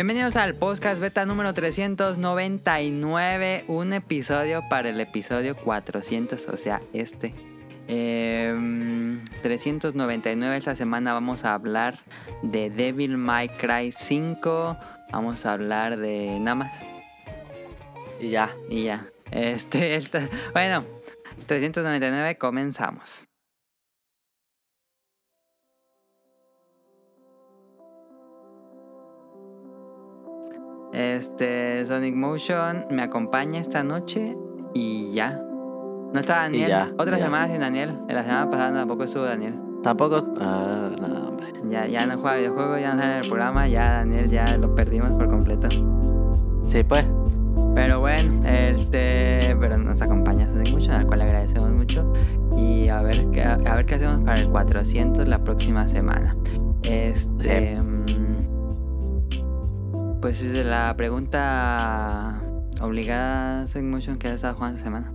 Bienvenidos 0.00 0.36
al 0.36 0.54
podcast 0.54 0.98
beta 0.98 1.26
número 1.26 1.52
399, 1.52 3.64
un 3.66 3.92
episodio 3.92 4.62
para 4.70 4.88
el 4.88 4.98
episodio 4.98 5.54
400, 5.54 6.48
o 6.48 6.56
sea, 6.56 6.80
este. 6.94 7.34
Em, 7.86 9.22
399 9.42 10.56
esta 10.56 10.74
semana 10.74 11.12
vamos 11.12 11.44
a 11.44 11.52
hablar 11.52 11.98
de 12.42 12.70
Devil 12.70 13.18
May 13.18 13.50
Cry 13.50 13.92
5, 13.92 14.78
vamos 15.12 15.44
a 15.44 15.52
hablar 15.52 15.98
de 15.98 16.38
nada 16.40 16.54
más 16.54 16.72
Y 18.22 18.30
ya. 18.30 18.54
y 18.70 18.84
ya. 18.84 19.06
Este, 19.30 19.94
esta- 19.96 20.30
bueno, 20.54 20.82
399 21.46 22.38
comenzamos. 22.38 23.26
Este, 30.92 31.84
Sonic 31.86 32.14
Motion 32.16 32.86
me 32.90 33.02
acompaña 33.02 33.60
esta 33.60 33.82
noche 33.84 34.36
y 34.74 35.12
ya. 35.12 35.40
No 36.12 36.18
está 36.18 36.36
Daniel. 36.38 36.68
ya, 36.68 36.90
Otra 36.98 37.18
ya. 37.18 37.24
semana 37.24 37.46
sin 37.48 37.60
Daniel. 37.60 37.98
En 38.08 38.14
la 38.16 38.22
semana 38.24 38.50
pasada 38.50 38.74
tampoco 38.80 39.04
estuvo 39.04 39.22
Daniel. 39.24 39.54
Tampoco. 39.82 40.26
Ah, 40.40 40.90
no, 41.00 41.28
hombre. 41.28 41.46
Ya, 41.68 41.86
ya 41.86 42.04
no 42.06 42.18
juega 42.18 42.36
videojuegos, 42.38 42.80
ya 42.80 42.94
no 42.94 43.00
sale 43.00 43.18
en 43.18 43.22
el 43.24 43.28
programa. 43.28 43.68
Ya 43.68 43.92
Daniel 43.98 44.28
ya 44.28 44.56
lo 44.56 44.74
perdimos 44.74 45.10
por 45.12 45.28
completo. 45.30 45.68
Sí, 46.64 46.82
pues. 46.82 47.04
Pero 47.76 48.00
bueno, 48.00 48.44
este, 48.48 49.56
pero 49.60 49.78
nos 49.78 50.02
acompaña 50.02 50.48
Sonic 50.48 50.72
Motion, 50.72 50.94
al 50.96 51.06
cual 51.06 51.20
le 51.20 51.24
agradecemos 51.26 51.70
mucho. 51.70 52.12
Y 52.56 52.88
a 52.88 53.00
ver, 53.00 53.26
qué- 53.30 53.44
a 53.44 53.56
ver 53.76 53.86
qué 53.86 53.94
hacemos 53.94 54.24
para 54.24 54.40
el 54.40 54.48
400 54.50 55.28
la 55.28 55.38
próxima 55.44 55.86
semana. 55.86 56.36
Este. 56.82 57.76
Sí. 57.76 57.82
Pues 60.20 60.42
es 60.42 60.66
la 60.66 60.94
pregunta 60.96 62.42
obligada 62.82 63.66
Sonic 63.66 63.90
Motion 63.90 64.18
que 64.18 64.28
has 64.28 64.34
estado 64.34 64.54
jugando 64.54 64.76
esta 64.76 64.90
semana. 64.90 65.12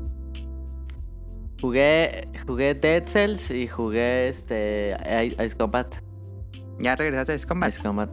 Jugué, 1.61 2.27
jugué 2.47 2.73
Dead 2.73 3.05
Cells 3.05 3.51
y 3.51 3.67
jugué 3.67 4.29
este 4.29 4.97
Ice 5.25 5.45
Ice 5.45 5.55
Combat. 5.55 5.93
¿Ya 6.79 6.95
regresaste 6.95 7.33
a 7.33 7.35
Ace 7.35 7.45
Combat? 7.47 7.69
Ice 7.69 7.81
Combat. 7.81 8.09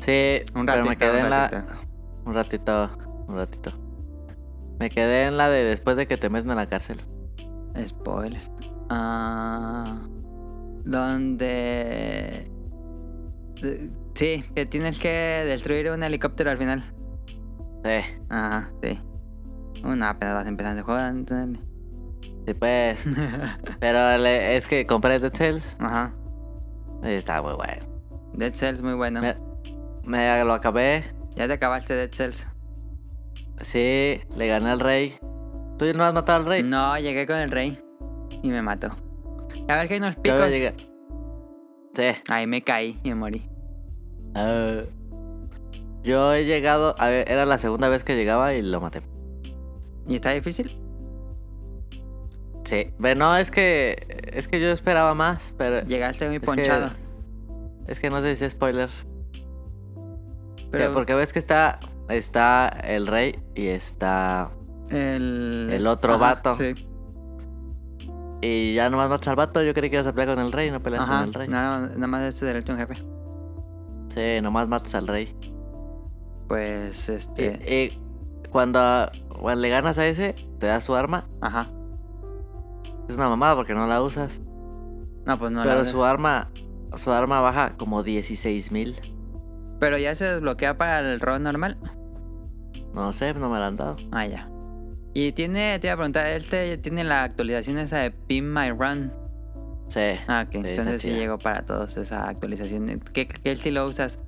Sí, 0.00 0.40
Un 0.54 0.64
pero 0.66 0.82
ratito, 0.82 0.88
me 0.88 0.96
quedé 0.96 1.18
un 1.18 1.24
en 1.24 1.30
la. 1.30 1.66
Un 2.24 2.34
ratito, 2.34 2.90
un 3.28 3.36
ratito. 3.36 3.72
Me 4.78 4.88
quedé 4.88 5.26
en 5.26 5.36
la 5.36 5.50
de 5.50 5.64
después 5.64 5.98
de 5.98 6.06
que 6.06 6.16
te 6.16 6.30
meten 6.30 6.50
en 6.50 6.56
la 6.56 6.66
cárcel. 6.66 6.98
Spoiler. 7.86 8.40
Ah, 8.88 10.00
donde... 10.84 12.50
Sí, 14.14 14.44
que 14.54 14.66
tienes 14.66 14.98
que 15.00 15.08
destruir 15.08 15.90
un 15.90 16.02
helicóptero 16.02 16.50
al 16.50 16.58
final. 16.58 16.82
Sí, 17.84 18.18
Ajá, 18.28 18.70
sí. 18.82 18.98
Una 19.82 20.10
apenas 20.10 20.34
vas 20.34 20.46
empezando 20.46 20.82
a 20.82 20.84
jugar. 20.84 21.14
sí, 22.46 22.54
pues. 22.54 22.98
pero 23.80 24.18
le- 24.18 24.56
es 24.56 24.66
que 24.66 24.86
compré 24.86 25.18
Dead 25.18 25.32
Cells. 25.32 25.76
Ajá. 25.78 26.12
y 27.02 27.08
Está 27.08 27.40
muy 27.40 27.54
bueno. 27.54 27.86
Dead 28.34 28.52
Cells 28.52 28.82
muy 28.82 28.94
bueno. 28.94 29.20
Me, 29.22 29.36
me 30.04 30.44
lo 30.44 30.52
acabé. 30.52 31.04
Ya 31.36 31.46
te 31.46 31.54
acabaste 31.54 31.94
Dead 31.94 32.10
Cells. 32.12 32.46
Sí, 33.62 34.20
le 34.36 34.46
gané 34.46 34.70
al 34.70 34.80
rey. 34.80 35.18
¿Tú 35.78 35.86
no 35.94 36.04
has 36.04 36.12
matado 36.12 36.40
al 36.40 36.46
rey? 36.46 36.62
No, 36.62 36.98
llegué 36.98 37.26
con 37.26 37.36
el 37.36 37.50
rey. 37.50 37.78
Y 38.42 38.50
me 38.50 38.60
mató. 38.60 38.88
A 39.68 39.76
ver 39.76 39.88
que 39.88 39.94
hay 39.94 40.00
unos 40.00 40.16
Yo 40.16 40.22
picos. 40.22 40.48
llegué. 40.50 40.74
Sí. 41.94 42.20
Ahí 42.28 42.46
me 42.46 42.62
caí 42.62 42.98
y 43.02 43.08
me 43.10 43.14
morí. 43.14 43.49
Ah. 44.34 44.82
yo 46.02 46.32
he 46.34 46.44
llegado, 46.44 46.94
a 46.98 47.08
ver, 47.08 47.30
era 47.30 47.44
la 47.46 47.58
segunda 47.58 47.88
vez 47.88 48.04
que 48.04 48.16
llegaba 48.16 48.54
y 48.54 48.62
lo 48.62 48.80
maté. 48.80 49.02
¿Y 50.08 50.16
está 50.16 50.30
difícil? 50.30 50.76
Sí, 52.64 52.90
pero 53.00 53.14
no, 53.18 53.36
es 53.36 53.50
que 53.50 54.22
es 54.32 54.46
que 54.46 54.60
yo 54.60 54.68
esperaba 54.68 55.14
más, 55.14 55.52
pero 55.56 55.80
Llegaste 55.86 56.28
muy 56.28 56.38
que- 56.40 56.46
ponchado. 56.46 56.90
es 57.86 57.98
que 58.00 58.10
no 58.10 58.20
sé 58.20 58.36
si 58.36 58.44
es 58.44 58.52
spoiler. 58.52 58.90
Pero 60.70 60.92
Porque 60.92 61.14
ves 61.14 61.32
que 61.32 61.38
está 61.40 61.80
está 62.08 62.68
el 62.68 63.06
rey 63.06 63.38
y 63.56 63.66
está 63.68 64.50
el... 64.90 65.68
el 65.72 65.86
otro 65.86 66.14
Ajá, 66.14 66.20
vato. 66.20 66.54
Sí. 66.54 66.74
y 68.40 68.74
ya 68.74 68.88
nomás 68.90 69.08
matas 69.08 69.28
al 69.28 69.36
vato, 69.36 69.62
yo 69.62 69.74
creí 69.74 69.90
que 69.90 69.96
ibas 69.96 70.06
a 70.06 70.12
pelear 70.12 70.36
con 70.36 70.44
el 70.44 70.52
rey, 70.52 70.70
no 70.70 70.80
peleas 70.80 71.02
Ajá. 71.02 71.18
con 71.20 71.28
el 71.28 71.34
rey. 71.34 71.48
Nada, 71.48 71.88
nada 71.88 72.06
más 72.06 72.22
este 72.22 72.46
del 72.46 72.56
último 72.58 72.78
jefe. 72.78 73.02
Sí, 74.14 74.40
nomás 74.42 74.68
matas 74.68 74.94
al 74.94 75.06
rey. 75.06 75.34
Pues 76.48 77.08
este... 77.08 77.92
y 77.94 78.48
cuando, 78.50 78.80
cuando 79.28 79.60
le 79.60 79.68
ganas 79.68 79.98
a 79.98 80.06
ese, 80.06 80.34
te 80.58 80.66
da 80.66 80.80
su 80.80 80.94
arma. 80.94 81.28
Ajá. 81.40 81.70
Es 83.08 83.16
una 83.16 83.28
mamada 83.28 83.56
porque 83.56 83.74
no 83.74 83.86
la 83.86 84.02
usas. 84.02 84.40
No, 85.26 85.38
pues 85.38 85.52
no 85.52 85.64
la 85.64 85.70
pero 85.70 85.82
usas. 85.82 85.92
su 85.92 86.04
arma 86.04 86.50
su 86.96 87.12
arma 87.12 87.40
baja 87.40 87.74
como 87.76 88.02
16 88.02 88.72
mil. 88.72 88.96
Pero 89.78 89.98
ya 89.98 90.14
se 90.14 90.24
desbloquea 90.24 90.76
para 90.76 91.00
el 91.00 91.20
rol 91.20 91.42
normal. 91.42 91.78
No 92.94 93.12
sé, 93.12 93.32
no 93.34 93.48
me 93.48 93.58
la 93.58 93.68
han 93.68 93.76
dado. 93.76 93.96
Ah, 94.12 94.26
ya. 94.26 94.50
Y 95.14 95.32
tiene, 95.32 95.78
te 95.78 95.86
iba 95.86 95.94
a 95.94 95.96
preguntar, 95.96 96.26
este 96.26 96.76
tiene 96.78 97.04
la 97.04 97.24
actualización 97.24 97.78
esa 97.78 97.98
de 97.98 98.10
Pin 98.10 98.52
My 98.52 98.70
Run. 98.70 99.12
Sí. 99.90 100.00
Ah, 100.28 100.44
ok. 100.46 100.54
Entonces 100.54 101.02
sí 101.02 101.10
llegó 101.10 101.38
para 101.38 101.62
todos 101.66 101.96
esa 101.96 102.28
actualización. 102.28 103.00
¿Qué, 103.12 103.26
qué 103.26 103.52
estilo 103.52 103.86
usas? 103.86 104.20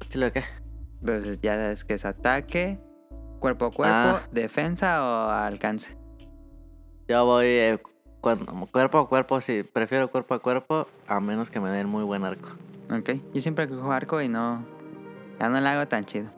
¿Estilo 0.00 0.26
de 0.26 0.32
qué? 0.32 0.44
Pues 1.04 1.40
ya 1.40 1.54
sabes 1.54 1.84
que 1.84 1.94
es 1.94 2.04
ataque, 2.04 2.78
cuerpo 3.40 3.66
a 3.66 3.70
cuerpo, 3.72 3.94
Ah. 3.94 4.20
defensa 4.30 5.02
o 5.02 5.30
alcance. 5.30 5.96
Yo 7.08 7.24
voy 7.24 7.46
eh, 7.46 7.78
cuando- 8.20 8.66
cuerpo 8.66 8.98
a 8.98 9.08
cuerpo, 9.08 9.40
sí. 9.40 9.62
Prefiero 9.62 10.10
cuerpo 10.10 10.34
a 10.34 10.38
cuerpo 10.40 10.86
a 11.06 11.20
menos 11.20 11.50
que 11.50 11.58
me 11.60 11.70
den 11.70 11.88
muy 11.88 12.04
buen 12.04 12.24
arco. 12.24 12.50
Ok. 12.90 13.10
Yo 13.32 13.40
siempre 13.40 13.68
cojo 13.68 13.90
arco 13.90 14.20
y 14.20 14.28
no. 14.28 14.64
Ya 15.40 15.48
no 15.48 15.60
la 15.60 15.72
hago 15.72 15.88
tan 15.88 16.04
chido. 16.04 16.28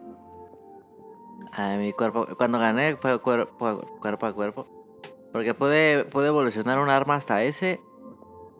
A 1.53 1.77
mi 1.77 1.93
cuerpo, 1.93 2.27
cuando 2.37 2.59
gané 2.59 2.97
fue 2.97 3.21
cuerpo, 3.21 3.81
cuerpo 4.01 4.27
a 4.27 4.33
cuerpo. 4.33 4.67
Porque 5.39 5.55
pude, 5.55 6.05
pude 6.07 6.27
evolucionar 6.27 6.81
un 6.81 6.89
arma 6.89 7.15
hasta 7.15 7.45
ese 7.45 7.81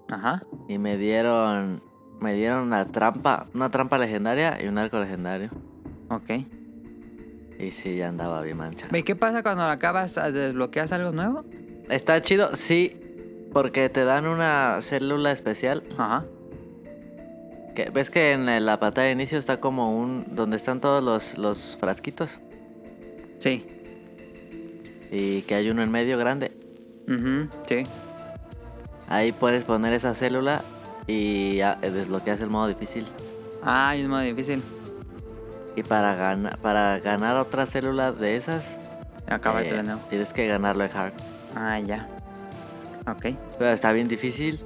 Ajá. 0.09 0.45
y 0.69 0.79
me 0.79 0.97
dieron 0.97 1.83
me 2.21 2.35
dieron 2.35 2.61
una 2.61 2.85
trampa, 2.85 3.49
una 3.53 3.69
trampa 3.69 3.99
legendaria 3.99 4.63
y 4.63 4.69
un 4.69 4.79
arco 4.79 5.01
legendario. 5.01 5.51
Ok. 6.09 6.47
Y 7.59 7.73
sí, 7.73 7.97
ya 7.97 8.11
andaba 8.11 8.43
bien 8.43 8.59
mancha. 8.59 8.87
¿Y 8.97 9.03
qué 9.03 9.17
pasa 9.17 9.43
cuando 9.43 9.65
acabas? 9.65 10.15
¿Desbloqueas 10.15 10.93
algo 10.93 11.11
nuevo? 11.11 11.45
Está 11.89 12.23
chido, 12.23 12.55
sí, 12.55 12.97
porque 13.53 13.89
te 13.89 14.05
dan 14.05 14.29
una 14.29 14.79
célula 14.81 15.33
especial. 15.33 15.83
Ajá. 15.99 16.27
Que, 17.75 17.91
¿Ves 17.91 18.09
que 18.09 18.35
en 18.35 18.65
la 18.65 18.79
pantalla 18.79 19.09
de 19.09 19.15
inicio 19.15 19.41
está 19.41 19.59
como 19.59 19.99
un... 19.99 20.27
donde 20.37 20.57
están 20.57 20.81
todos 20.81 21.03
los, 21.03 21.39
los 21.39 21.77
frasquitos? 21.81 22.39
Sí. 23.39 23.67
Y 25.11 25.43
que 25.43 25.57
hay 25.57 25.71
uno 25.71 25.83
en 25.83 25.91
medio 25.91 26.19
grande. 26.19 26.58
Ujú, 27.09 27.49
Sí. 27.67 27.87
Ahí 29.09 29.33
puedes 29.33 29.65
poner 29.65 29.95
esa 29.95 30.15
célula 30.15 30.63
y 31.07 31.57
ya 31.57 31.77
desbloqueas 31.77 32.41
el 32.43 32.51
modo 32.51 32.69
difícil. 32.69 33.07
Ah, 33.63 33.91
hay 33.91 34.05
un 34.05 34.11
modo 34.11 34.21
difícil. 34.21 34.63
Y 35.75 35.83
para, 35.83 36.15
ganar 36.15 36.59
para 36.59 36.99
ganar 36.99 37.37
otra 37.37 37.65
célula 37.65 38.13
de 38.13 38.37
esas, 38.37 38.77
Acaba 39.27 39.63
eh, 39.63 39.69
el 39.69 39.99
tienes 40.11 40.33
que 40.33 40.47
ganarlo 40.47 40.85
en 40.85 40.91
hard. 40.95 41.13
Ah, 41.55 41.79
ya. 41.81 42.09
Ok. 43.07 43.37
Pero 43.59 43.71
está 43.71 43.93
bien 43.93 44.09
difícil. 44.09 44.61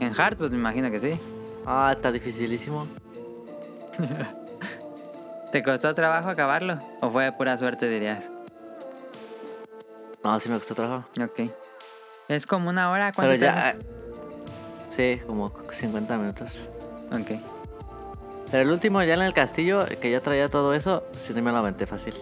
En 0.00 0.18
hard, 0.18 0.36
pues 0.36 0.50
me 0.50 0.58
imagino 0.58 0.90
que 0.90 0.98
sí. 0.98 1.20
Ah, 1.66 1.92
está 1.94 2.10
dificilísimo. 2.10 2.86
¿Te 5.52 5.62
costó 5.62 5.94
trabajo 5.94 6.28
acabarlo? 6.28 6.78
¿O 7.00 7.10
fue 7.10 7.30
pura 7.32 7.58
suerte, 7.58 7.88
dirías? 7.88 8.30
No, 10.22 10.38
sí 10.38 10.48
me 10.48 10.58
costó 10.58 10.74
trabajo. 10.74 11.08
Ok. 11.20 11.50
Es 12.30 12.46
como 12.46 12.68
una 12.70 12.90
hora, 12.90 13.12
¿cuánto 13.12 13.32
Pero 13.32 13.42
ya... 13.44 13.70
haces? 13.70 13.84
Sí, 14.88 15.20
como 15.26 15.52
50 15.70 16.16
minutos. 16.16 16.68
Ok. 17.12 17.40
Pero 18.50 18.62
el 18.62 18.70
último 18.70 19.02
ya 19.02 19.14
en 19.14 19.22
el 19.22 19.32
castillo, 19.32 19.84
que 20.00 20.10
ya 20.10 20.20
traía 20.20 20.48
todo 20.48 20.74
eso, 20.74 21.04
sí 21.16 21.32
me 21.34 21.50
lo 21.52 21.56
aventé 21.58 21.86
fácil. 21.86 22.14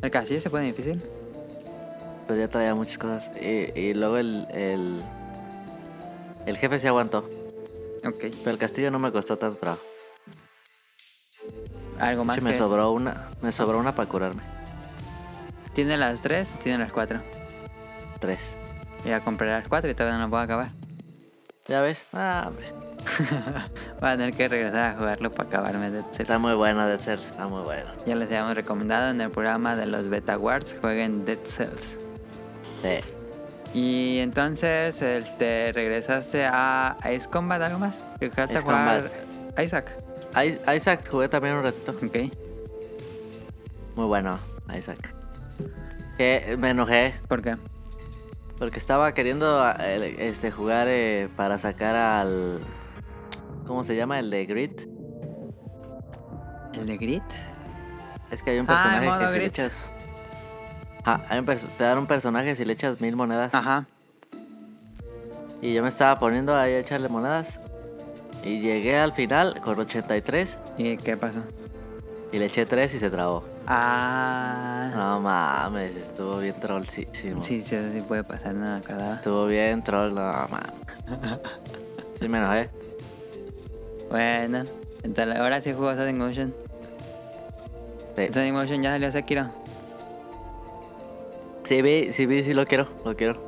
¿El 0.00 0.10
castillo 0.10 0.40
se 0.40 0.50
pone 0.50 0.64
difícil? 0.66 1.02
Pero 2.26 2.38
ya 2.40 2.48
traía 2.48 2.74
muchas 2.74 2.98
cosas. 2.98 3.30
Y, 3.40 3.78
y 3.78 3.94
luego 3.94 4.16
el, 4.18 4.46
el... 4.50 5.02
El 6.46 6.56
jefe 6.56 6.78
se 6.78 6.88
aguantó. 6.88 7.18
Ok. 8.04 8.18
Pero 8.20 8.50
el 8.50 8.58
castillo 8.58 8.90
no 8.90 8.98
me 8.98 9.12
costó 9.12 9.36
tanto 9.38 9.58
trabajo. 9.58 9.82
Algo 12.00 12.24
más 12.24 12.36
hecho, 12.36 12.44
me 12.44 12.52
que- 12.52 12.58
sobró 12.58 12.90
una. 12.92 13.28
Me 13.42 13.52
sobró 13.52 13.78
una 13.78 13.94
para 13.94 14.08
curarme. 14.08 14.42
¿Tiene 15.72 15.96
las 15.96 16.20
tres 16.20 16.54
o 16.54 16.58
tiene 16.58 16.78
las 16.78 16.92
cuatro? 16.92 17.20
Tres. 18.20 18.40
Voy 19.04 19.12
a 19.12 19.20
comprar 19.20 19.50
las 19.60 19.68
cuatro 19.68 19.90
y 19.90 19.94
todavía 19.94 20.18
no 20.18 20.24
lo 20.24 20.30
puedo 20.30 20.42
acabar. 20.42 20.70
¿Ya 21.68 21.80
ves? 21.80 22.06
Ah, 22.12 22.46
hombre. 22.48 22.66
Voy 24.00 24.10
a 24.10 24.16
tener 24.16 24.34
que 24.34 24.48
regresar 24.48 24.80
a 24.80 24.92
jugarlo 24.96 25.30
para 25.30 25.48
acabarme 25.48 25.90
Dead 25.90 26.02
Cells. 26.04 26.20
Está 26.20 26.38
muy 26.38 26.54
bueno 26.54 26.86
de 26.86 26.98
ser, 26.98 27.18
está 27.18 27.46
muy 27.48 27.62
bueno. 27.62 27.90
Ya 28.06 28.14
les 28.14 28.28
habíamos 28.28 28.54
recomendado 28.54 29.10
en 29.10 29.20
el 29.20 29.30
programa 29.30 29.74
de 29.76 29.86
los 29.86 30.08
Beta 30.08 30.34
Awards, 30.34 30.76
jueguen 30.80 31.24
Dead 31.24 31.38
Cells. 31.44 31.98
Sí. 32.82 32.98
Y 33.74 34.18
entonces 34.20 34.96
te 35.38 35.72
regresaste 35.72 36.44
a 36.44 36.96
Ace 37.00 37.28
Combat, 37.30 37.62
¿algo 37.62 37.78
más? 37.78 38.04
¿Recuerdas 38.20 38.50
Ace 38.56 38.60
jugar 38.64 39.10
Isaac? 39.62 39.92
I- 40.36 40.76
Isaac 40.76 41.08
jugué 41.08 41.28
también 41.28 41.54
un 41.56 41.62
ratito. 41.64 41.92
Ok. 41.92 42.16
Muy 43.96 44.06
bueno, 44.06 44.38
Isaac. 44.76 45.14
Que 46.16 46.56
me 46.58 46.70
enojé 46.70 47.14
¿Por 47.28 47.40
qué? 47.42 47.56
Porque 48.62 48.78
estaba 48.78 49.12
queriendo 49.12 49.60
eh, 49.80 50.14
este, 50.20 50.52
jugar 50.52 50.86
eh, 50.88 51.28
para 51.34 51.58
sacar 51.58 51.96
al... 51.96 52.60
¿Cómo 53.66 53.82
se 53.82 53.96
llama? 53.96 54.20
El 54.20 54.30
de 54.30 54.46
Grit. 54.46 54.82
¿El 56.72 56.86
de 56.86 56.96
Grit? 56.96 57.24
Es 58.30 58.40
que 58.40 58.52
hay 58.52 58.60
un 58.60 58.66
Ah, 58.68 58.74
personaje 58.74 59.08
modo 59.08 59.18
que 59.18 59.32
si 59.32 59.38
le 59.40 59.44
echas... 59.46 59.90
Ah, 61.04 61.22
hay 61.28 61.40
un 61.40 61.44
te 61.44 61.82
dan 61.82 61.98
un 61.98 62.06
personaje 62.06 62.54
si 62.54 62.64
le 62.64 62.74
echas 62.74 63.00
mil 63.00 63.16
monedas. 63.16 63.52
Ajá. 63.52 63.86
Y 65.60 65.74
yo 65.74 65.82
me 65.82 65.88
estaba 65.88 66.20
poniendo 66.20 66.56
ahí 66.56 66.74
a 66.74 66.78
echarle 66.78 67.08
monedas. 67.08 67.58
Y 68.44 68.60
llegué 68.60 68.96
al 68.96 69.12
final 69.12 69.60
con 69.60 69.76
83 69.76 70.60
¿Y 70.78 70.98
qué 70.98 71.16
pasó? 71.16 71.42
y 72.30 72.38
le 72.38 72.46
eché 72.46 72.64
3 72.64 72.94
y 72.94 72.98
se 73.00 73.10
trabó. 73.10 73.42
Ah. 73.66 74.90
No 74.94 75.20
mames, 75.20 75.96
estuvo 75.96 76.38
bien 76.38 76.54
trollísimo. 76.56 77.42
Sí, 77.42 77.62
sí, 77.62 77.76
eso 77.76 77.92
sí 77.92 78.00
puede 78.00 78.24
pasar, 78.24 78.54
no 78.54 78.66
me 78.66 78.76
acordaba. 78.76 79.14
Estuvo 79.14 79.46
bien 79.46 79.82
troll, 79.82 80.14
no 80.14 80.48
mames. 80.48 80.72
Sí 82.14 82.28
me 82.28 82.38
enojé. 82.38 82.70
Bueno, 84.08 84.64
entonces 85.02 85.36
ahora 85.36 85.60
sí 85.60 85.72
jugó 85.72 85.92
Sonic 85.94 86.16
Motion. 86.16 86.54
Sí. 88.14 88.28
Sonic 88.32 88.52
Motion 88.52 88.82
ya 88.82 88.90
salió 88.92 89.10
Sekiro. 89.10 89.48
Sí 91.64 91.82
vi, 91.82 92.12
sí 92.12 92.26
vi, 92.26 92.42
sí 92.44 92.52
lo 92.52 92.64
quiero, 92.66 92.88
lo 93.04 93.16
quiero. 93.16 93.44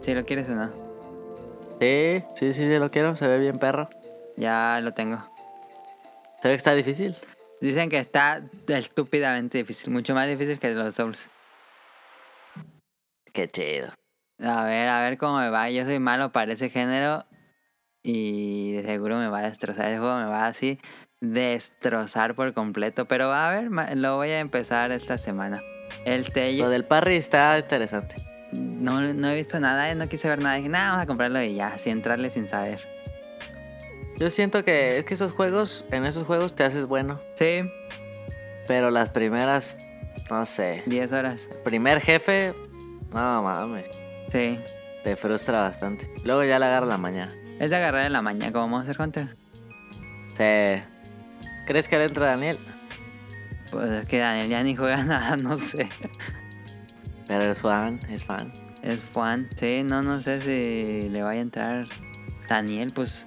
Si 0.00 0.14
lo 0.14 0.24
quieres 0.24 0.48
o 0.48 0.54
no. 0.54 0.70
Sí, 1.80 2.22
sí, 2.34 2.52
sí, 2.52 2.62
sí 2.68 2.78
lo 2.78 2.90
quiero, 2.90 3.16
se 3.16 3.26
ve 3.26 3.38
bien 3.38 3.58
perro. 3.58 3.90
Ya 4.36 4.80
lo 4.82 4.92
tengo. 4.92 5.18
Se 6.40 6.48
ve 6.48 6.54
que 6.54 6.58
está 6.58 6.74
difícil. 6.74 7.16
Dicen 7.62 7.88
que 7.88 7.98
está 7.98 8.42
estúpidamente 8.66 9.58
difícil, 9.58 9.92
mucho 9.92 10.16
más 10.16 10.26
difícil 10.26 10.58
que 10.58 10.74
los 10.74 10.96
Souls. 10.96 11.30
Qué 13.32 13.46
chido. 13.46 13.92
A 14.40 14.64
ver, 14.64 14.88
a 14.88 15.00
ver 15.00 15.16
cómo 15.16 15.38
me 15.38 15.48
va. 15.48 15.70
Yo 15.70 15.84
soy 15.84 16.00
malo 16.00 16.32
para 16.32 16.52
ese 16.52 16.70
género 16.70 17.24
y 18.02 18.72
de 18.72 18.82
seguro 18.82 19.16
me 19.16 19.28
va 19.28 19.38
a 19.38 19.42
destrozar. 19.42 19.86
El 19.90 20.00
juego 20.00 20.16
me 20.16 20.24
va 20.24 20.46
así 20.46 20.80
destrozar 21.20 22.34
por 22.34 22.52
completo. 22.52 23.06
Pero 23.06 23.32
a 23.32 23.50
ver, 23.50 23.70
lo 23.96 24.16
voy 24.16 24.30
a 24.30 24.40
empezar 24.40 24.90
esta 24.90 25.16
semana. 25.16 25.62
El 26.04 26.26
Lo 26.58 26.68
del 26.68 26.84
parry 26.84 27.14
está 27.14 27.56
interesante. 27.56 28.16
no, 28.50 29.00
no 29.00 29.28
he 29.28 29.36
visto 29.36 29.60
nada, 29.60 29.94
no 29.94 30.08
quise 30.08 30.28
ver 30.28 30.42
nada. 30.42 30.56
Dije, 30.56 30.68
nada, 30.68 30.88
vamos 30.90 31.04
a 31.04 31.06
comprarlo 31.06 31.40
y 31.40 31.54
ya, 31.54 31.68
así 31.68 31.90
entrarle 31.90 32.28
sin 32.28 32.48
saber. 32.48 32.80
Yo 34.22 34.30
siento 34.30 34.64
que 34.64 34.98
es 34.98 35.04
que 35.04 35.14
esos 35.14 35.32
juegos, 35.32 35.84
en 35.90 36.04
esos 36.04 36.24
juegos 36.24 36.54
te 36.54 36.62
haces 36.62 36.86
bueno. 36.86 37.20
Sí, 37.34 37.68
Pero 38.68 38.92
las 38.92 39.08
primeras, 39.08 39.76
no 40.30 40.46
sé. 40.46 40.84
10 40.86 41.10
horas. 41.10 41.48
Primer 41.64 42.00
jefe, 42.00 42.54
no 43.12 43.42
mames. 43.42 43.88
Sí. 44.30 44.60
Te 45.02 45.16
frustra 45.16 45.62
bastante. 45.62 46.08
Luego 46.22 46.44
ya 46.44 46.60
le 46.60 46.66
agarra 46.66 46.86
la 46.86 46.98
mañana. 46.98 47.32
Es 47.58 47.70
de 47.70 47.76
agarrar 47.78 48.06
en 48.06 48.12
la 48.12 48.22
mañana 48.22 48.52
como 48.52 48.68
Monster 48.68 48.96
Hunter. 49.00 49.36
Sí. 50.36 50.80
¿Crees 51.66 51.88
que 51.88 51.98
le 51.98 52.04
entra 52.04 52.26
Daniel? 52.26 52.58
Pues 53.72 53.90
es 53.90 54.04
que 54.06 54.20
Daniel 54.20 54.48
ya 54.48 54.62
ni 54.62 54.76
juega 54.76 54.98
nada, 55.02 55.36
no 55.36 55.56
sé. 55.56 55.88
Pero 57.26 57.42
es 57.42 57.58
fan, 57.58 57.98
es 58.08 58.22
fan. 58.22 58.52
Es 58.84 59.04
Juan, 59.12 59.48
sí, 59.56 59.82
no, 59.82 60.00
no 60.00 60.20
sé 60.20 60.40
si 60.40 61.08
le 61.08 61.24
vaya 61.24 61.40
a 61.40 61.42
entrar 61.42 61.88
Daniel, 62.48 62.92
pues 62.94 63.24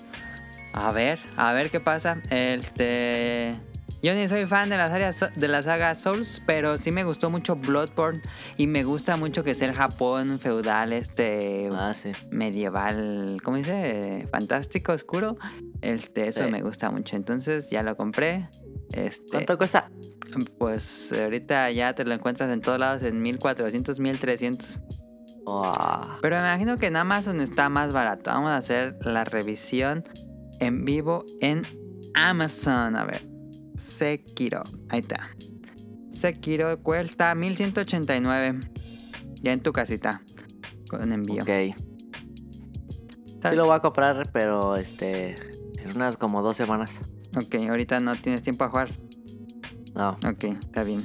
a 0.75 0.92
ver, 0.92 1.19
a 1.38 1.54
ver 1.54 1.72
qué 1.72 1.80
pasa. 1.80 2.22
Este, 2.30 3.56
yo 4.04 4.13
ni 4.13 4.27
soy 4.27 4.45
fan 4.45 4.69
de 4.69 4.77
la 4.77 4.89
saga, 4.89 5.12
de 5.36 5.48
la 5.48 5.63
saga 5.63 5.95
Souls, 5.95 6.42
pero 6.45 6.77
sí 6.77 6.92
me 6.92 7.04
gustó 7.04 7.30
mucho 7.30 7.56
Bloodborne 7.56 8.22
y 8.57 8.68
me 8.68 8.83
gusta 8.83 9.16
mucho 9.18 9.44
que 9.44 9.56
sea 9.56 9.69
el 9.69 9.74
Japón 9.75 10.38
feudal, 10.39 10.92
este 10.94 11.69
Ah, 11.74 11.94
sí. 11.94 12.12
medieval, 12.30 13.38
¿cómo 13.44 13.57
dice? 13.57 14.27
Fantástico, 14.31 14.92
oscuro. 14.92 15.38
Este, 15.81 16.27
eso 16.27 16.44
Sí. 16.44 16.51
me 16.51 16.62
gusta 16.62 16.92
mucho. 16.92 17.16
Entonces 17.16 17.69
ya 17.69 17.81
lo 17.83 17.95
compré. 17.95 18.50
Este, 18.94 19.31
¿Cuánto 19.31 19.57
cuesta? 19.57 19.89
Pues 20.60 21.13
ahorita 21.13 21.72
ya 21.72 21.94
te 21.95 22.04
lo 22.04 22.13
encuentras 22.13 22.51
en 22.51 22.60
todos 22.62 22.77
lados 22.80 23.01
en 23.04 23.22
1400, 23.22 24.00
1300. 24.00 24.80
Wow. 25.45 26.18
Pero 26.22 26.36
me 26.38 26.42
imagino 26.42 26.77
que 26.77 26.88
en 26.88 26.95
Amazon 26.95 27.39
está 27.39 27.69
más 27.69 27.94
barato. 27.94 28.31
Vamos 28.31 28.50
a 28.51 28.57
hacer 28.57 28.98
la 29.06 29.24
revisión 29.24 30.04
en 30.60 30.86
vivo 30.86 31.25
en 31.42 31.63
Amazon. 32.13 32.96
A 32.96 33.06
ver. 33.06 33.28
Sekiro. 33.78 34.62
Ahí 34.90 35.02
está. 35.02 35.30
Sekiro 36.12 36.81
cuesta 36.81 37.34
1189. 37.36 38.60
Ya 39.42 39.54
en 39.54 39.62
tu 39.62 39.72
casita. 39.72 40.22
Con 40.90 41.12
envío. 41.12 41.44
Ok. 41.44 41.75
Sí 43.50 43.56
lo 43.56 43.66
voy 43.66 43.75
a 43.75 43.80
comprar, 43.80 44.31
pero 44.31 44.75
este. 44.75 45.36
En 45.78 45.96
unas 45.96 46.18
como 46.18 46.42
dos 46.42 46.58
semanas. 46.58 47.01
Ok, 47.36 47.56
ahorita 47.69 48.00
no 48.00 48.16
tienes 48.16 48.42
tiempo 48.42 48.63
a 48.63 48.69
jugar. 48.69 48.90
No. 49.94 50.12
Ok, 50.28 50.46
está 50.46 50.84
bien. 50.84 51.04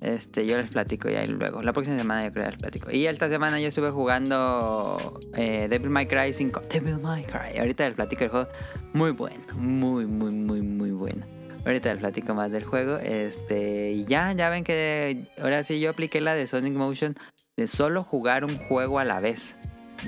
Este, 0.00 0.46
yo 0.46 0.56
les 0.56 0.70
platico 0.70 1.08
ya 1.08 1.22
y 1.22 1.26
luego. 1.26 1.62
La 1.62 1.72
próxima 1.72 1.98
semana 1.98 2.24
yo 2.24 2.32
creo 2.32 2.44
que 2.46 2.50
les 2.52 2.60
platico. 2.60 2.88
Y 2.90 3.06
esta 3.06 3.28
semana 3.28 3.60
yo 3.60 3.68
estuve 3.68 3.90
jugando 3.90 5.20
eh, 5.36 5.66
Devil 5.68 5.90
May 5.90 6.06
Cry 6.06 6.32
5. 6.32 6.62
Devil 6.72 6.98
May 7.00 7.24
Cry. 7.24 7.58
Ahorita 7.58 7.86
les 7.86 7.94
platico 7.94 8.24
el 8.24 8.30
juego. 8.30 8.48
Muy 8.94 9.10
bueno. 9.10 9.40
Muy, 9.56 10.06
muy, 10.06 10.30
muy, 10.32 10.62
muy 10.62 10.90
bueno. 10.92 11.26
Ahorita 11.66 11.90
les 11.92 11.98
platico 12.00 12.34
más 12.34 12.50
del 12.50 12.64
juego. 12.64 12.96
Este, 12.98 13.92
y 13.92 14.04
ya, 14.06 14.32
ya 14.32 14.48
ven 14.48 14.64
que 14.64 15.26
ahora 15.40 15.62
sí 15.64 15.78
yo 15.80 15.90
apliqué 15.90 16.22
la 16.22 16.34
de 16.34 16.46
Sonic 16.46 16.72
Motion 16.72 17.14
de 17.58 17.66
solo 17.66 18.02
jugar 18.02 18.44
un 18.46 18.56
juego 18.56 18.98
a 18.98 19.04
la 19.04 19.20
vez. 19.20 19.56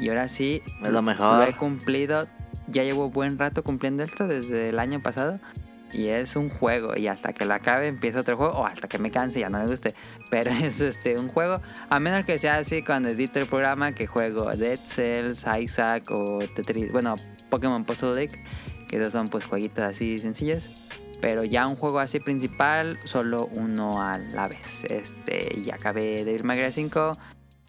Y 0.00 0.08
ahora 0.08 0.28
sí 0.28 0.62
Es 0.82 0.90
lo 0.90 1.02
mejor. 1.02 1.36
lo 1.36 1.44
he 1.44 1.54
cumplido. 1.54 2.26
Ya 2.68 2.82
llevo 2.84 3.10
buen 3.10 3.38
rato 3.38 3.62
cumpliendo 3.62 4.02
esto 4.02 4.26
desde 4.26 4.70
el 4.70 4.78
año 4.78 5.02
pasado. 5.02 5.38
Y 5.92 6.08
es 6.08 6.36
un 6.36 6.48
juego. 6.48 6.96
Y 6.96 7.06
hasta 7.06 7.32
que 7.32 7.44
lo 7.44 7.54
acabe 7.54 7.86
empieza 7.86 8.20
otro 8.20 8.36
juego. 8.36 8.54
O 8.54 8.66
hasta 8.66 8.88
que 8.88 8.98
me 8.98 9.10
canse 9.10 9.40
ya 9.40 9.48
no 9.48 9.58
me 9.58 9.66
guste. 9.66 9.94
Pero 10.30 10.50
es 10.50 10.80
este 10.80 11.18
un 11.18 11.28
juego. 11.28 11.60
A 11.90 12.00
menos 12.00 12.24
que 12.24 12.38
sea 12.38 12.56
así 12.56 12.82
cuando 12.82 13.10
edito 13.10 13.38
el 13.38 13.46
programa. 13.46 13.92
Que 13.92 14.06
juego 14.06 14.50
Dead 14.56 14.78
Cells, 14.78 15.44
Isaac 15.60 16.10
o 16.10 16.38
Tetris. 16.54 16.90
Bueno, 16.92 17.16
Pokémon 17.50 17.84
Puzzle 17.84 18.14
League. 18.14 18.42
Que 18.88 18.96
esos 18.96 19.12
son 19.12 19.28
pues 19.28 19.44
jueguitos 19.44 19.84
así 19.84 20.18
sencillos. 20.18 20.88
Pero 21.20 21.44
ya 21.44 21.66
un 21.66 21.76
juego 21.76 22.00
así 22.00 22.20
principal. 22.20 22.98
Solo 23.04 23.48
uno 23.52 24.02
a 24.02 24.18
la 24.18 24.48
vez. 24.48 24.84
Este. 24.84 25.60
Y 25.64 25.70
acabé 25.70 26.24
Devil 26.24 26.44
May 26.44 26.58
Cry 26.58 26.72
5. 26.72 27.12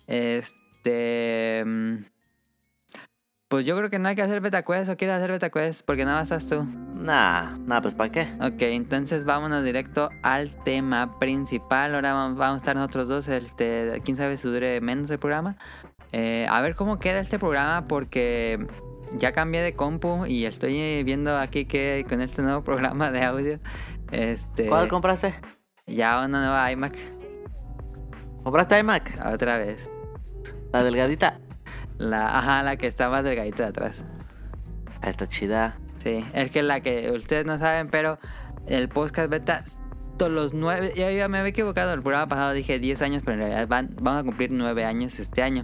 Este. 0.08 1.64
Pues 3.54 3.68
yo 3.68 3.78
creo 3.78 3.92
que 3.92 4.00
no 4.00 4.10
hay 4.10 4.16
que 4.16 4.24
hacer 4.24 4.42
beta 4.42 4.64
quest 4.64 4.90
o 4.90 4.98
quieres 4.98 5.16
hacer 5.16 5.30
beta 5.30 5.52
quest 5.52 5.86
porque 5.86 6.06
nada 6.06 6.22
más 6.22 6.32
estás 6.32 6.48
tú. 6.48 6.66
Nah, 6.96 7.56
nah, 7.68 7.82
pues 7.82 7.94
¿para 7.94 8.12
qué? 8.12 8.28
Ok, 8.42 8.60
entonces 8.64 9.26
vámonos 9.26 9.64
directo 9.64 10.10
al 10.24 10.50
tema 10.64 11.20
principal. 11.20 11.94
Ahora 11.94 12.14
vamos, 12.14 12.42
a 12.42 12.56
estar 12.56 12.76
nosotros 12.76 13.10
dos. 13.10 13.28
Este, 13.28 14.02
quién 14.04 14.18
sabe 14.18 14.38
si 14.38 14.48
dure 14.48 14.82
menos 14.82 15.08
el 15.12 15.20
programa. 15.20 15.56
Eh, 16.12 16.48
a 16.50 16.62
ver 16.62 16.74
cómo 16.74 16.98
queda 16.98 17.20
este 17.20 17.38
programa 17.38 17.86
porque 17.86 18.66
ya 19.20 19.34
cambié 19.34 19.62
de 19.62 19.76
compu 19.76 20.26
y 20.26 20.46
estoy 20.46 21.04
viendo 21.04 21.38
aquí 21.38 21.66
que 21.66 22.08
con 22.10 22.22
este 22.22 22.42
nuevo 22.42 22.64
programa 22.64 23.12
de 23.12 23.22
audio. 23.22 23.60
Este, 24.10 24.66
¿Cuál 24.66 24.90
compraste? 24.90 25.36
ya 25.86 26.26
una 26.26 26.40
nueva 26.40 26.72
iMac 26.72 26.96
¿Compraste 28.44 28.80
iMac? 28.80 29.24
otra 29.32 29.60
vez. 29.60 29.92
La 30.72 30.84
delgadita. 30.84 31.40
La, 32.04 32.38
ajá, 32.38 32.64
la 32.64 32.76
que 32.76 32.88
está 32.88 33.10
más 33.10 33.24
delgadita 33.24 33.64
de 33.64 33.70
atrás. 33.70 34.06
Ah, 35.02 35.10
está 35.10 35.28
chida. 35.28 35.78
Sí, 36.04 36.26
es 36.34 36.52
que 36.52 36.64
la 36.64 36.82
que 36.82 37.12
ustedes 37.12 37.46
no 37.46 37.58
saben, 37.58 37.88
pero 37.88 38.20
el 38.68 38.90
podcast 38.90 39.30
beta, 39.30 39.64
todos 40.18 40.32
los 40.32 40.54
nueve, 40.54 40.92
yo 40.96 41.10
ya 41.10 41.30
me 41.30 41.38
había 41.38 41.50
equivocado, 41.50 41.94
el 41.94 42.02
programa 42.02 42.28
pasado 42.28 42.52
dije 42.52 42.78
10 42.78 43.02
años, 43.02 43.22
pero 43.24 43.36
en 43.36 43.40
realidad 43.40 43.68
van, 43.68 43.96
vamos 44.02 44.22
a 44.22 44.26
cumplir 44.26 44.52
9 44.52 44.84
años 44.84 45.18
este 45.20 45.42
año. 45.42 45.64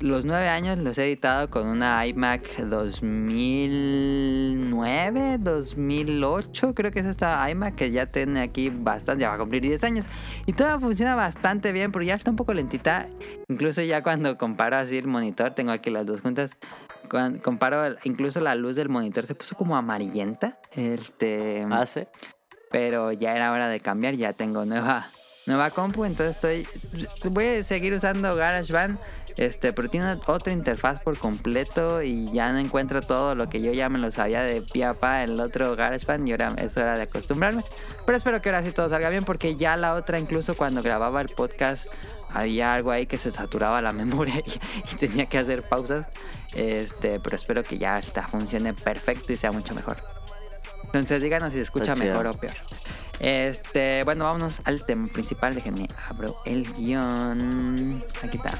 Los 0.00 0.24
9 0.24 0.48
años 0.48 0.78
los 0.78 0.96
he 0.98 1.06
editado 1.06 1.50
con 1.50 1.66
una 1.66 2.06
iMac 2.06 2.58
2009, 2.58 5.38
2008, 5.38 6.74
creo 6.74 6.92
que 6.92 7.00
es 7.00 7.06
esta 7.06 7.48
iMac 7.50 7.74
que 7.74 7.90
ya 7.90 8.06
tiene 8.06 8.40
aquí 8.42 8.70
bastante, 8.70 9.22
ya 9.22 9.30
va 9.30 9.34
a 9.34 9.38
cumplir 9.38 9.62
10 9.62 9.82
años. 9.84 10.06
Y 10.46 10.52
toda 10.52 10.78
funciona 10.78 11.14
bastante 11.16 11.72
bien, 11.72 11.90
pero 11.90 12.04
ya 12.04 12.14
está 12.14 12.30
un 12.30 12.36
poco 12.36 12.54
lentita. 12.54 13.08
Incluso 13.48 13.82
ya 13.82 14.02
cuando 14.02 14.38
comparo 14.38 14.76
así 14.76 14.96
el 14.98 15.06
monitor, 15.08 15.50
tengo 15.52 15.72
aquí 15.72 15.90
las 15.90 16.06
dos 16.06 16.20
juntas. 16.20 16.52
cuando 17.10 17.42
comparo, 17.42 17.84
el- 17.84 17.98
incluso 18.04 18.40
la 18.40 18.54
luz 18.54 18.76
del 18.76 18.88
monitor 18.88 19.26
se 19.26 19.34
puso 19.34 19.56
como 19.56 19.76
amarillenta. 19.76 20.58
Este, 20.74 21.66
Hace. 21.70 22.08
pero 22.70 23.12
ya 23.12 23.34
era 23.36 23.52
hora 23.52 23.68
de 23.68 23.78
cambiar, 23.80 24.14
ya 24.14 24.32
tengo 24.32 24.64
nueva 24.64 25.08
nueva 25.46 25.68
compu, 25.68 26.06
entonces 26.06 26.36
estoy 26.36 26.66
voy 27.30 27.44
a 27.44 27.62
seguir 27.64 27.92
usando 27.92 28.34
GarageBand, 28.34 28.98
este, 29.36 29.72
pero 29.72 29.88
tiene 29.88 30.16
otra 30.26 30.52
interfaz 30.52 31.00
por 31.00 31.18
completo 31.18 32.02
y 32.02 32.30
ya 32.32 32.52
no 32.52 32.58
encuentro 32.58 33.02
todo 33.02 33.34
lo 33.34 33.48
que 33.48 33.60
yo 33.60 33.72
ya 33.72 33.88
me 33.88 33.98
lo 33.98 34.12
sabía 34.12 34.42
de 34.42 34.62
pie 34.62 34.84
a 34.84 34.94
pa 34.94 35.24
el 35.24 35.40
otro 35.40 35.74
GarageBand 35.74 36.28
y 36.28 36.32
ahora 36.32 36.54
es 36.58 36.76
hora 36.76 36.96
de 36.96 37.02
acostumbrarme. 37.02 37.64
Pero 38.06 38.16
espero 38.16 38.40
que 38.40 38.50
ahora 38.50 38.62
sí 38.62 38.70
todo 38.72 38.88
salga 38.88 39.10
bien 39.10 39.24
porque 39.24 39.56
ya 39.56 39.76
la 39.76 39.94
otra 39.94 40.18
incluso 40.18 40.54
cuando 40.54 40.82
grababa 40.82 41.20
el 41.20 41.28
podcast 41.28 41.86
había 42.30 42.74
algo 42.74 42.90
ahí 42.90 43.06
que 43.06 43.18
se 43.18 43.32
saturaba 43.32 43.82
la 43.82 43.92
memoria 43.92 44.40
y, 44.46 44.92
y 44.92 44.96
tenía 44.96 45.26
que 45.26 45.38
hacer 45.38 45.62
pausas. 45.62 46.06
Este, 46.54 47.18
pero 47.18 47.34
espero 47.34 47.64
que 47.64 47.78
ya 47.78 47.98
esta 47.98 48.28
funcione 48.28 48.74
perfecto 48.74 49.32
y 49.32 49.36
sea 49.36 49.50
mucho 49.50 49.74
mejor. 49.74 49.96
Entonces 50.84 51.20
díganos 51.20 51.50
si 51.50 51.56
se 51.56 51.62
escucha 51.62 51.96
mejor 51.96 52.28
o 52.28 52.34
peor. 52.34 52.54
Este, 53.18 54.04
bueno, 54.04 54.24
vámonos 54.24 54.60
al 54.64 54.84
tema 54.84 55.08
principal. 55.08 55.54
Déjenme 55.54 55.88
abro 56.08 56.36
el 56.44 56.72
guion. 56.74 58.00
Aquí 58.22 58.36
está. 58.36 58.52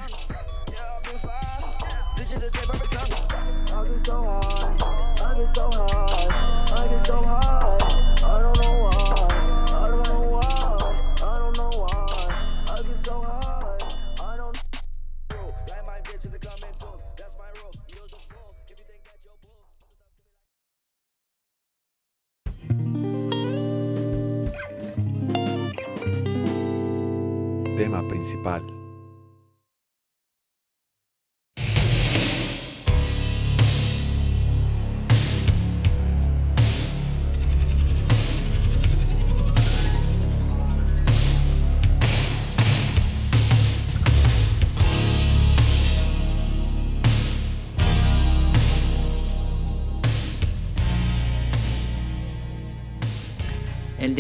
Tema 27.76 28.06
principal. 28.08 28.83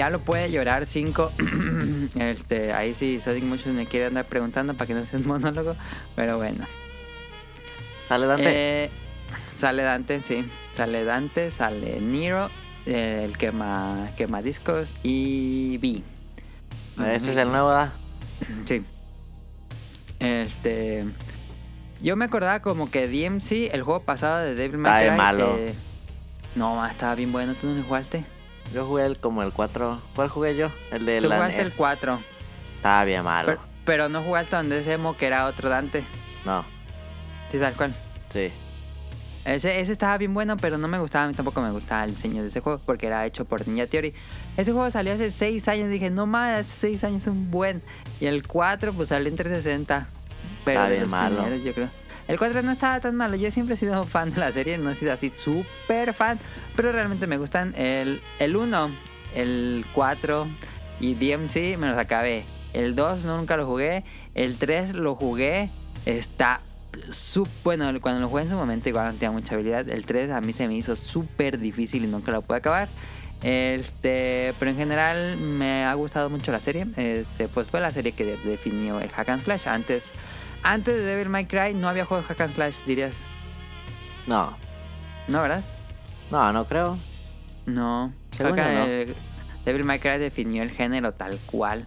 El 0.04 0.10
diablo 0.10 0.24
puede 0.26 0.50
llorar 0.50 0.84
5. 0.84 1.32
este, 2.16 2.74
ahí 2.74 2.94
sí, 2.94 3.20
Sonic 3.20 3.42
muchos 3.44 3.72
me 3.72 3.86
quiere 3.86 4.04
andar 4.06 4.26
preguntando 4.26 4.74
para 4.74 4.86
que 4.86 4.92
no 4.92 5.06
sea 5.06 5.18
un 5.18 5.26
monólogo. 5.26 5.74
Pero 6.14 6.36
bueno. 6.36 6.66
¿Sale 8.04 8.26
Dante? 8.26 8.84
Eh, 8.84 8.90
sale 9.54 9.82
Dante, 9.82 10.20
sí. 10.20 10.46
Sale 10.72 11.04
Dante, 11.04 11.50
sale 11.50 12.02
Nero, 12.02 12.50
eh, 12.84 13.22
el 13.24 13.38
quema, 13.38 14.10
quema 14.14 14.42
discos 14.42 14.94
y 15.02 15.78
B. 15.78 16.02
Ese 17.14 17.30
es 17.30 17.36
el 17.38 17.48
nuevo, 17.48 17.70
¿ah? 17.70 17.94
Sí. 18.66 18.84
Este. 20.20 21.06
Yo 22.02 22.14
me 22.16 22.26
acordaba 22.26 22.60
como 22.60 22.90
que 22.90 23.08
DMC, 23.08 23.72
el 23.72 23.82
juego 23.82 24.00
pasado 24.00 24.40
de 24.40 24.54
Devil 24.54 24.76
May 24.80 25.08
Cry, 25.08 25.16
malo. 25.16 25.56
eh, 25.56 25.74
no, 26.56 26.84
estaba 26.86 27.14
bien 27.14 27.32
bueno. 27.32 27.54
¿Tú 27.54 27.68
no 27.68 27.76
lo 27.76 27.84
jugaste? 27.84 28.33
Yo 28.72 28.86
jugué 28.86 29.06
el, 29.06 29.18
como 29.18 29.42
el 29.42 29.52
4. 29.52 30.00
¿Cuál 30.16 30.28
jugué 30.28 30.56
yo? 30.56 30.70
El 30.90 31.06
de 31.06 31.20
Tú 31.20 31.28
la. 31.28 31.36
jugaste 31.36 31.60
el 31.62 31.72
4. 31.72 32.18
Estaba 32.76 33.04
bien 33.04 33.22
malo. 33.22 33.46
Pero, 33.46 33.60
pero 33.84 34.08
no 34.08 34.22
jugaste 34.22 34.56
donde 34.56 34.80
ese 34.80 34.94
emo 34.94 35.16
que 35.16 35.26
era 35.26 35.46
otro 35.46 35.68
Dante. 35.68 36.04
No, 36.44 36.64
Sí, 37.50 37.58
tal 37.58 37.74
cual. 37.74 37.94
sí. 38.32 38.50
Ese, 39.44 39.78
ese 39.80 39.92
estaba 39.92 40.16
bien 40.16 40.32
bueno, 40.32 40.56
pero 40.56 40.78
no 40.78 40.88
me 40.88 40.98
gustaba. 40.98 41.26
A 41.26 41.28
mí 41.28 41.34
tampoco 41.34 41.60
me 41.60 41.70
gustaba 41.70 42.04
el 42.04 42.14
diseño 42.14 42.40
de 42.40 42.48
ese 42.48 42.60
juego 42.60 42.80
porque 42.86 43.06
era 43.08 43.26
hecho 43.26 43.44
por 43.44 43.68
Ninja 43.68 43.86
Theory. 43.86 44.14
Ese 44.56 44.72
juego 44.72 44.90
salió 44.90 45.12
hace 45.12 45.30
6 45.30 45.68
años. 45.68 45.90
Dije, 45.90 46.08
no 46.08 46.24
más, 46.26 46.60
hace 46.64 46.70
6 46.92 47.04
años 47.04 47.22
es 47.22 47.28
un 47.28 47.50
buen. 47.50 47.82
Y 48.20 48.26
el 48.26 48.46
4, 48.46 48.94
pues 48.94 49.10
salió 49.10 49.28
en 49.28 49.36
360. 49.36 50.06
Pero 50.64 50.80
Está 50.80 50.90
bien 50.90 51.10
malo. 51.10 51.42
primeros, 51.42 51.62
yo 51.62 51.74
creo. 51.74 51.90
El 52.28 52.38
4 52.38 52.62
no 52.62 52.72
estaba 52.72 53.00
tan 53.00 53.16
malo. 53.16 53.36
Yo 53.36 53.50
siempre 53.50 53.74
he 53.74 53.78
sido 53.78 54.04
fan 54.06 54.32
de 54.32 54.40
la 54.40 54.50
serie. 54.52 54.78
No 54.78 54.90
he 54.90 54.94
sido 54.94 55.12
así 55.12 55.30
súper 55.30 56.14
fan. 56.14 56.38
Pero 56.76 56.90
realmente 56.92 57.26
me 57.26 57.36
gustan. 57.36 57.74
El, 57.76 58.20
el 58.38 58.56
1, 58.56 58.90
el 59.34 59.84
4 59.92 60.48
y 61.00 61.14
DMC 61.14 61.76
me 61.78 61.88
los 61.88 61.98
acabé. 61.98 62.44
El 62.72 62.94
2 62.94 63.24
no, 63.24 63.36
nunca 63.36 63.56
lo 63.56 63.66
jugué. 63.66 64.04
El 64.34 64.56
3 64.56 64.94
lo 64.94 65.14
jugué. 65.14 65.70
Está 66.06 66.60
su- 67.10 67.48
bueno, 67.62 67.90
cuando 68.00 68.20
lo 68.20 68.28
jugué 68.28 68.44
en 68.44 68.50
su 68.50 68.54
momento 68.56 68.88
igual 68.88 69.06
no 69.08 69.12
tenía 69.14 69.30
mucha 69.30 69.54
habilidad. 69.54 69.88
El 69.88 70.06
3 70.06 70.30
a 70.30 70.40
mí 70.40 70.52
se 70.52 70.66
me 70.68 70.74
hizo 70.74 70.96
súper 70.96 71.58
difícil 71.58 72.04
y 72.04 72.06
nunca 72.06 72.32
lo 72.32 72.40
pude 72.42 72.58
acabar. 72.58 72.88
Este, 73.42 74.54
pero 74.58 74.70
en 74.70 74.76
general 74.76 75.36
me 75.36 75.84
ha 75.84 75.92
gustado 75.94 76.30
mucho 76.30 76.50
la 76.52 76.60
serie. 76.60 76.86
Este, 76.96 77.48
pues 77.48 77.68
fue 77.68 77.80
la 77.80 77.92
serie 77.92 78.12
que 78.12 78.24
de- 78.24 78.36
definió 78.38 79.00
el 79.00 79.10
hack 79.10 79.28
and 79.28 79.42
slash. 79.42 79.66
Antes, 79.68 80.04
antes 80.64 80.94
de 80.96 81.02
Devil 81.04 81.28
May 81.28 81.46
Cry 81.46 81.74
no 81.74 81.88
había 81.88 82.04
juego 82.04 82.22
de 82.22 82.28
hack 82.28 82.40
and 82.40 82.54
slash, 82.54 82.76
dirías. 82.86 83.16
No, 84.26 84.56
No, 85.28 85.42
¿verdad? 85.42 85.62
no, 86.30 86.52
no 86.52 86.66
creo. 86.66 86.98
No. 87.66 88.12
Según 88.32 88.52
Creo 88.52 88.66
que 88.66 88.72
yo, 88.74 88.78
no. 88.78 88.84
el- 88.86 89.14
Devil 89.64 89.84
May 89.84 89.98
Cry 89.98 90.18
definió 90.18 90.62
el 90.62 90.70
género 90.70 91.12
tal 91.12 91.38
cual. 91.46 91.86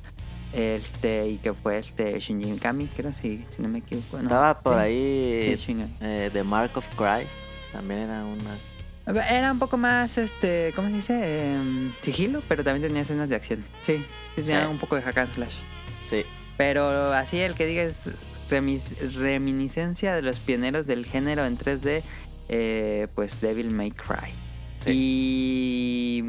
Este, 0.54 1.28
y 1.28 1.38
que 1.38 1.54
fue 1.54 1.78
este 1.78 2.18
Shinji 2.20 2.52
Mikami, 2.52 2.88
creo, 2.88 3.14
si, 3.14 3.46
si 3.50 3.62
no 3.62 3.68
me 3.70 3.80
equivoco. 3.80 4.18
no, 4.18 4.24
Estaba 4.24 4.60
por 4.62 4.74
sí, 4.76 4.80
ahí. 4.80 5.58
sí, 5.58 5.76
eh, 6.02 6.30
The 6.32 6.44
Mark 6.44 6.72
of 6.76 6.88
Cry. 6.96 7.28
También 7.74 8.00
era 8.02 8.24
una. 8.24 8.58
Era 9.30 9.52
un 9.52 9.60
poco 9.60 9.78
más, 9.78 10.18
este, 10.18 10.72
¿cómo 10.76 10.88
se 10.90 10.94
dice? 10.96 11.54
Em, 11.54 11.94
sigilo, 12.02 12.42
pero 12.48 12.64
también 12.64 12.82
tenía 12.88 13.02
escenas 13.04 13.30
de 13.30 13.36
acción. 13.36 13.64
Sí, 13.82 14.04
tenía 14.36 14.62
Sí. 14.64 14.68
un 14.68 14.80
poco 14.80 14.96
de 14.96 15.02
hack 15.02 15.18
and 15.18 15.34
slash. 15.34 15.56
Sí. 16.10 16.24
Pero 16.58 17.14
así 17.14 17.40
el 17.40 17.54
que 17.54 17.66
diga 17.68 17.84
es 17.84 18.10
remis- 18.50 19.14
reminiscencia 19.16 20.16
de 20.16 20.22
los 20.22 20.40
pioneros 20.40 20.88
del 20.88 21.06
género 21.06 21.46
en 21.46 21.58
3D, 21.58 22.04
eh, 22.50 23.08
pues 23.16 23.42
Devil 23.42 23.70
May 23.72 23.92
Cry. 23.92 24.32
Y 24.92 26.24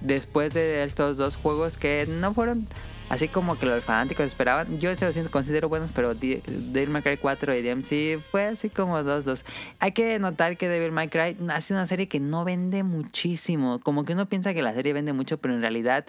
después 0.00 0.54
de 0.54 0.84
estos 0.84 1.16
dos 1.16 1.36
juegos 1.36 1.76
que 1.76 2.06
no 2.08 2.32
fueron 2.34 2.68
así 3.08 3.26
como 3.26 3.58
que 3.58 3.64
los 3.64 3.82
fanáticos 3.82 4.26
esperaban, 4.26 4.78
yo 4.78 4.94
se 4.94 5.06
los 5.06 5.14
siento- 5.14 5.30
considero 5.30 5.68
buenos, 5.70 5.90
pero 5.94 6.14
Devil 6.14 6.90
May 6.90 7.00
Cry 7.02 7.16
4 7.16 7.54
y 7.54 7.62
DMC 7.62 8.20
fue 8.30 8.44
así 8.44 8.68
como 8.68 9.02
dos, 9.02 9.24
dos. 9.24 9.44
Hay 9.78 9.92
que 9.92 10.18
notar 10.18 10.56
que 10.58 10.68
Devil 10.68 10.92
May 10.92 11.08
Cry 11.08 11.34
ha 11.48 11.60
sido 11.62 11.78
una 11.80 11.86
serie 11.86 12.06
que 12.06 12.20
no 12.20 12.44
vende 12.44 12.82
muchísimo. 12.82 13.80
Como 13.80 14.04
que 14.04 14.12
uno 14.12 14.28
piensa 14.28 14.52
que 14.52 14.60
la 14.62 14.74
serie 14.74 14.92
vende 14.92 15.14
mucho, 15.14 15.38
pero 15.38 15.54
en 15.54 15.62
realidad 15.62 16.04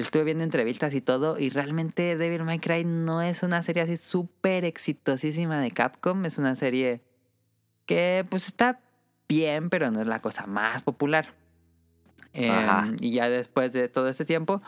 estuve 0.00 0.24
viendo 0.24 0.44
entrevistas 0.44 0.94
y 0.94 1.00
todo 1.00 1.38
y 1.38 1.50
realmente 1.50 2.16
Devil 2.16 2.44
May 2.44 2.58
Cry 2.58 2.84
no 2.84 3.22
es 3.22 3.42
una 3.42 3.62
serie 3.62 3.82
así 3.82 3.96
súper 3.96 4.64
exitosísima 4.64 5.60
de 5.60 5.70
Capcom. 5.70 6.24
Es 6.24 6.38
una 6.38 6.56
serie 6.56 7.02
que 7.86 8.24
pues 8.28 8.46
está 8.46 8.80
bien, 9.28 9.70
pero 9.70 9.90
no 9.90 10.00
es 10.00 10.06
la 10.06 10.20
cosa 10.20 10.46
más 10.46 10.82
popular. 10.82 11.34
Ajá. 12.34 12.88
y 13.00 13.12
ya 13.12 13.28
después 13.28 13.72
de 13.72 13.88
todo 13.88 14.08
este 14.08 14.24
tiempo 14.24 14.62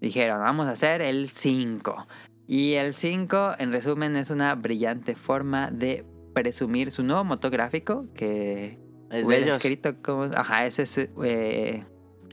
dijeron, 0.00 0.40
vamos 0.40 0.66
a 0.66 0.72
hacer 0.72 1.00
el 1.00 1.28
5. 1.28 2.04
Y 2.46 2.74
el 2.74 2.94
5, 2.94 3.54
en 3.58 3.72
resumen, 3.72 4.16
es 4.16 4.30
una 4.30 4.54
brillante 4.54 5.14
forma 5.14 5.70
de 5.70 6.04
presumir 6.34 6.90
su 6.90 7.02
nuevo 7.02 7.24
motográfico 7.24 8.04
que 8.14 8.78
Es 9.10 9.26
de 9.26 9.38
ellos. 9.38 9.56
escrito 9.56 9.94
como... 10.02 10.24
Ajá, 10.24 10.66
ese 10.66 10.82
es 10.82 10.98
eh, 11.24 11.84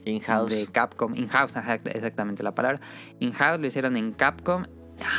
In-house. 0.04 0.50
de 0.50 0.66
Capcom. 0.66 1.14
In-house, 1.14 1.54
exactamente 1.56 2.42
la 2.42 2.54
palabra. 2.54 2.80
In-house 3.20 3.60
lo 3.60 3.66
hicieron 3.66 3.96
en 3.96 4.12
Capcom. 4.12 4.64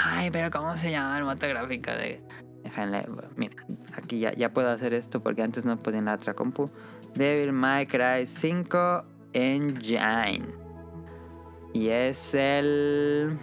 Ay, 0.06 0.30
pero 0.32 0.50
¿cómo 0.52 0.75
se 0.78 0.92
llama 0.92 1.18
el 1.18 1.24
motográfico 1.25 1.92
de...? 1.92 2.22
Déjenle, 2.63 3.06
mira, 3.36 3.56
aquí 3.98 4.20
ya, 4.20 4.32
ya 4.34 4.54
puedo 4.54 4.70
hacer 4.70 4.94
esto 4.94 5.22
porque 5.22 5.44
antes 5.44 5.66
no 5.66 5.78
podía 5.78 6.00
en 6.00 6.06
la 6.06 6.13
otra 6.13 6.34
compu. 6.34 6.70
Devil 7.13 7.52
May 7.52 7.86
Cry 7.88 8.25
5 8.25 9.04
Engine. 9.34 10.46
Y 11.74 11.90
es 11.90 12.34
el... 12.34 13.38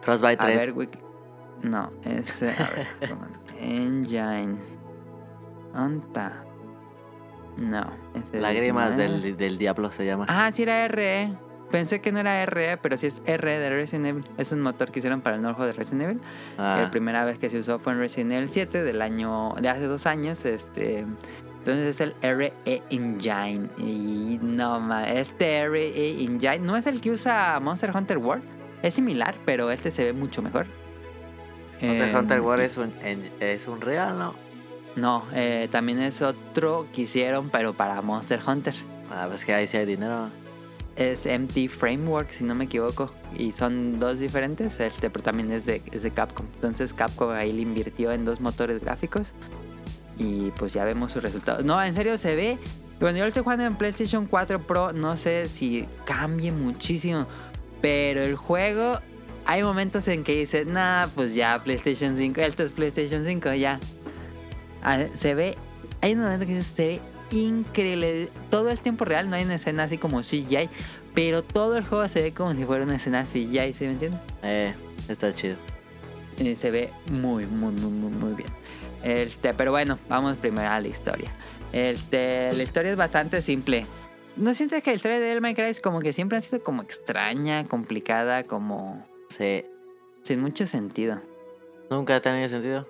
Frostbite 0.00 0.42
A 0.42 0.46
3. 0.46 0.56
ver, 0.56 0.74
Wiki- 0.74 0.98
No, 1.62 1.90
es... 2.04 2.42
A 2.42 2.46
ver. 2.46 2.86
Engine. 3.60 4.56
¿Dónde 5.74 6.06
está? 6.06 6.41
No. 7.56 7.90
Lágrimas 8.32 8.96
del, 8.96 9.36
del 9.36 9.58
diablo 9.58 9.92
se 9.92 10.04
llama. 10.06 10.26
Ah, 10.28 10.50
sí 10.52 10.62
era 10.62 10.86
RE. 10.88 11.32
Pensé 11.70 12.00
que 12.02 12.12
no 12.12 12.18
era 12.20 12.44
RE, 12.44 12.76
pero 12.76 12.98
sí 12.98 13.06
es 13.06 13.22
RE 13.24 13.58
de 13.58 13.70
Resident 13.70 14.06
Evil. 14.06 14.24
Es 14.36 14.52
un 14.52 14.60
motor 14.60 14.90
que 14.90 14.98
hicieron 14.98 15.22
para 15.22 15.36
el 15.36 15.42
juego 15.42 15.64
de 15.64 15.72
Resident 15.72 16.02
Evil. 16.02 16.20
Ah, 16.58 16.80
La 16.82 16.90
primera 16.90 17.24
vez 17.24 17.38
que 17.38 17.48
se 17.48 17.58
usó 17.58 17.78
fue 17.78 17.94
en 17.94 17.98
Resident 17.98 18.32
Evil 18.32 18.48
7 18.50 18.82
del 18.82 19.00
año 19.00 19.54
de 19.60 19.68
hace 19.70 19.86
dos 19.86 20.04
años. 20.06 20.44
Este 20.44 21.06
Entonces 21.58 21.86
es 21.86 22.00
el 22.00 22.14
RE 22.20 22.52
Engine. 22.90 23.68
Y 23.78 24.38
no 24.42 24.80
más, 24.80 25.10
este 25.12 25.66
RE 25.68 26.22
Engine 26.22 26.58
no 26.58 26.76
es 26.76 26.86
el 26.86 27.00
que 27.00 27.10
usa 27.10 27.58
Monster 27.60 27.90
Hunter 27.96 28.18
World. 28.18 28.44
Es 28.82 28.94
similar, 28.94 29.34
pero 29.46 29.70
este 29.70 29.90
se 29.90 30.04
ve 30.04 30.12
mucho 30.12 30.42
mejor. 30.42 30.66
Monster 31.80 32.08
Eh, 32.08 32.16
Hunter 32.18 32.40
World 32.42 32.64
es 32.64 32.76
un, 32.76 32.92
es 33.40 33.66
un 33.66 33.80
real, 33.80 34.18
¿no? 34.18 34.34
No, 34.96 35.24
eh, 35.32 35.68
también 35.70 36.00
es 36.00 36.20
otro 36.22 36.86
que 36.94 37.02
hicieron, 37.02 37.48
pero 37.50 37.72
para 37.72 38.00
Monster 38.02 38.40
Hunter. 38.46 38.74
Ah, 39.10 39.26
pues 39.28 39.44
que 39.44 39.54
ahí 39.54 39.66
sí 39.66 39.76
hay 39.76 39.86
dinero. 39.86 40.28
Es 40.96 41.26
MT 41.26 41.68
Framework, 41.68 42.30
si 42.30 42.44
no 42.44 42.54
me 42.54 42.64
equivoco. 42.64 43.10
Y 43.36 43.52
son 43.52 43.98
dos 43.98 44.18
diferentes, 44.18 44.78
este, 44.80 45.08
pero 45.08 45.24
también 45.24 45.50
es 45.52 45.64
de, 45.64 45.82
es 45.92 46.02
de 46.02 46.10
Capcom. 46.10 46.46
Entonces 46.54 46.92
Capcom 46.92 47.30
ahí 47.30 47.52
le 47.52 47.62
invirtió 47.62 48.12
en 48.12 48.24
dos 48.24 48.40
motores 48.40 48.80
gráficos. 48.80 49.32
Y 50.18 50.50
pues 50.52 50.74
ya 50.74 50.84
vemos 50.84 51.12
sus 51.12 51.22
resultados. 51.22 51.64
No, 51.64 51.82
en 51.82 51.94
serio 51.94 52.18
se 52.18 52.36
ve. 52.36 52.58
Bueno, 53.00 53.18
yo 53.18 53.24
lo 53.24 53.28
estoy 53.28 53.42
jugando 53.42 53.64
en 53.64 53.76
PlayStation 53.76 54.26
4 54.26 54.60
Pro. 54.60 54.92
No 54.92 55.16
sé 55.16 55.48
si 55.48 55.86
cambie 56.04 56.52
muchísimo. 56.52 57.26
Pero 57.80 58.22
el 58.22 58.36
juego, 58.36 58.98
hay 59.46 59.62
momentos 59.62 60.06
en 60.08 60.22
que 60.22 60.36
dice, 60.36 60.66
nah, 60.66 61.06
pues 61.14 61.34
ya 61.34 61.60
PlayStation 61.64 62.16
5. 62.16 62.40
Esto 62.42 62.62
es 62.62 62.70
PlayStation 62.70 63.24
5, 63.24 63.54
ya. 63.54 63.80
Ah, 64.82 65.04
se 65.12 65.34
ve. 65.34 65.56
Hay 66.00 66.14
un 66.14 66.20
momento 66.20 66.46
que 66.46 66.62
se 66.62 66.86
ve 66.86 67.00
increíble. 67.30 68.28
Todo 68.50 68.70
el 68.70 68.78
tiempo 68.80 69.04
real, 69.04 69.30
no 69.30 69.36
hay 69.36 69.44
una 69.44 69.54
escena 69.56 69.84
así 69.84 69.98
como 69.98 70.20
CGI. 70.20 70.68
Pero 71.14 71.42
todo 71.42 71.76
el 71.76 71.84
juego 71.84 72.08
se 72.08 72.22
ve 72.22 72.32
como 72.32 72.54
si 72.54 72.64
fuera 72.64 72.84
una 72.84 72.96
escena 72.96 73.24
CGI, 73.24 73.72
¿sí 73.74 73.84
me 73.84 73.92
entiendes? 73.92 74.20
Eh, 74.42 74.74
está 75.08 75.34
chido. 75.34 75.56
Se 76.56 76.70
ve 76.70 76.90
muy, 77.10 77.46
muy, 77.46 77.72
muy, 77.74 77.90
muy, 77.92 78.10
muy 78.10 78.34
bien. 78.34 78.48
Este, 79.04 79.52
pero 79.52 79.72
bueno, 79.72 79.98
vamos 80.08 80.36
primero 80.38 80.70
a 80.70 80.80
la 80.80 80.88
historia. 80.88 81.30
Este, 81.72 82.50
la 82.52 82.62
historia 82.62 82.90
es 82.92 82.96
bastante 82.96 83.42
simple. 83.42 83.86
¿No 84.36 84.54
sientes 84.54 84.82
que 84.82 84.90
la 84.90 84.96
historia 84.96 85.20
de 85.20 85.26
Devil 85.34 85.54
es 85.60 85.80
como 85.80 86.00
que 86.00 86.12
siempre 86.14 86.38
ha 86.38 86.40
sido 86.40 86.62
como 86.64 86.82
extraña, 86.82 87.64
complicada, 87.64 88.44
como 88.44 89.06
Sí. 89.28 89.64
sin 90.22 90.40
mucho 90.40 90.66
sentido? 90.66 91.20
Nunca 91.90 92.16
ha 92.16 92.20
tenido 92.20 92.48
sentido. 92.48 92.88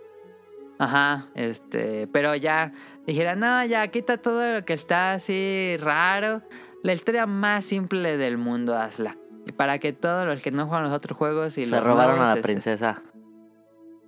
Ajá, 0.83 1.29
este, 1.37 2.09
pero 2.09 2.35
ya 2.35 2.73
dijera, 3.07 3.37
no, 3.37 3.65
ya 3.65 3.87
quita 3.87 4.17
todo 4.17 4.55
lo 4.55 4.65
que 4.65 4.73
está 4.73 5.13
así 5.13 5.77
raro. 5.79 6.43
La 6.83 6.93
historia 6.93 7.25
más 7.27 7.65
simple 7.65 8.17
del 8.17 8.37
mundo, 8.37 8.77
hazla. 8.77 9.17
Para 9.57 9.79
que 9.79 9.93
todos 9.93 10.27
los 10.27 10.43
que 10.43 10.51
no 10.51 10.67
juegan 10.67 10.83
los 10.83 10.93
otros 10.93 11.17
juegos 11.17 11.57
y 11.57 11.67
Se 11.67 11.71
los 11.71 11.85
robaron 11.85 12.19
a 12.19 12.23
la 12.23 12.29
este, 12.31 12.43
princesa. 12.43 13.01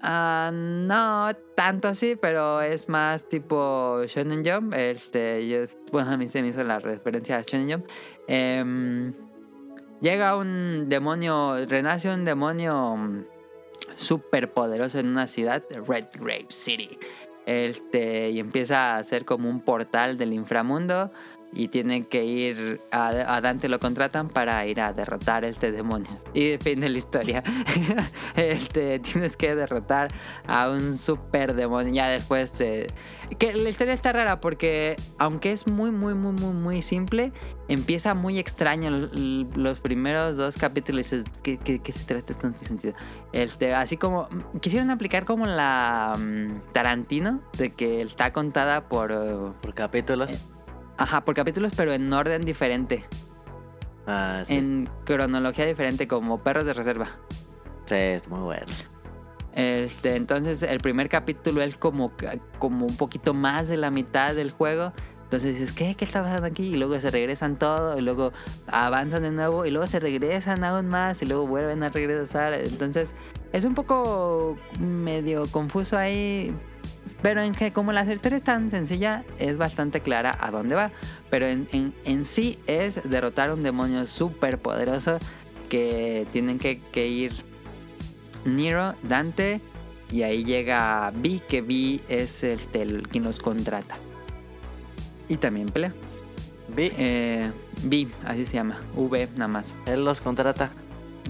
Ah, 0.01 0.51
no 0.53 1.29
tanto 1.55 1.87
así, 1.87 2.17
pero 2.21 2.61
es 2.61 2.89
más 2.89 3.29
tipo 3.29 4.03
Shonen 4.07 4.45
Jump. 4.45 4.75
Este, 4.75 5.47
yo, 5.47 5.59
bueno, 5.93 6.11
a 6.11 6.17
mí 6.17 6.27
se 6.27 6.43
me 6.43 6.49
hizo 6.49 6.65
la 6.65 6.81
referencia 6.81 7.37
a 7.37 7.43
Shonen 7.43 7.71
Jump. 7.71 7.87
Em, 8.27 9.13
llega 10.01 10.37
un 10.37 10.89
demonio, 10.89 11.55
renace 11.67 12.13
un 12.13 12.25
demonio 12.25 12.97
súper 13.95 14.53
poderoso 14.53 14.99
en 14.99 15.09
una 15.09 15.27
ciudad, 15.27 15.63
Red 15.87 16.07
Grave 16.15 16.47
City. 16.51 16.99
Este, 17.47 18.31
y 18.31 18.39
empieza 18.39 18.95
a 18.95 18.99
hacer 18.99 19.25
como 19.25 19.51
un 19.51 19.61
portal 19.61 20.17
del 20.17 20.33
inframundo. 20.33 21.13
Y 21.55 21.69
tiene 21.69 22.07
que 22.09 22.25
ir 22.25 22.83
a, 22.91 23.37
a 23.37 23.41
Dante 23.41 23.69
lo 23.69 23.79
contratan 23.79 24.29
para 24.29 24.67
ir 24.67 24.81
a 24.81 24.93
derrotar 24.93 25.45
a 25.45 25.49
este 25.49 25.71
demonio. 25.71 26.11
Y 26.35 26.59
fin 26.59 26.81
de 26.81 26.89
la 26.89 26.99
historia. 26.99 27.43
este, 28.37 28.99
tienes 28.99 29.37
que 29.37 29.55
derrotar 29.55 30.09
a 30.47 30.69
un 30.69 30.99
super 30.99 31.55
demonio. 31.55 31.93
Ya 31.93 32.09
después 32.09 32.61
eh, 32.61 32.89
que 33.39 33.55
la 33.55 33.69
historia 33.69 33.95
está 33.95 34.13
rara 34.13 34.41
porque 34.41 34.97
aunque 35.19 35.53
es 35.53 35.67
muy 35.67 35.91
muy 35.91 36.15
muy 36.15 36.33
muy 36.33 36.53
muy 36.53 36.83
simple, 36.83 37.33
empieza 37.69 38.15
muy 38.15 38.39
extraño 38.39 38.91
los 38.91 39.81
primeros 39.81 40.37
dos 40.37 40.57
capítulos. 40.57 41.11
dices, 41.11 41.25
¿Qué, 41.43 41.59
qué, 41.59 41.81
qué 41.81 41.93
se 41.93 42.05
trata? 42.05 42.33
Esto 42.33 42.49
no 42.49 42.53
tiene 42.55 42.67
sentido. 42.67 42.95
Este, 43.33 43.75
así 43.75 43.97
como 43.97 44.29
quisieron 44.61 44.91
aplicar 44.91 45.25
como 45.25 45.47
la 45.47 46.17
mm, 46.19 46.73
Tarantino 46.73 47.41
de 47.59 47.73
que 47.73 48.03
está 48.03 48.33
contada 48.33 48.89
por 48.89 49.13
eh, 49.13 49.53
Por 49.61 49.75
capítulos. 49.75 50.51
Ajá 50.97 51.25
por 51.25 51.35
capítulos 51.35 51.73
pero 51.77 51.93
en 51.93 52.13
orden 52.13 52.43
diferente, 52.43 53.05
Ah, 54.07 54.43
sí. 54.45 54.57
en 54.57 54.89
cronología 55.05 55.67
diferente 55.67 56.07
como 56.07 56.39
Perros 56.43 56.67
de 56.67 56.75
Reserva. 56.75 57.09
Sí, 57.87 57.95
es 57.97 58.29
muy 58.29 58.41
bueno. 58.41 58.67
Este, 59.55 60.17
entonces 60.17 60.63
el 60.63 60.81
primer 60.81 61.09
capítulo 61.09 61.63
es 61.63 61.77
como, 61.77 62.13
como 62.59 62.87
un 62.87 62.97
poquito 62.97 63.35
más 63.35 63.69
de 63.69 63.77
la 63.77 63.91
mitad 63.91 64.35
del 64.35 64.51
juego. 64.51 64.93
Entonces 65.25 65.59
dices, 65.59 65.73
¿qué? 65.73 65.95
¿Qué 65.95 66.05
está 66.05 66.23
pasando 66.23 66.47
aquí? 66.47 66.75
Y 66.75 66.77
luego 66.77 66.99
se 67.01 67.11
regresan 67.11 67.57
todo, 67.59 67.99
y 67.99 68.03
luego 68.03 68.33
avanzan 68.67 69.23
de 69.23 69.31
nuevo, 69.31 69.65
y 69.65 69.71
luego 69.71 69.87
se 69.87 69.99
regresan 70.01 70.63
aún 70.65 70.89
más, 70.89 71.23
y 71.23 71.27
luego 71.27 71.47
vuelven 71.47 71.83
a 71.83 71.89
regresar. 71.89 72.53
Entonces 72.55 73.15
es 73.53 73.65
un 73.65 73.75
poco 73.75 74.57
medio 74.79 75.47
confuso 75.51 75.97
ahí. 75.97 76.55
Pero 77.23 77.41
en 77.41 77.53
que 77.53 77.73
como 77.73 77.93
la 77.93 78.05
historia 78.05 78.37
es 78.39 78.45
tan 78.45 78.71
sencilla, 78.71 79.25
es 79.39 79.57
bastante 79.57 80.01
clara 80.01 80.37
a 80.41 80.51
dónde 80.51 80.75
va. 80.75 80.91
Pero 81.31 81.47
en, 81.47 81.69
en- 81.73 81.95
en 82.05 82.25
sí 82.25 82.59
es 82.67 83.01
derrotar 83.09 83.51
a 83.51 83.55
un 83.55 83.63
demonio 83.63 84.07
súper 84.07 84.59
poderoso 84.59 85.19
que 85.69 86.27
tienen 86.33 86.59
que, 86.59 86.81
que 86.81 87.09
ir 87.09 87.33
Nero, 88.45 88.95
Dante 89.03 89.61
y 90.13 90.23
ahí 90.23 90.45
llega 90.45 91.11
Vi, 91.17 91.41
que 91.49 91.63
Vi 91.63 92.03
es 92.09 92.45
este, 92.45 92.83
el 92.83 93.09
quien 93.09 93.25
los 93.25 93.39
contrata. 93.41 93.97
Y 95.29 95.39
también 95.39 95.69
pelea. 95.69 95.95
Vi, 96.77 96.93
Eh, 96.99 97.51
Vi, 97.83 98.09
así 98.27 98.45
se 98.45 98.55
llama. 98.55 98.81
V 98.95 99.29
nada 99.37 99.49
más. 99.49 99.75
él 99.87 100.05
los 100.05 100.21
contrata. 100.21 100.71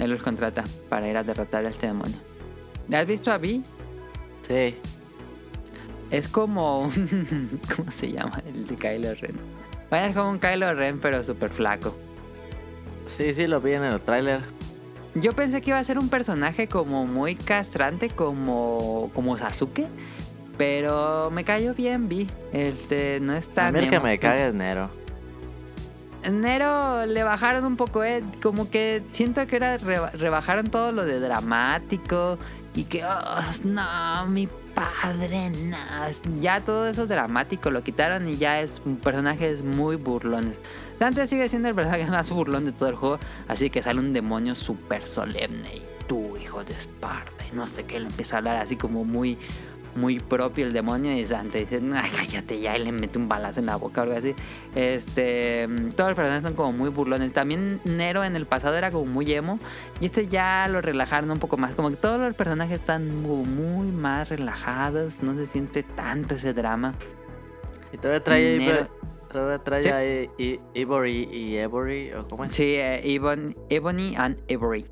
Él 0.00 0.10
los 0.10 0.24
contrata 0.24 0.64
para 0.88 1.08
ir 1.08 1.16
a 1.16 1.22
derrotar 1.22 1.64
a 1.64 1.68
este 1.68 1.86
demonio. 1.86 2.16
¿Has 2.92 3.06
visto 3.06 3.30
a 3.30 3.38
Vi? 3.38 3.62
Sí. 4.46 4.74
Es 6.16 6.28
como 6.28 6.80
un... 6.82 7.60
¿Cómo 7.76 7.90
se 7.90 8.12
llama? 8.12 8.42
El 8.46 8.66
de 8.66 8.76
Kylo 8.76 9.14
Ren. 9.14 9.34
Vaya, 9.90 10.06
es 10.06 10.14
como 10.16 10.30
un 10.30 10.38
Kylo 10.38 10.72
Ren, 10.74 10.98
pero 11.00 11.22
súper 11.24 11.50
flaco. 11.50 11.96
Sí, 13.06 13.34
sí, 13.34 13.46
lo 13.46 13.60
vi 13.60 13.72
en 13.72 13.84
el 13.84 14.00
tráiler. 14.00 14.40
Yo 15.14 15.32
pensé 15.32 15.60
que 15.60 15.70
iba 15.70 15.78
a 15.78 15.84
ser 15.84 15.98
un 15.98 16.08
personaje 16.08 16.66
como 16.68 17.06
muy 17.06 17.34
castrante, 17.36 18.08
como, 18.10 19.10
como 19.14 19.36
Sasuke. 19.38 19.86
Pero 20.56 21.30
me 21.32 21.42
cayó 21.44 21.74
bien, 21.74 22.08
Vi. 22.08 22.28
Este, 22.52 23.18
no 23.20 23.34
es 23.34 23.48
A 23.48 23.52
tan... 23.54 23.74
mí 23.74 23.80
el 23.80 23.90
que 23.90 23.98
me 24.00 24.18
caga 24.18 24.46
es 24.48 24.54
Nero. 24.54 24.88
Nero 26.30 27.04
le 27.06 27.22
bajaron 27.22 27.64
un 27.64 27.76
poco, 27.76 28.02
eh. 28.04 28.22
Como 28.42 28.70
que 28.70 29.02
siento 29.12 29.46
que 29.46 29.56
era 29.56 29.76
reba- 29.78 30.10
rebajaron 30.12 30.66
todo 30.68 30.90
lo 30.92 31.04
de 31.04 31.20
dramático 31.20 32.38
y 32.74 32.84
que, 32.84 33.04
oh, 33.04 33.42
no, 33.64 34.26
mi 34.28 34.48
padre, 34.74 35.50
no. 35.50 35.76
Ya 36.40 36.60
todo 36.60 36.88
eso 36.88 37.06
dramático 37.06 37.70
lo 37.70 37.82
quitaron 37.82 38.28
y 38.28 38.36
ya 38.36 38.60
es 38.60 38.80
personajes 39.02 39.62
muy 39.62 39.96
burlones. 39.96 40.58
Dante 40.98 41.26
sigue 41.28 41.48
siendo 41.48 41.68
el 41.68 41.74
personaje 41.74 42.06
más 42.10 42.28
burlón 42.30 42.64
de 42.64 42.72
todo 42.72 42.88
el 42.88 42.94
juego, 42.94 43.18
así 43.48 43.70
que 43.70 43.82
sale 43.82 44.00
un 44.00 44.12
demonio 44.12 44.54
súper 44.54 45.06
solemne 45.06 45.76
y 45.76 45.82
tú, 46.06 46.36
hijo 46.36 46.64
de 46.64 46.72
Esparta, 46.72 47.46
y 47.50 47.54
no 47.54 47.66
sé 47.66 47.84
qué, 47.84 47.98
le 47.98 48.06
empieza 48.06 48.36
a 48.36 48.38
hablar 48.38 48.56
así 48.56 48.76
como 48.76 49.04
muy 49.04 49.38
muy 49.96 50.18
propio 50.18 50.66
el 50.66 50.72
demonio 50.72 51.12
y 51.12 51.24
Dante 51.24 51.60
dice, 51.60 51.80
"Ay, 51.94 52.10
cállate 52.16 52.60
ya, 52.60 52.76
y 52.76 52.84
le 52.84 52.92
mete 52.92 53.18
un 53.18 53.28
balazo 53.28 53.60
en 53.60 53.66
la 53.66 53.76
boca 53.76 54.00
o 54.00 54.04
algo 54.04 54.16
así. 54.16 54.34
Este, 54.74 55.68
todos 55.96 56.10
los 56.10 56.16
personajes 56.16 56.42
son 56.42 56.54
como 56.54 56.72
muy 56.72 56.88
burlones. 56.90 57.32
También 57.32 57.80
Nero 57.84 58.24
en 58.24 58.36
el 58.36 58.46
pasado 58.46 58.74
era 58.76 58.90
como 58.90 59.06
muy 59.06 59.32
emo 59.32 59.58
y 60.00 60.06
este 60.06 60.28
ya 60.28 60.66
lo 60.68 60.80
relajaron 60.80 61.30
un 61.30 61.38
poco 61.38 61.56
más. 61.56 61.74
Como 61.74 61.90
que 61.90 61.96
todos 61.96 62.18
los 62.18 62.34
personajes 62.34 62.80
están 62.80 63.14
muy, 63.22 63.44
muy 63.46 63.88
más 63.88 64.28
relajados, 64.28 65.22
no 65.22 65.34
se 65.36 65.46
siente 65.46 65.82
tanto 65.82 66.34
ese 66.34 66.52
drama. 66.52 66.94
Y 67.92 67.96
todavía 67.98 68.24
trae, 68.24 68.58
Nero- 68.58 68.88
todavía 69.30 69.58
trae 69.62 70.30
Sí. 70.36 70.60
Ivory 70.74 71.28
y 71.32 71.56
Every, 71.56 72.12
o 72.12 72.26
cómo 72.26 72.44
es. 72.44 72.52
Sí, 72.52 72.74
eh, 72.74 73.00
Ebon- 73.04 73.56
Ebony 73.70 74.14
and 74.16 74.40
Ivory. 74.48 74.86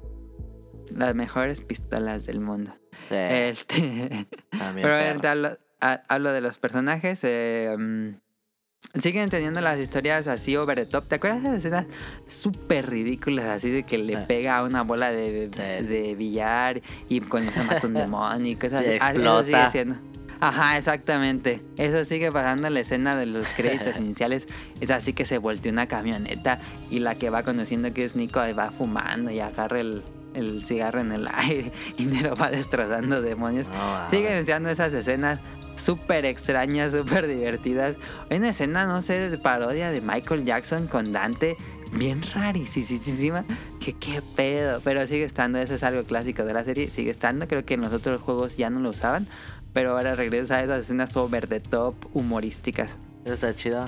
Las 0.91 1.15
mejores 1.15 1.61
pistolas 1.61 2.27
del 2.27 2.41
mundo. 2.41 2.73
Sí, 3.13 3.35
Este, 3.35 4.27
también 4.59 4.83
Pero 4.89 4.95
ahorita 4.95 5.31
hablo, 5.31 5.59
ha- 5.81 6.03
hablo 6.09 6.33
de 6.33 6.41
los 6.41 6.59
personajes. 6.59 7.21
eh, 7.25 7.75
mm, 7.79 9.01
siguen 9.01 9.31
teniendo 9.31 9.61
las 9.61 9.79
historias 9.79 10.27
así 10.27 10.57
over 10.57 10.77
the 10.77 10.87
top. 10.87 11.07
¿Te 11.09 11.15
acuerdas 11.15 11.43
de 11.43 11.49
esas 11.51 11.59
escenas 11.61 11.87
súper 12.27 12.91
ridículas 12.91 13.47
así 13.47 13.71
de 13.71 13.85
que 13.85 13.97
le 13.99 14.19
pega 14.19 14.59
a 14.59 14.65
una 14.65 14.83
bola 14.83 15.11
de, 15.13 15.49
Sí. 15.53 15.87
de 15.87 16.15
billar 16.15 16.83
y 17.09 17.21
con 17.21 17.47
eso 17.49 17.63
mata 17.65 17.87
un 17.87 17.95
demonio 17.95 18.53
y 18.53 18.57
cosas 18.57 18.85
Y 18.87 18.99
así? 19.01 19.21
Eso 19.21 19.45
sigue 19.45 19.71
siendo. 19.71 19.97
Ajá, 20.41 20.77
exactamente. 20.77 21.63
Eso 21.79 22.05
sigue 22.05 22.33
pasando 22.33 22.67
en 22.67 22.75
la 22.75 22.81
escena 22.81 23.15
de 23.15 23.27
los 23.27 23.47
créditos 23.55 23.97
iniciales. 23.99 24.49
Es 24.81 24.91
así 24.91 25.13
que 25.13 25.25
se 25.25 25.39
voltea 25.39 25.71
una 25.71 25.87
camioneta 25.87 26.59
y 26.91 26.99
la 26.99 27.15
que 27.15 27.31
va 27.31 27.45
conociendo 27.45 27.95
que 27.95 28.05
es 28.05 28.17
Nico 28.17 28.41
va 28.59 28.73
fumando 28.73 29.31
y 29.31 29.39
agarra 29.39 29.79
el, 29.79 30.03
el 30.35 30.65
cigarro 30.65 31.01
en 31.01 31.13
el 31.13 31.29
aire 31.33 31.73
y 31.97 32.05
Nero 32.05 32.37
va 32.37 32.51
destrozando 32.51 33.21
demonios. 33.21 33.69
No, 33.69 33.75
mames. 33.75 34.11
Siguen 34.11 34.33
enseñando 34.33 34.71
esas 34.71 34.93
escenas 34.93 35.41
súper 35.77 36.25
extrañas, 36.25 36.93
súper 36.93 37.27
divertidas. 37.27 37.97
Una 38.31 38.51
escena, 38.51 38.87
no 38.87 39.03
sé, 39.03 39.31
de 39.31 39.39
parodia 39.39 39.91
de 39.91 40.01
Michael 40.01 40.45
Jackson 40.45 40.87
con 40.87 41.13
Dante, 41.13 41.57
bien 41.93 42.23
rarísima. 42.35 43.45
Que 43.81 43.95
qué 43.95 44.23
pedo, 44.37 44.81
pero 44.83 45.07
sigue 45.07 45.25
estando, 45.25 45.59
ese 45.59 45.75
es 45.75 45.83
algo 45.83 46.05
clásico 46.05 46.45
de 46.45 46.55
la 46.55 46.65
serie, 46.65 46.91
sigue 46.91 47.11
estando. 47.11 47.49
Creo 47.49 47.65
que 47.65 47.75
en 47.75 47.83
los 47.83 47.93
otros 47.93 48.21
juegos 48.23 48.57
ya 48.57 48.71
no 48.71 48.81
lo 48.81 48.91
usaban, 48.91 49.27
pero 49.73 49.93
ahora 49.93 50.15
regresa 50.15 50.57
a 50.57 50.63
esas 50.63 50.81
escenas 50.81 51.17
over 51.17 51.47
the 51.47 51.61
top 51.61 51.95
humorísticas. 52.13 52.99
Eso 53.25 53.35
está 53.35 53.55
chido. 53.55 53.87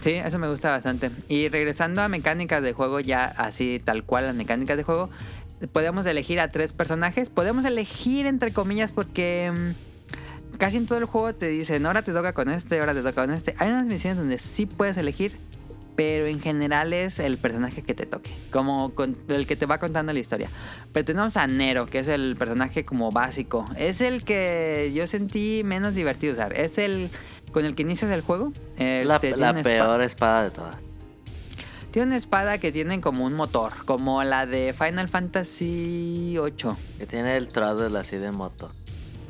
Sí, 0.00 0.12
eso 0.12 0.38
me 0.38 0.48
gusta 0.48 0.70
bastante. 0.70 1.10
Y 1.28 1.48
regresando 1.48 2.02
a 2.02 2.08
mecánicas 2.08 2.62
de 2.62 2.74
juego, 2.74 3.00
ya 3.00 3.24
así 3.24 3.80
tal 3.82 4.04
cual 4.04 4.26
las 4.26 4.34
mecánicas 4.34 4.76
de 4.76 4.82
juego, 4.82 5.08
podemos 5.66 6.06
elegir 6.06 6.40
a 6.40 6.50
tres 6.50 6.72
personajes. 6.72 7.30
Podemos 7.30 7.64
elegir 7.64 8.26
entre 8.26 8.52
comillas 8.52 8.92
porque 8.92 9.52
mm, 9.52 10.56
casi 10.58 10.76
en 10.78 10.86
todo 10.86 10.98
el 10.98 11.04
juego 11.04 11.34
te 11.34 11.46
dicen, 11.48 11.84
ahora 11.86 12.02
te 12.02 12.12
toca 12.12 12.32
con 12.32 12.48
este, 12.50 12.78
ahora 12.80 12.94
te 12.94 13.00
toca 13.02 13.22
con 13.26 13.32
este. 13.32 13.54
Hay 13.58 13.70
unas 13.70 13.86
misiones 13.86 14.18
donde 14.18 14.38
sí 14.38 14.66
puedes 14.66 14.96
elegir, 14.96 15.36
pero 15.96 16.26
en 16.26 16.40
general 16.40 16.92
es 16.92 17.18
el 17.20 17.38
personaje 17.38 17.82
que 17.82 17.94
te 17.94 18.04
toque, 18.06 18.30
como 18.50 18.94
con- 18.94 19.16
el 19.28 19.46
que 19.46 19.54
te 19.56 19.66
va 19.66 19.78
contando 19.78 20.12
la 20.12 20.18
historia. 20.18 20.48
Pero 20.92 21.04
tenemos 21.04 21.36
a 21.36 21.46
Nero, 21.46 21.86
que 21.86 22.00
es 22.00 22.08
el 22.08 22.34
personaje 22.36 22.84
como 22.84 23.10
básico. 23.12 23.64
Es 23.76 24.00
el 24.00 24.24
que 24.24 24.90
yo 24.94 25.06
sentí 25.06 25.62
menos 25.64 25.94
divertido 25.94 26.32
usar. 26.32 26.52
Es 26.52 26.78
el 26.78 27.10
con 27.52 27.64
el 27.64 27.76
que 27.76 27.82
inicias 27.82 28.10
el 28.10 28.22
juego. 28.22 28.52
La, 29.04 29.14
Este, 29.16 29.36
la 29.36 29.52
peor 29.62 30.02
espada 30.02 30.42
de 30.44 30.50
todas. 30.50 30.76
Tiene 31.94 32.08
una 32.08 32.16
espada 32.16 32.58
que 32.58 32.72
tiene 32.72 33.00
como 33.00 33.24
un 33.24 33.34
motor, 33.34 33.72
como 33.84 34.24
la 34.24 34.46
de 34.46 34.74
Final 34.76 35.06
Fantasy 35.06 36.34
8. 36.40 36.76
Que 36.98 37.06
tiene 37.06 37.36
el 37.36 37.46
throttle 37.46 37.96
así 37.96 38.16
de 38.16 38.32
moto. 38.32 38.72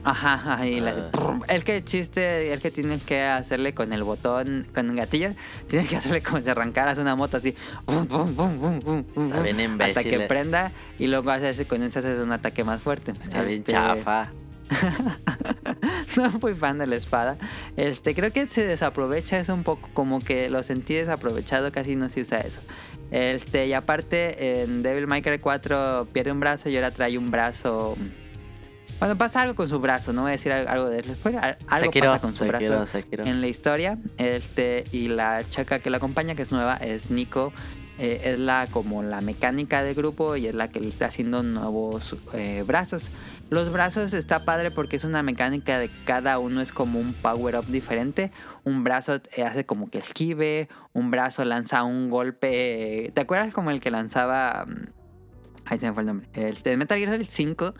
Ajá, 0.03 0.67
y 0.67 0.81
la- 0.81 1.11
Ah. 1.13 1.39
el 1.49 1.63
que 1.63 1.85
chiste, 1.85 2.55
el 2.55 2.63
que 2.63 2.71
tienes 2.71 3.05
que 3.05 3.23
hacerle 3.23 3.75
con 3.75 3.93
el 3.93 4.03
botón, 4.03 4.67
con 4.75 4.89
el 4.89 4.97
gatillo, 4.97 5.35
tienes 5.69 5.91
que 5.91 5.97
hacerle 5.97 6.23
como 6.23 6.43
si 6.43 6.49
arrancaras 6.49 6.97
una 6.97 7.15
moto 7.15 7.37
así, 7.37 7.55
bum, 7.85 8.07
bum, 8.09 8.35
bum, 8.35 9.05
Está 9.27 9.41
bien 9.43 9.57
bum, 9.57 9.65
imbécil, 9.65 9.99
hasta 9.99 10.03
que 10.05 10.25
eh. 10.25 10.27
prenda 10.27 10.73
y 10.99 11.07
luego 11.07 11.31
haces 11.33 11.67
con 11.67 11.83
ese 11.83 11.99
haces 11.99 12.19
un 12.19 12.33
ataque 12.33 12.65
más 12.65 12.81
fuerte. 12.81 13.13
Está 13.13 13.43
bien 13.43 13.59
Este, 13.61 13.73
chafa. 13.73 14.31
no 16.17 16.31
fui 16.41 16.55
fan 16.55 16.79
de 16.79 16.87
la 16.87 16.97
espada. 16.97 17.37
Este, 17.77 18.15
creo 18.15 18.33
que 18.33 18.47
se 18.49 18.67
desaprovecha 18.67 19.39
eso 19.39 19.55
un 19.55 19.65
poco, 19.65 19.89
como 19.95 20.21
que 20.21 20.49
lo 20.51 20.63
sentí 20.63 20.95
desaprovechado, 20.95 21.73
casi 21.73 21.97
no 21.97 22.09
se 22.09 22.23
usa 22.23 22.39
eso. 22.39 22.61
Este, 23.11 23.67
y 23.67 23.73
aparte, 23.73 24.63
en 24.63 24.83
Devil 24.83 25.07
May 25.07 25.23
Cry 25.23 25.39
4 25.39 26.09
pierde 26.13 26.33
un 26.33 26.41
brazo 26.41 26.69
y 26.69 26.77
ahora 26.77 26.91
trae 26.91 27.17
un 27.19 27.31
brazo. 27.31 27.97
Bueno, 28.99 29.19
pasa 29.19 29.43
algo 29.43 29.55
con 29.55 29.69
su 29.69 29.81
brazo, 29.81 30.13
no 30.13 30.23
voy 30.23 30.31
a 30.31 30.33
decir 30.33 30.53
al- 30.53 30.69
algo 30.69 30.89
de 30.89 30.99
al- 30.99 31.59
algo 31.69 31.87
Sekiro, 31.87 32.07
pasa 32.07 32.21
con 32.21 32.37
su 32.37 32.45
Sekiro, 32.45 32.71
brazo 32.71 32.87
Sekiro. 32.87 33.25
en 33.25 33.41
la 33.41 33.49
historia. 33.49 33.99
Este, 34.17 34.85
y 34.93 35.09
la 35.09 35.43
chica 35.49 35.81
que 35.81 35.91
la 35.91 35.99
acompaña, 35.99 36.35
que 36.35 36.43
es 36.43 36.53
nueva, 36.53 36.77
es 36.77 37.11
Nico. 37.11 37.53
eh, 37.97 38.33
es 38.33 38.41
la 38.41 38.67
como 38.73 39.05
la 39.05 39.21
mecánica 39.21 39.85
del 39.85 39.95
grupo 39.95 40.35
y 40.35 40.49
es 40.49 40.55
la 40.57 40.69
que 40.69 40.81
le 40.81 40.89
está 40.89 41.07
haciendo 41.07 41.45
nuevos 41.45 42.17
eh, 42.33 42.65
brazos. 42.67 43.09
Los 43.51 43.71
brazos 43.71 44.13
está 44.15 44.45
padre 44.45 44.71
porque 44.71 44.97
es 44.97 45.05
una 45.05 45.23
mecánica 45.23 45.79
de 45.79 45.91
cada 46.05 46.39
uno 46.39 46.61
es 46.61 46.73
como 46.73 46.99
un 46.99 47.13
power 47.13 47.57
up 47.57 47.67
diferente. 47.67 48.33
Un 48.65 48.85
brazo 48.85 49.21
eh, 49.37 49.45
hace 49.45 49.65
como 49.65 49.89
que 49.91 49.99
esquive, 49.99 50.69
un 50.93 51.11
brazo 51.11 51.45
lanza 51.45 51.85
un 51.85 52.11
golpe. 52.11 53.13
¿Te 53.15 53.21
acuerdas 53.21 53.55
como 53.55 53.71
el 53.71 53.81
que 53.81 53.91
lanzaba? 53.91 54.65
mm, 54.67 54.87
Ahí 55.67 55.79
se 55.79 55.87
me 55.87 55.93
fue 55.93 56.03
el 56.03 56.07
nombre. 56.07 56.29
El 56.35 56.57
de 56.63 56.77
Metal 56.77 56.99
Gear 56.99 57.11
Solid 57.13 57.27
5 57.29 57.75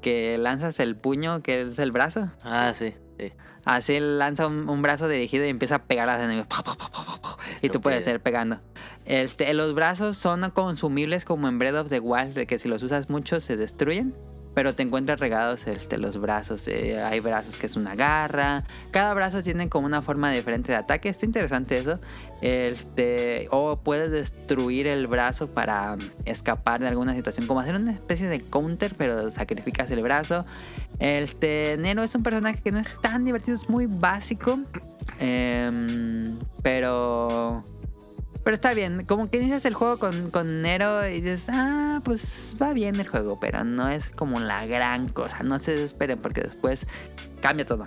que 0.00 0.38
lanzas 0.38 0.78
el 0.80 0.96
puño 0.96 1.42
que 1.42 1.62
es 1.62 1.78
el 1.78 1.92
brazo. 1.92 2.30
Ah, 2.42 2.72
sí, 2.74 2.94
sí. 3.18 3.32
Así 3.64 3.98
lanza 4.00 4.46
un, 4.46 4.68
un 4.68 4.80
brazo 4.82 5.08
dirigido 5.08 5.44
y 5.44 5.48
empieza 5.48 5.74
a 5.76 5.82
pegar 5.84 6.08
a 6.08 6.16
los 6.16 6.24
enemigos. 6.24 6.48
Y 7.60 7.70
tú 7.70 7.80
puedes 7.80 8.00
estar 8.00 8.20
pegando. 8.20 8.60
Este, 9.04 9.52
los 9.54 9.74
brazos 9.74 10.16
son 10.16 10.48
consumibles 10.52 11.24
como 11.24 11.48
en 11.48 11.58
Breath 11.58 11.74
of 11.74 11.88
the 11.88 11.98
Wild, 11.98 12.34
de 12.34 12.46
que 12.46 12.58
si 12.58 12.68
los 12.68 12.82
usas 12.82 13.08
mucho 13.10 13.40
se 13.40 13.56
destruyen. 13.56 14.14
Pero 14.54 14.74
te 14.74 14.82
encuentras 14.82 15.20
regados 15.20 15.66
este, 15.66 15.98
los 15.98 16.20
brazos. 16.20 16.66
eh, 16.68 17.00
hay 17.00 17.20
brazos 17.20 17.56
que 17.56 17.66
es 17.66 17.76
una 17.76 17.94
garra. 17.94 18.64
Cada 18.90 19.14
brazo 19.14 19.42
tiene 19.42 19.68
como 19.68 19.86
una 19.86 20.02
forma 20.02 20.30
diferente 20.32 20.72
de 20.72 20.78
ataque. 20.78 21.08
Está 21.08 21.26
interesante 21.26 21.76
eso. 21.76 22.00
Este, 22.40 23.48
o 23.50 23.76
puedes 23.76 24.10
destruir 24.10 24.86
el 24.86 25.06
brazo 25.06 25.48
para 25.48 25.96
escapar 26.24 26.80
de 26.80 26.88
alguna 26.88 27.14
situación. 27.14 27.46
Como 27.46 27.60
hacer 27.60 27.76
una 27.76 27.92
especie 27.92 28.28
de 28.28 28.40
counter, 28.40 28.94
pero 28.96 29.30
sacrificas 29.30 29.90
el 29.90 30.02
brazo. 30.02 30.44
Este, 30.98 31.76
Nero 31.78 32.02
es 32.02 32.14
un 32.14 32.22
personaje 32.22 32.60
que 32.62 32.72
no 32.72 32.78
es 32.78 32.88
tan 33.00 33.24
divertido, 33.24 33.56
es 33.56 33.68
muy 33.68 33.86
básico. 33.86 34.58
Em, 35.20 36.38
pero. 36.62 37.64
Pero 38.44 38.54
está 38.54 38.72
bien. 38.74 39.04
Como 39.04 39.30
que 39.30 39.38
inicias 39.38 39.64
el 39.64 39.74
juego 39.74 39.98
con, 39.98 40.30
con 40.30 40.62
Nero 40.62 41.06
y 41.06 41.20
dices, 41.20 41.46
ah, 41.48 42.00
pues 42.04 42.56
va 42.60 42.72
bien 42.72 42.96
el 42.96 43.06
juego, 43.08 43.38
pero 43.40 43.64
no 43.64 43.88
es 43.88 44.08
como 44.08 44.40
la 44.40 44.66
gran 44.66 45.08
cosa. 45.08 45.42
No 45.42 45.58
se 45.58 45.72
desesperen 45.72 46.18
porque 46.18 46.42
después 46.42 46.86
cambia 47.40 47.66
todo. 47.66 47.86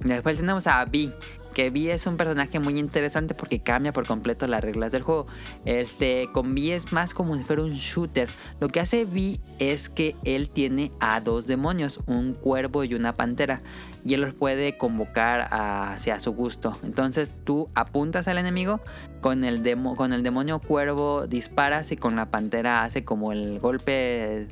Después 0.00 0.38
tenemos 0.38 0.66
a 0.66 0.84
Vi. 0.84 1.12
Que 1.54 1.68
Vi 1.70 1.90
es 1.90 2.06
un 2.06 2.16
personaje 2.16 2.60
muy 2.60 2.78
interesante 2.78 3.34
porque 3.34 3.60
cambia 3.60 3.92
por 3.92 4.06
completo 4.06 4.46
las 4.46 4.62
reglas 4.62 4.92
del 4.92 5.02
juego. 5.02 5.26
Este, 5.64 6.28
con 6.32 6.54
Vi 6.54 6.70
es 6.70 6.92
más 6.92 7.12
como 7.12 7.36
si 7.36 7.42
fuera 7.42 7.62
un 7.62 7.72
shooter. 7.72 8.28
Lo 8.60 8.68
que 8.68 8.80
hace 8.80 9.04
Vi 9.04 9.40
es 9.58 9.88
que 9.88 10.14
él 10.24 10.48
tiene 10.48 10.92
a 11.00 11.20
dos 11.20 11.46
demonios, 11.46 12.00
un 12.06 12.34
cuervo 12.34 12.84
y 12.84 12.94
una 12.94 13.14
pantera. 13.14 13.62
Y 14.04 14.14
él 14.14 14.22
los 14.22 14.34
puede 14.34 14.78
convocar 14.78 15.48
hacia 15.50 16.18
su 16.20 16.32
gusto. 16.32 16.78
Entonces 16.82 17.36
tú 17.44 17.68
apuntas 17.74 18.28
al 18.28 18.38
enemigo, 18.38 18.80
con 19.20 19.44
el, 19.44 19.62
con 19.96 20.12
el 20.12 20.22
demonio 20.22 20.58
cuervo 20.58 21.26
disparas 21.26 21.92
y 21.92 21.96
con 21.96 22.16
la 22.16 22.30
pantera 22.30 22.82
hace 22.82 23.04
como 23.04 23.32
el 23.32 23.58
golpe, 23.58 24.46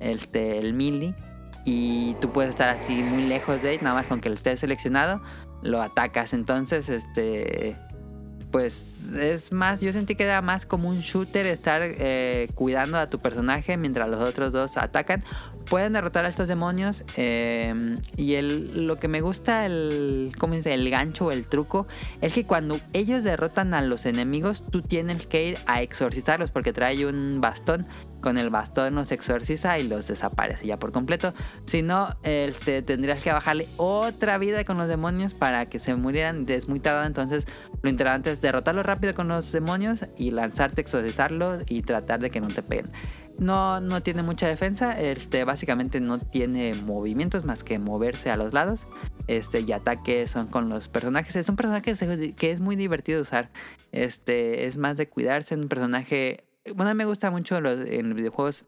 este, 0.00 0.58
el 0.58 0.74
melee. 0.74 1.14
Y 1.64 2.14
tú 2.20 2.32
puedes 2.32 2.50
estar 2.50 2.68
así 2.68 3.02
muy 3.02 3.22
lejos 3.22 3.62
de 3.62 3.74
él, 3.74 3.78
nada 3.82 3.94
más 3.94 4.06
con 4.06 4.20
que 4.20 4.28
lo 4.28 4.34
estés 4.34 4.60
seleccionado, 4.60 5.22
lo 5.62 5.80
atacas. 5.80 6.32
Entonces, 6.32 6.88
este, 6.88 7.76
pues 8.52 9.12
es 9.14 9.50
más, 9.50 9.80
yo 9.80 9.92
sentí 9.92 10.14
que 10.14 10.24
era 10.24 10.42
más 10.42 10.66
como 10.66 10.88
un 10.90 11.00
shooter 11.00 11.46
estar 11.46 11.80
eh, 11.82 12.48
cuidando 12.54 12.98
a 12.98 13.08
tu 13.08 13.18
personaje 13.18 13.76
mientras 13.76 14.08
los 14.08 14.22
otros 14.22 14.52
dos 14.52 14.76
atacan. 14.76 15.24
Pueden 15.68 15.94
derrotar 15.94 16.24
a 16.24 16.28
estos 16.28 16.48
demonios 16.48 17.04
eh, 17.16 17.98
y 18.16 18.34
el, 18.34 18.86
lo 18.86 18.98
que 18.98 19.08
me 19.08 19.20
gusta, 19.20 19.66
el, 19.66 20.32
¿cómo? 20.38 20.52
El 20.54 20.90
gancho 20.90 21.26
o 21.26 21.32
el 21.32 21.46
truco, 21.46 21.86
es 22.20 22.34
que 22.34 22.44
cuando 22.44 22.78
ellos 22.92 23.24
derrotan 23.24 23.72
a 23.74 23.80
los 23.80 24.06
enemigos, 24.06 24.64
tú 24.70 24.82
tienes 24.82 25.26
que 25.26 25.48
ir 25.48 25.58
a 25.66 25.82
exorcizarlos 25.82 26.50
porque 26.50 26.72
trae 26.72 27.06
un 27.06 27.40
bastón. 27.40 27.86
Con 28.20 28.38
el 28.38 28.50
bastón 28.50 28.94
los 28.94 29.10
exorciza 29.10 29.80
y 29.80 29.88
los 29.88 30.06
desaparece 30.06 30.64
ya 30.64 30.78
por 30.78 30.92
completo. 30.92 31.34
Si 31.66 31.82
no, 31.82 32.16
este, 32.22 32.80
tendrías 32.80 33.20
que 33.20 33.32
bajarle 33.32 33.66
otra 33.78 34.38
vida 34.38 34.64
con 34.64 34.76
los 34.76 34.86
demonios 34.86 35.34
para 35.34 35.66
que 35.66 35.80
se 35.80 35.96
murieran. 35.96 36.44
Es 36.48 36.68
muy 36.68 36.78
tardado, 36.78 37.06
entonces 37.06 37.48
lo 37.82 37.90
interesante 37.90 38.30
es 38.30 38.40
derrotarlo 38.40 38.84
rápido 38.84 39.16
con 39.16 39.26
los 39.26 39.50
demonios 39.50 40.06
y 40.16 40.30
lanzarte, 40.30 40.82
exorcizarlos 40.82 41.64
y 41.68 41.82
tratar 41.82 42.20
de 42.20 42.30
que 42.30 42.40
no 42.40 42.46
te 42.46 42.62
peguen. 42.62 42.92
No, 43.38 43.80
no 43.80 44.02
tiene 44.02 44.22
mucha 44.22 44.46
defensa, 44.46 45.00
este, 45.00 45.44
básicamente 45.44 46.00
no 46.00 46.20
tiene 46.20 46.74
movimientos 46.74 47.44
más 47.44 47.64
que 47.64 47.78
moverse 47.78 48.30
a 48.30 48.36
los 48.36 48.52
lados. 48.52 48.86
Este, 49.26 49.60
y 49.60 49.72
ataques 49.72 50.30
son 50.30 50.48
con 50.48 50.68
los 50.68 50.88
personajes. 50.88 51.34
Es 51.36 51.48
un 51.48 51.56
personaje 51.56 51.94
que 52.36 52.50
es 52.50 52.60
muy 52.60 52.76
divertido 52.76 53.20
usar. 53.20 53.50
Este, 53.92 54.66
es 54.66 54.76
más 54.76 54.96
de 54.96 55.08
cuidarse, 55.08 55.54
es 55.54 55.60
un 55.60 55.68
personaje. 55.68 56.44
Bueno, 56.74 56.94
me 56.94 57.04
gusta 57.04 57.30
mucho 57.30 57.60
los, 57.60 57.80
en 57.80 58.08
los 58.08 58.16
videojuegos, 58.16 58.64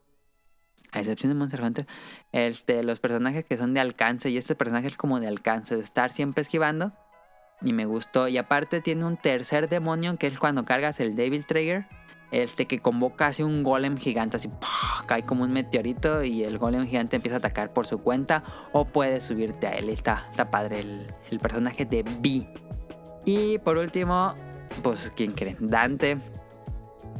a 0.92 1.00
excepción 1.00 1.32
de 1.32 1.38
Monster 1.38 1.62
Hunter, 1.62 1.86
este, 2.32 2.82
los 2.84 3.00
personajes 3.00 3.44
que 3.44 3.56
son 3.56 3.74
de 3.74 3.80
alcance. 3.80 4.30
Y 4.30 4.36
este 4.36 4.54
personaje 4.54 4.88
es 4.88 4.96
como 4.96 5.20
de 5.20 5.26
alcance, 5.26 5.76
de 5.76 5.82
estar 5.82 6.12
siempre 6.12 6.42
esquivando. 6.42 6.92
Y 7.62 7.72
me 7.72 7.86
gustó. 7.86 8.28
Y 8.28 8.36
aparte 8.36 8.80
tiene 8.80 9.04
un 9.04 9.16
tercer 9.16 9.68
demonio 9.68 10.16
que 10.18 10.26
es 10.26 10.38
cuando 10.38 10.64
cargas 10.64 11.00
el 11.00 11.16
Devil 11.16 11.46
Trigger. 11.46 11.86
Este 12.30 12.66
que 12.66 12.80
convoca 12.80 13.28
así 13.28 13.42
un 13.42 13.62
golem 13.62 13.96
gigante, 13.96 14.36
así 14.36 14.50
cae 15.06 15.24
como 15.24 15.44
un 15.44 15.52
meteorito 15.52 16.24
y 16.24 16.42
el 16.42 16.58
golem 16.58 16.86
gigante 16.86 17.16
empieza 17.16 17.36
a 17.36 17.38
atacar 17.38 17.72
por 17.72 17.86
su 17.86 17.98
cuenta 17.98 18.42
o 18.72 18.86
puedes 18.86 19.24
subirte 19.24 19.68
a 19.68 19.70
él. 19.72 19.88
Está, 19.88 20.28
está 20.30 20.50
padre 20.50 20.80
el, 20.80 21.14
el 21.30 21.38
personaje 21.38 21.84
de 21.84 22.02
B. 22.02 22.48
Y 23.24 23.58
por 23.58 23.78
último, 23.78 24.34
pues, 24.82 25.12
¿quién 25.14 25.32
creen? 25.32 25.56
Dante, 25.60 26.18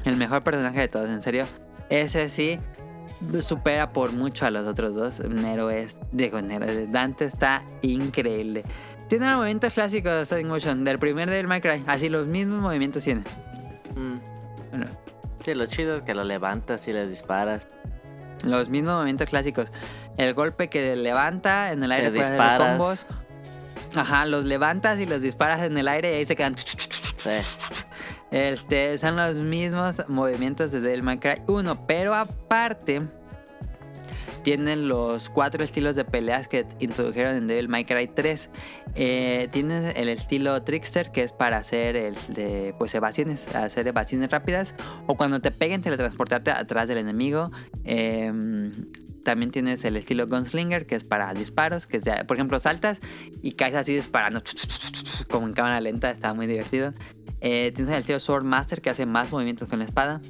el 0.05 0.17
mejor 0.17 0.43
personaje 0.43 0.81
de 0.81 0.89
todos, 0.89 1.09
en 1.09 1.23
serio. 1.23 1.47
Ese 1.89 2.29
sí 2.29 2.59
supera 3.41 3.93
por 3.93 4.13
mucho 4.13 4.47
a 4.47 4.51
los 4.51 4.67
otros 4.67 4.95
dos. 4.95 5.21
Nero 5.29 5.71
es, 5.71 5.97
digo, 6.13 6.41
Nero, 6.43 6.67
Dante 6.91 7.25
está 7.27 7.65
increíble. 7.83 8.65
Tiene 9.09 9.29
los 9.29 9.37
movimientos 9.37 9.75
clásicos 9.75 10.13
de 10.13 10.27
Sonic 10.27 10.47
Motion 10.47 10.85
del 10.85 10.99
primer 10.99 11.47
May 11.47 11.61
Cry, 11.61 11.85
así 11.87 12.09
los 12.09 12.27
mismos 12.27 12.61
movimientos 12.61 13.03
tiene. 13.03 13.23
Mm. 13.95 14.34
Sí, 15.45 15.55
lo 15.55 15.67
chido 15.67 15.97
es 15.97 16.03
que 16.03 16.15
lo 16.15 16.25
levantas 16.25 16.87
y 16.89 16.93
le 16.93 17.07
disparas. 17.07 17.69
Los 18.45 18.69
mismos 18.69 18.95
movimientos 18.95 19.29
clásicos. 19.29 19.71
El 20.17 20.35
golpe 20.35 20.69
que 20.69 20.97
levanta 20.97 21.73
en 21.73 21.83
el 21.83 21.93
aire 21.93 22.11
Te 22.11 22.19
disparas. 22.19 22.79
combos. 22.79 23.07
Ajá, 23.97 24.27
los 24.27 24.45
levantas 24.45 24.99
y 24.99 25.07
los 25.07 25.21
disparas 25.21 25.63
en 25.63 25.77
el 25.79 25.89
aire 25.89 26.13
y 26.13 26.15
ahí 26.17 26.27
se 26.27 26.37
quedan. 26.37 26.57
Sí. 26.57 27.31
Este, 28.31 28.99
son 28.99 29.17
los 29.17 29.39
mismos 29.39 30.03
movimientos 30.09 30.73
de 30.73 30.81
Devil 30.81 31.03
May 31.03 31.19
Cry 31.19 31.43
1, 31.47 31.87
pero 31.87 32.15
aparte 32.15 33.03
tienen 34.45 34.89
los 34.89 35.31
cuatro 35.31 35.65
estilos 35.65 35.97
de 35.97 36.05
peleas 36.05 36.47
que 36.47 36.67
introdujeron 36.79 37.35
en 37.35 37.47
Devil 37.49 37.69
May 37.69 37.85
Cry 37.87 38.07
3. 38.07 38.51
Eh, 38.95 39.49
el 39.97 40.09
estilo 40.09 40.63
Trickster, 40.63 41.11
que 41.11 41.23
es 41.23 41.33
para 41.33 41.57
hacer 41.57 41.97
el 41.97 42.15
de, 42.29 42.75
pues 42.79 42.95
evasiones, 42.95 43.49
hacer 43.49 43.89
evasiones 43.89 44.31
rápidas. 44.31 44.75
O 45.07 45.17
cuando 45.17 45.41
te 45.41 45.51
peguen, 45.51 45.81
teletransportarte 45.81 46.53
atrás 46.53 46.87
del 46.89 46.99
enemigo. 46.99 47.51
Eh, 47.85 48.31
también 49.25 49.51
tienes 49.51 49.85
el 49.85 49.97
estilo 49.97 50.29
Gunslinger, 50.29 50.87
que 50.87 50.95
es 50.95 51.03
para 51.03 51.33
disparos, 51.35 51.87
que 51.87 51.99
por 52.29 52.37
ejemplo, 52.37 52.61
saltas 52.61 53.01
y 53.43 53.53
caes 53.53 53.75
así 53.75 53.95
disparando, 53.95 54.43
como 55.31 55.49
en 55.49 55.55
cámara 55.55 55.81
lenta, 55.81 56.11
está 56.11 56.35
muy 56.35 56.47
divertido. 56.47 56.93
Eh, 57.41 57.73
tienes 57.75 57.95
el 57.95 58.01
estilo 58.01 58.21
Swordmaster, 58.21 58.81
que 58.81 58.91
hace 58.91 59.07
más 59.07 59.33
movimientos 59.33 59.69
con 59.69 59.81
la 59.81 59.87
espada. 59.87 60.21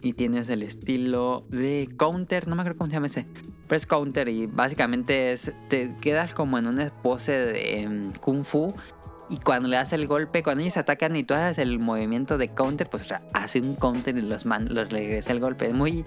Y 0.00 0.12
tienes 0.12 0.48
el 0.48 0.62
estilo 0.62 1.44
de 1.48 1.88
Counter, 1.96 2.46
no 2.46 2.54
me 2.54 2.62
acuerdo 2.62 2.78
cómo 2.78 2.88
se 2.90 2.94
llama 2.96 3.06
ese. 3.06 3.26
Pero 3.66 3.76
es 3.76 3.84
Counter 3.86 4.28
y 4.28 4.46
básicamente 4.46 5.32
es, 5.32 5.52
te 5.68 5.94
quedas 6.00 6.34
como 6.34 6.56
en 6.58 6.66
una 6.68 6.90
pose 7.02 7.32
de 7.32 7.80
em, 7.80 8.12
Kung 8.12 8.44
Fu. 8.44 8.72
Y 9.28 9.38
cuando 9.38 9.68
le 9.68 9.76
das 9.76 9.92
el 9.92 10.06
golpe, 10.06 10.42
cuando 10.42 10.62
ellos 10.62 10.76
atacan 10.78 11.14
y 11.16 11.22
tú 11.24 11.34
haces 11.34 11.58
el 11.58 11.78
movimiento 11.78 12.38
de 12.38 12.48
counter, 12.48 12.88
pues 12.88 13.08
hace 13.34 13.60
un 13.60 13.74
counter 13.74 14.16
y 14.16 14.22
los, 14.22 14.46
man- 14.46 14.68
los 14.72 14.88
regresa 14.88 15.32
el 15.32 15.40
golpe. 15.40 15.66
Es 15.66 15.74
muy, 15.74 16.06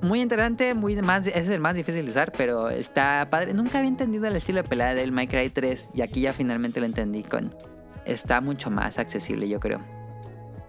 muy 0.00 0.20
interesante, 0.20 0.74
muy 0.74 0.94
es 0.94 1.48
el 1.48 1.60
más 1.60 1.74
difícil 1.76 2.04
de 2.06 2.10
usar, 2.10 2.32
pero 2.36 2.68
está 2.68 3.28
padre. 3.30 3.54
Nunca 3.54 3.78
había 3.78 3.90
entendido 3.90 4.26
el 4.26 4.34
estilo 4.34 4.62
de 4.62 4.68
pelea 4.68 4.94
del 4.94 5.12
Cry 5.28 5.50
3 5.50 5.90
y 5.94 6.00
aquí 6.00 6.22
ya 6.22 6.32
finalmente 6.32 6.80
lo 6.80 6.86
entendí 6.86 7.22
con... 7.22 7.54
Está 8.06 8.40
mucho 8.40 8.68
más 8.70 8.98
accesible, 8.98 9.48
yo 9.48 9.60
creo. 9.60 9.78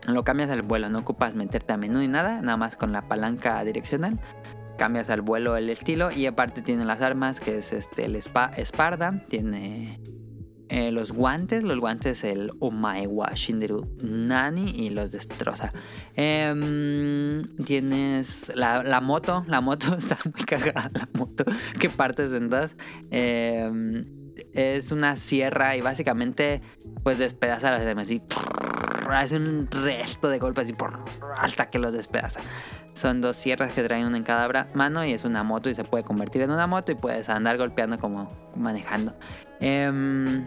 Lo 0.07 0.23
cambias 0.23 0.49
al 0.49 0.61
vuelo, 0.61 0.89
no 0.89 0.99
ocupas 0.99 1.35
meterte 1.35 1.73
a 1.73 1.77
menú 1.77 1.99
ni 1.99 2.07
nada, 2.07 2.41
nada 2.41 2.57
más 2.57 2.75
con 2.75 2.91
la 2.91 3.07
palanca 3.07 3.63
direccional. 3.63 4.19
Cambias 4.77 5.09
al 5.09 5.21
vuelo 5.21 5.55
el 5.55 5.69
estilo 5.69 6.11
y 6.11 6.25
aparte 6.25 6.61
tiene 6.61 6.83
las 6.83 7.01
armas, 7.01 7.39
que 7.39 7.59
es 7.59 7.73
este 7.73 8.05
el 8.05 8.15
spa, 8.17 8.51
esparda, 8.57 9.21
tiene 9.29 10.01
eh, 10.69 10.91
los 10.91 11.11
guantes, 11.11 11.63
los 11.63 11.79
guantes 11.79 12.23
el 12.23 12.49
Omae 12.59 13.05
wa 13.05 13.31
Shinderu 13.33 13.95
Nani 14.01 14.71
y 14.75 14.89
los 14.89 15.11
destroza. 15.11 15.71
Em, 16.15 17.41
tienes 17.63 18.51
la, 18.55 18.83
la 18.83 18.99
moto, 18.99 19.45
la 19.47 19.61
moto 19.61 19.95
está 19.97 20.17
muy 20.25 20.43
cagada, 20.43 20.89
la 20.93 21.07
moto 21.13 21.45
que 21.79 21.89
partes 21.89 22.33
en 22.33 22.49
dos. 22.49 22.75
Em, 23.11 24.03
es 24.53 24.91
una 24.91 25.15
sierra 25.15 25.75
y 25.75 25.81
básicamente 25.81 26.61
pues 27.03 27.19
despedaza 27.19 27.73
a 27.73 27.79
demás 27.79 28.09
y 28.09 28.21
hace 29.13 29.37
un 29.37 29.67
resto 29.69 30.29
de 30.29 30.39
golpes 30.39 30.69
y 30.69 30.75
hasta 31.37 31.69
que 31.69 31.79
los 31.79 31.93
despedaza. 31.93 32.41
Son 32.93 33.21
dos 33.21 33.37
sierras 33.37 33.73
que 33.73 33.83
traen 33.83 34.05
una 34.05 34.17
en 34.17 34.23
cada 34.23 34.47
mano 34.73 35.03
y 35.03 35.13
es 35.13 35.25
una 35.25 35.43
moto 35.43 35.69
y 35.69 35.75
se 35.75 35.83
puede 35.83 36.03
convertir 36.03 36.43
en 36.43 36.51
una 36.51 36.67
moto 36.67 36.91
y 36.91 36.95
puedes 36.95 37.29
andar 37.29 37.57
golpeando 37.57 37.97
como 37.97 38.31
manejando. 38.55 39.15
Em, 39.59 40.45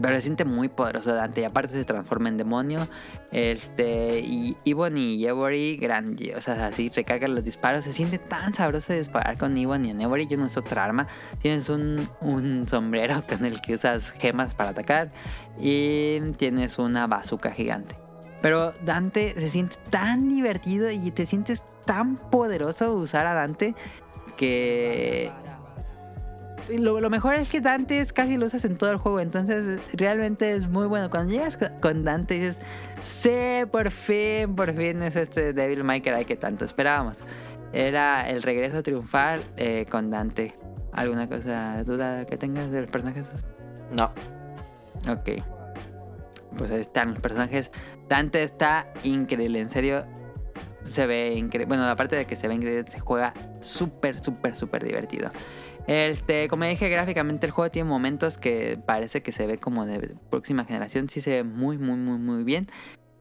pero 0.00 0.14
se 0.16 0.22
siente 0.22 0.44
muy 0.44 0.68
poderoso 0.68 1.14
Dante 1.14 1.42
y 1.42 1.44
aparte 1.44 1.72
se 1.74 1.84
transforma 1.84 2.28
en 2.28 2.36
demonio. 2.36 2.88
Este, 3.32 4.20
y 4.20 4.56
Ibon 4.64 4.96
y 4.96 5.24
Ebori, 5.24 5.76
grandiosas 5.76 6.58
así, 6.58 6.88
recargan 6.88 7.34
los 7.34 7.44
disparos. 7.44 7.84
Se 7.84 7.92
siente 7.92 8.18
tan 8.18 8.54
sabroso 8.54 8.92
disparar 8.92 9.36
con 9.38 9.56
Ibon 9.56 9.84
y 9.84 9.90
Ebori. 10.02 10.26
Yo 10.26 10.36
no 10.36 10.46
uso 10.46 10.60
otra 10.60 10.84
arma. 10.84 11.08
Tienes 11.40 11.68
un, 11.68 12.08
un 12.20 12.66
sombrero 12.68 13.22
con 13.28 13.44
el 13.44 13.60
que 13.60 13.74
usas 13.74 14.10
gemas 14.12 14.54
para 14.54 14.70
atacar. 14.70 15.12
Y 15.58 16.20
tienes 16.36 16.78
una 16.78 17.06
bazooka 17.06 17.50
gigante. 17.50 17.96
Pero 18.40 18.72
Dante 18.84 19.32
se 19.32 19.50
siente 19.50 19.76
tan 19.90 20.28
divertido 20.28 20.90
y 20.90 21.10
te 21.10 21.26
sientes 21.26 21.62
tan 21.84 22.16
poderoso 22.16 22.94
usar 22.94 23.26
a 23.26 23.34
Dante 23.34 23.74
que 24.36 25.30
lo, 26.78 27.00
lo 27.00 27.10
mejor 27.10 27.34
es 27.34 27.50
que 27.50 27.60
Dante 27.60 28.00
es 28.00 28.12
casi 28.12 28.36
lo 28.36 28.46
usas 28.46 28.64
en 28.64 28.76
todo 28.76 28.90
el 28.90 28.96
juego, 28.96 29.20
entonces 29.20 29.80
realmente 29.94 30.52
es 30.52 30.68
muy 30.68 30.86
bueno. 30.86 31.10
Cuando 31.10 31.32
llegas 31.32 31.56
co- 31.56 31.66
con 31.80 32.04
Dante 32.04 32.34
dices, 32.34 32.60
sí, 33.02 33.64
por 33.70 33.90
fin, 33.90 34.54
por 34.54 34.74
fin 34.74 35.02
es 35.02 35.16
este 35.16 35.52
Devil 35.52 35.84
May 35.84 36.00
Cry 36.00 36.24
que 36.24 36.36
tanto 36.36 36.64
esperábamos. 36.64 37.24
Era 37.72 38.28
el 38.28 38.42
regreso 38.42 38.82
triunfal 38.82 39.44
eh, 39.56 39.86
con 39.90 40.10
Dante. 40.10 40.54
¿Alguna 40.92 41.28
cosa, 41.28 41.84
duda 41.84 42.26
que 42.26 42.36
tengas 42.36 42.70
del 42.72 42.86
personaje? 42.86 43.22
No. 43.92 44.12
Ok. 45.08 45.42
Pues 46.58 46.70
ahí 46.72 46.80
están 46.80 47.12
los 47.12 47.22
personajes. 47.22 47.70
Dante 48.08 48.42
está 48.42 48.92
increíble, 49.04 49.60
en 49.60 49.68
serio. 49.68 50.04
Se 50.82 51.06
ve 51.06 51.34
increíble. 51.36 51.66
Bueno, 51.66 51.88
aparte 51.88 52.16
de 52.16 52.24
que 52.26 52.34
se 52.34 52.48
ve 52.48 52.54
increíble, 52.54 52.90
se 52.90 52.98
juega 52.98 53.34
súper, 53.60 54.18
súper, 54.18 54.56
súper 54.56 54.82
divertido. 54.82 55.30
Este, 55.86 56.48
como 56.48 56.64
dije, 56.64 56.88
gráficamente 56.88 57.46
el 57.46 57.52
juego 57.52 57.70
tiene 57.70 57.88
momentos 57.88 58.38
que 58.38 58.78
parece 58.86 59.22
que 59.22 59.32
se 59.32 59.46
ve 59.46 59.58
como 59.58 59.86
de 59.86 60.14
próxima 60.30 60.64
generación. 60.64 61.08
Sí 61.08 61.20
se 61.20 61.30
ve 61.30 61.44
muy, 61.44 61.78
muy, 61.78 61.96
muy, 61.96 62.18
muy 62.18 62.44
bien. 62.44 62.68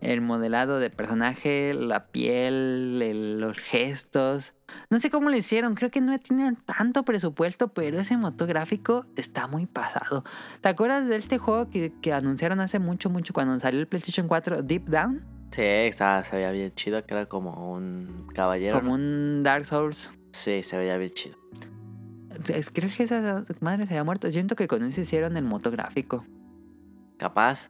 El 0.02 0.22
modelado 0.22 0.80
de 0.80 0.90
personaje, 0.90 1.74
la 1.74 2.06
piel, 2.08 3.02
el- 3.02 3.40
los 3.42 3.58
gestos. 3.60 4.54
No 4.90 5.00
sé 5.00 5.10
cómo 5.10 5.30
lo 5.30 5.36
hicieron. 5.36 5.76
Creo 5.76 5.92
que 5.92 6.00
no 6.00 6.18
tienen 6.20 6.56
tanto 6.56 7.04
presupuesto, 7.04 7.70
pero 7.74 8.00
ese 8.00 8.16
motográfico 8.16 9.04
está 9.18 9.48
muy 9.48 9.66
pasado. 9.66 10.24
¿Te 10.62 10.70
acuerdas 10.70 11.08
de 11.10 11.18
este 11.18 11.38
juego 11.38 11.70
que, 11.70 11.92
que 12.02 12.14
anunciaron 12.14 12.62
hace 12.62 12.80
mucho, 12.80 13.10
mucho 13.10 13.34
cuando 13.34 13.60
salió 13.60 13.80
el 13.82 13.88
PlayStation 13.88 14.28
4, 14.28 14.64
Deep 14.64 14.86
Down? 14.88 15.22
Sí, 15.52 15.64
estaba, 15.64 16.24
se 16.24 16.36
veía 16.38 16.52
bien 16.52 16.72
chido, 16.76 17.04
que 17.06 17.14
era 17.14 17.26
como 17.26 17.74
un 17.74 18.28
caballero. 18.34 18.78
Como 18.80 18.90
¿no? 18.98 19.04
un 19.04 19.44
Dark 19.44 19.66
Souls. 19.66 20.12
Sí, 20.32 20.64
se 20.64 20.78
veía 20.78 20.98
bien 20.98 21.10
chido. 21.12 21.38
Es- 22.48 22.70
¿Crees 22.72 22.96
que 22.98 23.04
esa 23.04 23.44
madre 23.60 23.86
se 23.88 23.94
haya 23.94 24.04
muerto? 24.04 24.32
Siento 24.32 24.56
que 24.56 24.68
con 24.68 24.84
eso 24.84 25.02
hicieron 25.02 25.36
el 25.38 25.44
motográfico. 25.44 26.26
Capaz, 27.18 27.70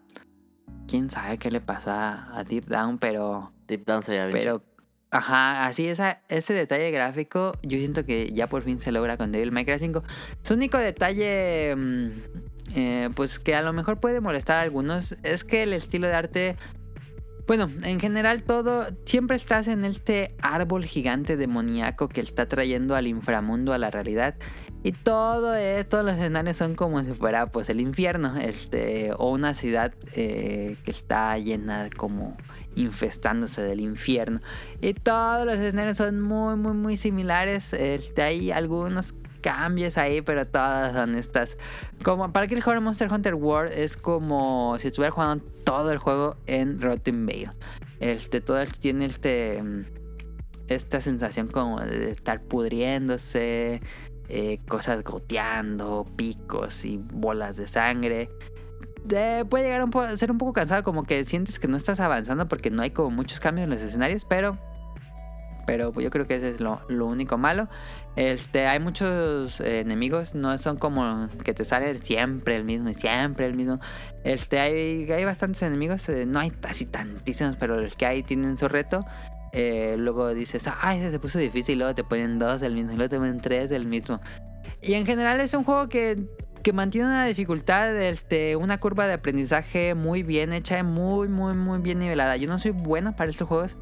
Quién 0.87 1.09
sabe 1.11 1.37
qué 1.37 1.51
le 1.51 1.61
pasó 1.61 1.91
a, 1.91 2.35
a 2.37 2.43
Deep 2.43 2.65
Down, 2.65 2.97
pero. 2.97 3.51
Deep 3.67 3.85
Down 3.85 4.01
se 4.01 4.13
bien 4.13 4.29
chido. 4.31 4.39
Pero. 4.39 4.63
Ajá, 5.11 5.65
así 5.67 5.87
esa, 5.87 6.21
ese 6.29 6.53
detalle 6.53 6.91
gráfico, 6.91 7.53
yo 7.63 7.77
siento 7.79 8.05
que 8.05 8.31
ya 8.31 8.47
por 8.47 8.61
fin 8.63 8.79
se 8.79 8.91
logra 8.91 9.17
con 9.17 9.31
Devil 9.31 9.51
May 9.51 9.65
Cry 9.65 9.79
5. 9.79 10.03
Su 10.43 10.53
único 10.53 10.77
detalle, 10.77 11.75
mm, 11.75 12.09
eh, 12.75 13.09
pues 13.15 13.39
que 13.39 13.55
a 13.55 13.61
lo 13.63 13.73
mejor 13.73 13.99
puede 13.99 14.19
molestar 14.19 14.57
a 14.57 14.61
algunos, 14.61 15.15
es 15.23 15.43
que 15.43 15.63
el 15.63 15.73
estilo 15.73 16.07
de 16.07 16.13
arte, 16.13 16.55
bueno, 17.49 17.67
en 17.81 17.99
general 17.99 18.43
todo, 18.43 18.85
siempre 19.05 19.35
estás 19.35 19.67
en 19.67 19.83
este 19.83 20.35
árbol 20.39 20.85
gigante 20.85 21.35
demoníaco 21.35 22.07
que 22.07 22.21
está 22.21 22.47
trayendo 22.47 22.93
al 22.95 23.07
inframundo 23.07 23.73
a 23.73 23.79
la 23.79 23.89
realidad. 23.89 24.35
Y 24.83 24.91
todo 24.91 25.55
es, 25.55 25.89
todos 25.89 26.05
los 26.05 26.13
escenarios 26.13 26.57
son 26.57 26.75
como 26.75 27.03
si 27.03 27.11
fuera 27.11 27.47
pues 27.47 27.69
el 27.69 27.81
infierno, 27.81 28.37
este, 28.37 29.13
o 29.17 29.31
una 29.31 29.55
ciudad 29.55 29.95
eh, 30.15 30.77
que 30.83 30.91
está 30.91 31.39
llena 31.39 31.89
como 31.97 32.37
infestándose 32.75 33.63
del 33.63 33.79
infierno. 33.79 34.41
Y 34.79 34.93
todos 34.93 35.47
los 35.47 35.55
escenarios 35.55 35.97
son 35.97 36.21
muy, 36.21 36.55
muy, 36.55 36.73
muy 36.73 36.97
similares. 36.97 37.73
Este, 37.73 38.21
hay 38.21 38.51
algunos 38.51 39.15
cambios 39.39 39.97
ahí, 39.97 40.21
pero 40.21 40.45
todas 40.47 40.93
son 40.93 41.15
estas. 41.15 41.57
Como 42.03 42.31
para 42.31 42.47
que 42.47 42.55
el 42.55 42.61
juego 42.61 42.79
Monster 42.81 43.11
Hunter 43.11 43.35
World 43.35 43.73
es 43.73 43.97
como 43.97 44.77
si 44.79 44.87
estuviera 44.87 45.11
jugando 45.11 45.43
todo 45.63 45.91
el 45.91 45.97
juego 45.97 46.37
en 46.45 46.81
Rotten 46.81 47.25
Vale. 47.25 47.51
Este, 47.99 48.41
todo 48.41 48.59
el- 48.61 48.71
tiene 48.73 49.05
este. 49.05 49.61
mm, 49.63 49.83
Esta 50.67 51.01
sensación 51.01 51.47
como 51.47 51.79
de 51.79 52.11
estar 52.11 52.41
pudriéndose. 52.41 53.81
eh, 54.31 54.59
cosas 54.67 55.03
goteando, 55.03 56.05
picos 56.15 56.85
y 56.85 56.97
bolas 56.97 57.57
de 57.57 57.65
sangre. 57.67 58.29
Puede 59.49 59.63
llegar 59.63 59.81
a 59.91 60.17
ser 60.17 60.29
un 60.29 60.37
poco 60.37 60.53
cansado, 60.53 60.83
como 60.83 61.03
que 61.03 61.25
sientes 61.25 61.57
que 61.57 61.67
no 61.67 61.77
estás 61.77 61.99
avanzando 61.99 62.47
porque 62.47 62.69
no 62.69 62.83
hay 62.83 62.91
como 62.91 63.09
muchos 63.09 63.39
cambios 63.39 63.63
en 63.63 63.71
los 63.71 63.81
escenarios, 63.81 64.25
pero 64.25 64.59
pero 65.69 65.93
yo 65.99 66.09
creo 66.09 66.25
que 66.25 66.37
ese 66.37 66.49
es 66.49 66.59
lo, 66.59 66.81
lo 66.89 67.05
único 67.05 67.37
malo. 67.37 67.69
Este, 68.15 68.65
hay 68.65 68.79
muchos 68.79 69.61
eh, 69.61 69.81
enemigos, 69.81 70.33
no 70.33 70.57
son 70.57 70.77
como 70.77 71.29
que 71.43 71.53
te 71.53 71.63
sale 71.63 71.95
siempre 72.01 72.55
el 72.55 72.63
mismo 72.63 72.89
y 72.89 72.95
siempre 72.95 73.45
el 73.45 73.53
mismo. 73.53 73.79
Este, 74.23 74.59
hay, 74.59 75.11
hay 75.11 75.25
bastantes 75.25 75.61
enemigos, 75.61 76.09
eh, 76.09 76.25
no 76.25 76.39
hay 76.39 76.51
así 76.67 76.87
tantísimos, 76.87 77.55
pero 77.59 77.79
los 77.79 77.95
que 77.95 78.07
hay 78.07 78.23
tienen 78.23 78.57
su 78.57 78.67
reto. 78.67 79.05
Eh, 79.51 79.95
luego 79.99 80.33
dices, 80.33 80.67
ay, 80.81 81.01
ese 81.01 81.11
se 81.11 81.19
puso 81.19 81.37
difícil, 81.37 81.75
y 81.75 81.77
luego 81.77 81.93
te 81.93 82.03
ponen 82.03 82.39
dos 82.39 82.61
del 82.61 82.73
mismo, 82.73 82.93
y 82.93 82.95
luego 82.95 83.11
te 83.11 83.17
ponen 83.17 83.39
tres 83.39 83.69
del 83.69 83.85
mismo. 83.85 84.19
Y 84.81 84.95
en 84.95 85.05
general 85.05 85.39
es 85.39 85.53
un 85.53 85.63
juego 85.63 85.87
que, 85.87 86.17
que 86.63 86.73
mantiene 86.73 87.09
una 87.09 87.25
dificultad, 87.27 87.95
este, 87.95 88.55
una 88.55 88.79
curva 88.79 89.05
de 89.05 89.13
aprendizaje 89.13 89.93
muy 89.93 90.23
bien 90.23 90.51
hecha, 90.51 90.81
muy, 90.81 91.27
muy, 91.27 91.53
muy 91.53 91.77
bien 91.77 91.99
nivelada. 91.99 92.37
Yo 92.37 92.47
no 92.47 92.57
soy 92.57 92.71
bueno 92.71 93.15
para 93.15 93.29
estos 93.29 93.47
juegos, 93.47 93.77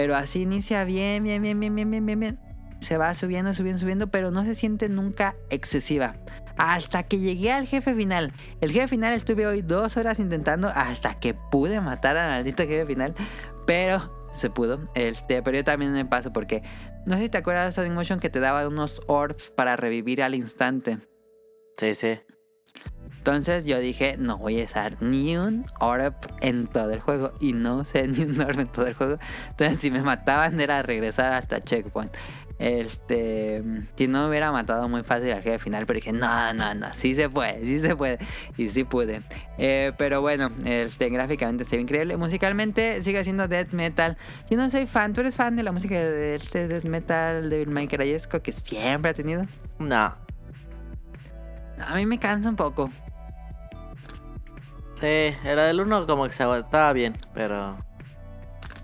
pero 0.00 0.16
así 0.16 0.40
inicia 0.40 0.84
bien, 0.84 1.22
bien, 1.22 1.42
bien, 1.42 1.60
bien, 1.60 1.74
bien, 1.74 1.90
bien, 1.90 2.06
bien, 2.06 2.20
bien. 2.20 2.38
Se 2.80 2.96
va 2.96 3.14
subiendo, 3.14 3.52
subiendo, 3.52 3.78
subiendo, 3.80 4.06
pero 4.06 4.30
no 4.30 4.46
se 4.46 4.54
siente 4.54 4.88
nunca 4.88 5.36
excesiva. 5.50 6.16
hasta 6.56 7.02
que 7.02 7.18
llegué 7.18 7.52
al 7.52 7.66
jefe 7.66 7.94
final. 7.94 8.32
El 8.62 8.72
jefe 8.72 8.88
final 8.88 9.12
estuve 9.12 9.46
hoy 9.46 9.60
dos 9.60 9.98
horas 9.98 10.18
intentando 10.18 10.68
hasta 10.68 11.20
que 11.20 11.34
pude 11.34 11.82
matar 11.82 12.16
al 12.16 12.30
maldito 12.30 12.62
jefe 12.62 12.86
final. 12.86 13.14
Pero 13.66 14.10
se 14.32 14.48
pudo. 14.48 14.80
Este, 14.94 15.42
pero 15.42 15.58
yo 15.58 15.64
también 15.64 15.92
me 15.92 16.06
paso 16.06 16.32
porque 16.32 16.62
no 17.04 17.16
sé 17.16 17.24
si 17.24 17.28
te 17.28 17.36
acuerdas 17.36 17.66
de 17.66 17.72
Sonic 17.72 17.92
Motion 17.92 18.20
que 18.20 18.30
te 18.30 18.40
daba 18.40 18.66
unos 18.66 19.02
orbs 19.06 19.50
para 19.50 19.76
revivir 19.76 20.22
al 20.22 20.34
instante. 20.34 20.96
Sí, 21.76 21.94
sí. 21.94 22.20
Entonces 23.20 23.66
yo 23.66 23.78
dije, 23.78 24.16
no 24.18 24.38
voy 24.38 24.62
a 24.62 24.64
usar 24.64 24.96
ni 25.02 25.36
un 25.36 25.66
orb 25.78 26.14
en 26.40 26.66
todo 26.66 26.90
el 26.90 27.00
juego. 27.00 27.34
Y 27.38 27.52
no 27.52 27.76
usé 27.76 28.08
ni 28.08 28.22
un 28.22 28.40
orb 28.40 28.58
en 28.58 28.68
todo 28.68 28.86
el 28.86 28.94
juego. 28.94 29.18
Entonces 29.50 29.78
si 29.78 29.90
me 29.90 30.00
mataban 30.00 30.58
era 30.58 30.82
regresar 30.82 31.34
hasta 31.34 31.60
checkpoint. 31.60 32.16
Este, 32.58 33.62
si 33.94 34.08
no 34.08 34.22
me 34.22 34.28
hubiera 34.30 34.50
matado 34.52 34.88
muy 34.88 35.02
fácil 35.02 35.32
al 35.32 35.42
jefe 35.42 35.58
final, 35.58 35.84
pero 35.84 35.98
dije, 35.98 36.12
no, 36.12 36.54
no, 36.54 36.74
no, 36.74 36.92
sí 36.94 37.14
se 37.14 37.28
puede, 37.28 37.62
sí 37.62 37.78
se 37.80 37.94
puede. 37.94 38.18
Y 38.56 38.68
sí 38.68 38.84
pude. 38.84 39.22
Eh, 39.58 39.92
pero 39.98 40.22
bueno, 40.22 40.50
este, 40.64 41.10
gráficamente 41.10 41.66
se 41.66 41.76
ve 41.76 41.82
increíble. 41.82 42.16
Musicalmente 42.16 43.02
sigue 43.02 43.22
siendo 43.22 43.48
death 43.48 43.72
metal. 43.72 44.16
Yo 44.48 44.56
no 44.56 44.70
soy 44.70 44.86
fan, 44.86 45.12
¿tú 45.12 45.20
eres 45.20 45.36
fan 45.36 45.56
de 45.56 45.62
la 45.62 45.72
música 45.72 45.94
de 45.94 46.36
este 46.36 46.68
death 46.68 46.84
metal 46.84 47.50
de 47.50 47.66
Bill 47.66 47.86
Crayesco 47.86 48.40
que 48.40 48.52
siempre 48.52 49.10
ha 49.10 49.14
tenido? 49.14 49.46
No. 49.78 50.14
A 51.86 51.94
mí 51.94 52.06
me 52.06 52.18
cansa 52.18 52.48
un 52.48 52.56
poco. 52.56 52.90
Sí, 55.00 55.34
era 55.44 55.64
del 55.64 55.80
1 55.80 56.06
como 56.06 56.26
que 56.26 56.32
se 56.32 56.44
estaba 56.58 56.92
bien, 56.92 57.16
pero 57.32 57.78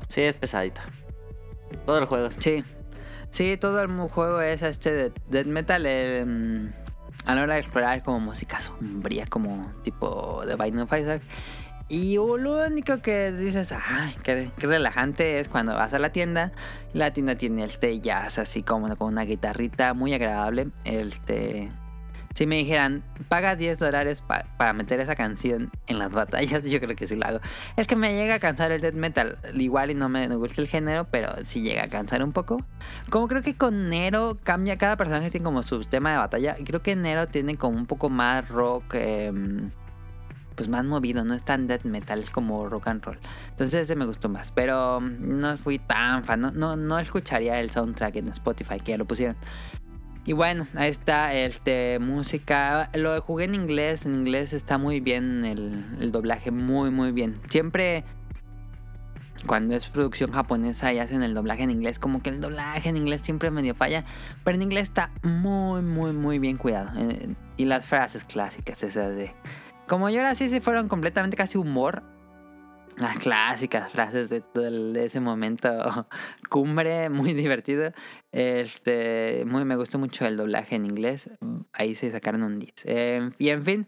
sí 0.09 0.23
es 0.23 0.35
pesadita. 0.35 0.83
Todo 1.85 1.99
el 1.99 2.07
juego. 2.07 2.31
Sí. 2.39 2.65
Sí, 3.31 3.57
todo 3.59 3.83
el 3.83 3.91
juego 4.09 4.41
es 4.41 4.63
este 4.63 4.91
de 4.93 5.13
death 5.29 5.47
metal. 5.47 5.83
mm, 6.27 6.69
a 7.27 7.35
la 7.35 7.43
hora 7.43 7.55
de 7.55 7.61
explorar 7.61 8.03
como 8.03 8.21
música 8.21 8.61
sombría, 8.61 9.27
como 9.27 9.71
tipo 9.83 10.45
de 10.47 10.57
Binding 10.57 10.83
of 10.83 10.93
Isaac. 10.93 11.23
Y 11.89 12.17
lo 12.17 12.67
único 12.67 13.01
que 13.01 13.31
dices, 13.31 13.73
ay, 13.73 14.17
qué, 14.23 14.51
relajante 14.59 15.39
es 15.39 15.49
cuando 15.49 15.75
vas 15.75 15.93
a 15.93 15.99
la 15.99 16.11
tienda. 16.11 16.53
La 16.93 17.13
tienda 17.13 17.37
tiene 17.37 17.65
este 17.65 18.01
jazz 18.01 18.39
así 18.39 18.63
como 18.63 18.95
con 18.97 19.09
una 19.09 19.23
guitarrita 19.23 19.93
muy 19.95 20.15
agradable. 20.15 20.69
Este, 20.85 21.71
si 22.37 22.47
me 22.47 22.57
dijeran, 22.57 23.03
paga 23.31 23.57
10 23.57 23.79
dólares 23.79 24.21
pa- 24.21 24.45
para 24.59 24.75
meter 24.75 25.01
esa 25.01 25.15
canción 25.15 25.71
en 25.87 25.99
las 25.99 26.13
batallas, 26.13 26.63
yo 26.71 26.79
creo 26.81 26.95
que 26.95 27.07
sí 27.07 27.17
lo 27.17 27.27
hago. 27.27 27.41
Es 27.79 27.87
que 27.87 27.97
me 27.97 28.15
llega 28.15 28.35
a 28.35 28.39
cansar 28.39 28.73
el 28.73 28.83
death 28.83 28.93
metal. 28.95 29.39
Igual 29.55 29.91
y 29.91 29.95
no 29.95 30.11
me 30.11 30.29
gusta 30.37 30.61
el 30.61 30.69
género, 30.69 31.05
pero 31.11 31.31
sí 31.45 31.63
llega 31.63 31.85
a 31.85 31.89
cansar 31.89 32.23
un 32.23 32.33
poco. 32.33 32.59
Como 33.09 33.27
creo 33.27 33.41
que 33.41 33.57
con 33.57 33.89
Nero 33.89 34.37
cambia, 34.43 34.77
cada 34.77 34.99
personaje 34.99 35.31
tiene 35.31 35.45
como 35.45 35.63
su 35.63 35.81
tema 35.81 36.13
de 36.13 36.19
batalla. 36.19 36.57
Creo 36.63 36.83
que 36.83 36.95
Nero 36.95 37.27
tiene 37.27 37.57
como 37.57 37.79
un 37.79 37.87
poco 37.87 38.11
más 38.11 38.47
rock, 38.51 38.97
em, 38.97 39.71
pues 40.57 40.69
más 40.69 40.85
movido, 40.85 41.25
no 41.25 41.33
es 41.33 41.43
tan 41.43 41.67
death 41.67 41.85
metal 41.85 42.23
como 42.33 42.69
rock 42.69 42.89
and 42.89 43.03
roll. 43.03 43.19
Entonces 43.49 43.81
ese 43.85 43.97
me 43.97 44.05
gustó 44.05 44.29
más, 44.29 44.53
pero 44.53 45.01
mm, 45.01 45.39
no 45.41 45.57
fui 45.57 45.79
tan 45.79 46.23
fan, 46.25 46.43
no, 46.43 46.51
no, 46.51 46.77
no 46.77 46.99
escucharía 46.99 47.59
el 47.61 47.71
soundtrack 47.71 48.17
en 48.17 48.29
Spotify, 48.29 48.79
que 48.79 48.93
ya 48.93 48.99
lo 48.99 49.07
pusieron. 49.07 49.37
Y 50.27 50.33
bueno, 50.33 50.67
ahí 50.75 50.91
está, 50.91 51.33
este, 51.35 51.99
música. 52.01 52.91
Lo 52.95 53.21
jugué 53.23 53.45
en 53.45 53.55
inglés, 53.55 54.05
en 54.07 54.15
inglés 54.15 54.53
está 54.53 54.77
muy 54.77 54.99
bien 54.99 55.45
el, 55.45 55.87
el 56.01 56.11
doblaje, 56.11 56.51
muy, 56.51 56.91
muy 56.91 57.13
bien. 57.13 57.41
Siempre 57.49 58.05
cuando 59.47 59.75
es 59.77 59.87
producción 59.87 60.33
japonesa 60.33 60.93
y 60.93 60.99
hacen 60.99 61.23
el 61.23 61.33
doblaje 61.33 61.63
en 61.63 61.71
inglés, 61.71 61.99
como 61.99 62.23
que 62.23 62.31
el 62.31 62.41
doblaje 62.41 62.89
en 62.89 62.97
inglés 62.97 63.21
siempre 63.21 63.51
medio 63.51 63.75
falla, 63.75 64.05
pero 64.45 64.57
en 64.57 64.63
inglés 64.63 64.85
está 64.85 65.13
muy, 65.23 65.83
muy, 65.83 66.13
muy 66.13 66.39
bien 66.39 66.57
cuidado. 66.57 66.91
Eh, 66.99 67.35
y 67.57 67.65
las 67.65 67.87
frases 67.87 68.25
clásicas, 68.25 68.83
esas 68.83 69.15
de... 69.17 69.33
Como 69.87 70.11
yo 70.11 70.19
ahora 70.19 70.35
sí 70.35 70.49
se 70.49 70.61
fueron 70.61 70.89
completamente 70.89 71.37
casi 71.37 71.57
humor. 71.57 72.03
Las 72.97 73.19
clásicas 73.19 73.93
frases 73.93 74.31
de, 74.31 74.43
de 74.55 75.05
ese 75.05 75.21
momento 75.21 75.69
cumbre, 76.49 77.11
muy 77.11 77.35
divertido. 77.35 77.93
Este, 78.33 79.45
muy, 79.47 79.65
me 79.65 79.77
gustó 79.77 79.99
mucho 79.99 80.25
el 80.27 80.37
doblaje 80.37 80.77
en 80.77 80.87
inglés. 80.87 81.31
Ahí 81.73 81.95
se 81.95 82.11
sacaron 82.11 82.43
un 82.43 82.59
10. 82.59 82.73
Eh, 82.85 83.31
y 83.39 83.51
en 83.51 83.65
fin, 83.65 83.87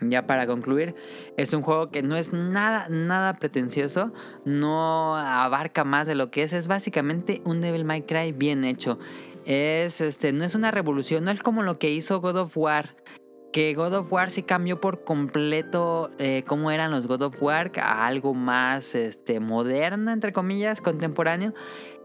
ya 0.00 0.26
para 0.26 0.46
concluir, 0.46 0.94
es 1.36 1.52
un 1.52 1.62
juego 1.62 1.90
que 1.90 2.02
no 2.02 2.16
es 2.16 2.32
nada, 2.32 2.88
nada 2.88 3.34
pretencioso, 3.34 4.12
no 4.44 5.16
abarca 5.16 5.84
más 5.84 6.06
de 6.06 6.14
lo 6.14 6.30
que 6.30 6.42
es, 6.42 6.52
es 6.52 6.66
básicamente 6.66 7.40
un 7.44 7.60
Devil 7.60 7.84
May 7.84 8.02
Cry 8.02 8.32
bien 8.32 8.64
hecho. 8.64 8.98
Es 9.44 10.00
este, 10.00 10.32
no 10.32 10.44
es 10.44 10.54
una 10.54 10.70
revolución, 10.70 11.24
no 11.24 11.30
es 11.30 11.42
como 11.42 11.62
lo 11.62 11.78
que 11.78 11.90
hizo 11.90 12.20
God 12.20 12.36
of 12.36 12.56
War. 12.56 12.96
Que 13.52 13.74
God 13.74 13.94
of 13.94 14.12
War 14.12 14.30
sí 14.30 14.42
cambió 14.42 14.80
por 14.80 15.04
completo 15.04 16.10
eh, 16.18 16.42
cómo 16.46 16.70
eran 16.70 16.90
los 16.90 17.06
God 17.06 17.22
of 17.22 17.42
War 17.42 17.70
a 17.80 18.06
algo 18.06 18.32
más 18.32 18.94
este, 18.94 19.40
moderno, 19.40 20.10
entre 20.10 20.32
comillas, 20.32 20.80
contemporáneo. 20.80 21.52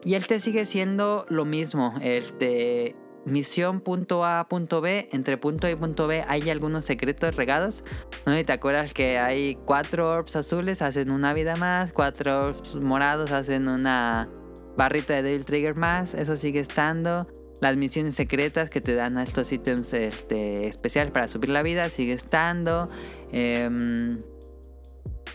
Y 0.03 0.15
este 0.15 0.39
sigue 0.39 0.65
siendo 0.65 1.25
lo 1.29 1.45
mismo. 1.45 1.93
Este, 2.01 2.95
misión 3.27 3.81
punto 3.81 4.25
A, 4.25 4.47
punto 4.49 4.81
B. 4.81 5.09
Entre 5.11 5.37
punto 5.37 5.67
A 5.67 5.71
y 5.71 5.75
punto 5.75 6.07
B 6.07 6.23
hay 6.27 6.49
algunos 6.49 6.85
secretos 6.85 7.35
regados. 7.35 7.83
No 8.25 8.35
si 8.35 8.43
te 8.43 8.53
acuerdas 8.53 8.93
que 8.93 9.17
hay 9.17 9.55
cuatro 9.55 10.09
orbs 10.09 10.35
azules, 10.35 10.81
hacen 10.81 11.11
una 11.11 11.33
vida 11.33 11.55
más. 11.55 11.91
Cuatro 11.91 12.47
orbs 12.47 12.75
morados 12.75 13.31
hacen 13.31 13.67
una 13.67 14.29
barrita 14.75 15.13
de 15.13 15.23
Devil 15.23 15.45
Trigger 15.45 15.75
más. 15.75 16.13
Eso 16.13 16.37
sigue 16.37 16.59
estando. 16.59 17.27
Las 17.59 17.75
misiones 17.75 18.15
secretas 18.15 18.69
que 18.69 18.81
te 18.81 18.93
dan 18.93 19.17
a 19.17 19.23
estos 19.23 19.51
ítems 19.51 19.93
este, 19.93 20.67
especiales 20.67 21.11
para 21.11 21.27
subir 21.27 21.49
la 21.49 21.63
vida 21.63 21.89
sigue 21.89 22.13
estando. 22.13 22.89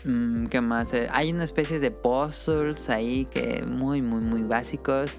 Mm, 0.05 0.47
¿Qué 0.47 0.61
más? 0.61 0.93
Eh, 0.93 1.07
hay 1.11 1.31
una 1.31 1.45
especie 1.45 1.79
de 1.79 1.91
puzzles 1.91 2.89
ahí 2.89 3.25
que 3.25 3.63
muy, 3.65 4.01
muy, 4.01 4.21
muy 4.21 4.41
básicos. 4.41 5.11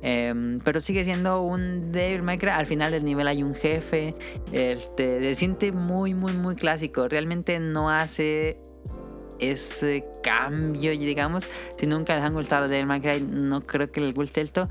Em, 0.00 0.60
pero 0.60 0.80
sigue 0.80 1.04
siendo 1.04 1.42
un 1.42 1.90
Devil 1.90 2.22
May 2.22 2.38
Cry. 2.38 2.50
Al 2.50 2.66
final 2.66 2.92
del 2.92 3.04
nivel 3.04 3.26
hay 3.26 3.42
un 3.42 3.54
jefe. 3.54 4.14
Este, 4.52 5.20
se 5.20 5.34
siente 5.34 5.72
muy, 5.72 6.14
muy, 6.14 6.32
muy 6.34 6.54
clásico. 6.54 7.08
Realmente 7.08 7.58
no 7.58 7.90
hace 7.90 8.60
ese 9.40 10.04
cambio, 10.22 10.92
digamos. 10.92 11.48
Si 11.76 11.86
nunca 11.86 12.14
les 12.14 12.22
han 12.22 12.34
gustado 12.34 12.68
Devil 12.68 12.86
May 12.86 13.00
Cry, 13.00 13.20
no 13.20 13.66
creo 13.66 13.90
que 13.90 14.00
les 14.00 14.14
guste 14.14 14.40
esto. 14.40 14.68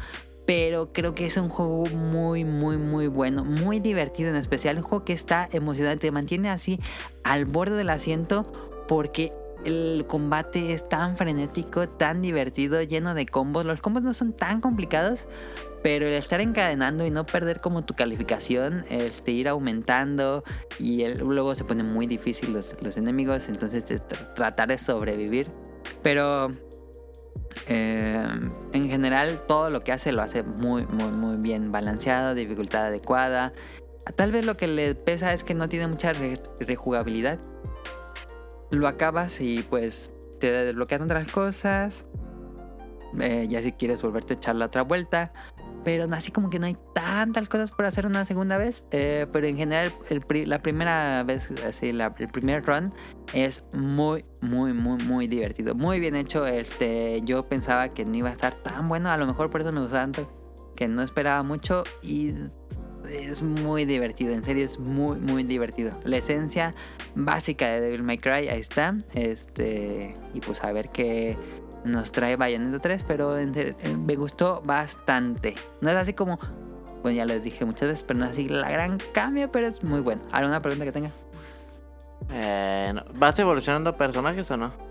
Pero 0.48 0.92
creo 0.94 1.14
que 1.14 1.26
es 1.28 1.38
un 1.38 1.50
juego 1.50 1.86
muy, 1.88 2.44
muy, 2.46 2.78
muy 2.78 3.08
bueno. 3.08 3.44
Muy 3.46 3.80
divertido 3.80 4.30
en 4.30 4.38
especial. 4.38 4.78
Un 4.78 4.84
juego 4.84 5.06
que 5.06 5.14
está 5.14 5.48
emocionante. 5.52 6.08
Te 6.08 6.12
mantiene 6.12 6.50
así 6.50 6.80
al 7.24 7.46
borde 7.46 7.76
del 7.76 7.90
asiento. 7.90 8.52
Porque 8.88 9.34
el 9.66 10.06
combate 10.08 10.72
es 10.72 10.88
tan 10.88 11.18
frenético, 11.18 11.90
tan 11.90 12.22
divertido, 12.22 12.82
lleno 12.82 13.14
de 13.14 13.26
combos. 13.26 13.66
Los 13.66 13.82
combos 13.82 14.04
no 14.04 14.14
son 14.14 14.32
tan 14.32 14.62
complicados. 14.62 15.28
Pero 15.84 16.08
el 16.08 16.14
estar 16.14 16.40
encadenando 16.42 17.06
y 17.06 17.12
no 17.12 17.26
perder 17.26 17.60
como 17.60 17.84
tu 17.84 17.94
calificación, 17.94 18.86
este, 18.90 19.32
ir 19.32 19.48
aumentando 19.48 20.44
y 20.80 21.04
el- 21.04 21.20
luego 21.20 21.54
se 21.56 21.66
pone 21.66 21.84
muy 21.84 22.08
difícil 22.08 22.52
los, 22.52 22.76
los 22.82 22.98
enemigos, 22.98 23.48
entonces 23.48 23.84
tratar 24.34 24.70
de 24.70 24.78
sobrevivir. 24.80 25.52
Pero 26.02 26.52
eh, 27.68 28.26
en 28.74 28.90
general 28.90 29.42
todo 29.48 29.70
lo 29.70 29.84
que 29.84 29.92
hace 29.92 30.12
lo 30.12 30.22
hace 30.22 30.44
muy, 30.44 30.86
muy, 30.86 31.12
muy 31.12 31.38
bien 31.38 31.72
balanceado, 31.72 32.34
dificultad 32.36 32.86
adecuada. 32.86 33.54
Tal 34.16 34.32
vez 34.32 34.46
lo 34.46 34.56
que 34.56 34.68
le 34.68 34.96
pesa 34.96 35.34
es 35.34 35.44
que 35.44 35.54
no 35.54 35.68
tiene 35.68 35.88
mucha 35.88 36.14
re- 36.14 36.42
rejugabilidad. 36.60 37.40
Lo 38.72 38.88
acabas 38.88 39.42
y 39.42 39.64
pues 39.64 40.12
te 40.40 40.52
desbloquean 40.52 41.02
otras 41.02 41.28
cosas. 41.30 42.06
Eh, 43.20 43.48
ya 43.50 43.62
si 43.62 43.72
quieres 43.72 44.02
volverte 44.02 44.34
a 44.34 44.38
echar 44.38 44.56
la 44.56 44.66
otra 44.66 44.82
vuelta. 44.84 45.34
Pero 45.88 46.06
así 46.12 46.34
como 46.34 46.50
que 46.50 46.60
no 46.60 46.66
hay 46.66 46.76
tantas 46.94 47.48
cosas 47.48 47.72
por 47.72 47.86
hacer 47.86 48.06
una 48.06 48.26
segunda 48.26 48.58
vez. 48.58 48.84
Eh, 48.92 49.26
pero 49.32 49.48
en 49.48 49.56
general 49.56 49.94
el 50.10 50.50
la 50.50 50.62
primera 50.62 51.24
vez, 51.24 51.50
el 51.80 52.28
primer 52.28 52.66
run 52.66 52.94
es 53.34 53.64
muy, 53.72 54.26
muy, 54.42 54.74
muy, 54.74 55.02
muy 55.06 55.28
divertido. 55.30 55.76
Muy 55.76 56.02
bien 56.02 56.18
hecho. 56.18 56.46
Este, 56.46 57.22
yo 57.24 57.48
pensaba 57.48 57.94
que 57.94 58.04
no 58.04 58.18
iba 58.18 58.28
a 58.28 58.34
estar 58.34 58.54
tan 58.54 58.90
bueno. 58.90 59.10
A 59.10 59.16
lo 59.16 59.26
mejor 59.26 59.50
por 59.50 59.62
eso 59.62 59.72
me 59.72 59.80
gustaba 59.80 60.04
tanto. 60.04 60.30
Que 60.76 60.90
no 60.90 61.02
esperaba 61.02 61.42
mucho. 61.42 61.86
Y 62.02 62.34
es 63.10 63.42
muy 63.42 63.86
divertido. 63.86 64.34
En 64.34 64.44
serio 64.44 64.66
es 64.66 64.80
muy, 64.80 65.16
muy 65.20 65.46
divertido. 65.46 65.98
La 66.04 66.18
esencia 66.18 66.76
básica 67.16 67.66
de 67.70 67.80
Devil 67.80 68.04
May 68.04 68.18
Cry, 68.18 68.50
ahí 68.50 68.60
está. 68.60 68.94
Este, 69.14 70.18
y 70.34 70.42
pues 70.42 70.62
a 70.66 70.72
ver 70.74 70.90
qué 70.90 71.38
nos 71.84 72.12
trae 72.12 72.36
Bayonetta 72.36 72.80
3, 72.80 73.06
pero 73.08 73.38
eh, 73.38 73.76
me 73.98 74.16
gustó 74.16 74.62
bastante. 74.66 75.56
No 75.82 75.90
es 75.90 75.96
así 75.96 76.14
como, 76.14 76.40
bueno, 77.02 77.18
ya 77.18 77.26
les 77.26 77.44
dije 77.44 77.66
muchas 77.66 77.90
veces, 77.90 78.04
pero 78.04 78.20
no 78.20 78.26
es 78.26 78.32
así 78.32 78.48
la 78.48 78.70
gran 78.70 78.98
cambio, 79.14 79.52
pero 79.52 79.68
es 79.68 79.84
muy 79.84 80.00
bueno. 80.00 80.22
¿Alguna 80.32 80.62
pregunta 80.62 80.86
que 80.86 80.92
tenga? 80.92 81.12
Eh, 82.32 82.92
no. 82.94 83.04
¿Vas 83.16 83.38
evolucionando 83.40 83.96
personajes 83.96 84.50
o 84.52 84.58
no? 84.58 84.88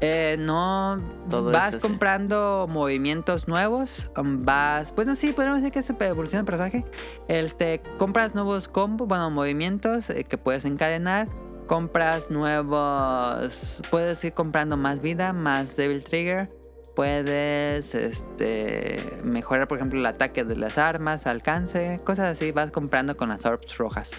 Eh, 0.00 0.36
no, 0.38 1.00
Todo 1.30 1.50
vas 1.50 1.76
comprando 1.76 2.66
movimientos 2.68 3.48
nuevos, 3.48 4.10
um, 4.18 4.40
vas, 4.40 4.94
bueno 4.94 5.14
sí, 5.14 5.32
podemos 5.32 5.58
decir 5.58 5.72
que 5.72 5.82
se 5.82 5.94
evoluciona 6.04 6.40
el 6.40 6.46
personaje. 6.46 6.84
Este, 7.28 7.80
compras 7.96 8.34
nuevos 8.34 8.68
combos, 8.68 9.08
bueno, 9.08 9.30
movimientos 9.30 10.10
eh, 10.10 10.24
que 10.24 10.36
puedes 10.36 10.64
encadenar, 10.64 11.28
compras 11.66 12.30
nuevos, 12.30 13.82
puedes 13.90 14.22
ir 14.24 14.32
comprando 14.32 14.76
más 14.76 15.00
vida, 15.00 15.32
más 15.32 15.76
Devil 15.76 16.02
Trigger, 16.04 16.50
puedes, 16.94 17.94
este, 17.94 19.18
mejorar 19.24 19.66
por 19.68 19.78
ejemplo 19.78 19.98
el 19.98 20.06
ataque 20.06 20.44
de 20.44 20.56
las 20.56 20.78
armas, 20.78 21.26
alcance, 21.26 22.00
cosas 22.04 22.36
así, 22.36 22.52
vas 22.52 22.70
comprando 22.70 23.16
con 23.16 23.28
las 23.28 23.44
orbs 23.46 23.76
rojas. 23.78 24.10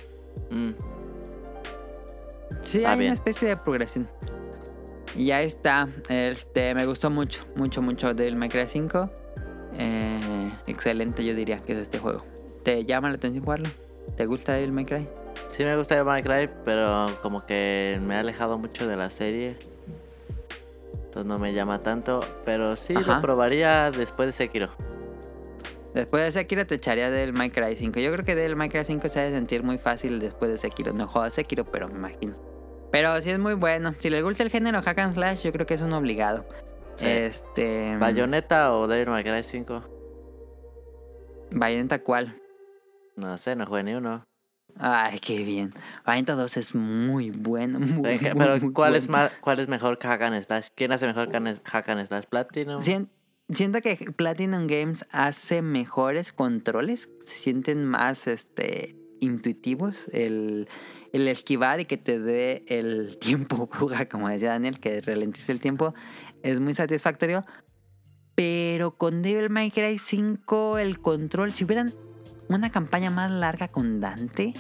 Mm, 0.50 0.72
Sí, 2.64 2.78
Está 2.80 2.92
hay 2.94 3.00
bien. 3.00 3.12
una 3.12 3.16
especie 3.16 3.48
de 3.48 3.58
progresión. 3.58 4.08
Y 5.16 5.32
ahí 5.32 5.46
está. 5.46 5.88
Este, 6.10 6.74
me 6.74 6.86
gustó 6.86 7.10
mucho, 7.10 7.44
mucho, 7.56 7.82
mucho 7.82 8.14
del 8.14 8.36
May 8.36 8.50
Cry 8.50 8.68
5. 8.68 9.10
Eh, 9.78 10.52
excelente, 10.68 11.24
yo 11.24 11.36
diría 11.36 11.60
que 11.60 11.74
es 11.74 11.80
este 11.80 12.00
juego. 12.00 12.26
¿Te 12.64 12.84
llama 12.86 13.10
la 13.10 13.16
atención 13.16 13.44
jugarlo? 13.44 13.70
¿Te 14.18 14.26
gusta 14.26 14.54
Devil 14.54 14.72
May 14.72 14.86
Cry? 14.86 15.08
Sí 15.48 15.64
me 15.64 15.76
gusta 15.78 15.98
el 15.98 16.06
Minecraft, 16.06 16.54
pero 16.66 17.08
como 17.22 17.46
que 17.46 17.98
me 18.02 18.16
ha 18.16 18.20
alejado 18.20 18.58
mucho 18.58 18.88
de 18.88 18.96
la 18.96 19.10
serie. 19.10 19.58
Entonces 20.94 21.26
no 21.26 21.38
me 21.38 21.54
llama 21.54 21.82
tanto. 21.82 22.20
Pero 22.44 22.76
sí 22.76 22.94
Ajá. 22.96 23.16
lo 23.16 23.22
probaría 23.22 23.92
después 23.92 24.28
de 24.28 24.32
Sekiro. 24.34 24.70
Después 25.94 26.26
de 26.26 26.32
Sekiro 26.34 26.68
te 26.68 26.76
echaría 26.76 27.10
del 27.10 27.34
Cry 27.34 27.78
5. 27.78 28.00
Yo 28.02 28.12
creo 28.12 28.26
que 28.26 28.36
del 28.36 28.56
Cry 28.56 28.84
5 28.84 29.08
se 29.08 29.22
ha 29.22 29.24
de 29.24 29.32
sentir 29.32 29.64
muy 29.64 29.78
fácil 29.78 30.20
después 30.20 30.52
de 30.52 30.58
Sekiro. 30.58 30.92
No 30.92 31.08
juego 31.08 31.26
a 31.26 31.32
Sekiro, 31.32 31.64
pero 31.64 31.88
me 31.88 31.96
imagino. 31.96 32.36
Pero 32.92 33.20
sí 33.22 33.30
es 33.30 33.40
muy 33.40 33.54
bueno. 33.54 33.94
Si 34.00 34.10
le 34.10 34.22
gusta 34.22 34.44
el 34.44 34.50
género 34.50 34.82
hack 34.82 35.00
and 35.00 35.14
slash, 35.14 35.44
yo 35.44 35.54
creo 35.54 35.66
que 35.66 35.76
es 35.76 35.82
un 35.82 35.94
obligado. 35.94 36.46
Sí. 36.96 37.08
Este... 37.08 37.96
Bayonetta 37.98 38.74
o 38.74 38.88
Devil 38.88 39.10
May 39.10 39.24
Cry 39.24 39.42
5. 39.42 39.84
Bayonetta 41.52 42.00
cuál? 42.00 42.42
No 43.16 43.38
sé, 43.38 43.56
no 43.56 43.66
jugué 43.66 43.84
ni 43.84 43.94
uno. 43.94 44.26
Ay, 44.78 45.20
qué 45.20 45.44
bien. 45.44 45.74
Bayonetta 46.06 46.36
2 46.36 46.58
es 46.58 46.76
muy 46.76 47.30
bueno. 47.32 47.80
Muy, 47.80 47.96
muy, 47.96 48.18
Pero 48.20 48.60
muy 48.60 48.74
¿cuál 48.74 48.96
es 48.96 49.08
bueno. 49.08 49.24
más, 49.24 49.32
cuál 49.42 49.60
es 49.60 49.68
mejor 49.70 49.98
que 49.98 50.08
Hack 50.08 50.22
and 50.24 50.42
Slash? 50.44 50.68
¿Quién 50.76 50.92
hace 50.92 51.06
mejor 51.08 51.30
Hack 51.64 51.90
and 51.90 52.08
Slash? 52.08 52.26
¿Platinum? 52.26 52.82
Sien- 52.82 53.10
siento 53.54 53.82
que 53.82 53.96
Platinum 54.16 54.68
Games 54.68 55.06
hace 55.12 55.62
mejores 55.62 56.34
controles, 56.34 57.10
se 57.26 57.36
sienten 57.38 57.86
más 57.86 58.28
este 58.28 58.98
intuitivos 59.22 60.10
el, 60.12 60.68
el 61.14 61.28
esquivar 61.30 61.80
y 61.80 61.86
que 61.86 61.98
te 61.98 62.20
dé 62.20 62.66
el 62.68 63.18
tiempo 63.20 63.68
bruja, 63.68 64.10
como 64.10 64.28
decía 64.28 64.50
Daniel, 64.50 64.80
que 64.82 65.00
ralentice 65.00 65.52
el 65.54 65.62
tiempo, 65.62 65.94
es 66.44 66.60
muy 66.60 66.74
satisfactorio. 66.74 67.46
Pero 68.36 68.98
con 68.98 69.22
Devil 69.22 69.50
May 69.50 69.72
Cry 69.72 69.98
5 69.98 70.78
el 70.80 71.00
control, 71.00 71.54
si 71.54 71.64
hubieran 71.64 71.94
una 72.50 72.72
campaña 72.72 73.10
más 73.10 73.32
larga 73.32 73.68
con 73.68 74.00
Dante, 74.00 74.54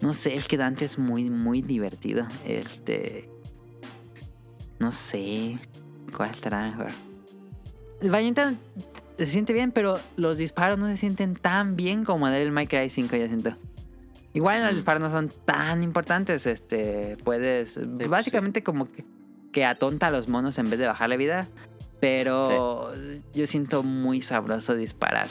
no 0.00 0.14
sé, 0.14 0.36
es 0.36 0.48
que 0.48 0.56
Dante 0.56 0.84
es 0.84 0.98
muy, 0.98 1.30
muy 1.30 1.62
divertido. 1.62 2.26
Este. 2.44 3.30
No 4.78 4.92
sé. 4.92 5.58
¿Cuál 6.16 6.30
estará 6.30 6.62
mejor? 6.70 6.90
Bayonetta 8.02 8.54
se 9.16 9.26
siente 9.26 9.52
bien, 9.52 9.72
pero 9.72 10.00
los 10.16 10.36
disparos 10.36 10.78
no 10.78 10.86
se 10.86 10.96
sienten 10.96 11.34
tan 11.34 11.76
bien 11.76 12.04
como 12.04 12.28
Devil 12.28 12.52
May 12.52 12.66
Cry 12.66 12.90
5, 12.90 13.16
yo 13.16 13.26
siento. 13.26 13.54
Igual 14.32 14.64
los 14.64 14.74
disparos 14.74 15.00
no 15.00 15.10
son 15.10 15.30
tan 15.44 15.84
importantes, 15.84 16.44
este, 16.46 17.16
puedes, 17.22 17.78
básicamente 18.08 18.64
como 18.64 18.90
que, 18.90 19.04
que 19.52 19.64
atonta 19.64 20.08
a 20.08 20.10
los 20.10 20.28
monos 20.28 20.58
en 20.58 20.70
vez 20.70 20.80
de 20.80 20.88
bajarle 20.88 21.16
vida, 21.16 21.46
pero 22.00 22.92
yo 23.32 23.46
siento 23.46 23.84
muy 23.84 24.22
sabroso 24.22 24.74
disparar. 24.74 25.28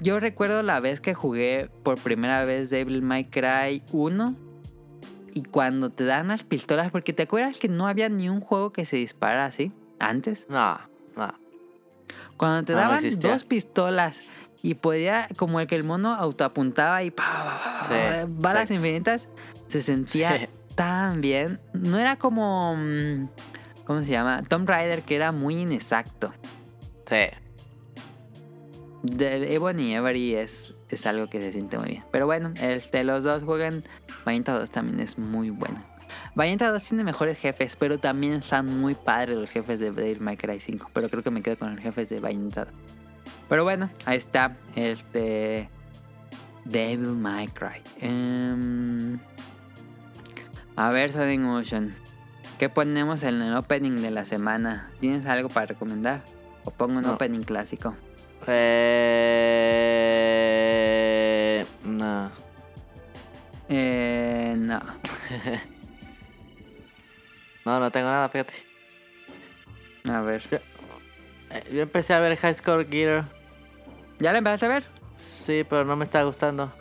Yo 0.00 0.18
recuerdo 0.18 0.62
la 0.62 0.80
vez 0.80 1.00
que 1.00 1.14
jugué 1.14 1.70
por 1.82 1.98
primera 1.98 2.44
vez 2.44 2.70
Devil 2.70 3.02
May 3.02 3.24
Cry 3.24 3.82
1 3.92 4.34
y 5.34 5.42
cuando 5.42 5.90
te 5.90 6.04
dan 6.04 6.28
las 6.28 6.42
pistolas, 6.42 6.90
porque 6.90 7.12
te 7.12 7.24
acuerdas 7.24 7.58
que 7.58 7.68
no 7.68 7.86
había 7.86 8.08
ni 8.08 8.28
un 8.28 8.40
juego 8.40 8.72
que 8.72 8.84
se 8.86 8.96
dispara 8.96 9.44
así 9.44 9.72
antes. 9.98 10.46
No, 10.48 10.78
no. 11.16 11.32
Cuando 12.36 12.64
te 12.64 12.72
no 12.72 12.78
daban 12.78 13.04
dos 13.20 13.44
pistolas 13.44 14.22
y 14.62 14.74
podía, 14.74 15.28
como 15.36 15.60
el 15.60 15.66
que 15.66 15.76
el 15.76 15.84
mono 15.84 16.14
autoapuntaba 16.14 17.02
y 17.02 17.10
pa, 17.10 17.82
Sí, 17.86 17.94
balas 18.28 18.68
sí. 18.68 18.74
infinitas, 18.74 19.28
se 19.68 19.82
sentía 19.82 20.38
Sí. 20.38 20.48
tan 20.74 21.20
bien. 21.20 21.60
No 21.74 21.98
era 21.98 22.16
como, 22.16 22.74
mm, 22.76 23.28
¿cómo 23.84 24.02
se 24.02 24.10
llama? 24.10 24.42
Tomb 24.42 24.66
Raider, 24.68 25.02
que 25.02 25.14
era 25.16 25.30
muy 25.32 25.58
inexacto. 25.58 26.32
Sí. 27.06 27.26
Del 29.02 29.44
Ebony 29.44 29.92
y 29.92 29.94
Every 29.94 30.34
es, 30.34 30.74
es 30.90 31.06
algo 31.06 31.28
que 31.30 31.40
se 31.40 31.52
siente 31.52 31.78
muy 31.78 31.88
bien. 31.88 32.04
Pero 32.12 32.26
bueno, 32.26 32.52
este, 32.60 33.02
los 33.04 33.24
dos 33.24 33.42
juegan. 33.42 33.84
Bayonetta 34.26 34.58
2 34.58 34.70
también 34.70 35.00
es 35.00 35.18
muy 35.18 35.48
bueno. 35.50 35.82
Bayonetta 36.34 36.70
2 36.70 36.82
tiene 36.82 37.04
mejores 37.04 37.38
jefes, 37.38 37.76
pero 37.76 37.98
también 37.98 38.34
están 38.34 38.66
muy 38.66 38.94
padres 38.94 39.38
los 39.38 39.48
jefes 39.48 39.80
de 39.80 39.90
Devil 39.90 40.20
May 40.20 40.36
Cry 40.36 40.60
5. 40.60 40.90
Pero 40.92 41.08
creo 41.08 41.22
que 41.22 41.30
me 41.30 41.42
quedo 41.42 41.58
con 41.58 41.74
los 41.74 41.82
jefes 41.82 42.10
de 42.10 42.20
Bayonetta 42.20 42.66
2. 42.66 42.74
Pero 43.48 43.64
bueno, 43.64 43.88
ahí 44.04 44.18
está. 44.18 44.56
Este. 44.74 45.70
Devil 46.66 47.16
May 47.16 47.48
Cry. 47.48 47.82
Em, 48.00 49.18
a 50.76 50.90
ver, 50.90 51.10
Sonic 51.12 51.40
Motion. 51.40 51.94
¿Qué 52.58 52.68
ponemos 52.68 53.22
en 53.22 53.40
el 53.40 53.56
opening 53.56 54.02
de 54.02 54.10
la 54.10 54.26
semana? 54.26 54.90
¿Tienes 55.00 55.24
algo 55.24 55.48
para 55.48 55.66
recomendar? 55.66 56.22
¿O 56.64 56.70
pongo 56.70 56.98
un 56.98 57.04
No. 57.04 57.14
opening 57.14 57.40
clásico? 57.40 57.96
Eh... 60.32 61.66
No. 61.84 62.30
Eh, 63.68 64.54
no. 64.58 64.80
No, 67.64 67.80
no 67.80 67.90
tengo 67.90 68.08
nada, 68.08 68.28
fíjate. 68.28 68.54
A 70.10 70.20
ver. 70.20 70.42
Eh, 71.50 71.70
Yo 71.72 71.82
empecé 71.82 72.14
a 72.14 72.20
ver 72.20 72.36
High 72.36 72.54
Score 72.54 72.86
Gear. 72.88 73.26
¿Ya 74.18 74.32
la 74.32 74.38
empezaste 74.38 74.66
a 74.66 74.70
ver? 74.70 74.84
Sí, 75.16 75.64
pero 75.68 75.84
no 75.84 75.96
me 75.96 76.04
está 76.04 76.22
gustando. 76.24 76.72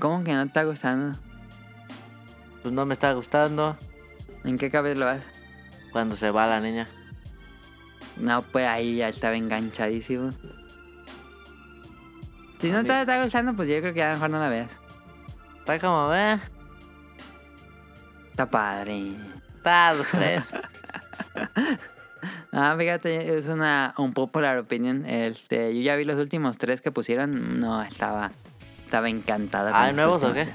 ¿Cómo 0.00 0.24
que 0.24 0.32
no 0.32 0.42
te 0.42 0.48
está 0.48 0.64
gustando? 0.64 1.18
Pues 2.62 2.72
no 2.72 2.86
me 2.86 2.94
está 2.94 3.12
gustando 3.12 3.76
¿En 4.44 4.56
qué 4.56 4.70
cabeza 4.70 4.98
lo 4.98 5.04
vas? 5.06 5.20
cuando 5.92 6.16
se 6.16 6.30
va 6.30 6.46
la 6.46 6.60
niña. 6.60 6.86
No, 8.16 8.42
pues 8.42 8.66
ahí 8.66 8.96
ya 8.96 9.08
estaba 9.08 9.36
enganchadísimo. 9.36 10.30
Si 12.58 12.70
no 12.70 12.84
te 12.84 13.00
está 13.00 13.22
gustando, 13.22 13.54
pues 13.54 13.68
yo 13.68 13.80
creo 13.80 13.94
que 13.94 14.02
a 14.02 14.08
lo 14.10 14.14
mejor 14.14 14.30
no 14.30 14.38
la 14.38 14.48
veas. 14.48 14.70
Está 15.58 15.78
como, 15.78 16.14
eh. 16.14 16.38
Está 18.30 18.48
padre. 18.48 19.12
Tres. 20.10 20.44
Ah, 22.52 22.76
fíjate, 22.78 23.38
es 23.38 23.46
una 23.48 23.94
un 23.96 24.12
popular 24.12 24.58
opinion. 24.58 25.06
Este, 25.06 25.74
yo 25.74 25.80
ya 25.80 25.96
vi 25.96 26.04
los 26.04 26.16
últimos 26.16 26.58
tres 26.58 26.82
que 26.82 26.92
pusieron. 26.92 27.58
No, 27.60 27.82
estaba, 27.82 28.30
estaba 28.84 29.08
encantada. 29.08 29.70
¿Ah, 29.72 29.92
nuevos 29.92 30.22
o 30.22 30.34
qué? 30.34 30.48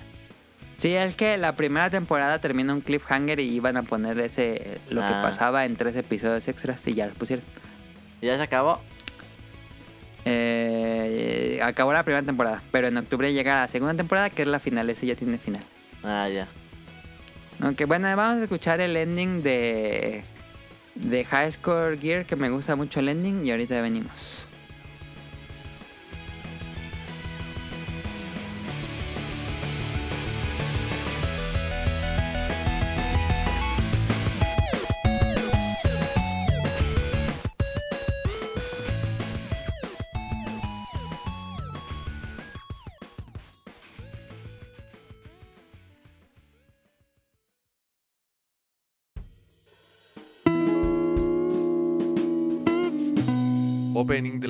Sí, 0.78 0.93
es 0.95 1.15
que 1.17 1.38
la 1.38 1.55
primera 1.55 1.89
temporada 1.89 2.39
terminó 2.39 2.73
un 2.73 2.82
cliffhanger 2.82 3.39
y 3.39 3.49
iban 3.49 3.78
a 3.78 3.84
poner 3.84 4.19
ese 4.19 4.80
lo 4.89 5.01
que 5.01 5.07
Ah. 5.07 5.21
pasaba 5.23 5.65
en 5.65 5.75
tres 5.75 5.95
episodios 5.95 6.47
extras 6.47 6.86
y 6.88 6.93
ya 6.93 7.07
lo 7.07 7.13
pusieron. 7.15 7.43
¿Ya 8.21 8.38
se 8.38 8.43
acabó? 8.43 8.80
Eh, 10.25 11.59
acabó 11.63 11.93
la 11.93 12.03
primera 12.03 12.23
temporada, 12.25 12.61
pero 12.71 12.88
en 12.88 12.97
octubre 12.97 13.32
llega 13.34 13.55
la 13.55 13.67
segunda 13.67 13.93
temporada, 13.95 14.30
que 14.30 14.41
es 14.43 14.47
la 14.47 14.59
final, 14.59 14.89
ese 14.89 15.05
ya 15.07 15.15
tiene 15.15 15.38
final. 15.38 15.63
Ah, 16.03 16.28
ya. 16.30 16.47
Aunque 17.61 17.86
bueno, 17.86 18.13
vamos 18.15 18.39
a 18.39 18.43
escuchar 18.43 18.82
el 18.82 18.95
ending 18.97 19.41
de, 19.41 20.23
de 20.95 21.25
High 21.25 21.51
Score 21.53 21.97
Gear, 21.99 22.25
que 22.25 22.36
me 22.36 22.49
gusta 22.49 22.75
mucho 22.75 22.99
el 22.99 23.09
ending, 23.09 23.45
y 23.45 23.51
ahorita 23.51 23.82
venimos. 23.82 24.46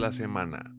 La 0.07 0.13
semana. 0.13 0.73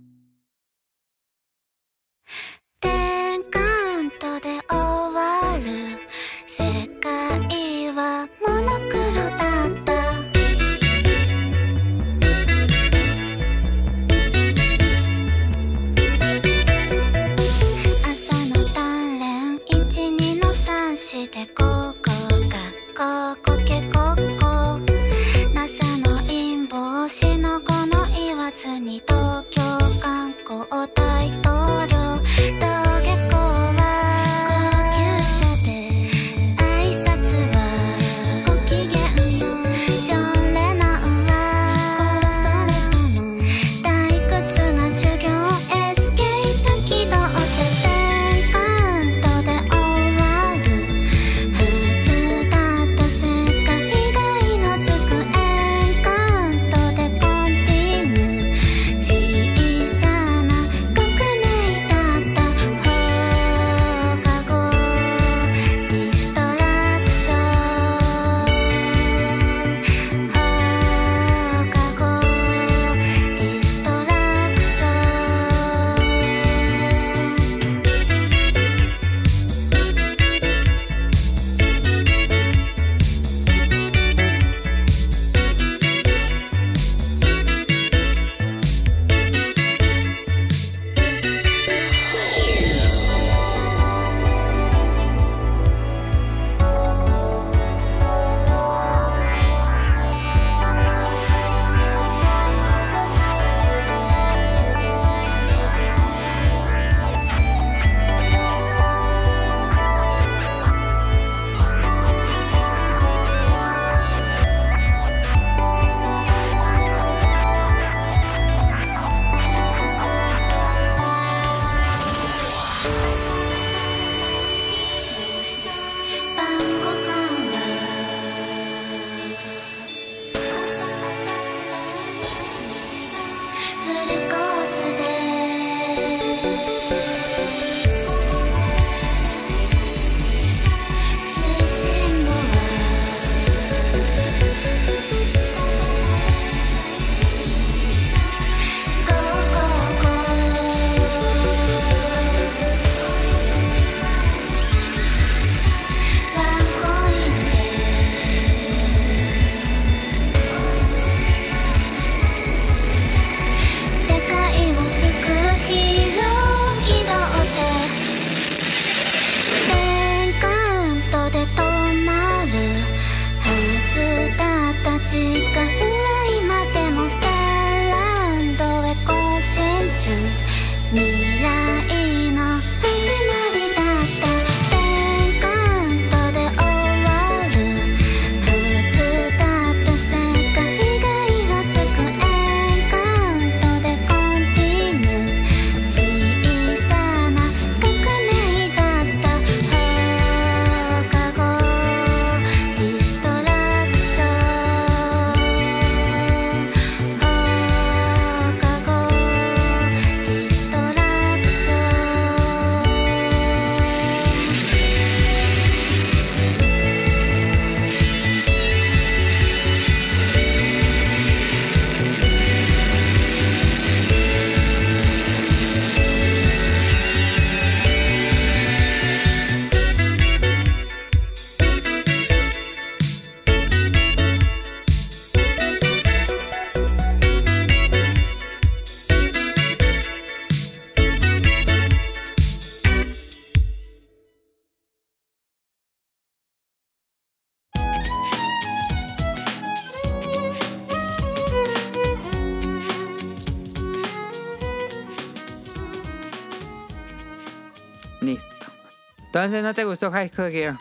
Entonces, 259.38 259.62
¿no 259.64 259.74
te 259.74 259.84
gustó 259.84 260.10
High 260.10 260.28
School 260.30 260.50
Gear? 260.50 260.76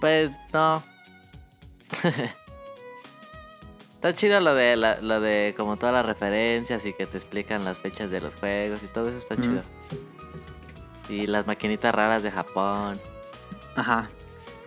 Pues 0.00 0.30
no. 0.52 0.82
Está 3.94 4.14
chido 4.14 4.40
lo 4.40 4.54
de 4.54 4.76
la- 4.76 4.98
lo 5.00 5.20
de 5.20 5.54
como 5.56 5.76
todas 5.76 5.94
las 5.94 6.06
referencias 6.06 6.86
y 6.86 6.94
que 6.94 7.04
te 7.06 7.18
explican 7.18 7.64
las 7.66 7.78
fechas 7.80 8.10
de 8.10 8.20
los 8.22 8.34
juegos 8.34 8.82
y 8.82 8.86
todo 8.86 9.08
eso 9.10 9.18
está 9.18 9.36
chido. 9.36 9.60
Y 11.10 11.26
las 11.26 11.46
maquinitas 11.46 11.94
raras 11.94 12.22
de 12.22 12.30
Japón. 12.30 12.98
Ajá. 13.76 14.08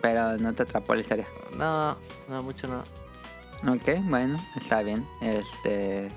Pero 0.00 0.36
no 0.38 0.52
te 0.52 0.62
atrapó 0.62 0.94
la 0.94 1.00
historia. 1.00 1.26
No, 1.56 1.96
no 2.28 2.42
mucho 2.44 2.68
no. 2.68 2.84
Ok, 3.72 3.88
bueno, 4.04 4.38
está 4.60 4.82
bien. 4.82 5.04
Este. 5.20 6.10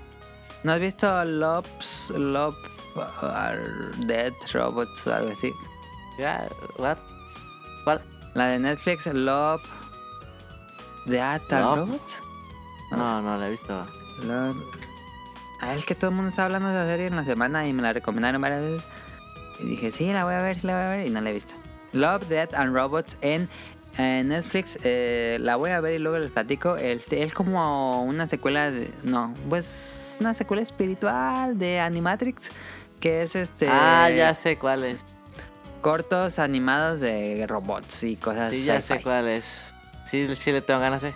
¿No 0.64 0.74
has 0.74 0.80
visto 0.80 1.24
Lobs, 1.26 2.12
Lob, 2.12 2.54
uh, 2.96 4.06
Dead 4.06 4.34
Robots 4.54 5.08
o 5.08 5.14
algo 5.14 5.32
así? 5.32 5.52
Ya, 6.20 6.48
what? 6.78 6.98
¿Cuál? 7.88 8.02
La 8.34 8.48
de 8.48 8.60
Netflix, 8.60 9.06
Love, 9.06 9.62
and 11.06 11.42
Love. 11.50 11.78
Robots. 11.78 12.22
No, 12.92 13.22
no 13.22 13.38
la 13.38 13.48
he 13.48 13.52
visto. 13.52 13.88
Love. 14.26 14.58
Ah, 15.62 15.74
es 15.74 15.86
que 15.86 15.96
todo 15.96 16.10
el 16.10 16.18
mundo 16.18 16.32
está 16.32 16.44
hablando 16.44 16.68
de 16.68 16.76
esa 16.76 16.86
serie 16.86 17.08
en 17.08 17.16
la 17.16 17.24
semana 17.24 17.66
y 17.66 17.72
me 17.72 17.82
la 17.82 17.94
recomendaron 17.94 18.42
varias 18.42 18.60
veces. 18.60 18.84
Y 19.62 19.68
dije, 19.68 19.94
sí, 19.94 20.12
la 20.12 20.26
voy 20.26 20.34
a 20.34 20.42
ver, 20.42 20.60
sí, 20.60 20.68
la 20.68 20.74
voy 20.74 20.84
a 20.84 20.90
ver. 20.90 21.08
Y 21.08 21.12
no 21.12 21.22
la 21.22 21.30
he 21.30 21.34
visto. 21.34 21.54
Love, 21.94 22.28
Death 22.28 22.56
and 22.56 22.76
Robots 22.76 23.16
en 23.22 23.48
eh, 23.98 24.22
Netflix. 24.26 24.78
eh, 24.84 25.38
la 25.40 25.56
voy 25.56 25.72
a 25.72 25.80
ver 25.80 25.94
y 25.94 26.00
luego 26.00 26.18
les 26.18 26.30
platico. 26.30 26.76
Es 26.76 27.34
como 27.34 28.04
una 28.04 28.28
secuela 28.28 28.70
de... 28.70 28.94
No, 29.04 29.34
pues 29.48 30.18
una 30.20 30.34
secuela 30.34 30.62
espiritual 30.62 31.58
de 31.58 31.80
Animatrix. 31.80 32.50
Que 33.00 33.22
es 33.22 33.38
este... 33.38 33.70
Ah, 33.72 34.10
ya 34.10 34.34
sé 34.34 34.58
cuál 34.58 34.84
es. 34.84 35.17
Cortos 35.82 36.40
animados 36.40 37.00
de 37.00 37.46
robots 37.48 38.04
y 38.04 38.16
cosas 38.16 38.50
Sí, 38.50 38.66
ya 38.66 38.82
sé 38.82 39.02
cuál 39.02 39.28
es. 39.28 39.72
Sí, 40.10 40.28
sí 40.36 40.52
le 40.52 40.62
tengo 40.62 40.80
ganas, 40.80 41.04
eh. 41.04 41.14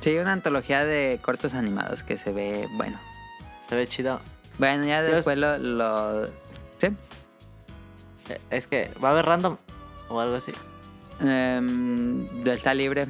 Sí, 0.00 0.18
una 0.18 0.32
antología 0.32 0.84
de 0.84 1.18
cortos 1.22 1.54
animados 1.54 2.02
que 2.02 2.18
se 2.18 2.32
ve, 2.32 2.68
bueno. 2.72 2.98
Se 3.68 3.76
ve 3.76 3.86
chido. 3.86 4.20
Bueno, 4.58 4.84
ya 4.84 5.00
Yo- 5.06 5.14
después 5.16 5.38
lo, 5.38 5.56
lo... 5.58 6.26
¿Sí? 6.78 6.88
Eh, 8.28 8.40
Es 8.50 8.66
que 8.66 8.90
va 9.02 9.08
a 9.08 9.12
haber 9.12 9.24
random 9.26 9.56
o 10.08 10.20
algo 10.20 10.36
así. 10.36 10.52
Em, 11.20 12.26
está 12.46 12.74
libre. 12.74 13.06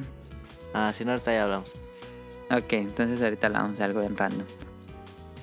Ah, 0.73 0.91
si 0.95 1.03
no, 1.05 1.11
ahorita 1.11 1.33
ya 1.33 1.43
hablamos. 1.43 1.73
Ok, 2.51 2.73
entonces 2.73 3.21
ahorita 3.21 3.47
hablamos 3.47 3.77
de 3.77 3.83
algo 3.83 4.01
en 4.01 4.15
random. 4.15 4.47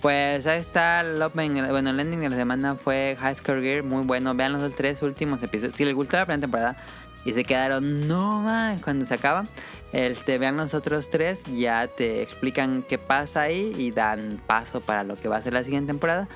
Pues 0.03 0.48
ahí 0.48 0.59
está 0.59 1.03
el 1.03 1.22
opening, 1.22 1.62
bueno, 1.70 1.90
el 1.90 2.00
ending 2.00 2.18
de 2.18 2.30
la 2.30 2.36
semana 2.36 2.74
fue 2.74 3.16
High 3.20 3.36
Score 3.36 3.62
Gear, 3.62 3.84
muy 3.84 4.03
bueno. 4.05 4.34
Vean 4.34 4.53
los 4.53 4.74
tres 4.74 5.00
últimos 5.00 5.40
episodios. 5.44 5.76
Si 5.76 5.84
les 5.84 5.94
gustó 5.94 6.16
la 6.16 6.26
primera 6.26 6.40
temporada 6.40 6.76
y 7.24 7.32
se 7.32 7.44
quedaron, 7.44 8.09
no 8.09 8.42
man, 8.42 8.80
cuando 8.80 9.05
se 9.05 9.14
acaba, 9.14 9.46
este, 9.92 10.38
vean 10.38 10.57
los 10.57 10.74
otros 10.74 11.09
tres, 11.09 11.44
ya 11.44 11.86
te 11.86 12.20
explican 12.20 12.82
qué 12.82 12.98
pasa 12.98 13.42
ahí 13.42 13.72
y 13.78 13.92
dan 13.92 14.40
paso 14.44 14.80
para 14.80 15.05
lo 15.05 15.14
que 15.14 15.28
va 15.28 15.36
a 15.36 15.42
ser 15.42 15.53
la 15.53 15.62
siguiente 15.62 15.92
temporada. 15.92 16.28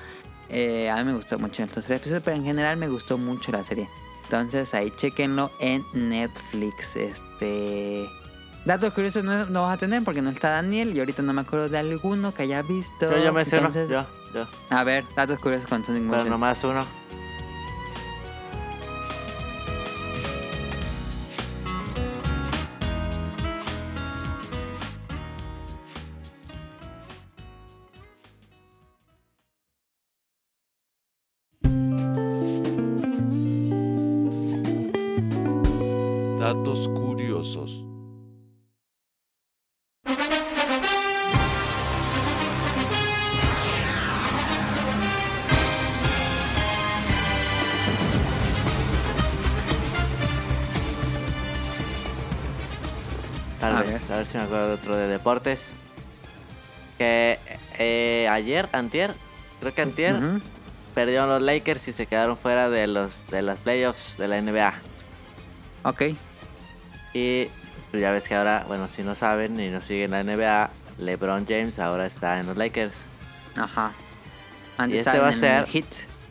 Eh, 0.47 0.89
a 0.89 0.95
mí 0.95 1.03
me 1.03 1.13
gustó 1.13 1.37
mucho 1.37 1.61
estos 1.61 1.83
tres 1.83 1.97
episodios, 1.97 2.23
pero 2.23 2.37
en 2.37 2.45
general 2.45 2.77
me 2.77 2.87
gustó 2.87 3.17
mucho 3.17 3.51
la 3.51 3.65
serie. 3.65 3.89
Entonces 4.23 4.73
ahí 4.73 4.93
chequenlo 4.95 5.51
en 5.59 5.83
Netflix. 5.93 6.95
Este. 6.95 8.07
Datos 8.67 8.91
curiosos 8.93 9.23
no, 9.23 9.45
no 9.45 9.61
vas 9.63 9.75
a 9.75 9.77
tener 9.77 10.03
porque 10.03 10.21
no 10.21 10.29
está 10.29 10.49
Daniel 10.49 10.93
y 10.93 10.99
ahorita 10.99 11.21
no 11.21 11.31
me 11.31 11.39
acuerdo 11.39 11.69
de 11.69 11.77
alguno 11.77 12.33
que 12.33 12.43
haya 12.43 12.61
visto. 12.61 13.09
Yo, 13.09 13.17
yo 13.23 13.31
me 13.31 13.45
sé 13.45 13.59
uno. 13.59 13.67
Entonces, 13.67 13.89
Yo, 13.89 14.05
yo. 14.33 14.45
A 14.69 14.83
ver, 14.83 15.05
datos 15.15 15.39
curiosos 15.39 15.69
con 15.69 15.85
Sonic 15.85 16.01
Pero 16.03 16.11
Motion. 16.17 16.29
nomás 16.29 16.61
uno. 16.65 16.85
Ayer, 58.37 58.67
antier, 58.71 59.13
creo 59.59 59.73
que 59.73 59.81
antier, 59.81 60.15
Ujú. 60.15 60.41
perdieron 60.95 61.29
los 61.29 61.41
Lakers 61.41 61.87
y 61.87 61.93
se 61.93 62.05
quedaron 62.07 62.37
fuera 62.37 62.69
de 62.69 62.87
los 62.87 63.21
de 63.27 63.41
las 63.41 63.57
playoffs 63.59 64.17
de 64.17 64.27
la 64.27 64.37
NBA. 64.41 64.73
Ok. 65.83 66.01
Y 67.13 67.45
pues, 67.91 68.01
ya 68.01 68.11
ves 68.11 68.27
que 68.27 68.35
ahora, 68.35 68.65
bueno, 68.67 68.87
si 68.87 69.03
no 69.03 69.15
saben 69.15 69.59
y 69.59 69.69
no 69.69 69.81
siguen 69.81 70.11
la 70.11 70.23
NBA, 70.23 70.69
LeBron 70.99 71.45
James 71.47 71.79
ahora 71.79 72.05
está 72.05 72.39
en 72.39 72.47
los 72.47 72.57
Lakers. 72.57 72.95
Ajá. 73.57 73.91
Antes 74.77 74.95
Y 74.97 74.99
este 74.99 75.17
va 75.19 75.25
a 75.27 75.29
en 75.29 75.33
el 75.33 75.39
ser- 75.39 75.67
Hit. 75.67 75.85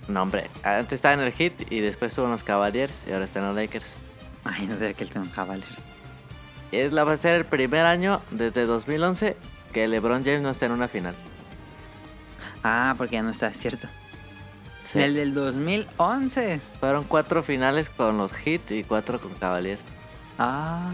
No, 0.09 0.23
hombre, 0.23 0.49
antes 0.63 0.93
estaba 0.93 1.15
en 1.15 1.21
el 1.21 1.33
Heat 1.33 1.71
y 1.73 1.81
después 1.81 2.13
estuvo 2.13 2.27
en 2.27 2.31
los 2.33 2.45
Cavaliers 2.45 3.03
y 3.09 3.13
ahora 3.13 3.25
está 3.25 3.41
en 3.41 3.47
los 3.47 3.57
Lakers. 3.57 3.87
Ay, 4.45 4.67
no 4.69 4.77
sé 4.79 4.95
que 4.95 5.03
él 5.03 5.11
tenga 5.11 5.27
un 5.27 5.33
Cavaliers. 5.33 5.69
Es 6.71 6.93
la 6.93 7.03
va 7.05 7.13
a 7.15 7.17
ser 7.17 7.35
el 7.35 7.45
primer 7.45 7.87
año 7.87 8.21
desde 8.31 8.67
2011 8.67 9.37
que 9.73 9.89
LeBron 9.89 10.23
James 10.25 10.43
no 10.43 10.51
está 10.51 10.67
en 10.67 10.73
una 10.73 10.87
final. 10.87 11.15
Ah, 12.63 12.95
porque 12.97 13.15
ya 13.15 13.23
no 13.23 13.31
está, 13.31 13.53
cierto. 13.53 13.89
Sí. 14.85 15.01
El 15.01 15.15
del 15.15 15.35
2011. 15.35 16.61
Fueron 16.81 17.05
cuatro 17.05 17.43
finales 17.43 17.89
con 17.91 18.19
los 18.19 18.33
Heat 18.33 18.71
y 18.71 18.85
cuatro 18.85 19.21
con 19.21 19.35
Cavaliers. 19.35 19.81
Ah. 20.39 20.91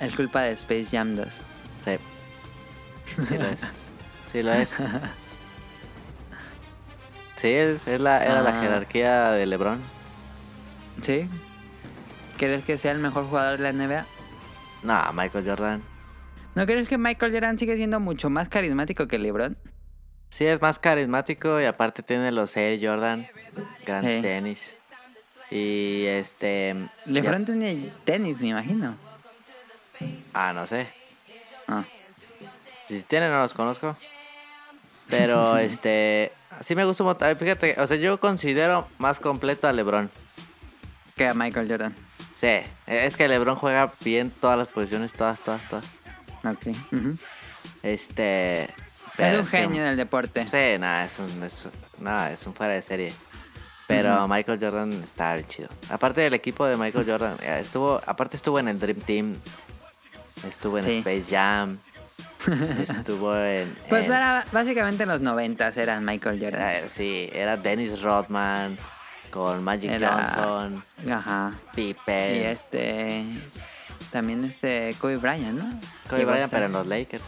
Es 0.00 0.14
culpa 0.16 0.40
de 0.42 0.52
Space 0.52 0.86
Jam 0.90 1.14
2. 1.16 1.26
Sí. 1.84 1.92
Sí 3.26 3.36
lo 3.38 3.46
es. 3.46 3.60
Sí 4.30 4.42
lo 4.42 4.52
es. 4.52 4.74
Sí, 7.36 7.48
es, 7.48 7.88
es 7.88 8.00
la, 8.00 8.24
era 8.24 8.40
la 8.40 8.56
Ah. 8.56 8.62
jerarquía 8.62 9.30
de 9.32 9.46
LeBron. 9.46 9.80
¿Sí? 11.00 11.28
¿Crees 12.38 12.64
que 12.64 12.78
sea 12.78 12.92
el 12.92 12.98
mejor 13.00 13.24
jugador 13.26 13.58
de 13.58 13.64
la 13.64 13.72
NBA? 13.72 14.06
No, 14.84 15.12
Michael 15.12 15.44
Jordan. 15.48 15.82
¿No 16.54 16.66
crees 16.66 16.88
que 16.88 16.98
Michael 16.98 17.32
Jordan 17.32 17.58
sigue 17.58 17.74
siendo 17.76 17.98
mucho 17.98 18.30
más 18.30 18.48
carismático 18.48 19.08
que 19.08 19.18
LeBron? 19.18 19.58
Sí, 20.32 20.46
es 20.46 20.62
más 20.62 20.78
carismático 20.78 21.60
y 21.60 21.66
aparte 21.66 22.02
tiene 22.02 22.32
los 22.32 22.56
Air 22.56 22.80
Jordan, 22.82 23.28
grandes 23.84 24.16
Sí. 24.16 24.22
tenis. 24.22 24.76
Y 25.50 26.06
este. 26.06 26.74
LeBron 27.04 27.44
tenía 27.44 27.92
tenis, 28.04 28.40
me 28.40 28.48
imagino. 28.48 28.96
ah, 30.32 30.54
no 30.54 30.66
sé. 30.66 30.88
Ah. 31.68 31.84
Si 32.86 33.02
tiene, 33.02 33.28
no 33.28 33.40
los 33.40 33.52
conozco. 33.52 33.94
Pero 35.10 35.58
este. 35.58 36.32
Sí 36.62 36.74
me 36.74 36.86
gusta 36.86 37.02
un 37.02 37.08
montón. 37.08 37.36
Fíjate, 37.36 37.78
o 37.78 37.86
sea, 37.86 37.98
yo 37.98 38.18
considero 38.18 38.88
más 38.96 39.20
completo 39.20 39.68
a 39.68 39.74
LeBron. 39.74 40.10
Que 41.14 41.28
a 41.28 41.34
Michael 41.34 41.68
Jordan. 41.68 41.94
Sí, 42.32 42.48
es 42.86 43.18
que 43.18 43.28
LeBron 43.28 43.56
juega 43.56 43.92
bien 44.02 44.30
todas 44.30 44.56
las 44.58 44.68
posiciones, 44.68 45.12
todas, 45.12 45.42
todas, 45.42 45.68
todas. 45.68 45.84
Ok. 46.42 46.74
Este. 47.82 48.70
Es 49.18 49.38
un 49.38 49.46
que- 49.46 49.58
genio 49.58 49.84
del 49.84 49.96
deporte. 49.96 50.46
Sí, 50.48 50.78
nada, 50.80 51.04
es 51.04 51.18
un, 51.18 51.42
es, 51.42 51.68
nada, 52.00 52.30
es 52.32 52.46
un 52.46 52.54
fuera 52.54 52.72
de 52.74 52.82
serie. 52.82 53.12
Pero 53.86 54.26
Michael 54.26 54.58
Jordan 54.60 54.92
está 55.04 55.34
bien 55.34 55.46
chido. 55.48 55.68
Aparte 55.90 56.22
del 56.22 56.32
equipo 56.34 56.64
de 56.64 56.76
Michael 56.76 57.04
Jordan, 57.06 57.36
eh, 57.42 57.58
estuvo, 57.60 58.00
aparte 58.06 58.36
estuvo 58.36 58.58
en 58.58 58.68
el 58.68 58.78
Dream 58.78 59.00
Team, 59.00 59.36
estuvo 60.48 60.78
en 60.78 60.84
Sí. 60.84 60.98
Space 60.98 61.24
Jam, 61.28 61.78
estuvo 62.88 63.36
en... 63.36 63.76
Pues 63.90 64.06
en- 64.06 64.12
era, 64.12 64.46
básicamente 64.50 65.02
en 65.02 65.10
los 65.10 65.20
noventas 65.20 65.76
eran 65.76 66.04
Michael 66.06 66.40
Jordan. 66.42 66.60
eh, 66.62 66.84
sí, 66.88 67.28
era 67.32 67.56
Dennis 67.58 68.00
Rodman 68.00 68.78
con 69.30 69.62
Magic 69.62 69.90
Era- 69.90 70.28
Johnson, 70.34 70.84
Ajá. 71.10 71.52
Pippen, 71.74 72.36
Y 72.36 72.38
este. 72.44 73.24
También 74.10 74.44
este. 74.44 74.94
Kobe 74.98 75.16
Bryant, 75.16 75.58
¿no? 75.58 75.80
Kobe 76.08 76.24
Bryant, 76.24 76.50
pero 76.50 76.66
en 76.66 76.72
los 76.72 76.86
Lakers. 76.86 77.24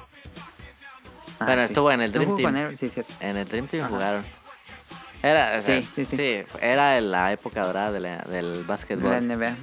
Ah, 1.40 1.46
bueno, 1.46 1.62
sí. 1.62 1.66
estuvo 1.66 1.90
en 1.92 2.00
el 2.00 2.12
¿No 2.12 2.18
Dream 2.18 2.30
con 2.30 2.42
Team. 2.54 2.56
él? 2.56 2.78
Sí, 2.78 2.90
cierto. 2.90 3.12
En 3.20 3.36
el 3.36 3.48
Dream 3.48 3.66
Team 3.66 3.84
Ajá. 3.84 3.92
jugaron. 3.94 4.24
Era, 5.22 5.58
o 5.58 5.62
sea, 5.62 5.80
Sí, 5.80 5.88
sí, 5.96 6.06
sí. 6.06 6.16
sí, 6.16 6.44
era 6.60 7.00
la 7.00 7.32
época 7.32 7.64
dorada 7.66 7.90
de 7.92 8.00
la- 8.00 8.18
del 8.18 8.58
De 8.58 8.62
básquetbol. 8.64 9.10
la 9.10 9.16
NBA. 9.20 9.56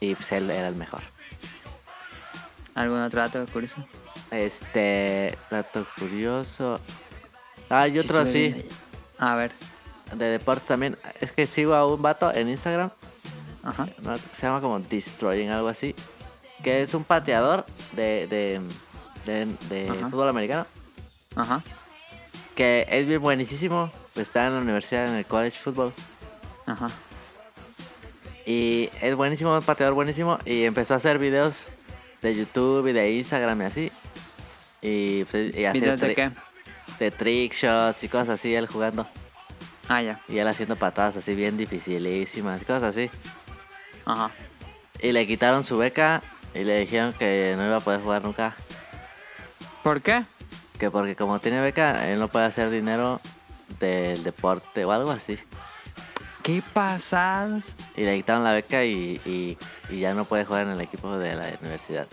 Y 0.00 0.14
pues 0.14 0.30
él 0.32 0.50
era 0.50 0.68
el 0.68 0.76
mejor. 0.76 1.00
¿Algún 2.74 3.00
otro 3.00 3.20
dato 3.20 3.44
curioso? 3.52 3.84
Este, 4.30 5.36
dato 5.50 5.84
curioso. 5.98 6.80
Ah, 7.68 7.88
y 7.88 7.92
Sí, 7.92 7.98
otro 7.98 8.20
ahí. 8.20 8.68
A 9.18 9.34
ver. 9.34 9.52
de 10.14 10.24
deportes 10.26 10.66
también. 10.66 10.96
Es 11.20 11.32
que 11.32 11.46
sigo 11.46 11.74
a 11.74 11.86
un 11.86 12.00
vato 12.00 12.32
en 12.32 12.48
Instagram, 12.48 12.90
Ajá. 13.64 13.86
¿no? 14.02 14.16
se 14.32 14.46
llama 14.46 14.60
como 14.60 14.78
Destroying, 14.78 15.50
algo 15.50 15.68
así. 15.68 15.94
Que 16.62 16.82
es 16.82 16.94
un 16.94 17.04
pateador 17.04 17.66
de, 17.92 18.26
de, 18.28 18.60
de, 19.24 19.46
de 19.68 19.88
Ajá. 19.88 20.08
fútbol 20.10 20.28
americano. 20.28 20.66
Ajá. 21.36 21.62
Que 22.54 22.86
es 22.88 23.06
bien 23.06 23.20
buenísimo. 23.20 23.90
Está 24.16 24.46
en 24.46 24.54
la 24.54 24.60
universidad, 24.60 25.06
en 25.08 25.14
el 25.14 25.26
college 25.26 25.58
football. 25.58 25.92
Ajá. 26.66 26.88
Y 28.46 28.90
es 29.00 29.14
buenísimo, 29.14 29.54
un 29.54 29.62
pateador 29.62 29.94
buenísimo. 29.94 30.38
Y 30.44 30.64
empezó 30.64 30.94
a 30.94 30.96
hacer 30.96 31.18
videos 31.18 31.68
de 32.22 32.34
YouTube 32.34 32.86
y 32.88 32.92
de 32.92 33.12
Instagram 33.12 33.62
y 33.62 33.64
así. 33.64 33.92
Y, 34.82 35.24
pues, 35.24 35.54
y 35.56 35.64
hacer 35.64 35.82
¿Videos 35.82 36.00
de 36.00 36.14
qué? 36.14 36.30
de 36.98 37.10
trick 37.10 37.52
shots 37.52 38.02
y 38.04 38.08
cosas 38.08 38.30
así, 38.30 38.54
él 38.54 38.66
jugando. 38.66 39.06
Ah, 39.88 40.02
ya. 40.02 40.20
Y 40.28 40.38
él 40.38 40.48
haciendo 40.48 40.76
patadas 40.76 41.16
así 41.16 41.34
bien 41.34 41.56
dificilísimas, 41.56 42.62
cosas 42.62 42.82
así. 42.84 43.10
Ajá. 44.04 44.30
Y 45.00 45.12
le 45.12 45.26
quitaron 45.26 45.64
su 45.64 45.78
beca 45.78 46.22
y 46.54 46.64
le 46.64 46.80
dijeron 46.80 47.12
que 47.12 47.54
no 47.56 47.66
iba 47.66 47.76
a 47.76 47.80
poder 47.80 48.00
jugar 48.00 48.22
nunca. 48.24 48.56
¿Por 49.82 50.02
qué? 50.02 50.22
Que 50.78 50.90
porque 50.90 51.16
como 51.16 51.38
tiene 51.40 51.60
beca, 51.60 52.08
él 52.08 52.18
no 52.18 52.28
puede 52.28 52.44
hacer 52.46 52.70
dinero 52.70 53.20
del 53.80 54.22
deporte 54.24 54.84
o 54.84 54.92
algo 54.92 55.10
así. 55.10 55.38
¿Qué 56.42 56.62
pasados? 56.72 57.74
Y 57.96 58.02
le 58.04 58.16
quitaron 58.16 58.44
la 58.44 58.52
beca 58.52 58.84
y, 58.84 59.20
y- 59.26 59.58
y 59.90 60.00
ya 60.00 60.14
no 60.14 60.24
puede 60.24 60.44
jugar 60.44 60.66
en 60.66 60.72
el 60.72 60.80
equipo 60.80 61.16
de 61.18 61.34
la 61.34 61.46
universidad. 61.60 62.06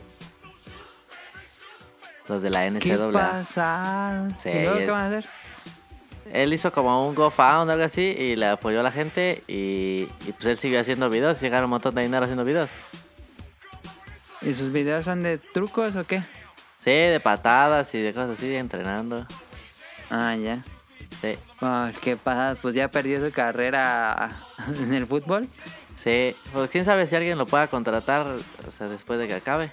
Los 2.27 2.41
de 2.41 2.49
la 2.49 2.61
¿Qué 2.61 2.71
NCAA. 2.95 3.11
pasados? 3.11 4.33
Sí, 4.41 4.49
¿Y 4.49 4.63
luego 4.63 4.77
qué 4.77 4.89
van 4.89 5.13
a 5.13 5.17
hacer? 5.17 5.29
Él 6.33 6.53
hizo 6.53 6.71
como 6.71 7.07
un 7.07 7.13
GoFound 7.13 7.69
o 7.69 7.73
algo 7.73 7.85
así 7.85 8.01
y 8.01 8.35
le 8.35 8.47
apoyó 8.47 8.79
a 8.79 8.83
la 8.83 8.91
gente 8.91 9.43
y, 9.47 10.07
y 10.25 10.31
pues 10.33 10.45
él 10.45 10.57
siguió 10.57 10.79
haciendo 10.81 11.07
videos 11.09 11.41
y 11.43 11.45
ganaron 11.49 11.65
un 11.65 11.69
montón 11.71 11.93
de 11.93 12.01
dinero 12.01 12.23
haciendo 12.23 12.43
videos. 12.43 12.69
¿Y 14.41 14.53
sus 14.55 14.71
videos 14.71 15.05
son 15.05 15.21
de 15.21 15.37
trucos 15.37 15.95
o 15.95 16.03
qué? 16.03 16.23
Sí, 16.85 16.91
de 16.91 17.19
patadas 17.19 17.93
y 17.95 17.99
de 18.01 18.13
cosas 18.13 18.37
así, 18.37 18.55
entrenando. 18.55 19.25
Ah, 20.11 20.35
ya. 20.35 20.63
Sí, 21.19 21.35
Oh, 21.61 21.87
¿Qué 22.01 22.15
pasa? 22.15 22.55
Pues 22.61 22.75
ya 22.75 22.89
perdió 22.89 23.25
su 23.25 23.33
carrera 23.33 24.29
en 24.79 24.93
el 24.93 25.07
fútbol. 25.07 25.49
sí. 25.95 26.35
Pues 26.53 26.69
quién 26.69 26.85
sabe 26.85 27.07
si 27.07 27.15
alguien 27.15 27.37
lo 27.39 27.47
pueda 27.47 27.67
contratar, 27.67 28.27
o 28.27 28.71
sea, 28.71 28.87
después 28.87 29.17
de 29.19 29.27
que 29.27 29.33
acabe. 29.33 29.71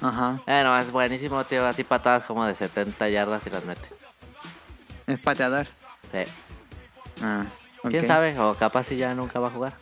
Ajá. 0.00 0.40
Eh, 0.46 0.62
no, 0.62 0.78
es 0.78 0.92
buenísimo, 0.92 1.42
tío. 1.44 1.66
Así 1.66 1.82
patadas 1.82 2.24
como 2.24 2.46
de 2.46 2.54
70 2.54 3.08
yardas 3.08 3.46
y 3.46 3.50
las 3.50 3.64
mete. 3.64 3.88
Es 5.08 5.18
pateador. 5.18 5.66
Sí. 6.12 6.20
Ah, 7.22 7.46
¿Quién 7.88 8.06
sabe? 8.06 8.38
O 8.38 8.54
capaz 8.54 8.84
si 8.84 8.96
ya 8.96 9.12
nunca 9.14 9.40
va 9.40 9.48
a 9.48 9.50
jugar. 9.50 9.72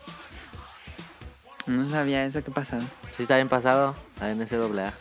No 1.67 1.87
sabía 1.89 2.25
eso. 2.25 2.43
¿Qué 2.43 2.51
pasado? 2.51 2.83
Sí 3.11 3.23
está 3.23 3.37
bien 3.37 3.49
pasado 3.51 3.95
a 4.21 4.29
NCAA. 4.29 4.93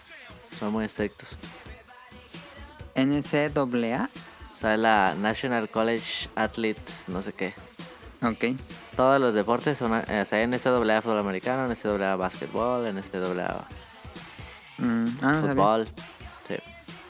Son 0.60 0.72
muy 0.74 0.86
estrictos. 0.86 1.30
NCAA. 3.06 4.10
O 4.52 4.56
sea, 4.56 4.78
la 4.78 5.16
National 5.16 5.70
College 5.70 6.30
Athletes, 6.36 7.06
no 7.08 7.22
sé 7.22 7.34
qué. 7.34 7.54
Ok. 8.22 8.56
Todos 8.96 9.20
los 9.20 9.34
deportes 9.34 9.78
son, 9.78 9.94
eh, 10.08 10.22
o 10.22 10.26
sea, 10.26 10.46
NCAA 10.46 11.02
fútbol 11.02 11.20
americano, 11.20 11.68
NCAA 11.68 12.16
básquetbol, 12.16 12.86
NCAA 12.94 13.68
Mm, 14.78 15.08
ah, 15.22 15.42
fútbol. 15.42 15.88
Sí. 16.48 16.56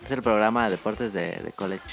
Es 0.03 0.11
el 0.11 0.21
programa 0.21 0.65
de 0.65 0.71
deportes 0.71 1.13
de, 1.13 1.37
de 1.37 1.51
college. 1.53 1.83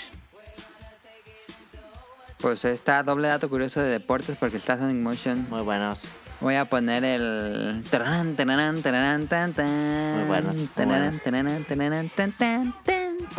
Pues 2.41 2.65
está 2.65 3.03
doble 3.03 3.29
dato 3.29 3.49
curioso 3.49 3.81
de 3.81 3.91
deportes 3.91 4.37
porque 4.37 4.59
está 4.59 4.77
Sonic 4.77 4.97
Motion. 4.97 5.47
Muy 5.51 5.63
buenos. 5.63 6.09
Voy 6.41 6.55
a 6.55 6.67
poner 6.67 7.05
el. 7.05 7.83
Muy 10.19 10.27
buenos, 10.27 10.57
muy 10.57 10.85
buenos. 10.85 11.15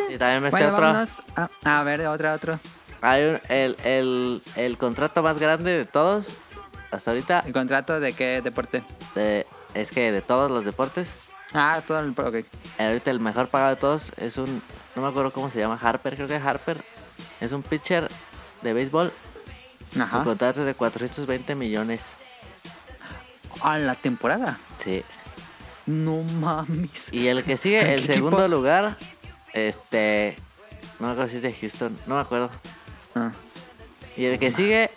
Y 0.09 0.17
también 0.17 0.43
me 0.43 0.51
sé 0.51 0.57
Bueno, 0.57 0.73
otro. 0.73 0.85
vámonos 0.87 1.23
a, 1.35 1.49
a 1.79 1.83
ver, 1.83 2.05
otro, 2.07 2.33
otro. 2.33 2.59
Hay 3.01 3.23
un- 3.23 3.39
el, 3.49 3.77
el, 3.83 4.41
el 4.55 4.77
contrato 4.77 5.23
más 5.23 5.37
grande 5.39 5.71
de 5.77 5.85
todos, 5.85 6.35
hasta 6.91 7.11
ahorita, 7.11 7.43
¿El 7.45 7.53
contrato 7.53 7.99
de 7.99 8.13
qué 8.13 8.41
deporte? 8.41 8.83
de- 9.15 9.45
es 9.73 9.91
que 9.91 10.11
de 10.11 10.21
todos 10.21 10.49
los 10.51 10.65
deportes, 10.65 11.13
Ah, 11.53 11.81
todo 11.85 11.99
el. 11.99 12.09
Ok. 12.11 12.45
ahorita 12.77 13.09
el 13.11 13.19
mejor 13.19 13.47
pagado 13.47 13.71
de 13.71 13.75
todos 13.81 14.11
es 14.17 14.37
un, 14.37 14.61
no 14.95 15.01
me 15.01 15.07
acuerdo 15.07 15.31
cómo 15.31 15.49
se 15.49 15.59
llama, 15.59 15.79
Harper, 15.81 16.15
creo 16.15 16.27
que 16.27 16.35
es 16.35 16.43
Harper. 16.43 16.83
Es 17.41 17.51
un 17.53 17.63
pitcher 17.63 18.09
de 18.61 18.73
béisbol. 18.73 19.11
Su 19.93 20.01
Ajá. 20.01 20.23
contrato 20.23 20.59
es 20.61 20.67
de 20.67 20.73
420 20.75 21.55
millones. 21.55 22.03
A 23.61 23.77
la 23.77 23.95
temporada. 23.95 24.59
Sí. 24.77 25.03
No 25.85 26.21
mames. 26.21 27.11
Y 27.11 27.27
el 27.27 27.43
que 27.43 27.57
sigue, 27.57 27.79
¿Qué 27.83 27.93
el 27.93 27.99
equipo? 28.01 28.13
segundo 28.13 28.47
lugar, 28.47 28.95
este, 29.53 30.37
no 30.99 31.07
me 31.07 31.13
acuerdo 31.13 31.29
si 31.31 31.37
es 31.37 31.43
de 31.43 31.53
Houston, 31.53 31.97
no 32.07 32.15
me 32.15 32.21
acuerdo. 32.21 32.49
Ah, 33.15 33.31
Y 34.17 34.25
el 34.25 34.39
que 34.39 34.51
sigue 34.51 34.89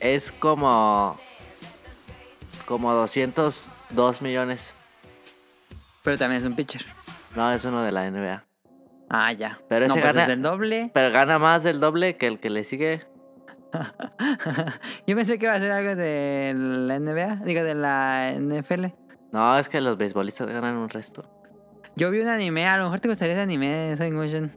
es 0.00 0.32
como, 0.32 1.18
como 2.66 2.92
202 2.92 4.22
millones. 4.22 4.72
pero 6.02 6.18
también 6.18 6.42
es 6.42 6.46
un 6.48 6.54
pitcher. 6.56 6.84
No, 7.36 7.50
es 7.52 7.64
uno 7.64 7.82
de 7.82 7.92
la 7.92 8.10
NBA. 8.10 8.44
Ah, 9.08 9.32
ya. 9.32 9.60
Pero 9.68 9.86
no, 9.88 9.94
ese 9.94 10.02
pues 10.02 10.14
gana- 10.14 10.24
es 10.24 10.28
el 10.30 10.42
doble. 10.42 10.90
Pero 10.94 11.10
gana 11.12 11.38
más 11.38 11.62
del 11.62 11.80
doble 11.80 12.16
que 12.16 12.26
el 12.26 12.40
que 12.40 12.50
le 12.50 12.64
sigue. 12.64 13.00
Yo 15.06 15.16
pensé 15.16 15.38
que 15.38 15.46
iba 15.46 15.54
a 15.54 15.58
ser 15.58 15.72
algo 15.72 15.94
de 15.96 16.52
la 16.56 16.98
NBA, 16.98 17.36
digo, 17.44 17.62
de 17.62 17.74
la 17.74 18.32
NFL. 18.38 18.86
No, 19.32 19.58
es 19.58 19.68
que 19.68 19.80
los 19.80 19.96
beisbolistas 19.96 20.46
ganan 20.48 20.76
un 20.76 20.88
resto 20.90 21.24
Yo 21.96 22.10
vi 22.10 22.20
un 22.20 22.28
anime, 22.28 22.66
a 22.66 22.76
lo 22.78 22.84
mejor 22.84 23.00
te 23.00 23.08
gustaría 23.08 23.34
ese 23.34 23.42
anime, 23.42 23.94
Sonic 23.96 24.14
Motion. 24.14 24.52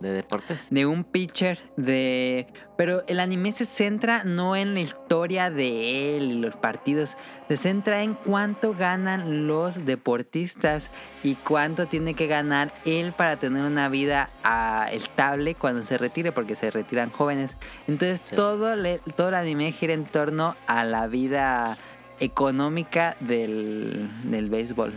de 0.00 0.12
deportes. 0.12 0.68
de 0.70 0.86
un 0.86 1.02
pitcher 1.02 1.58
de 1.76 2.46
pero 2.76 3.02
el 3.08 3.18
anime 3.18 3.50
se 3.50 3.66
centra 3.66 4.22
no 4.22 4.54
en 4.54 4.72
la 4.74 4.78
historia 4.78 5.50
de 5.50 6.16
él 6.16 6.22
y 6.30 6.38
los 6.38 6.54
partidos 6.54 7.16
se 7.48 7.56
centra 7.56 8.04
en 8.04 8.14
cuánto 8.14 8.74
ganan 8.74 9.48
los 9.48 9.84
deportistas 9.86 10.90
y 11.24 11.34
cuánto 11.34 11.86
tiene 11.86 12.14
que 12.14 12.28
ganar 12.28 12.72
él 12.84 13.12
para 13.12 13.40
tener 13.40 13.64
una 13.64 13.88
vida 13.88 14.30
ah, 14.44 14.86
estable 14.92 15.56
cuando 15.56 15.82
se 15.82 15.98
retire 15.98 16.30
porque 16.30 16.54
se 16.54 16.70
retiran 16.70 17.10
jóvenes 17.10 17.56
entonces 17.88 18.22
Sí. 18.24 18.36
todo 18.36 18.76
le- 18.76 19.00
todo 19.16 19.30
el 19.30 19.34
anime 19.34 19.72
gira 19.72 19.94
en 19.94 20.04
torno 20.04 20.54
a 20.68 20.84
la 20.84 21.08
vida 21.08 21.76
económica 22.20 23.16
del, 23.18 24.08
del 24.30 24.48
béisbol 24.48 24.92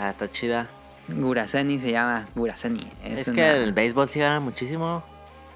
Ah, 0.00 0.08
está 0.10 0.30
chida. 0.30 0.68
Gurasani 1.08 1.78
se 1.78 1.90
llama 1.90 2.26
Gurasani 2.34 2.88
Es, 3.04 3.26
una- 3.28 3.34
que 3.34 3.62
el 3.62 3.72
béisbol 3.72 4.08
sí 4.08 4.20
gana 4.20 4.40
muchísimo. 4.40 5.02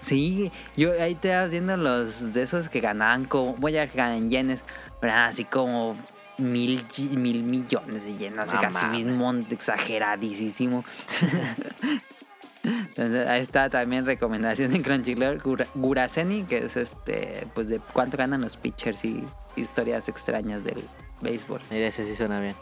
Sí, 0.01 0.51
yo 0.77 0.91
ahí 1.01 1.15
te 1.15 1.29
vas 1.31 1.49
viendo 1.51 1.77
los 1.77 2.33
de 2.33 2.43
esos 2.43 2.69
que 2.69 2.81
ganaban 2.81 3.25
como, 3.27 3.55
voy 3.55 3.77
a 3.77 3.87
ganar 3.87 4.17
en 4.17 4.31
yenes, 4.31 4.65
pero 5.01 5.13
eran 5.13 5.29
así 5.29 5.45
como 5.45 5.97
mil, 6.39 6.85
mil 7.17 7.43
millones 7.45 8.05
de 8.05 8.17
yenes, 8.17 8.39
así 8.41 8.57
casi 8.57 9.05
monte 9.05 9.55
exageradísimo. 9.55 10.85
Entonces 12.65 13.27
ahí 13.29 13.41
está 13.43 13.69
también 13.71 14.07
recomendación 14.07 14.75
en 14.75 14.83
Crunchyroll, 14.83 15.41
Gura- 15.41 15.67
Guraseni, 15.75 16.45
que 16.45 16.59
es 16.59 16.77
este, 16.77 17.47
pues 17.55 17.69
de 17.69 17.81
cuánto 17.93 18.17
ganan 18.17 18.41
los 18.41 18.57
pitchers 18.57 19.05
y 19.05 19.25
historias 19.57 20.09
extrañas 20.09 20.63
del 20.65 20.83
béisbol. 21.21 21.61
Mira, 21.71 21.87
ese 21.89 22.05
sí 22.05 22.15
suena 22.17 22.41
bien. 22.41 22.55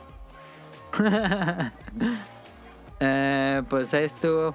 Eh, 3.01 3.63
pues 3.69 3.93
ahí 3.95 4.05
estuvo 4.05 4.55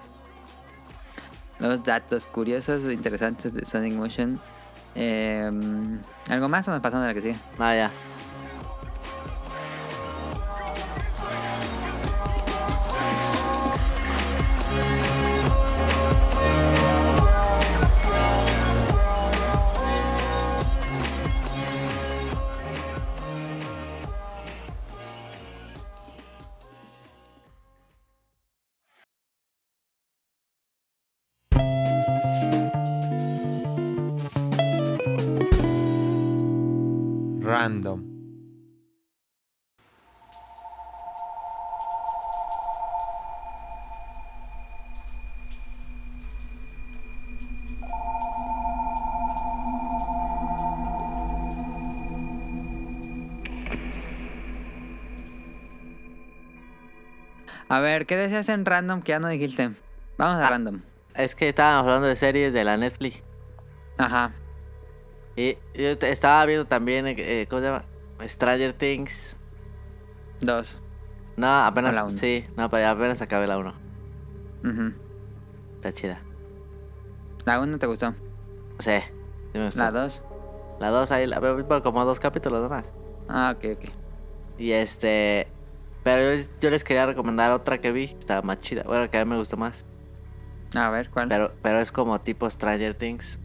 los 1.60 1.84
datos 1.84 2.28
curiosos 2.28 2.86
o 2.86 2.92
interesantes 2.92 3.54
de 3.54 3.66
Sonic 3.66 3.94
Motion. 3.94 4.40
Eh, 4.94 5.52
¿Algo 6.30 6.48
más 6.48 6.68
o 6.68 6.72
nos 6.72 6.82
pasamos 6.82 7.04
a 7.06 7.08
la 7.08 7.14
que 7.14 7.22
sigue? 7.22 7.36
No, 7.60 7.74
ya. 7.74 7.92
Random. 37.66 38.00
A 57.68 57.80
ver, 57.80 58.06
¿qué 58.06 58.16
decías 58.16 58.48
en 58.50 58.66
random 58.66 59.02
que 59.02 59.10
ya 59.10 59.20
no 59.20 59.28
dijiste? 59.28 59.72
Vamos 60.18 60.42
a 60.42 60.48
Ah. 60.48 60.50
random. 60.50 60.82
Es 61.16 61.34
que 61.36 61.50
estábamos 61.50 61.88
hablando 61.88 62.08
de 62.08 62.16
series 62.16 62.54
de 62.54 62.64
la 62.64 62.78
Netflix. 62.78 63.24
Ajá. 63.98 64.34
Y 65.36 65.58
yo 65.74 65.90
estaba 65.90 66.46
viendo 66.46 66.66
también, 66.66 67.08
eh, 67.08 67.16
eh, 67.18 67.48
¿cómo 67.50 67.62
se 67.62 67.68
llama? 67.68 67.86
Stranger 68.26 68.74
Things. 68.74 69.38
Dos. 70.40 70.82
No, 71.36 71.48
apenas, 71.48 71.94
la 71.96 72.06
uno. 72.06 72.18
sí, 72.18 72.46
no, 72.56 72.70
pero 72.70 72.88
apenas 72.88 73.22
acabé 73.22 73.46
la 73.48 73.58
1. 73.58 73.74
Ujú. 74.64 74.94
Está 75.76 75.92
chida. 75.92 76.22
La 77.44 77.60
uno 77.60 77.78
te 77.78 77.88
gustó. 77.88 78.14
Sí, 78.80 78.98
sí 79.52 79.58
me 79.58 79.66
gustó. 79.66 79.82
La 79.82 79.92
dos. 79.92 80.24
La 80.80 80.90
2 80.90 81.12
ahí, 81.12 81.28
la 81.28 81.40
como 81.84 82.06
dos 82.06 82.20
capítulos 82.20 82.62
nomás. 82.62 82.86
Ah, 83.28 83.54
ok, 83.56 83.66
ok. 83.78 83.90
Y 84.58 84.72
este. 84.72 85.48
Pero 86.04 86.36
yo, 86.36 86.50
yo 86.62 86.70
les 86.70 86.84
quería 86.84 87.06
recomendar 87.06 87.52
otra 87.52 87.80
que 87.80 87.92
vi, 87.92 88.08
que 88.10 88.20
estaba 88.20 88.42
más 88.42 88.60
chida. 88.60 88.84
Bueno, 88.84 89.10
que 89.10 89.18
a 89.18 89.26
mí 89.26 89.32
me 89.32 89.38
gustó 89.38 89.58
más. 89.58 89.86
A 90.76 90.90
ver, 90.90 91.10
¿cuál? 91.10 91.28
Pero, 91.28 91.54
pero 91.62 91.80
es 91.80 91.92
como 91.92 92.20
tipo 92.22 92.50
Stranger 92.50 92.94
Things. 92.94 93.40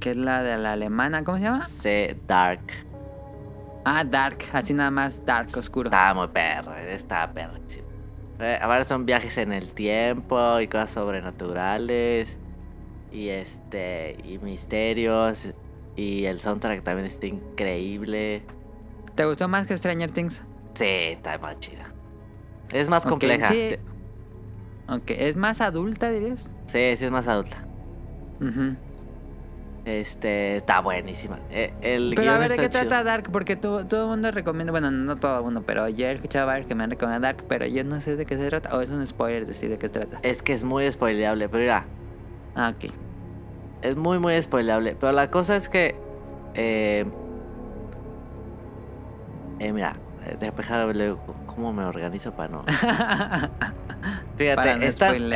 ¿Qué 0.00 0.10
es 0.10 0.16
la 0.16 0.42
de 0.42 0.56
la 0.58 0.72
alemana? 0.72 1.24
¿Cómo 1.24 1.38
se 1.38 1.44
llama? 1.44 1.62
Se 1.62 2.16
Dark. 2.26 2.60
Ah, 3.84 4.04
Dark. 4.04 4.38
Así 4.52 4.74
nada 4.74 4.90
más 4.90 5.24
Dark, 5.24 5.48
oscuro. 5.56 5.88
Está 5.88 6.12
muy 6.14 6.28
perro, 6.28 6.74
está 6.74 7.32
perrísimo. 7.32 7.86
Eh, 8.38 8.58
ahora 8.60 8.84
son 8.84 9.06
viajes 9.06 9.38
en 9.38 9.52
el 9.52 9.70
tiempo 9.70 10.60
y 10.60 10.68
cosas 10.68 10.90
sobrenaturales. 10.90 12.38
Y 13.10 13.28
este. 13.28 14.18
Y 14.24 14.38
misterios. 14.38 15.48
Y 15.96 16.26
el 16.26 16.40
soundtrack 16.40 16.82
también 16.82 17.06
está 17.06 17.26
increíble. 17.26 18.42
¿Te 19.14 19.24
gustó 19.24 19.48
más 19.48 19.66
que 19.66 19.78
Stranger 19.78 20.10
Things? 20.10 20.42
Sí, 20.74 20.84
está 20.84 21.38
más 21.38 21.58
chida. 21.58 21.84
Es 22.70 22.88
más 22.88 23.06
compleja. 23.06 23.46
sí. 23.46 23.68
sí. 23.68 23.76
Ok, 24.88 25.10
¿es 25.10 25.36
más 25.36 25.60
adulta, 25.60 26.10
dirías? 26.10 26.52
Sí, 26.66 26.96
sí 26.96 27.04
es 27.04 27.10
más 27.10 27.26
adulta. 27.26 27.66
Ujú. 28.40 28.76
Este, 29.86 30.56
está 30.56 30.80
buenísima. 30.80 31.38
Eh, 31.48 31.72
el 31.80 32.12
Pero 32.16 32.32
a 32.32 32.38
ver, 32.38 32.50
¿de 32.50 32.56
qué 32.56 32.68
chido. 32.68 32.80
trata 32.88 33.04
Dark? 33.04 33.30
Porque 33.30 33.54
todo, 33.54 33.86
todo 33.86 34.02
el 34.02 34.08
mundo 34.10 34.32
recomienda, 34.32 34.72
bueno, 34.72 34.90
no 34.90 35.14
todo 35.14 35.38
el 35.38 35.44
mundo, 35.44 35.62
pero 35.64 35.88
yo 35.88 36.06
he 36.08 36.12
escuchado 36.12 36.42
a 36.42 36.46
varios 36.46 36.66
que 36.66 36.74
me 36.74 36.82
han 36.82 36.90
recomendado 36.90 37.22
Dark, 37.22 37.44
pero 37.48 37.66
yo 37.66 37.84
no 37.84 38.00
sé 38.00 38.16
de 38.16 38.26
qué 38.26 38.36
se 38.36 38.48
trata. 38.48 38.76
O 38.76 38.80
es 38.80 38.90
un 38.90 39.06
spoiler 39.06 39.46
decir 39.46 39.70
de 39.70 39.78
qué 39.78 39.88
trata. 39.88 40.18
Es 40.22 40.42
que 40.42 40.54
es 40.54 40.64
muy 40.64 40.90
spoileable, 40.90 41.48
pero 41.48 41.62
mira, 41.62 41.84
Ah, 42.56 42.74
ok. 42.76 42.90
es 43.82 43.94
muy, 43.96 44.18
muy 44.18 44.42
spoileable. 44.42 44.96
Pero 44.98 45.12
la 45.12 45.30
cosa 45.30 45.54
es 45.54 45.68
que. 45.68 45.94
Eh, 46.54 47.04
eh, 49.60 49.72
mira, 49.72 49.96
eh, 50.26 50.36
déjame 50.40 51.14
cómo 51.46 51.72
me 51.72 51.84
organizo 51.84 52.32
para 52.32 52.48
no. 52.48 52.64
Fíjate, 54.36 54.56
Para 54.56 54.76
no 54.76 54.84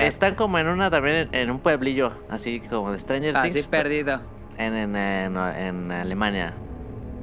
están, 0.01 0.35
como 0.35 0.59
en 0.59 0.67
una 0.69 0.91
también 0.91 1.29
en, 1.31 1.35
en 1.35 1.51
un 1.53 1.61
pueblillo, 1.61 2.13
así 2.29 2.61
como 2.61 2.91
de 2.91 2.99
Stranger 2.99 3.37
Así 3.37 3.53
Things. 3.53 3.67
perdido. 3.69 4.21
En, 4.61 4.75
en, 4.75 4.95
en, 4.97 5.37
en 5.37 5.93
Alemania. 5.93 6.53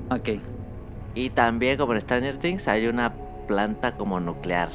Ok. 0.09 0.29
Y 1.15 1.29
también 1.31 1.77
como 1.77 1.93
en 1.93 2.01
Stranger 2.01 2.37
Things 2.37 2.67
hay 2.67 2.87
una 2.87 3.13
planta 3.47 3.95
como 3.97 4.19
nuclear. 4.19 4.69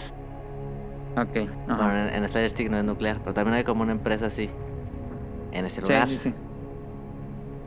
Ok. 1.16 1.38
Bueno, 1.66 1.96
en, 1.96 2.14
en 2.14 2.28
Stranger 2.28 2.52
Things 2.52 2.70
no 2.70 2.78
es 2.78 2.84
nuclear, 2.84 3.18
pero 3.20 3.34
también 3.34 3.56
hay 3.56 3.64
como 3.64 3.82
una 3.82 3.92
empresa 3.92 4.26
así. 4.26 4.50
En 5.50 5.66
ese 5.66 5.80
lugar. 5.82 6.08
sí, 6.08 6.18
sí. 6.18 6.34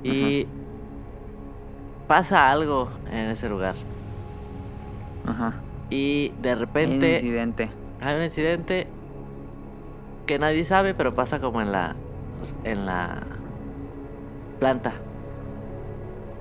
Y 0.04 0.48
pasa 2.08 2.50
algo 2.52 2.90
en 3.12 3.30
ese 3.32 3.50
lugar. 3.50 3.76
Ajá. 5.26 5.54
Y 5.90 6.34
de 6.42 6.50
Hay 6.50 6.54
un 6.56 6.60
repente 6.60 7.14
incidente. 7.14 7.70
hay 8.02 8.16
un 8.18 8.24
incidente 8.24 8.88
que 10.26 10.40
nadie 10.40 10.66
sabe, 10.66 10.94
pero 10.96 11.16
pasa 11.16 11.40
como 11.40 11.62
en 11.62 11.72
la 11.72 11.96
pues, 12.38 12.56
en 12.64 12.86
la 12.86 13.24
planta. 14.66 14.94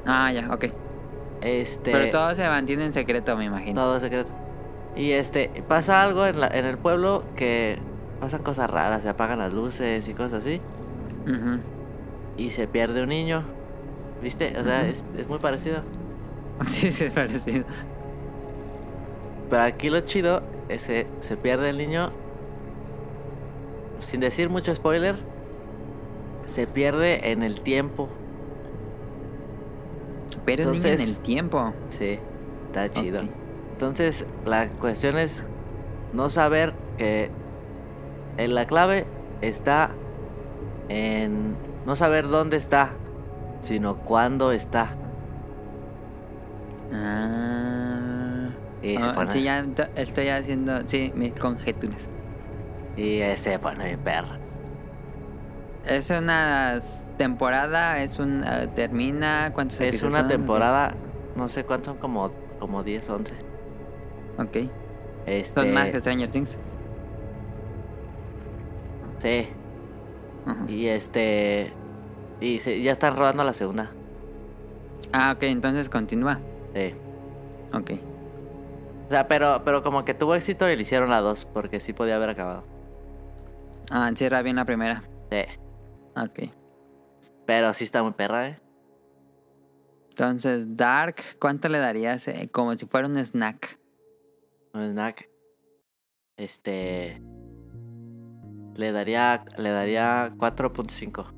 Ah, 0.07 0.33
ya, 0.33 0.49
ok. 0.51 0.64
Este 1.43 1.93
Pero 1.93 2.11
todo 2.11 2.31
se 2.35 2.47
mantiene 2.49 2.87
en 2.87 2.93
secreto, 2.95 3.37
me 3.37 3.45
imagino. 3.45 3.79
todo 3.81 4.01
secreto. 4.01 4.33
Y 4.97 5.11
este 5.12 5.51
pasa 5.68 6.03
algo 6.03 6.25
en, 6.25 6.41
la, 6.41 6.49
en 6.49 6.64
el 6.64 6.79
pueblo 6.79 7.25
que 7.37 7.79
pasan 8.20 8.43
cosas 8.43 8.70
raras, 8.70 9.03
se 9.03 9.09
apagan 9.11 9.39
las 9.41 9.53
luces 9.53 10.09
y 10.09 10.14
cosas 10.14 10.41
así 10.45 10.61
Ujú. 11.27 11.59
y 12.39 12.51
se 12.51 12.66
pierde 12.66 13.03
un 13.03 13.09
niño. 13.11 13.43
¿Viste? 14.22 14.55
O 14.59 14.64
sea, 14.64 14.87
es, 14.87 15.05
es 15.18 15.29
muy 15.29 15.39
parecido. 15.39 15.81
Sí, 16.66 16.93
sí, 16.93 17.05
es 17.07 17.12
parecido. 17.12 17.64
Pero 19.51 19.62
aquí 19.64 19.91
lo 19.91 20.01
chido 20.03 20.41
es 20.68 20.87
que 20.87 21.07
se 21.20 21.37
pierde 21.37 21.68
el 21.70 21.77
niño. 21.79 22.12
Sin 23.99 24.20
decir 24.20 24.49
mucho 24.49 24.72
spoiler. 24.75 25.16
Se 26.47 26.66
pierde 26.66 27.30
en 27.32 27.42
el 27.42 27.61
tiempo. 27.61 28.09
Pero 30.45 30.64
niño 30.70 30.72
en 30.72 30.86
Entonces- 30.90 31.09
el 31.09 31.16
tiempo. 31.22 31.72
Sí, 31.88 32.18
está 32.66 32.90
chido. 32.92 33.22
Entonces, 33.72 34.26
la 34.45 34.68
cuestión 34.70 35.18
es 35.18 35.45
no 36.12 36.28
saber 36.30 36.74
que 36.99 37.30
en 38.36 38.55
la 38.55 38.66
clave 38.66 39.07
está 39.40 39.90
en 40.88 41.57
no 41.86 41.97
saber 41.97 42.28
dónde 42.28 42.57
está, 42.57 42.90
sino 43.61 43.97
cuándo 43.99 44.53
está. 44.53 44.97
Ah. 46.92 48.51
Y 48.82 48.97
se 48.99 49.03
Ah, 49.03 49.12
pone, 49.14 49.30
Sí, 49.32 49.42
ya 49.42 49.64
estoy 49.97 50.28
haciendo, 50.28 50.86
sí, 50.86 51.12
mis 51.14 51.32
conjeturas. 51.32 52.09
y 52.97 53.18
eh, 53.20 53.36
se 53.36 53.59
pone 53.59 53.84
bien 53.86 54.01
perro. 54.01 54.34
¿Es 55.87 56.11
una 56.11 56.78
temporada? 57.18 58.03
¿Es 58.03 58.18
un... 58.18 58.43
eh, 58.45 58.68
termina? 58.74 59.51
¿Cuántos 59.55 59.80
Es 59.80 60.03
una 60.03 60.20
son? 60.20 60.28
temporada, 60.28 60.95
no 61.37 61.49
sé 61.49 61.64
cuántos 61.64 61.87
son, 61.93 61.99
como, 61.99 62.30
como 62.59 62.82
10, 62.82 63.09
11. 63.11 63.35
Ok. 64.39 64.57
Este, 65.26 65.61
¿Son 65.61 65.72
más 65.72 65.89
que 65.91 66.01
Stranger 66.01 66.30
Things? 66.30 66.59
Sí, 69.18 69.49
y 70.68 70.87
este. 70.87 71.72
Y 72.41 72.59
se- 72.61 72.82
ya 72.82 72.93
están 72.93 73.16
rodando 73.16 73.43
la 73.45 73.53
segunda. 73.55 73.91
Ah, 75.12 75.32
ok, 75.37 75.45
entonces 75.45 75.89
continúa. 75.89 76.41
Sí. 76.74 76.95
Ok. 77.72 77.93
O 79.07 79.11
sea, 79.11 79.28
pero, 79.28 79.62
pero 79.64 79.82
como 79.82 80.05
que 80.05 80.12
tuvo 80.14 80.35
éxito 80.35 80.68
y 80.68 80.76
le 80.76 80.82
hicieron 80.82 81.11
la 81.11 81.20
dos, 81.20 81.47
porque 81.47 81.80
sí 81.80 81.93
podía 81.93 82.16
haber 82.16 82.30
acabado. 82.30 82.64
Ah, 83.91 84.11
cierra 84.14 84.43
bien 84.43 84.57
la 84.57 84.64
primera. 84.64 85.05
Sí. 85.30 85.45
Ok. 86.17 86.51
Pero 87.47 87.75
sí 87.75 87.85
está 87.85 88.03
muy 88.03 88.12
perra, 88.12 88.49
¿eh? 88.49 88.61
Entonces, 90.11 90.77
Dark, 90.77 91.17
¿cuánto 91.41 91.69
le 91.69 91.79
darías? 91.79 92.29
eh, 92.29 92.49
como 92.53 92.75
si 92.77 92.87
fuera 92.87 93.09
un 93.09 93.17
snack. 93.19 93.79
Un 94.73 94.83
snack. 94.93 95.29
Este. 96.37 97.21
Le 98.77 98.93
daría. 98.93 99.45
Le 99.59 99.71
daría 99.71 100.33
4.5. 100.37 101.33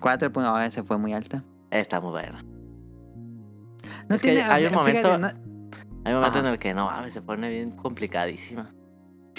4 0.00 0.32
puntos. 0.32 0.52
Oh, 0.54 0.60
ese 0.60 0.82
fue 0.82 0.98
muy 0.98 1.12
alta. 1.12 1.44
Está 1.70 2.00
muy 2.00 2.10
buena. 2.10 2.42
No 4.08 4.16
Es 4.16 4.22
que 4.22 4.30
hay 4.42 4.64
un 4.64 4.70
fíjate, 4.70 4.76
momento- 4.76 5.18
no- 5.18 5.26
Hay 6.04 6.14
un 6.14 6.20
momento 6.20 6.38
Ajá. 6.38 6.40
en 6.40 6.46
el 6.46 6.58
que 6.58 6.72
no 6.74 6.86
mames, 6.86 7.12
se 7.12 7.20
pone 7.22 7.50
bien 7.50 7.70
complicadísima. 7.72 8.72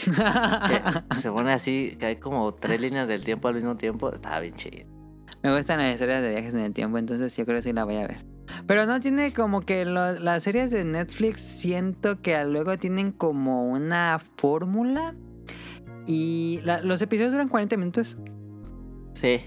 Que 0.06 1.16
se 1.20 1.32
pone 1.32 1.52
así, 1.52 1.96
que 2.00 2.06
hay 2.06 2.16
como 2.18 2.54
tres 2.54 2.80
líneas 2.82 3.08
del 3.08 3.24
tiempo 3.24 3.48
al 3.48 3.56
mismo 3.56 3.76
tiempo. 3.76 4.12
Está 4.12 4.40
bien 4.40 4.54
chido. 4.56 4.86
Me 5.44 5.56
gustan 5.56 5.78
las 5.80 5.94
historias 5.94 6.22
de 6.22 6.30
viajes 6.30 6.54
en 6.54 6.60
el 6.62 6.74
tiempo, 6.74 6.98
entonces 6.98 7.36
yo 7.38 7.46
creo 7.46 7.58
que 7.58 7.62
sí 7.64 7.74
la 7.74 7.86
voy 7.86 7.96
a 7.96 8.08
ver. 8.08 8.26
Pero 8.66 8.86
no 8.86 9.00
tiene 9.00 9.32
como 9.32 9.62
que 9.62 9.86
lo- 9.86 10.14
las 10.20 10.44
series 10.44 10.72
de 10.72 10.84
Netflix 10.84 11.42
siento 11.42 12.22
que 12.22 12.44
luego 12.46 12.78
tienen 12.78 13.12
como 13.12 13.70
una 13.70 14.20
fórmula. 14.38 15.16
Y 16.08 16.60
la- 16.64 16.82
los 16.82 17.02
episodios 17.02 17.32
duran 17.32 17.48
40 17.50 17.78
minutos. 17.78 18.18
Sí. 19.14 19.40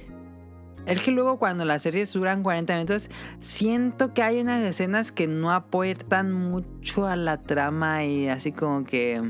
Es 0.86 1.02
que 1.02 1.10
luego 1.10 1.38
cuando 1.38 1.64
las 1.64 1.82
series 1.82 2.12
duran 2.12 2.42
40 2.42 2.74
minutos, 2.74 3.10
siento 3.40 4.14
que 4.14 4.22
hay 4.22 4.40
unas 4.40 4.62
escenas 4.62 5.12
que 5.12 5.26
no 5.26 5.52
aportan 5.52 6.32
mucho 6.32 7.06
a 7.06 7.16
la 7.16 7.42
trama 7.42 8.04
y 8.04 8.28
así 8.28 8.52
como 8.52 8.84
que... 8.84 9.20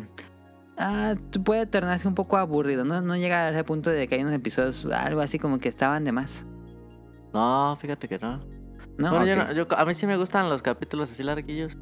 Ah, 0.79 1.15
puede 1.45 1.67
tornarse 1.67 2.09
un 2.09 2.15
poco 2.15 2.37
aburrido, 2.37 2.85
¿no? 2.85 3.01
No 3.01 3.17
llega 3.17 3.47
a 3.47 3.51
ese 3.51 3.63
punto 3.65 3.91
de 3.91 4.09
que 4.09 4.15
hay 4.17 4.23
unos 4.23 4.35
episodios, 4.35 4.85
algo 4.87 5.21
así 5.21 5.39
como 5.39 5.59
que 5.59 5.69
estaban 5.69 6.05
de 6.05 6.13
más. 6.13 6.45
No, 7.33 7.77
fíjate 7.81 8.09
que 8.09 8.19
no. 8.19 8.39
¿No? 8.99 9.11
Bueno, 9.11 9.27
yo 9.27 9.37
no- 9.37 9.53
yo- 9.53 9.67
a 9.77 9.85
mí 9.85 9.95
sí 9.95 10.07
me 10.07 10.17
gustan 10.17 10.49
los 10.49 10.63
capítulos 10.63 11.11
así 11.11 11.23
larguillos. 11.23 11.79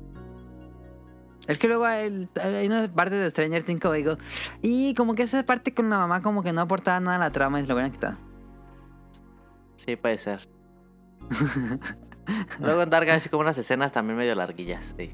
Es 1.48 1.58
que 1.58 1.66
luego 1.68 1.84
hay, 1.84 2.28
hay 2.42 2.66
unas 2.66 2.88
partes 2.88 3.18
de 3.20 3.30
Stranger 3.30 3.62
Things 3.62 3.80
como 3.80 3.94
digo, 3.94 4.16
y 4.62 4.94
como 4.94 5.14
que 5.14 5.22
esa 5.24 5.42
parte 5.44 5.74
con 5.74 5.88
la 5.90 5.98
mamá 5.98 6.22
como 6.22 6.42
que 6.42 6.52
no 6.52 6.60
aportaba 6.60 7.00
nada 7.00 7.16
a 7.16 7.18
la 7.18 7.32
trama 7.32 7.58
y 7.58 7.62
se 7.62 7.68
lo 7.68 7.74
hubieran 7.74 7.90
quitado. 7.92 8.16
Sí, 9.76 9.96
puede 9.96 10.18
ser. 10.18 10.48
Luego 12.60 12.82
en 12.82 12.90
Dark 12.90 13.08
hay 13.08 13.16
así 13.16 13.28
como 13.28 13.40
unas 13.42 13.58
escenas 13.58 13.90
también 13.92 14.16
medio 14.18 14.34
larguillas, 14.34 14.94
sí. 14.96 15.12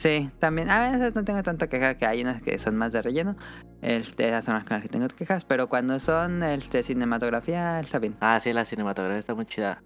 Sí, 0.00 0.30
también. 0.38 0.70
A 0.70 0.90
veces 0.92 1.14
no 1.14 1.24
tengo 1.24 1.42
tanta 1.42 1.68
queja 1.68 1.98
que 1.98 2.06
hay 2.06 2.22
unas 2.22 2.40
que 2.40 2.58
son 2.58 2.74
más 2.74 2.90
de 2.90 3.02
relleno. 3.02 3.36
Este, 3.82 4.28
esas 4.28 4.46
son 4.46 4.54
las 4.54 4.64
que 4.64 4.88
tengo 4.88 5.06
quejas. 5.08 5.44
Pero 5.44 5.68
cuando 5.68 6.00
son 6.00 6.42
este, 6.42 6.82
cinematografía, 6.82 7.78
está 7.80 7.98
bien. 7.98 8.16
Ah, 8.18 8.40
sí, 8.40 8.50
la 8.54 8.64
cinematografía 8.64 9.18
está 9.18 9.34
muy 9.34 9.44
chida. 9.44 9.82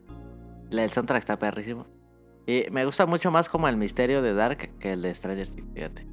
El 0.70 0.88
soundtrack 0.88 1.18
está 1.18 1.36
perrísimo. 1.36 1.86
Y 2.46 2.64
me 2.70 2.84
gusta 2.84 3.06
mucho 3.06 3.32
más 3.32 3.48
como 3.48 3.66
el 3.66 3.76
misterio 3.76 4.22
de 4.22 4.34
Dark 4.34 4.78
que 4.78 4.92
el 4.92 5.02
de 5.02 5.12
Stranger 5.12 5.50
Things, 5.50 5.72
fíjate. 5.74 6.06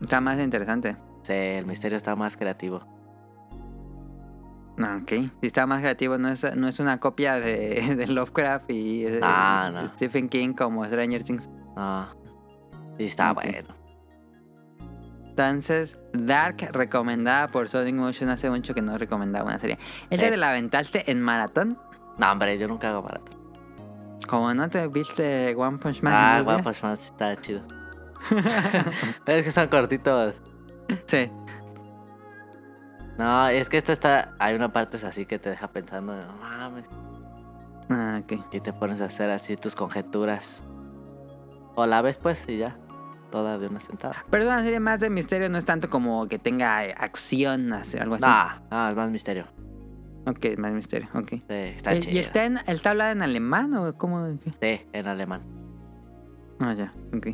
Está 0.00 0.20
más 0.20 0.40
interesante. 0.40 0.96
Sí, 1.22 1.32
el 1.32 1.66
misterio 1.66 1.96
está 1.96 2.16
más 2.16 2.36
creativo. 2.36 2.80
Ah, 4.82 4.98
Ok. 5.00 5.10
Si 5.40 5.46
está 5.46 5.64
más 5.64 5.78
creativo, 5.78 6.18
no 6.18 6.28
es, 6.28 6.56
no 6.56 6.66
es 6.66 6.80
una 6.80 6.98
copia 6.98 7.38
de, 7.38 7.94
de 7.96 8.06
Lovecraft 8.08 8.68
y 8.68 9.06
eh, 9.06 9.20
Ah, 9.22 9.70
no. 9.72 9.86
Stephen 9.86 10.28
King 10.28 10.54
como 10.54 10.84
Stranger 10.84 11.22
Things. 11.22 11.48
No. 11.76 12.23
Sí, 12.96 13.04
está 13.06 13.32
bueno. 13.32 13.74
Entonces, 15.24 15.98
Dark 16.12 16.56
recomendada 16.72 17.48
por 17.48 17.68
Sonic 17.68 17.96
Motion 17.96 18.30
hace 18.30 18.48
mucho 18.50 18.72
que 18.72 18.82
no 18.82 18.96
recomendaba 18.98 19.44
una 19.46 19.58
serie. 19.58 19.78
¿Esa 20.10 20.24
Sí. 20.26 20.30
te 20.30 20.36
la 20.36 20.50
aventaste 20.50 21.10
en 21.10 21.20
maratón? 21.20 21.76
No, 22.18 22.30
hombre, 22.30 22.56
yo 22.56 22.68
nunca 22.68 22.90
hago 22.90 23.02
maratón. 23.02 23.34
Como 24.28 24.54
no 24.54 24.68
te 24.68 24.86
viste 24.86 25.54
One 25.56 25.78
Punch 25.78 26.02
Man. 26.02 26.12
Ah, 26.14 26.42
One? 26.46 26.62
Punch 26.62 26.82
Man 26.84 26.92
está 26.94 27.36
chido. 27.36 27.62
es 29.26 29.44
que 29.44 29.50
son 29.52 29.66
cortitos. 29.68 30.40
Sí. 31.06 31.30
No, 33.18 33.48
es 33.48 33.68
que 33.68 33.76
esta 33.76 33.92
está. 33.92 34.34
Hay 34.38 34.54
una 34.54 34.72
parte 34.72 35.04
así 35.04 35.26
que 35.26 35.38
te 35.38 35.50
deja 35.50 35.68
pensando, 35.68 36.14
no 36.16 36.32
mames. 36.34 36.84
Ah, 37.90 38.20
ok. 38.22 38.54
Y 38.54 38.60
te 38.60 38.72
pones 38.72 39.00
a 39.00 39.06
hacer 39.06 39.30
así 39.30 39.56
tus 39.56 39.74
conjeturas. 39.74 40.62
O 41.74 41.86
la 41.86 42.02
ves 42.02 42.18
pues 42.18 42.44
y 42.48 42.58
ya. 42.58 42.76
Toda 43.34 43.58
de 43.58 43.66
una 43.66 43.80
sentada. 43.80 44.24
Pero 44.30 44.44
es 44.44 44.48
una 44.48 44.62
serie 44.62 44.78
más 44.78 45.00
de 45.00 45.10
misterio, 45.10 45.48
no 45.50 45.58
es 45.58 45.64
tanto 45.64 45.90
como 45.90 46.28
que 46.28 46.38
tenga 46.38 46.84
eh, 46.86 46.94
acción, 46.96 47.72
así- 47.72 47.98
algo 47.98 48.14
así. 48.14 48.24
No, 48.24 48.60
no, 48.70 48.88
es 48.90 48.94
más 48.94 49.10
misterio. 49.10 49.46
Ok, 50.24 50.56
más 50.56 50.72
misterio, 50.72 51.08
ok. 51.14 51.28
Sí, 51.30 51.40
está 51.48 51.96
¿Y- 51.96 52.00
chido. 52.00 52.14
¿Y 52.14 52.18
está, 52.20 52.44
en, 52.44 52.58
está 52.68 52.90
hablada 52.90 53.10
en 53.10 53.22
alemán 53.22 53.74
o 53.74 53.92
cómo? 53.98 54.24
Sí, 54.60 54.80
en 54.92 55.06
alemán. 55.08 55.42
Ah, 56.60 56.74
ya, 56.74 56.94
ok. 57.12 57.26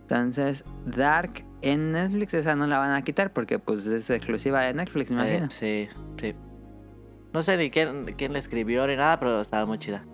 Entonces, 0.00 0.64
Dark 0.84 1.44
en 1.62 1.92
Netflix, 1.92 2.34
esa 2.34 2.56
no 2.56 2.66
la 2.66 2.80
van 2.80 2.90
a 2.92 3.02
quitar 3.02 3.32
porque 3.32 3.60
pues 3.60 3.86
es 3.86 4.10
exclusiva 4.10 4.62
de 4.62 4.74
Netflix, 4.74 5.12
me 5.12 5.22
Eh, 5.22 5.28
imagino. 5.28 5.50
sí, 5.50 5.86
sí. 6.20 6.34
No 7.32 7.42
sé 7.42 7.56
ni 7.56 7.70
quién, 7.70 8.06
quién 8.16 8.32
le 8.32 8.40
escribió 8.40 8.84
ni 8.88 8.96
nada, 8.96 9.20
pero 9.20 9.40
estaba 9.40 9.64
muy 9.64 9.78
chida. 9.78 10.04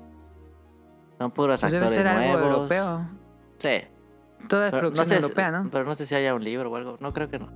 Son 1.19 1.31
puros 1.31 1.59
Pues 1.61 1.73
debe 1.73 1.87
actores 1.87 2.03
ser 2.05 2.07
algo 2.09 2.39
europeo. 2.39 3.09
Sí. 3.59 3.71
Toda 4.49 4.67
es 4.67 4.71
Pero 4.71 4.81
producción 4.91 5.07
no 5.07 5.09
sé, 5.09 5.15
europea, 5.17 5.51
¿no? 5.51 5.71
Pero 5.71 5.85
no 5.85 5.95
sé 5.95 6.07
si 6.07 6.15
haya 6.15 6.35
un 6.35 6.45
libro 6.45 6.71
o 6.71 6.77
algo. 6.77 6.97
No 7.01 7.13
creo 7.13 7.29
que 7.31 7.39
no. 7.39 7.51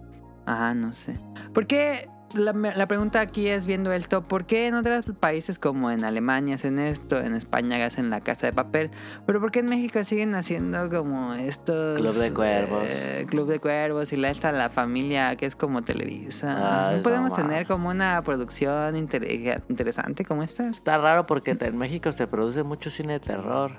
Ajá, 0.47 0.74
no 0.74 0.93
sé. 0.95 1.18
¿Por 1.53 1.66
qué? 1.66 2.09
La, 2.34 2.53
la 2.53 2.86
pregunta 2.86 3.20
aquí 3.22 3.49
es 3.49 3.64
viendo 3.64 3.91
el 3.91 4.07
top, 4.07 4.26
¿por 4.28 4.45
qué 4.45 4.66
en 4.66 4.74
otros 4.74 5.03
países 5.18 5.59
como 5.59 5.91
en 5.91 6.05
Alemania 6.05 6.57
hacen 6.57 6.78
esto, 6.78 7.16
en 7.16 7.34
España 7.34 7.82
hacen 7.86 8.11
la 8.11 8.20
casa 8.20 8.47
de 8.49 8.53
papel, 8.53 8.91
pero 9.24 9.41
por 9.41 9.51
qué 9.51 9.61
en 9.61 9.64
México 9.64 10.05
siguen 10.05 10.34
haciendo 10.34 10.91
como 10.91 11.32
estos... 11.32 11.99
Club 11.99 12.12
de 12.12 12.34
Cuervos. 12.34 12.82
eh, 12.86 13.24
Club 13.30 13.49
de 13.49 13.61
Cuervos 13.61 14.12
y 14.12 14.16
la 14.18 14.28
esta 14.28 14.53
la 14.53 14.68
familia 14.68 15.36
que 15.36 15.47
es 15.47 15.57
como 15.57 15.80
Televisa. 15.80 16.89
Ay, 16.89 16.91
¿No 16.91 16.97
no 16.99 17.03
podemos 17.03 17.30
mames. 17.30 17.47
tener 17.47 17.66
como 17.66 17.89
una 17.89 18.20
producción 18.22 18.95
inter- 18.95 19.62
interesante 19.70 20.22
como 20.26 20.43
esta? 20.43 20.68
Está 20.68 20.99
raro 20.99 21.24
porque 21.24 21.57
en 21.59 21.78
México 21.78 22.12
se 22.12 22.26
produce 22.26 22.62
mucho 22.62 22.91
cine 22.91 23.14
de 23.14 23.20
terror. 23.20 23.72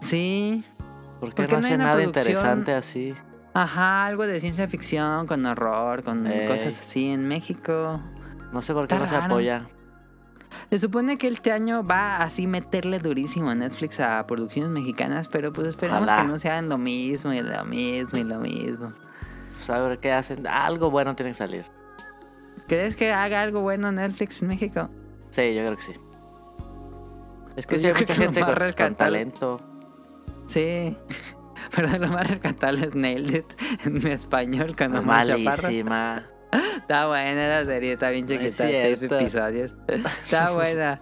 Sí. 0.00 0.64
¿Por 1.26 1.34
qué 1.34 1.42
¿Por 1.42 1.46
qué 1.46 1.54
no 1.56 1.60
no 1.62 1.68
una 1.68 1.76
nada 1.76 1.96
producción? 1.96 2.26
interesante 2.26 2.72
así? 2.74 3.14
Ajá, 3.54 4.06
algo 4.06 4.26
de 4.26 4.40
ciencia 4.40 4.66
ficción, 4.68 5.26
con 5.26 5.44
horror, 5.46 6.02
con 6.02 6.26
Ey. 6.26 6.48
cosas 6.48 6.80
así 6.80 7.10
en 7.10 7.28
México. 7.28 8.00
No 8.52 8.62
sé 8.62 8.72
por 8.72 8.88
qué 8.88 8.94
Está 8.94 9.04
no 9.04 9.10
se 9.10 9.16
raro. 9.18 9.34
apoya. 9.34 9.66
Se 10.70 10.78
supone 10.78 11.18
que 11.18 11.28
este 11.28 11.52
año 11.52 11.84
va 11.84 12.18
así 12.18 12.46
meterle 12.46 12.98
durísimo 12.98 13.50
a 13.50 13.54
Netflix 13.54 14.00
a 14.00 14.26
producciones 14.26 14.70
mexicanas, 14.70 15.28
pero 15.28 15.52
pues 15.52 15.68
esperemos 15.68 16.02
Ojalá. 16.02 16.22
que 16.22 16.28
no 16.28 16.38
sean 16.38 16.68
lo 16.68 16.78
mismo 16.78 17.32
y 17.32 17.42
lo 17.42 17.64
mismo 17.64 18.18
y 18.18 18.24
lo 18.24 18.38
mismo. 18.38 18.92
Saber 19.62 19.98
qué 19.98 20.12
hacen. 20.12 20.46
Algo 20.46 20.90
bueno 20.90 21.14
tiene 21.16 21.30
que 21.32 21.36
salir. 21.38 21.64
¿Crees 22.66 22.96
que 22.96 23.12
haga 23.12 23.42
algo 23.42 23.60
bueno 23.60 23.90
Netflix 23.92 24.42
en 24.42 24.48
México? 24.48 24.88
Sí, 25.30 25.54
yo 25.54 25.62
creo 25.64 25.76
que 25.76 25.82
sí. 25.82 25.92
Es 27.56 27.66
que 27.66 27.70
Pues 27.76 27.80
sí 27.82 27.86
hay 27.88 27.92
mucha 27.92 28.04
que 28.06 28.14
gente 28.14 28.40
con, 28.40 28.54
con 28.76 28.94
talento. 28.94 29.60
Sí. 30.46 30.96
Pero 31.74 31.98
lo 31.98 32.08
más 32.08 32.28
rescatable 32.28 32.86
es 32.86 32.94
Nailed 32.94 33.34
It 33.36 33.46
en 33.84 34.06
español 34.06 34.76
con 34.76 34.94
Es 34.94 35.04
Omar 35.04 35.26
Chaparro. 35.26 35.62
malísima. 35.62 36.24
Está 36.76 37.08
buena 37.08 37.48
la 37.48 37.64
serie, 37.64 37.94
está 37.94 38.10
bien 38.10 38.26
es 38.26 38.30
chiquita, 38.30 38.68
seis 38.68 39.02
episodios. 39.02 39.74
Está 39.88 40.52
buena. 40.52 41.00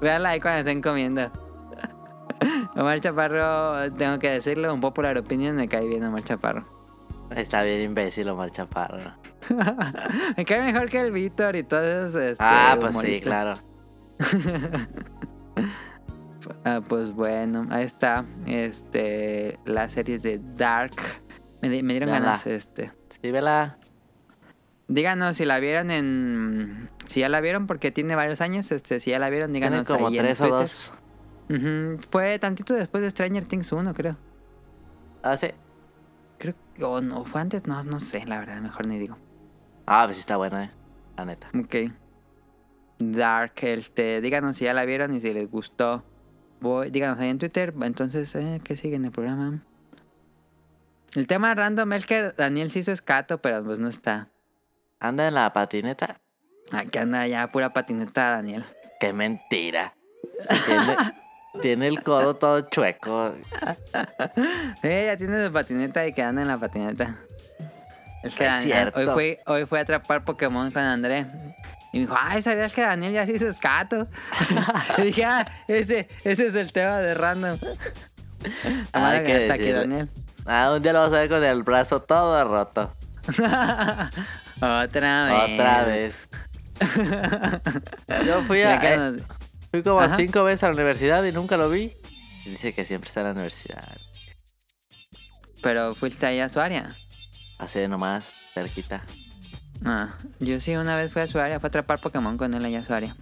Véanla 0.00 0.30
ahí 0.30 0.40
cuando 0.40 0.60
estén 0.60 0.80
comiendo. 0.82 1.32
Omar 2.76 3.00
Chaparro, 3.00 3.92
tengo 3.94 4.18
que 4.18 4.30
decirlo, 4.30 4.72
un 4.72 4.80
popular 4.80 5.16
opinion, 5.18 5.56
me 5.56 5.68
cae 5.68 5.86
bien 5.86 6.04
Omar 6.04 6.22
Chaparro. 6.22 6.66
Está 7.30 7.62
bien 7.62 7.80
imbécil 7.80 8.28
Omar 8.28 8.50
Chaparro. 8.50 8.98
me 10.36 10.44
cae 10.44 10.60
mejor 10.60 10.88
que 10.88 11.00
el 11.00 11.10
Víctor 11.10 11.56
y 11.56 11.62
todos 11.62 12.10
esos. 12.10 12.14
este, 12.22 12.44
ah, 12.44 12.76
pues 12.78 12.96
sí, 12.98 13.20
claro. 13.20 13.54
Ah, 16.64 16.80
pues 16.86 17.12
bueno, 17.12 17.66
ahí 17.70 17.84
está. 17.84 18.24
Este, 18.46 19.58
la 19.64 19.88
serie 19.88 20.18
de 20.18 20.40
Dark. 20.56 20.92
Me, 21.62 21.68
di- 21.70 21.82
me 21.82 21.94
dieron 21.94 22.08
Véanla. 22.10 22.28
ganas, 22.30 22.46
este. 22.46 22.92
Sí, 23.22 23.30
vela. 23.30 23.78
Díganos 24.88 25.36
si 25.36 25.44
la 25.44 25.58
vieron 25.60 25.90
en. 25.90 26.90
Si 27.06 27.20
ya 27.20 27.28
la 27.28 27.40
vieron, 27.40 27.66
porque 27.66 27.90
tiene 27.90 28.14
varios 28.14 28.40
años. 28.40 28.70
Este, 28.72 29.00
si 29.00 29.10
ya 29.10 29.18
la 29.18 29.30
vieron, 29.30 29.52
díganos. 29.52 29.86
como 29.86 30.08
ahí 30.08 30.18
en 30.18 30.24
tres 30.24 30.40
o 30.40 30.48
dos. 30.48 30.92
Ujú, 31.48 31.98
Fue 32.10 32.38
tantito 32.38 32.74
después 32.74 33.02
de 33.02 33.10
Stranger 33.10 33.46
Things 33.46 33.70
1, 33.72 33.94
creo. 33.94 34.16
Ah, 35.22 35.36
sí. 35.36 35.48
Creo 36.38 36.54
que. 36.74 36.84
O 36.84 37.00
no, 37.00 37.24
fue 37.24 37.40
antes, 37.40 37.66
no, 37.66 37.82
no 37.82 38.00
sé, 38.00 38.24
la 38.26 38.38
verdad, 38.38 38.60
mejor 38.60 38.86
ni 38.86 38.98
digo. 38.98 39.16
Ah, 39.86 40.04
pues 40.06 40.18
está 40.18 40.36
buena, 40.36 40.64
eh. 40.64 40.70
La 41.16 41.24
neta. 41.24 41.48
Ok. 41.58 41.92
Dark, 42.98 43.52
este, 43.62 44.20
díganos 44.20 44.56
si 44.56 44.64
ya 44.64 44.74
la 44.74 44.84
vieron 44.84 45.14
y 45.14 45.20
si 45.20 45.32
les 45.32 45.50
gustó. 45.50 46.04
Voy, 46.64 46.88
díganos 46.88 47.20
ahí 47.20 47.28
en 47.28 47.38
Twitter. 47.38 47.74
Entonces, 47.82 48.34
eh, 48.34 48.58
¿qué 48.64 48.74
sigue 48.74 48.96
en 48.96 49.04
el 49.04 49.10
programa? 49.10 49.60
El 51.14 51.26
tema 51.26 51.54
random 51.54 51.92
es 51.92 52.06
que 52.06 52.32
Daniel 52.34 52.70
sí 52.70 52.78
hizo 52.78 52.90
escato, 52.90 53.36
pero 53.36 53.62
pues 53.62 53.78
no 53.78 53.88
está. 53.88 54.30
Anda 54.98 55.28
en 55.28 55.34
la 55.34 55.52
patineta. 55.52 56.22
Aquí 56.72 56.96
anda 56.96 57.26
ya 57.26 57.48
pura 57.48 57.74
patineta, 57.74 58.30
Daniel. 58.30 58.64
Qué 58.98 59.12
mentira. 59.12 59.94
Tiene, 60.64 60.96
tiene 61.60 61.86
el 61.86 62.02
codo 62.02 62.34
todo 62.36 62.62
chueco. 62.62 63.34
Eh, 64.82 65.04
ya 65.04 65.18
tiene 65.18 65.44
su 65.44 65.52
patineta 65.52 66.06
y 66.06 66.14
que 66.14 66.22
anda 66.22 66.40
en 66.40 66.48
la 66.48 66.56
patineta. 66.56 67.18
Es 68.22 68.34
que 68.36 68.48
hoy 68.94 69.06
fui, 69.12 69.38
hoy 69.44 69.66
fui 69.66 69.78
a 69.80 69.82
atrapar 69.82 70.24
Pokémon 70.24 70.70
con 70.70 70.82
André. 70.82 71.26
Y 71.94 72.00
me 72.00 72.06
dijo, 72.06 72.16
ay, 72.18 72.42
¿sabías 72.42 72.72
que 72.74 72.82
Daniel 72.82 73.12
ya 73.12 73.24
se 73.24 73.32
hizo 73.36 73.48
escato? 73.48 74.08
y 74.98 75.02
dije, 75.02 75.24
ah, 75.24 75.46
ese, 75.68 76.08
ese 76.24 76.48
es 76.48 76.54
el 76.56 76.72
tema 76.72 76.98
de 76.98 77.14
random. 77.14 77.58
Ah, 78.92 79.20
que 79.24 79.50
aquí. 79.50 79.70
Daniel. 79.70 80.08
Ah, 80.44 80.72
un 80.76 80.82
día 80.82 80.92
lo 80.92 81.00
vas 81.00 81.12
a 81.12 81.18
ver 81.20 81.28
con 81.28 81.42
el 81.44 81.62
brazo 81.62 82.02
todo 82.02 82.42
roto. 82.44 82.92
Otra 84.60 85.26
vez. 85.26 85.52
Otra 85.52 85.84
vez. 85.84 86.16
Yo 88.26 88.42
fui 88.42 88.62
a. 88.62 88.74
eh, 88.92 88.96
nos- 88.96 89.22
fui 89.70 89.82
como 89.82 90.00
Ajá. 90.00 90.16
cinco 90.16 90.44
veces 90.44 90.64
a 90.64 90.68
la 90.68 90.74
universidad 90.74 91.24
y 91.24 91.32
nunca 91.32 91.56
lo 91.56 91.70
vi. 91.70 91.94
Y 92.44 92.50
dice 92.50 92.72
que 92.74 92.84
siempre 92.84 93.08
está 93.08 93.20
en 93.20 93.26
la 93.26 93.32
universidad. 93.32 93.96
Pero 95.62 95.94
fuiste 95.94 96.26
ahí 96.26 96.40
a 96.40 96.48
su 96.48 96.60
área. 96.60 96.94
Así 97.58 97.86
nomás, 97.88 98.24
cerquita. 98.52 99.00
Ah, 99.84 100.08
yo 100.40 100.60
sí 100.60 100.74
una 100.76 100.96
vez 100.96 101.12
fui 101.12 101.22
a 101.22 101.26
su 101.26 101.38
área, 101.38 101.60
fui 101.60 101.66
a 101.66 101.68
atrapar 101.68 102.00
Pokémon 102.00 102.36
con 102.36 102.54
él 102.54 102.64
allá 102.64 102.80
a 102.80 102.84
su 102.84 102.94
área. 102.94 103.16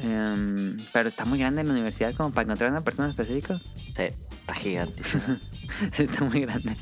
Em, 0.00 0.76
pero 0.92 1.08
está 1.08 1.24
muy 1.24 1.38
grande 1.38 1.64
la 1.64 1.72
universidad 1.72 2.14
como 2.14 2.30
para 2.30 2.42
encontrar 2.44 2.70
a 2.70 2.72
una 2.72 2.82
persona 2.82 3.08
específica. 3.08 3.58
Sí, 3.58 4.02
está 4.02 4.54
gigante. 4.54 5.02
Sí, 5.92 6.04
está 6.04 6.24
muy 6.24 6.40
grande. 6.40 6.74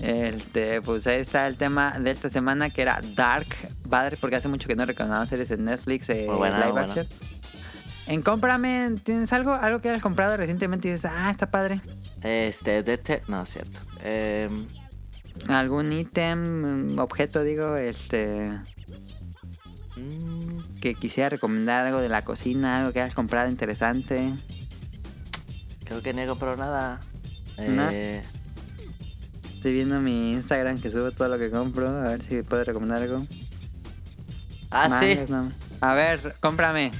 Este, 0.00 0.80
pues 0.80 1.06
ahí 1.06 1.20
está 1.20 1.46
el 1.46 1.56
tema 1.56 1.92
de 2.00 2.10
esta 2.10 2.30
semana 2.30 2.70
que 2.70 2.82
era 2.82 3.00
Dark. 3.14 3.46
Padre, 3.88 4.16
porque 4.20 4.34
hace 4.36 4.48
mucho 4.48 4.66
que 4.66 4.74
no 4.74 4.84
recordaba 4.86 5.24
series 5.26 5.50
en 5.52 5.66
Netflix. 5.66 6.08
eh, 6.08 6.26
buena, 6.26 6.58
live 6.58 6.72
buena. 6.72 6.86
action. 6.88 7.06
En 8.06 8.22
Cómprame, 8.22 8.96
¿tienes 9.04 9.32
algo? 9.32 9.52
Algo 9.52 9.80
que 9.80 9.90
hayas 9.90 10.02
comprado 10.02 10.36
recientemente 10.36 10.88
y 10.88 10.92
dices, 10.92 11.10
ah, 11.14 11.30
está 11.30 11.50
padre. 11.50 11.80
Este, 12.22 12.82
de 12.82 12.98
te... 12.98 13.22
No, 13.28 13.42
es 13.42 13.50
cierto. 13.50 13.78
Em, 14.02 14.66
Algún 15.48 15.92
ítem, 15.92 16.98
objeto, 16.98 17.42
digo, 17.42 17.76
este, 17.76 18.50
que 20.80 20.94
quisiera 20.94 21.28
recomendar 21.28 21.86
algo 21.86 22.00
de 22.00 22.08
la 22.08 22.22
cocina, 22.22 22.78
algo 22.78 22.92
que 22.92 23.00
hayas 23.00 23.14
comprado 23.14 23.48
interesante. 23.48 24.32
creo 25.84 26.02
que 26.02 26.14
ni 26.14 26.22
he 26.22 26.26
comprado 26.26 26.56
nada. 26.56 27.00
¿No? 27.58 27.90
Eh, 27.90 28.22
Estoy 29.54 29.72
viendo 29.72 29.98
mi 30.00 30.32
Instagram 30.32 30.78
que 30.78 30.90
subo 30.90 31.10
todo 31.10 31.28
lo 31.28 31.38
que 31.38 31.50
compro, 31.50 31.88
a 31.88 32.02
ver 32.08 32.22
si 32.22 32.42
puedo 32.42 32.64
recomendar 32.64 33.00
algo. 33.00 33.26
Ah, 34.70 35.00
sí. 35.00 35.18
No. 35.28 35.48
A 35.80 35.94
ver. 35.94 36.34
Cómprame. 36.40 36.90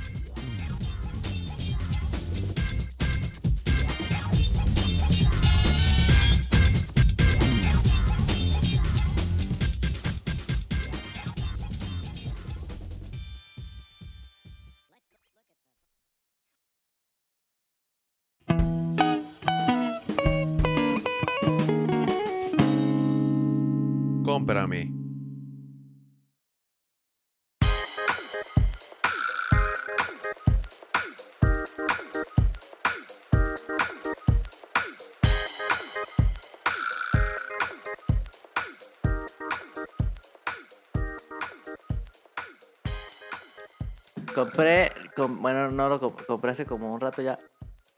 Compré, 44.35 44.93
com- 45.17 45.41
bueno, 45.41 45.71
no 45.71 45.89
lo 45.89 46.01
comp- 46.01 46.27
compré 46.27 46.51
hace 46.53 46.67
como 46.67 46.93
un 46.93 47.01
rato 47.01 47.23
ya. 47.23 47.39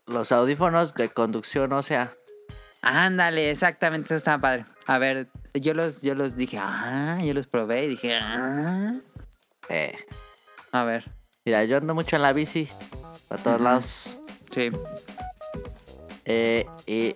Los 0.06 0.30
audífonos 0.32 0.94
de 0.94 1.08
conducción, 1.08 1.72
o 1.72 1.82
sea, 1.82 2.12
Ándale, 2.82 3.50
exactamente, 3.50 4.06
eso 4.06 4.16
estaba 4.16 4.38
padre. 4.40 4.64
A 4.86 4.98
ver, 4.98 5.26
yo 5.54 5.74
los, 5.74 6.02
yo 6.02 6.14
los 6.14 6.36
dije, 6.36 6.58
ah, 6.60 7.18
yo 7.24 7.34
los 7.34 7.46
probé 7.48 7.84
y 7.84 7.88
dije, 7.88 8.14
ah. 8.14 8.92
Eh, 9.68 9.96
A 10.70 10.84
ver, 10.84 11.04
mira, 11.44 11.64
yo 11.64 11.78
ando 11.78 11.94
mucho 11.94 12.14
en 12.14 12.22
la 12.22 12.32
bici. 12.32 12.68
Para 13.28 13.42
todos 13.42 13.60
lados. 13.60 14.16
sí. 14.52 14.70
Eh, 16.26 16.66
y 16.86 17.14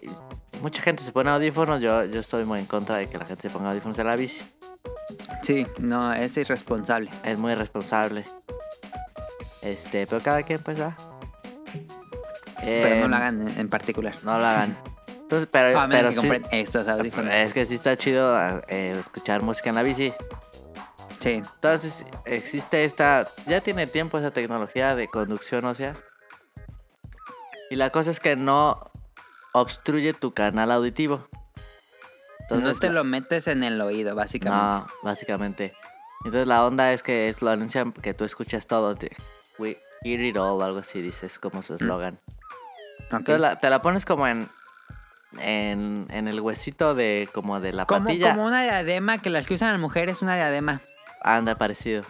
mucha 0.61 0.83
gente 0.83 1.03
se 1.03 1.13
pone 1.13 1.31
audífonos. 1.31 1.81
Yo, 1.81 2.05
yo 2.05 2.21
estoy 2.21 2.45
muy 2.45 2.59
en 2.61 2.67
contra 2.67 2.97
de 2.97 3.09
que 3.09 3.19
la 3.19 3.27
gente 3.27 3.43
se 3.43 3.51
ponga 3.51 3.71
audífonos 3.71 3.99
en 3.99 4.07
la 4.07 4.17
bici. 4.17 4.43
Sí, 5.43 5.67
no, 5.79 6.13
es 6.13 6.37
irresponsable. 6.37 7.11
Es 7.25 7.39
muy 7.39 7.53
irresponsable. 7.53 8.25
Este, 9.63 10.07
pero 10.07 10.23
cada 10.23 10.43
quien 10.43 10.63
pues 10.63 10.81
va. 10.81 10.97
Pero 12.63 12.95
no 12.97 13.05
Em, 13.05 13.11
lo 13.11 13.17
hagan 13.17 13.49
en, 13.49 13.61
en 13.61 13.69
particular. 13.69 14.15
No 14.23 14.39
lo 14.39 14.47
hagan. 14.47 14.77
Entonces, 15.09 15.49
pero, 15.51 15.79
pero 15.89 16.11
sí- 16.13 16.29
estos 16.51 16.89
audífonos. 16.89 17.33
es 17.33 17.53
que 17.53 17.65
sí 17.67 17.75
está 17.77 17.97
chido 17.97 18.37
eh, 18.69 18.97
escuchar 18.99 19.43
música 19.43 19.69
en 19.71 19.77
la 19.77 19.83
bici. 19.83 20.13
Sí. 21.21 21.31
Entonces, 21.35 22.05
existe 22.25 22.85
esta. 22.85 23.29
Ya 23.47 23.61
tiene 23.61 23.87
tiempo 23.87 24.19
esa 24.19 24.31
tecnología 24.31 24.95
de 24.97 25.09
conducción 25.09 25.65
ósea. 25.67 25.95
Y 27.71 27.77
la 27.77 27.91
cosa 27.91 28.11
es 28.11 28.19
que 28.21 28.35
no 28.37 28.91
obstruye 29.53 30.13
tu 30.15 30.33
canal 30.35 30.73
auditivo. 30.73 31.29
no 32.51 32.75
te 32.75 32.91
lo 32.91 33.05
metes 33.05 33.47
en 33.47 33.63
el 33.63 33.81
oído, 33.81 34.15
básicamente. 34.17 34.65
No, 34.65 34.87
básicamente. 35.03 35.73
Entonces, 36.25 36.49
la 36.49 36.65
onda 36.65 36.93
es 36.93 37.03
que 37.03 37.29
es 37.29 37.41
lo 37.43 37.51
anuncian 37.51 37.93
que 37.93 38.13
tú 38.15 38.25
escuchas 38.25 38.67
todo. 38.67 38.97
te- 38.97 39.15
We 39.61 39.79
hear 40.03 40.21
it 40.21 40.37
all, 40.37 40.63
algo 40.63 40.79
así, 40.79 41.01
dices 41.03 41.39
como 41.39 41.63
su 41.63 41.75
eslogan. 41.75 42.15
Ok. 42.15 43.11
Entonces, 43.13 43.41
la- 43.41 43.61
te 43.61 43.69
la 43.71 43.83
pones 43.83 44.05
como 44.05 44.27
en. 44.27 44.49
En, 45.39 46.09
en 46.11 46.27
el 46.27 46.41
huesito 46.41 46.95
de 46.97 47.29
como 47.33 47.61
de 47.61 47.73
la 47.73 47.87
como, 47.87 48.07
patilla. 48.07 48.31
como 48.33 48.45
una 48.47 48.63
diadema 48.63 49.19
que 49.19 49.31
las 49.31 49.47
que 49.47 49.55
usan 49.55 49.71
las 49.71 49.81
mujeres, 49.81 50.23
una 50.23 50.35
diadema. 50.35 50.81
Anda, 51.23 51.55
parecido. 51.55 52.05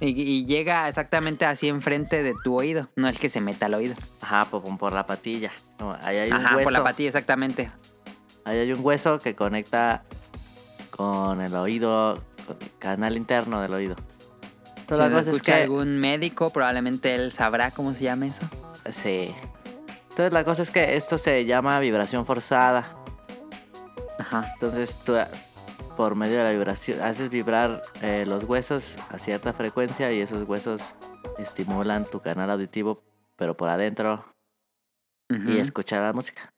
Y, 0.00 0.08
y 0.22 0.44
llega 0.46 0.88
exactamente 0.88 1.44
así 1.46 1.68
enfrente 1.68 2.22
de 2.22 2.34
tu 2.44 2.56
oído. 2.58 2.90
No 2.96 3.08
es 3.08 3.18
que 3.18 3.28
se 3.30 3.40
meta 3.40 3.66
al 3.66 3.74
oído. 3.74 3.94
Ajá, 4.20 4.44
por, 4.46 4.62
por 4.78 4.92
la 4.92 5.06
patilla. 5.06 5.50
No, 5.78 5.92
ahí 6.02 6.16
hay 6.18 6.30
un 6.30 6.36
Ajá, 6.36 6.56
hueso. 6.56 6.64
por 6.64 6.72
la 6.72 6.82
patilla, 6.82 7.08
exactamente. 7.08 7.70
Ahí 8.44 8.58
hay 8.58 8.72
un 8.72 8.80
hueso 8.84 9.18
que 9.18 9.34
conecta 9.34 10.02
con 10.90 11.40
el 11.40 11.54
oído, 11.56 12.22
con 12.46 12.56
el 12.60 12.70
canal 12.78 13.16
interno 13.16 13.60
del 13.62 13.72
oído. 13.74 13.96
Entonces, 14.86 15.06
Si 15.06 15.12
la 15.12 15.18
cosa 15.18 15.20
es 15.30 15.36
escucha 15.36 15.56
que. 15.56 15.62
algún 15.62 15.98
médico, 15.98 16.50
probablemente 16.50 17.14
él 17.14 17.32
sabrá 17.32 17.70
cómo 17.70 17.94
se 17.94 18.04
llama 18.04 18.26
eso. 18.26 18.42
Sí. 18.90 19.34
Entonces 20.10 20.32
la 20.32 20.44
cosa 20.44 20.62
es 20.62 20.70
que 20.70 20.96
esto 20.96 21.16
se 21.18 21.44
llama 21.46 21.80
vibración 21.80 22.26
forzada. 22.26 22.84
Ajá. 24.18 24.50
Entonces 24.52 25.00
tú 25.04 25.14
por 25.96 26.14
medio 26.16 26.38
de 26.38 26.44
la 26.44 26.50
vibración 26.52 27.00
haces 27.00 27.30
vibrar 27.30 27.82
eh, 28.02 28.24
los 28.26 28.44
huesos 28.44 28.98
a 29.10 29.18
cierta 29.18 29.52
frecuencia 29.52 30.12
y 30.12 30.20
esos 30.20 30.46
huesos 30.46 30.94
estimulan 31.38 32.04
tu 32.04 32.20
canal 32.20 32.50
auditivo, 32.50 33.02
pero 33.36 33.56
por 33.56 33.68
adentro 33.70 34.24
y 35.30 35.58
escuchar 35.58 36.02
la 36.02 36.12
música. 36.12 36.52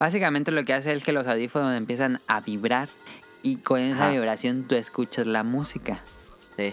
Básicamente 0.00 0.50
lo 0.50 0.64
que 0.64 0.72
hace 0.74 0.92
es 0.92 1.04
que 1.04 1.12
los 1.12 1.26
audífonos 1.26 1.74
empiezan 1.74 2.20
a 2.26 2.40
vibrar 2.40 2.88
y 3.42 3.56
con 3.58 3.80
esa 3.80 4.04
Ajá. 4.04 4.10
vibración 4.10 4.66
tú 4.68 4.76
escuchas 4.76 5.26
la 5.26 5.42
música. 5.42 5.98
Sí. 6.56 6.72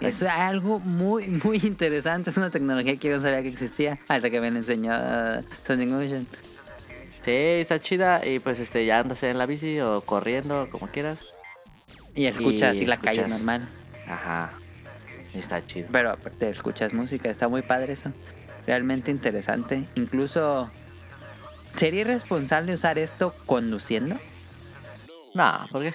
Es 0.00 0.22
algo 0.22 0.78
muy, 0.80 1.26
muy 1.28 1.56
interesante. 1.64 2.30
Es 2.30 2.36
una 2.36 2.50
tecnología 2.50 2.96
que 2.96 3.08
yo 3.08 3.16
no 3.16 3.22
sabía 3.22 3.42
que 3.42 3.48
existía 3.48 3.98
hasta 4.08 4.30
que 4.30 4.40
me 4.40 4.50
lo 4.50 4.58
enseñó 4.58 4.92
uh, 4.94 5.42
Sonic 5.66 5.88
Motion. 5.88 6.26
Sí, 7.24 7.32
está 7.32 7.78
chida 7.80 8.24
y 8.24 8.38
pues 8.38 8.58
este 8.60 8.86
ya 8.86 9.00
andas 9.00 9.22
en 9.24 9.36
la 9.38 9.46
bici 9.46 9.80
o 9.80 10.00
corriendo, 10.02 10.68
como 10.70 10.86
quieras. 10.88 11.24
Y 12.14 12.26
escuchas 12.26 12.76
Y 12.76 12.86
la 12.86 12.98
calle 12.98 13.20
escuchas. 13.22 13.38
normal. 13.40 13.68
Ajá. 14.06 14.52
Está 15.34 15.64
chido. 15.66 15.88
Pero 15.90 16.10
aparte 16.12 16.48
escuchas 16.50 16.92
música, 16.92 17.28
está 17.30 17.48
muy 17.48 17.62
padre 17.62 17.94
eso. 17.94 18.12
Realmente 18.66 19.10
interesante. 19.10 19.84
Incluso, 19.96 20.70
¿sería 21.74 22.02
irresponsable 22.02 22.72
usar 22.74 22.98
esto 22.98 23.34
conduciendo? 23.44 24.16
No, 25.34 25.66
¿por 25.70 25.82
qué? 25.82 25.94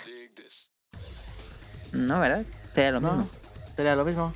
No, 1.94 2.20
¿verdad? 2.20 2.44
Sería 2.76 2.92
lo 2.92 3.00
No, 3.00 3.16
mismo. 3.16 3.30
Sería 3.76 3.96
lo 3.96 4.06
mismo. 4.06 4.34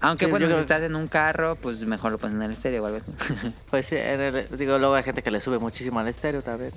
Aunque 0.00 0.26
Sí, 0.26 0.30
bueno, 0.30 0.46
si 0.48 0.54
estás 0.54 0.82
en 0.82 0.94
un 0.96 1.08
carro, 1.08 1.56
pues 1.56 1.80
mejor 1.86 2.12
lo 2.12 2.18
pones 2.18 2.36
en 2.36 2.42
el 2.42 2.52
estéreo 2.52 2.82
o 2.82 2.86
algo 2.86 2.98
así. 2.98 3.12
Pues 3.70 3.86
sí, 3.86 3.96
en 3.96 4.20
el- 4.20 4.48
digo, 4.56 4.78
luego 4.78 4.94
hay 4.94 5.02
gente 5.02 5.22
que 5.22 5.30
le 5.30 5.40
sube 5.40 5.58
muchísimo 5.58 6.00
al 6.00 6.08
estéreo 6.08 6.42
también. 6.42 6.72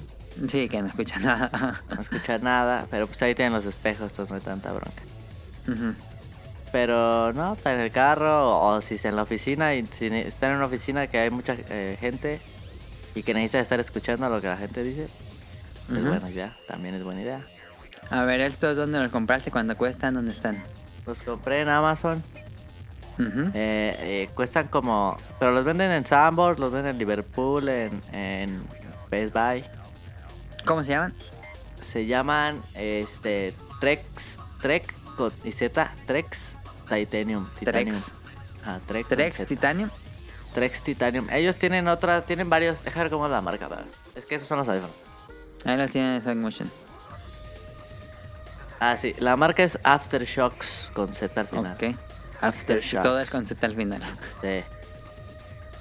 sí, 0.49 0.69
que 0.69 0.82
no 0.82 0.88
escucha 0.89 1.19
nada. 1.19 1.82
No 1.95 2.01
escucha 2.01 2.38
nada, 2.38 2.86
pero 2.89 3.07
pues 3.07 3.21
ahí 3.24 3.34
tienen 3.36 3.53
los 3.53 3.65
espejos, 3.65 4.11
entonces 4.11 4.30
no 4.30 4.36
hay 4.38 4.41
tanta 4.41 4.71
bronca. 4.71 5.01
Pero 6.71 7.32
no, 7.34 7.53
está 7.53 7.74
en 7.74 7.82
el 7.82 7.91
carro 7.91 8.49
o, 8.57 8.76
o 8.76 8.82
si 8.82 8.95
está 8.95 9.09
en 9.09 9.15
la 9.15 9.24
oficina 9.24 9.76
y 9.76 9.86
si 9.88 10.07
está 10.07 10.49
en 10.49 10.55
una 10.57 10.65
oficina 10.65 11.07
que 11.07 11.19
hay 11.19 11.30
mucha 11.30 11.55
eh, 11.69 11.97
gente 11.99 12.41
y 13.15 13.21
que 13.24 13.34
necesita 13.34 13.59
estar 13.59 13.80
escuchando 13.80 14.28
lo 14.30 14.41
que 14.41 14.47
la 14.47 14.57
gente 14.57 14.82
dice, 14.84 15.03
es 15.03 15.11
Ujú. 15.91 16.07
buena 16.07 16.30
idea, 16.32 16.53
también 16.67 16.95
es 16.95 17.03
buena 17.03 17.21
idea. 17.21 17.41
A 18.09 18.24
ver, 18.24 18.41
¿estos 18.41 18.76
dónde 18.76 18.99
los 18.99 19.11
compraste? 19.11 19.51
¿Cuánto 19.51 19.78
cuestan? 19.78 20.15
¿Dónde 20.15 20.32
están? 20.32 20.63
Los 21.05 21.21
compré 21.21 21.61
en 21.61 21.69
Amazon, 21.69 22.23
eh, 23.19 23.53
eh, 23.53 24.29
cuestan 24.33 24.67
como, 24.67 25.17
pero 25.39 25.51
los 25.51 25.63
venden 25.65 25.91
en 25.91 26.05
Sanborns, 26.05 26.59
los 26.59 26.71
venden 26.71 26.91
en 26.91 26.97
Liverpool, 26.97 27.67
en, 27.67 28.01
en 28.11 28.63
Best 29.09 29.33
Buy. 29.33 29.63
¿Cómo 30.65 30.83
se 30.83 30.91
llaman? 30.91 31.13
Se 31.81 32.05
llaman 32.05 32.61
este 32.73 33.53
Trex, 33.81 34.39
Trek 34.61 34.93
con 35.17 35.33
y 35.43 35.51
Z, 35.51 35.91
Trex 36.07 36.55
Titanium. 36.89 37.47
Titanium. 37.59 37.97
Trex. 37.97 38.11
Trek 38.87 39.07
Trex. 39.07 39.45
Titanium. 39.45 39.89
Trex 40.53 40.84
Titanium. 40.84 41.30
Ellos 41.31 41.57
tienen 41.57 41.88
otra, 41.88 42.21
tienen 42.21 42.49
varios. 42.49 42.84
Deja 42.84 43.01
ver 43.01 43.11
cómo 43.11 43.25
es 43.25 43.31
la 43.31 43.41
marca, 43.41 43.67
¿verdad? 43.67 43.85
Es 44.15 44.25
que 44.25 44.35
esos 44.35 44.47
son 44.47 44.59
los 44.59 44.69
iPhones. 44.69 44.95
Ahí 45.65 45.77
los 45.77 45.91
tienen 45.91 46.21
en 46.25 46.41
Motion. 46.41 46.71
Ah, 48.85 48.97
sí. 48.97 49.15
La 49.18 49.38
marca 49.38 49.64
es 49.64 49.80
Aftershocks 49.84 50.91
con 50.93 51.14
Z 51.14 51.39
al 51.39 51.47
final. 51.47 51.73
Ok. 51.73 51.95
Aftershocks. 52.41 53.03
Todo 53.03 53.19
el 53.22 53.30
concepto 53.30 53.65
al 53.65 53.76
final. 53.77 54.01
Sí. 54.41 54.64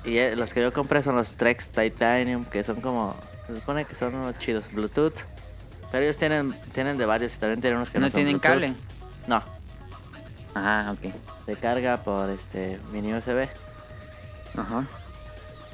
Y 0.09 0.19
eh, 0.19 0.37
los 0.37 0.53
que 0.55 0.61
yo 0.63 0.73
compré 0.73 1.03
son 1.03 1.17
los 1.17 1.33
Trex 1.33 1.71
Titanium, 1.71 2.45
que 2.45 2.63
son 2.63 2.81
como. 2.81 3.17
Se 3.49 3.57
supone 3.57 3.85
que 3.87 3.97
son 3.97 4.15
unos 4.15 4.39
chidos. 4.39 4.71
Bluetooth. 4.73 5.15
Pero 5.91 6.05
ellos 6.05 6.17
tienen, 6.17 6.55
tienen 6.73 6.97
de 6.97 7.05
varios. 7.05 7.37
También 7.41 7.61
tienen 7.61 7.79
unos 7.79 7.91
que 7.91 7.99
no, 7.99 8.07
¿No 8.07 8.11
son 8.13 8.15
tienen 8.15 8.39
Bluetooth. 8.39 8.53
cable? 8.53 8.75
No. 9.27 9.43
Ah, 10.55 10.95
ok. 10.97 11.13
Se 11.47 11.57
carga 11.57 11.97
por 12.05 12.31
este 12.31 12.79
mini 12.93 13.13
USB. 13.15 13.49
Ajá. 14.57 14.85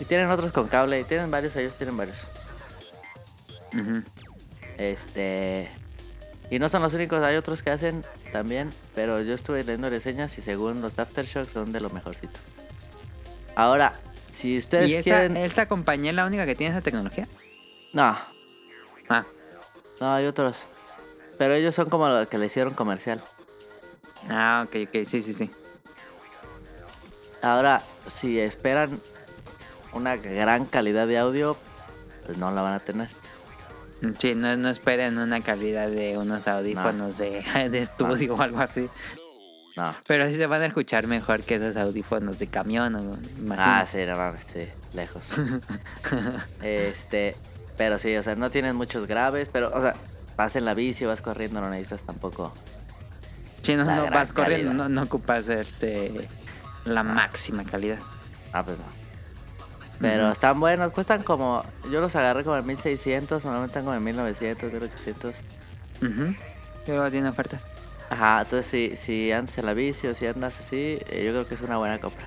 Y 0.00 0.06
tienen 0.06 0.30
otros 0.30 0.50
con 0.50 0.66
cable. 0.68 0.98
Y 1.00 1.04
tienen 1.04 1.30
varios, 1.30 1.54
ellos 1.56 1.74
tienen 1.74 1.94
varios. 1.94 2.16
Ujú. 3.74 4.02
Este. 4.78 5.70
Y 6.50 6.58
no 6.58 6.68
son 6.68 6.82
los 6.82 6.94
únicos, 6.94 7.22
hay 7.22 7.36
otros 7.36 7.62
que 7.62 7.70
hacen 7.70 8.04
también. 8.32 8.72
Pero 8.94 9.20
yo 9.22 9.34
estuve 9.34 9.64
leyendo 9.64 9.90
reseñas 9.90 10.36
y 10.38 10.42
según 10.42 10.80
los 10.80 10.98
Aftershocks 10.98 11.52
son 11.52 11.72
de 11.72 11.80
lo 11.80 11.90
mejorcito. 11.90 12.40
Ahora, 13.54 13.94
si 14.32 14.56
ustedes 14.56 14.88
¿Y 14.90 14.94
esta, 14.94 15.10
quieren. 15.10 15.36
esta 15.36 15.66
compañía 15.68 16.10
es 16.10 16.16
la 16.16 16.24
única 16.26 16.46
que 16.46 16.54
tiene 16.54 16.72
esa 16.74 16.82
tecnología? 16.82 17.28
No, 17.92 18.16
Ah, 19.10 19.24
no, 20.00 20.14
hay 20.14 20.26
otros. 20.26 20.64
Pero 21.38 21.54
ellos 21.54 21.74
son 21.74 21.88
como 21.88 22.08
los 22.08 22.28
que 22.28 22.36
le 22.38 22.46
hicieron 22.46 22.74
comercial. 22.74 23.22
ah 24.28 24.64
ok, 24.66 24.76
ok. 24.88 25.04
Sí, 25.06 25.22
sí, 25.22 25.32
sí. 25.32 25.50
Ahora, 27.42 27.82
si 28.06 28.38
esperan 28.38 29.00
una 29.92 30.16
gran 30.16 30.64
calidad 30.66 31.06
de 31.06 31.18
audio, 31.18 31.56
pues 32.26 32.36
no 32.38 32.50
la 32.50 32.62
van 32.62 32.74
a 32.74 32.80
tener. 32.80 33.08
Sí, 34.18 34.34
no, 34.34 34.56
no 34.56 34.68
esperen 34.68 35.18
una 35.18 35.40
calidad 35.40 35.88
de 35.88 36.18
unos 36.18 36.46
audífonos 36.48 37.18
de, 37.18 37.42
de 37.70 37.78
estudio 37.80 38.34
o 38.34 38.40
algo 38.40 38.60
así. 38.60 38.88
No. 39.76 39.96
Pero 40.06 40.28
sí 40.28 40.34
se 40.34 40.46
van 40.46 40.62
a 40.62 40.66
escuchar 40.66 41.06
mejor 41.06 41.42
que 41.42 41.54
esos 41.54 41.76
audífonos 41.76 42.38
de 42.38 42.48
camión, 42.48 42.92
¿no? 42.92 43.00
Imagino. 43.38 43.56
Ah, 43.58 43.86
sí, 43.86 43.98
no 44.06 44.16
mames, 44.16 44.40
sí, 44.52 44.66
lejos. 44.92 45.30
este, 46.62 47.36
pero 47.76 47.98
sí, 47.98 48.16
o 48.16 48.22
sea, 48.22 48.34
no 48.34 48.50
tienen 48.50 48.74
muchos 48.74 49.06
graves, 49.06 49.48
pero, 49.52 49.70
o 49.72 49.80
sea, 49.80 49.94
vas 50.36 50.56
en 50.56 50.64
la 50.64 50.74
bici, 50.74 51.04
vas 51.04 51.20
corriendo, 51.20 51.60
no 51.60 51.70
necesitas 51.70 52.02
tampoco. 52.02 52.52
Sí, 53.62 53.76
no, 53.76 53.84
no 53.84 54.10
vas 54.10 54.32
corriendo, 54.32 54.72
no, 54.72 54.88
no 54.88 55.02
ocupas 55.02 55.48
este, 55.48 56.28
la 56.84 57.04
máxima 57.04 57.62
calidad. 57.62 57.98
Ah, 58.52 58.64
pues 58.64 58.78
no. 58.78 59.07
Pero 60.00 60.30
están 60.30 60.60
buenos, 60.60 60.92
cuestan 60.92 61.22
como. 61.22 61.64
Yo 61.90 62.00
los 62.00 62.14
agarré 62.14 62.44
como 62.44 62.56
en 62.56 62.66
1600, 62.66 63.44
normalmente 63.44 63.70
están 63.72 63.84
como 63.84 63.96
en 63.96 64.04
1900, 64.04 64.72
1800. 64.72 65.34
Ujú. 66.02 66.34
Luego 66.86 67.10
tiene 67.10 67.28
ofertas. 67.28 67.62
Ajá, 68.10 68.42
entonces 68.42 68.66
si, 68.66 68.96
si 68.96 69.32
andas 69.32 69.58
en 69.58 69.66
la 69.66 69.74
bici 69.74 70.06
o 70.06 70.14
si 70.14 70.26
andas 70.26 70.58
así, 70.60 70.98
eh, 71.10 71.24
yo 71.26 71.32
creo 71.32 71.46
que 71.46 71.56
es 71.56 71.60
una 71.60 71.76
buena 71.76 71.98
compra. 71.98 72.26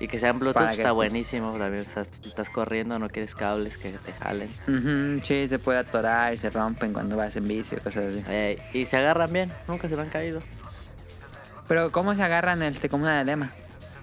Y 0.00 0.08
que 0.08 0.18
sean 0.18 0.38
Bluetooth 0.38 0.54
Para 0.54 0.70
que 0.70 0.82
está 0.82 0.92
buenísimo. 0.92 1.52
También 1.56 1.82
estás, 1.82 2.08
estás 2.24 2.50
corriendo, 2.50 2.98
no 2.98 3.08
quieres 3.08 3.34
cables 3.34 3.78
que 3.78 3.90
te 3.90 4.12
jalen. 4.12 4.50
Ujú, 4.68 5.24
sí, 5.24 5.48
se 5.48 5.58
puede 5.58 5.78
atorar 5.78 6.34
y 6.34 6.38
se 6.38 6.50
rompen 6.50 6.92
cuando 6.92 7.16
vas 7.16 7.36
en 7.36 7.48
bici 7.48 7.76
o 7.76 7.78
cosas 7.78 8.06
así. 8.06 8.24
Eh, 8.28 8.58
y 8.72 8.86
se 8.86 8.96
agarran 8.96 9.32
bien, 9.32 9.52
nunca 9.66 9.88
se 9.88 9.96
me 9.96 10.02
han 10.02 10.10
caído. 10.10 10.40
Pero 11.66 11.90
¿cómo 11.90 12.14
se 12.14 12.22
agarran 12.22 12.62
este 12.62 12.88
como 12.88 13.04
una 13.04 13.14
diadema? 13.14 13.50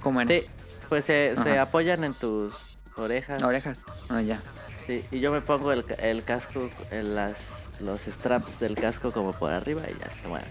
¿Cómo 0.01 0.21
era? 0.21 0.29
Sí, 0.29 0.43
pues 0.91 1.05
se, 1.05 1.57
apoyan 1.57 2.03
en 2.03 2.13
tus 2.13 2.53
orejas. 2.97 3.41
Orejas. 3.41 3.85
Ah, 4.09 4.21
ya. 4.21 4.41
Sí, 4.85 5.05
y 5.09 5.21
yo 5.21 5.31
me 5.31 5.39
pongo 5.39 5.71
el, 5.71 5.85
el 5.99 6.21
casco, 6.25 6.69
en 6.91 7.15
las, 7.15 7.69
los 7.79 8.01
straps 8.01 8.59
del 8.59 8.75
casco 8.75 9.13
como 9.13 9.31
por 9.31 9.53
arriba 9.53 9.83
y 9.87 9.97
ya 9.97 10.27
mueven. 10.27 10.49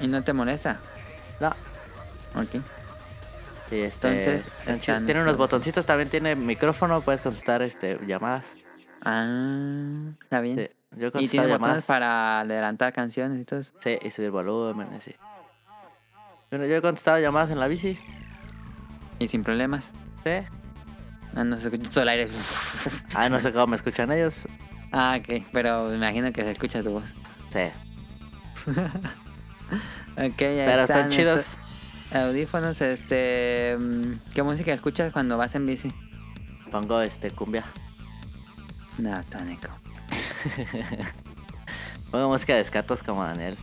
¿Y 0.00 0.06
no 0.06 0.24
te 0.24 0.32
molesta? 0.32 0.80
No, 1.40 1.48
Ok. 2.40 2.54
y 3.70 3.80
este, 3.80 4.08
Entonces, 4.08 4.48
están- 4.66 5.04
tiene 5.04 5.20
unos 5.20 5.36
botoncitos, 5.36 5.84
también 5.84 6.08
tiene 6.08 6.36
micrófono, 6.36 7.02
puedes 7.02 7.20
contestar 7.20 7.60
este 7.60 7.98
llamadas. 8.06 8.46
Ah, 9.02 10.08
está 10.22 10.40
bien. 10.40 10.56
Sí, 10.56 10.70
yo 10.96 11.08
y 11.08 11.28
tiene 11.28 11.48
botones 11.48 11.60
llamadas. 11.60 11.84
para 11.84 12.40
adelantar 12.40 12.94
canciones 12.94 13.38
y 13.38 13.44
todo 13.44 13.60
eso. 13.60 13.74
Sí, 13.84 13.98
y 14.00 14.10
subir 14.10 14.30
volumen, 14.30 14.88
así. 14.96 15.14
Bueno, 16.50 16.64
yo 16.64 16.76
he 16.76 16.80
contestado 16.80 17.18
llamadas 17.18 17.50
en 17.50 17.60
la 17.60 17.68
bici. 17.68 17.98
Y 19.22 19.28
sin 19.28 19.44
problemas. 19.44 19.90
Sí. 20.24 20.30
Ah, 21.36 21.44
no 21.44 21.56
se 21.56 21.68
escucha 21.68 21.88
todo 21.90 22.02
el 22.02 22.08
aire. 22.08 22.28
Ah, 23.14 23.28
no 23.28 23.38
sé 23.40 23.52
cómo 23.52 23.68
me 23.68 23.76
escuchan 23.76 24.10
ellos. 24.10 24.48
ah, 24.90 25.18
ok. 25.20 25.44
Pero 25.52 25.88
me 25.88 25.96
imagino 25.96 26.32
que 26.32 26.42
se 26.42 26.50
escucha 26.50 26.82
tu 26.82 26.90
voz. 26.90 27.14
Sí. 27.50 27.60
Ok, 30.14 30.38
ya 30.40 30.66
Pero 30.66 30.82
están 30.82 31.08
chidos. 31.08 31.56
Audífonos, 32.12 32.78
este... 32.82 33.74
mm, 33.78 34.12
¿Qué 34.34 34.42
música 34.42 34.70
escuchas 34.74 35.10
cuando 35.10 35.38
vas 35.38 35.54
en 35.54 35.64
bici? 35.64 35.90
Pongo 36.70 37.00
este 37.00 37.30
cumbia. 37.30 37.64
No, 38.98 39.18
tónico. 39.24 39.68
Pongo 42.10 42.28
música 42.28 42.54
de 42.54 42.60
escatos 42.60 43.02
como 43.02 43.24
Daniel. 43.24 43.56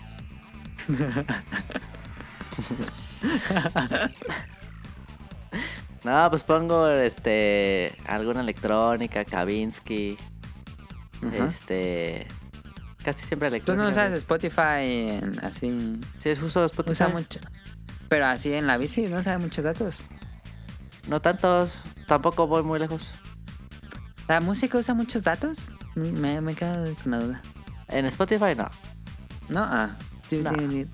No, 6.03 6.29
pues 6.29 6.43
pongo 6.43 6.87
este 6.89 7.95
alguna 8.07 8.41
electrónica, 8.41 9.25
Kavinsky, 9.25 10.17
este 11.47 12.27
casi 13.03 13.25
siempre 13.25 13.49
Tú 13.49 13.55
electrónica. 13.55 13.83
no 13.85 13.91
usas 13.91 14.11
Spotify 14.13 15.19
en- 15.19 15.39
así... 15.43 15.99
Sí, 16.17 16.31
uso 16.43 16.65
Spotify. 16.65 16.91
Usa 16.91 17.07
mucho. 17.09 17.39
Pero 18.09 18.25
así 18.25 18.53
en 18.53 18.67
la 18.67 18.77
bici 18.77 19.03
no 19.07 19.21
sabe 19.23 19.37
muchos 19.39 19.63
datos. 19.63 20.01
No 21.07 21.21
tantos, 21.21 21.71
tampoco 22.07 22.45
voy 22.47 22.63
muy 22.63 22.77
lejos. 22.79 23.11
¿La 24.27 24.41
música 24.41 24.77
usa 24.77 24.93
muchos 24.93 25.23
datos? 25.23 25.71
Me, 25.95 26.39
me 26.41 26.53
quedo 26.55 26.93
con 27.03 27.11
la 27.11 27.19
duda. 27.19 27.41
En 27.87 28.05
Spotify 28.05 28.53
no. 28.55 28.69
No, 29.47 29.61
ah. 29.63 29.95
Sí, 30.27 30.37
No. 30.43 30.51
sí, 30.51 30.67
sí. 30.69 30.87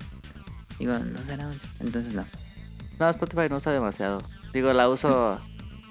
Digo, 0.78 0.94
no 0.98 1.18
será 1.26 1.46
mucho. 1.46 1.66
Entonces 1.80 2.14
no. 2.14 2.24
No, 2.98 3.10
Spotify 3.10 3.48
no 3.50 3.56
usa 3.56 3.72
demasiado. 3.72 4.22
Digo, 4.56 4.72
la 4.72 4.88
uso. 4.88 5.38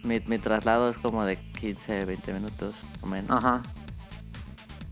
Mi, 0.01 0.19
mi 0.21 0.39
traslado 0.39 0.89
es 0.89 0.97
como 0.97 1.23
de 1.23 1.37
15, 1.37 2.05
20 2.05 2.33
minutos 2.33 2.77
o 2.99 3.05
menos. 3.05 3.29
Ajá. 3.29 3.61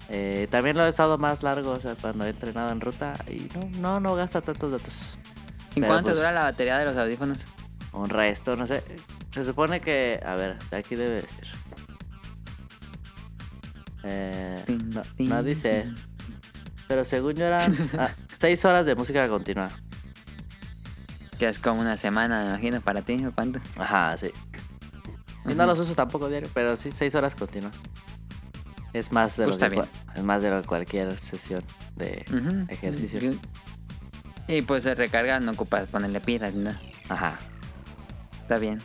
Eh, 0.09 0.47
también 0.51 0.77
lo 0.77 0.85
he 0.85 0.89
usado 0.89 1.17
más 1.17 1.41
largo, 1.41 1.71
o 1.71 1.79
sea, 1.79 1.95
cuando 1.99 2.23
he 2.23 2.29
entrenado 2.29 2.71
en 2.71 2.81
ruta 2.81 3.13
y 3.27 3.49
no, 3.57 3.79
no, 3.79 3.99
no 3.99 4.15
gasta 4.15 4.41
tantos 4.41 4.71
datos. 4.73 5.17
¿Y 5.71 5.79
Pero, 5.79 5.87
cuánto 5.87 6.09
pues, 6.09 6.17
dura 6.17 6.31
la 6.31 6.43
batería 6.43 6.77
de 6.77 6.85
los 6.85 6.95
audífonos? 6.95 7.45
Un 7.93 8.09
resto, 8.09 8.55
no 8.55 8.67
sé. 8.67 8.83
Se 9.31 9.43
supone 9.43 9.81
que, 9.81 10.19
a 10.23 10.35
ver, 10.35 10.59
aquí 10.69 10.95
debe 10.95 11.23
decir. 11.23 11.47
Eh, 14.03 14.63
no, 14.93 15.01
no 15.17 15.41
dice, 15.41 15.91
pero 16.87 17.05
según 17.05 17.33
yo 17.33 17.45
eran 17.45 17.75
6 18.39 18.65
horas 18.65 18.85
de 18.85 18.93
música 18.93 19.27
continua. 19.27 19.69
Que 21.39 21.47
es 21.49 21.59
como 21.59 21.81
una 21.81 21.97
semana, 21.97 22.43
me 22.43 22.49
imagino, 22.49 22.81
para 22.81 23.01
ti, 23.01 23.25
¿o 23.25 23.31
cuánto? 23.33 23.59
Ajá, 23.77 24.15
sí. 24.17 24.31
Y 25.45 25.53
no 25.55 25.65
los 25.65 25.79
uso 25.79 25.93
tampoco 25.93 26.29
diario, 26.29 26.49
pero 26.53 26.77
sí, 26.77 26.91
6 26.91 27.15
horas 27.15 27.35
continuas. 27.35 27.73
Es 28.93 29.11
más 29.11 29.35
de 29.37 29.45
Pues 29.45 29.59
lo 29.59 29.69
que 29.69 29.83
es 30.15 30.23
más 30.23 30.43
de 30.43 30.51
lo 30.51 30.61
que 30.61 30.67
cualquier 30.67 31.19
sesión 31.19 31.63
de 31.95 32.23
ejercicio. 32.69 33.19
Y 34.47 34.61
pues 34.61 34.83
se 34.83 34.93
recarga, 34.93 35.39
no 35.39 35.51
ocupas 35.53 35.89
ponerle 35.89 36.19
pilas, 36.19 36.53
¿no? 36.53 36.73
Ajá. 37.09 37.39
Está 38.41 38.57
bien. 38.57 38.79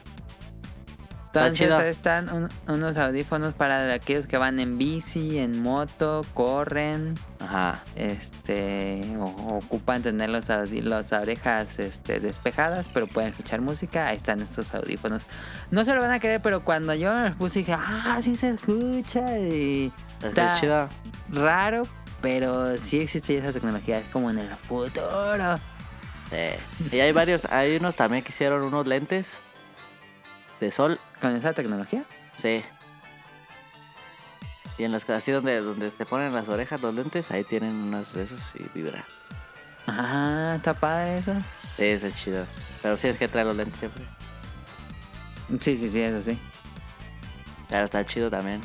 Está 1.47 1.65
Entonces 1.65 1.67
chido. 1.69 1.81
están 1.83 2.33
un- 2.33 2.49
unos 2.75 2.97
audífonos 2.97 3.55
para 3.55 3.93
aquellos 3.93 4.27
que 4.27 4.37
van 4.37 4.59
en 4.61 4.79
bici, 4.79 5.39
en 5.39 5.63
moto, 5.63 6.25
corren, 6.35 7.15
Ajá. 7.41 7.83
este, 7.97 9.17
o, 9.19 9.25
ocupan 9.59 10.03
tener 10.03 10.31
los 10.31 10.49
las 10.49 11.13
orejas 11.13 11.79
este, 11.79 12.21
despejadas, 12.21 12.87
pero 12.93 13.07
pueden 13.07 13.31
escuchar 13.31 13.61
música. 13.61 14.07
Ahí 14.09 14.17
están 14.17 14.41
estos 14.41 14.75
audífonos. 14.75 15.27
No 15.71 15.85
se 15.85 15.95
lo 15.95 16.01
van 16.01 16.11
a 16.11 16.21
creer, 16.21 16.41
pero 16.43 16.65
cuando 16.65 16.95
yo 16.95 17.15
me 17.15 17.29
los 17.29 17.37
puse 17.37 17.61
dije, 17.61 17.75
ah, 17.77 18.19
sí 18.23 18.37
se 18.37 18.51
escucha. 18.51 19.39
Y 19.39 19.93
Es 20.21 20.25
Está- 20.31 20.55
chido. 20.61 20.89
raro, 21.31 21.83
pero 22.21 22.77
sí 22.79 23.01
existe 23.01 23.37
esa 23.39 23.53
tecnología. 23.53 23.99
Es 23.99 24.09
como 24.09 24.31
en 24.31 24.39
el 24.39 24.51
futuro. 24.55 25.59
Sí. 26.31 26.95
Y 26.97 27.01
hay 27.01 27.13
varios, 27.13 27.47
hay 27.47 27.77
unos 27.77 27.95
también 27.97 28.23
que 28.23 28.31
hicieron 28.33 28.63
unos 28.63 28.87
lentes 28.87 29.41
de 30.61 30.71
sol. 30.71 30.99
Con 31.21 31.35
esa 31.35 31.53
tecnología. 31.53 32.05
Sí. 32.37 32.63
Y 34.79 34.85
en 34.85 34.93
las 34.93 35.09
así 35.11 35.33
donde, 35.33 35.61
donde 35.61 35.91
te 35.91 36.07
ponen 36.07 36.33
las 36.33 36.49
orejas 36.49 36.81
los 36.81 36.95
lentes, 36.95 37.31
ahí 37.31 37.43
tienen 37.43 37.75
unos 37.75 38.13
de 38.15 38.23
esos 38.23 38.41
y 38.55 38.79
vibra. 38.79 39.05
Ah, 39.89 40.55
está 40.57 40.75
padre 40.75 41.19
eso. 41.19 41.35
Sí, 41.77 41.85
eso 41.85 42.07
es 42.07 42.15
chido. 42.15 42.45
Pero 42.83 42.97
sí 42.97 43.09
es 43.09 43.17
que 43.17 43.27
trae 43.27 43.45
los 43.45 43.57
lentes 43.57 43.79
siempre. 43.79 44.05
Sí, 45.61 45.77
sí, 45.77 45.89
sí, 45.91 46.01
eso 46.01 46.23
sí. 46.23 46.39
Pero 47.69 47.85
está 47.85 48.05
chido 48.07 48.31
también. 48.31 48.61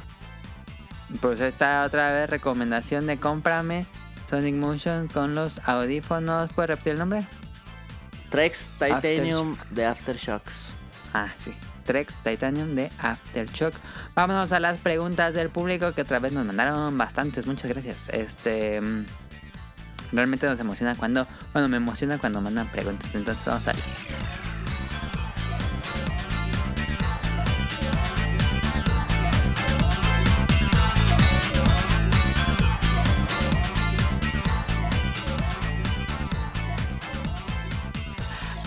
Pues 1.21 1.39
esta 1.39 1.83
otra 1.85 2.11
vez 2.13 2.29
recomendación 2.29 3.07
de 3.07 3.19
cómprame 3.19 3.85
Sonic 4.29 4.55
Motion 4.55 5.07
con 5.07 5.33
los 5.33 5.59
audífonos. 5.65 6.51
¿Puedes 6.53 6.69
repetir 6.69 6.93
el 6.93 6.99
nombre? 6.99 7.25
Trex 8.29 8.67
Titanium 8.79 9.55
de 9.71 9.85
Aftershocks. 9.85 10.67
Ah, 11.13 11.29
sí. 11.35 11.53
Trex 11.83 12.15
Titanium 12.23 12.75
de 12.75 12.89
Aftershock. 12.99 13.73
Vámonos 14.15 14.51
a 14.51 14.59
las 14.59 14.79
preguntas 14.79 15.33
del 15.33 15.49
público 15.49 15.93
que 15.93 16.01
otra 16.01 16.19
vez 16.19 16.31
nos 16.31 16.45
mandaron 16.45 16.97
bastantes. 16.97 17.45
Muchas 17.45 17.69
gracias. 17.69 18.09
Este. 18.09 18.81
mm, 18.81 19.05
Realmente 20.11 20.45
nos 20.47 20.59
emociona 20.59 20.95
cuando. 20.95 21.27
Bueno, 21.53 21.67
me 21.67 21.77
emociona 21.77 22.17
cuando 22.19 22.39
mandan 22.39 22.71
preguntas. 22.71 23.13
Entonces 23.15 23.43
vamos 23.45 23.67
a 23.67 23.73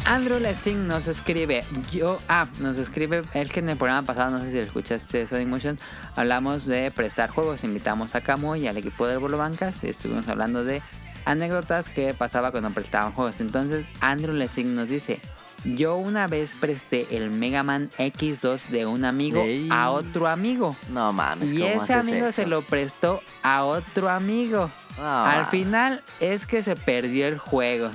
Andrew 0.07 0.39
Lessing 0.39 0.87
nos 0.87 1.09
escribe, 1.09 1.65
yo, 1.91 2.21
ah, 2.29 2.47
nos 2.61 2.79
escribe, 2.79 3.23
el 3.35 3.51
que 3.51 3.59
en 3.59 3.69
el 3.71 3.77
programa 3.77 4.07
pasado, 4.07 4.31
no 4.31 4.41
sé 4.41 4.51
si 4.53 4.57
lo 4.57 4.63
escuchaste, 4.63 5.27
Sonic 5.27 5.49
Motion, 5.49 5.79
hablamos 6.15 6.65
de 6.65 6.93
prestar 6.93 7.31
juegos, 7.31 7.65
invitamos 7.65 8.15
a 8.15 8.21
Camo 8.21 8.55
y 8.55 8.69
al 8.69 8.77
equipo 8.77 9.09
del 9.09 9.19
Bolo 9.19 9.37
Bancas 9.37 9.83
y 9.83 9.89
estuvimos 9.89 10.29
hablando 10.29 10.65
de 10.65 10.81
anécdotas 11.25 11.89
que 11.89 12.15
pasaba 12.15 12.53
cuando 12.53 12.71
prestaban 12.71 13.13
juegos. 13.13 13.41
Entonces, 13.41 13.85
Andrew 14.01 14.33
Lessing 14.33 14.77
nos 14.77 14.89
dice, 14.89 15.19
yo 15.65 15.97
una 15.97 16.29
vez 16.29 16.53
presté 16.61 17.09
el 17.17 17.31
Mega 17.31 17.65
Man 17.65 17.91
X2 17.99 18.69
de 18.69 18.87
un 18.87 19.05
amigo 19.05 19.43
Ey. 19.43 19.69
a 19.73 19.91
otro 19.91 20.29
amigo. 20.29 20.77
No 20.89 21.13
mames. 21.13 21.53
Y 21.53 21.59
¿cómo 21.59 21.83
ese 21.83 21.95
haces 21.95 22.09
amigo 22.09 22.27
eso? 22.27 22.33
se 22.43 22.47
lo 22.47 22.63
prestó 22.63 23.21
a 23.43 23.65
otro 23.65 24.09
amigo. 24.09 24.71
No, 24.99 25.25
Al 25.25 25.47
final 25.47 26.01
es 26.21 26.47
que 26.47 26.63
se 26.63 26.77
perdió 26.77 27.27
el 27.27 27.39
juego. 27.39 27.91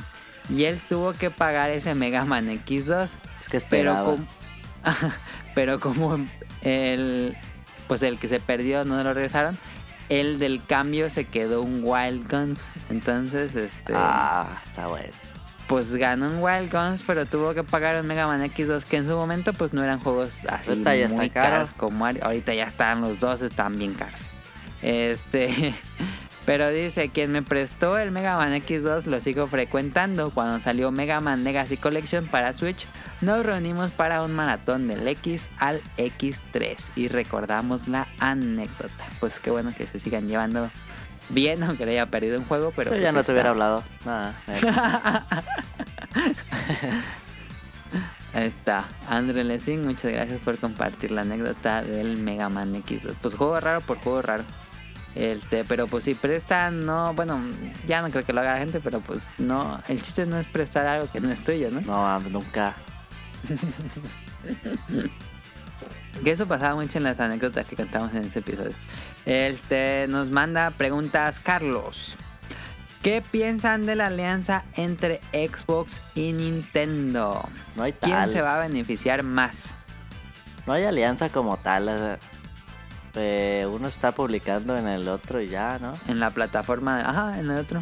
Y 0.53 0.65
él 0.65 0.80
tuvo 0.90 1.14
que 1.14 1.30
pagar 1.30 1.69
ese 1.72 1.95
Mega 1.95 2.26
Man 2.26 2.48
X2. 2.49 3.03
Es 3.41 3.49
que 3.49 3.60
Pero, 3.61 3.91
esperaba. 3.91 4.03
com- 4.03 4.26
pero 5.56 5.80
como 5.80 6.18
el 6.61 7.36
pues 7.88 8.03
el 8.03 8.19
que 8.19 8.28
se 8.28 8.40
perdió 8.40 8.86
no 8.86 9.03
lo 9.03 9.14
regresaron, 9.14 9.57
el 10.10 10.40
del 10.40 10.64
cambio 10.65 11.10
se 11.10 11.26
quedó 11.26 11.61
un 11.61 11.82
Wild 11.84 12.30
Guns. 12.32 12.60
Entonces, 12.90 13.56
este 13.56 13.94
Ah, 13.95 14.61
está 14.65 14.88
bueno. 14.88 15.10
pues 15.68 15.94
ganó 15.95 16.28
un 16.28 16.40
Wild 16.44 16.72
Guns, 16.72 17.03
pero 17.06 17.26
tuvo 17.26 17.53
que 17.53 17.64
pagar 17.64 17.99
un 18.02 18.07
Mega 18.07 18.28
Man 18.28 18.41
X2 18.41 18.84
que 18.84 18.98
en 18.98 19.07
su 19.07 19.15
momento 19.15 19.53
pues 19.53 19.72
no 19.73 19.84
eran 19.84 19.99
juegos 19.99 20.45
así 20.49 20.69
Ahorita 20.72 20.95
ya 20.95 21.07
muy 21.10 21.30
caro. 21.30 21.49
caros 21.52 21.69
como 21.78 22.06
ahori- 22.06 22.22
ahorita 22.23 22.53
ya 22.53 22.65
están 22.65 23.02
los 23.02 23.19
dos 23.19 23.41
están 23.41 23.78
bien 23.78 23.94
caros. 23.94 24.22
Este, 24.82 25.73
Pero 26.46 26.70
dice, 26.70 27.10
quien 27.10 27.32
me 27.32 27.44
prestó 27.44 27.98
el 27.98 28.12
Mega 28.12 28.36
Man 28.38 28.54
X2 28.54 29.06
lo 29.06 29.22
sigo 29.22 29.48
frecuentando. 29.48 30.32
Cuando 30.32 30.60
salió 30.60 30.92
Mega 30.92 31.20
Man 31.20 31.44
Legacy 31.44 31.78
Collection 31.78 32.26
para 32.26 32.54
Switch, 32.54 32.88
nos 33.22 33.46
reunimos 33.46 33.92
para 33.92 34.24
un 34.24 34.34
maratón 34.34 34.88
del 34.88 35.08
X 35.08 35.50
al 35.60 35.82
X3 35.98 36.78
y 36.96 37.08
recordamos 37.10 37.88
la 37.88 38.08
anécdota. 38.20 39.06
Pues 39.20 39.40
qué 39.40 39.52
bueno 39.52 39.72
que 39.78 39.86
se 39.86 40.00
sigan 40.00 40.28
llevando 40.28 40.72
bien, 41.30 41.62
aunque 41.64 41.86
le 41.86 41.92
haya 41.94 42.08
perdido 42.08 42.40
un 42.40 42.46
juego, 42.46 42.74
pero... 42.76 42.90
Yo 42.92 42.98
pues 42.98 43.04
ya 43.04 43.12
no 43.12 43.20
está. 43.20 43.28
te 43.28 43.34
hubiera 43.34 43.52
hablado. 43.52 43.84
Nada. 44.06 44.36
Ahí 48.34 48.48
está. 48.48 48.86
André 49.10 49.44
Lessing, 49.44 49.86
muchas 49.86 50.12
gracias 50.12 50.40
por 50.40 50.58
compartir 50.58 51.12
la 51.12 51.22
anécdota 51.22 51.84
del 51.84 52.18
Mega 52.18 52.50
Man 52.50 52.74
X2. 52.74 53.14
Pues 53.22 53.36
juego 53.36 53.60
raro 53.60 53.82
por 53.82 53.98
juego 53.98 54.22
raro. 54.22 54.44
Este, 55.16 55.66
pero 55.66 55.88
pues 55.88 56.06
si 56.06 56.16
prestan, 56.16 56.86
no, 56.86 57.14
bueno, 57.14 57.40
ya 57.88 58.02
no 58.02 58.10
creo 58.10 58.26
que 58.26 58.34
lo 58.34 58.42
haga 58.42 58.54
la 58.54 58.60
gente, 58.60 58.80
pero 58.80 59.02
pues 59.02 59.28
no, 59.38 59.82
el 59.88 60.02
chiste 60.02 60.26
no 60.26 60.38
es 60.38 60.48
prestar 60.48 60.88
algo 60.88 61.12
que 61.12 61.20
no 61.20 61.30
es 61.30 61.44
tuyo, 61.44 61.70
¿no? 61.70 61.82
No, 61.82 62.20
nunca. 62.30 62.76
Que 66.24 66.32
eso 66.32 66.46
pasaba 66.46 66.76
mucho 66.76 66.98
en 66.98 67.06
las 67.06 67.20
anécdotas 67.20 67.66
que 67.68 67.76
contamos 67.76 68.14
en 68.14 68.24
ese 68.24 68.40
episodio. 68.40 68.74
Este, 69.26 70.08
nos 70.10 70.30
manda 70.30 70.70
preguntas 70.72 71.40
Carlos. 71.40 72.18
¿Qué 73.02 73.24
piensan 73.24 73.86
de 73.88 73.96
la 73.96 74.08
alianza 74.08 74.64
entre 74.76 75.22
Xbox 75.32 76.02
y 76.14 76.34
Nintendo? 76.34 77.50
No 77.76 77.84
hay 77.84 77.94
¿Quién 77.94 78.16
tal. 78.16 78.32
se 78.32 78.42
va 78.42 78.58
a 78.58 78.60
beneficiar 78.60 79.24
más? 79.24 79.74
No 80.68 80.74
hay 80.74 80.84
alianza 80.84 81.30
como 81.30 81.58
tal. 81.58 82.20
Eh, 83.16 83.68
uno 83.72 83.88
está 83.88 84.12
publicando 84.14 84.78
en 84.78 84.88
el 84.88 85.08
otro 85.08 85.42
y 85.42 85.48
ya, 85.48 85.78
¿no? 85.80 85.94
En 86.08 86.20
la 86.20 86.30
plataforma, 86.30 86.98
de- 86.98 87.04
ajá, 87.04 87.40
en 87.40 87.50
el 87.52 87.58
otro. 87.58 87.82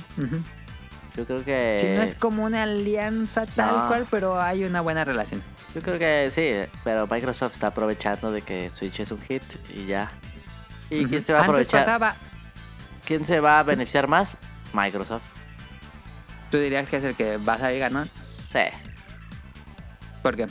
Yo 1.16 1.26
creo 1.26 1.44
que. 1.44 1.78
Sí, 1.80 1.88
no 1.96 2.02
es 2.04 2.16
como 2.16 2.44
una 2.46 2.64
alianza 2.64 3.46
tal 3.46 3.76
no. 3.76 3.88
cual, 3.88 4.06
pero 4.10 4.40
hay 4.42 4.64
una 4.64 4.82
buena 4.82 5.04
relación. 5.06 5.44
Yo 5.76 5.82
creo 5.82 6.00
que 6.00 6.30
sí, 6.32 6.52
pero 6.84 7.08
Microsoft 7.08 7.54
está 7.54 7.68
aprovechando 7.68 8.32
de 8.32 8.42
que 8.42 8.70
Switch 8.72 9.00
es 9.02 9.12
un 9.12 9.22
hit 9.22 9.44
y 9.74 9.86
ya. 9.86 10.12
¿Y 10.90 11.06
quién 11.06 11.24
se 11.24 11.34
va 11.34 11.40
a 11.40 11.42
Antes 11.42 11.50
aprovechar? 11.68 11.86
pasaba, 11.86 12.16
¿Quién 13.06 13.26
se 13.26 13.40
va 13.40 13.60
a 13.60 13.64
beneficiar 13.64 14.08
más? 14.08 14.32
Microsoft. 14.74 15.24
tú 16.50 16.58
dirías 16.58 16.88
que 16.90 16.98
es 16.98 17.04
el 17.04 17.16
que 17.16 17.38
va 17.38 17.54
a 17.54 17.60
salir 17.60 17.80
ganón. 17.80 18.10
Sí. 18.52 18.60
¿Por 20.24 20.36
qué? 20.36 20.48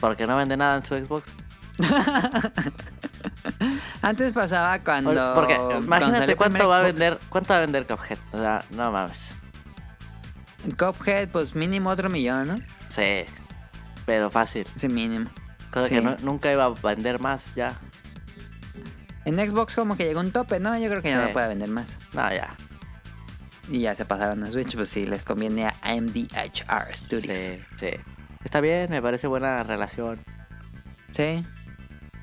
Porque 0.00 0.26
no 0.26 0.36
vende 0.36 0.56
nada 0.56 0.76
en 0.78 0.84
su 0.84 0.94
Xbox. 0.96 1.32
Antes 4.02 4.32
pasaba 4.32 4.78
cuando. 4.80 5.34
Porque 5.34 5.58
imagínate 5.82 6.36
cuánto 6.36 6.68
va 6.68 6.78
a 6.80 6.82
vender, 6.82 7.18
cuánto 7.28 7.52
va 7.52 7.58
a 7.58 7.60
vender 7.60 7.86
Cuphead. 7.86 8.18
O 8.32 8.38
sea, 8.38 8.64
no 8.70 8.90
mames. 8.92 9.30
Cuphead, 10.78 11.28
pues 11.30 11.54
mínimo 11.54 11.90
otro 11.90 12.08
millón, 12.10 12.48
¿no? 12.48 12.56
Sí. 12.88 13.24
Pero 14.06 14.30
fácil. 14.30 14.66
Sí, 14.76 14.88
mínimo. 14.88 15.30
Cosa 15.70 15.88
Sí. 15.88 15.94
que 15.96 16.00
no- 16.02 16.16
nunca 16.22 16.52
iba 16.52 16.64
a 16.64 16.70
vender 16.70 17.20
más 17.20 17.54
ya. 17.54 17.74
En 19.24 19.36
Xbox 19.36 19.74
como 19.76 19.96
que 19.96 20.04
llegó 20.04 20.20
un 20.20 20.32
tope, 20.32 20.60
¿no? 20.60 20.76
Yo 20.78 20.88
creo 20.88 21.02
que 21.02 21.10
ya 21.10 21.20
Sí. 21.20 21.26
no 21.28 21.32
puede 21.32 21.48
vender 21.48 21.68
más. 21.68 21.98
No, 22.12 22.30
ya. 22.32 22.54
Y 23.68 23.80
ya 23.80 23.94
se 23.94 24.04
pasaron 24.04 24.42
a 24.42 24.50
Switch, 24.50 24.74
pues 24.74 24.88
sí, 24.88 25.06
les 25.06 25.24
conviene 25.24 25.66
a 25.66 25.74
MDHR 25.94 26.92
Studios. 26.94 27.38
Sí, 27.38 27.60
sí. 27.78 27.90
Está 28.42 28.60
bien, 28.60 28.90
me 28.90 29.00
parece 29.00 29.26
buena 29.28 29.62
relación. 29.62 30.20
Sí. 31.12 31.44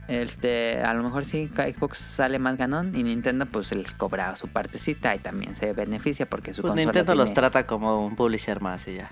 Este, 0.08 0.82
a 0.82 0.94
lo 0.94 1.04
mejor 1.04 1.26
sí, 1.26 1.48
Xbox 1.48 1.98
sale 1.98 2.40
más 2.40 2.58
ganón 2.58 2.96
y 2.96 3.04
Nintendo 3.04 3.46
pues 3.46 3.76
les 3.76 3.94
cobra 3.94 4.36
su 4.38 4.48
partecita 4.48 5.14
y 5.14 5.20
también 5.20 5.54
se 5.54 5.74
beneficia 5.74 6.26
porque 6.26 6.54
su 6.54 6.62
Pues 6.62 6.72
consola 6.72 6.86
Nintendo 6.86 7.16
los 7.16 7.34
trata 7.34 7.68
como 7.68 8.06
un 8.06 8.16
publisher 8.16 8.62
más 8.62 8.88
y 8.88 8.96
ya. 8.96 9.12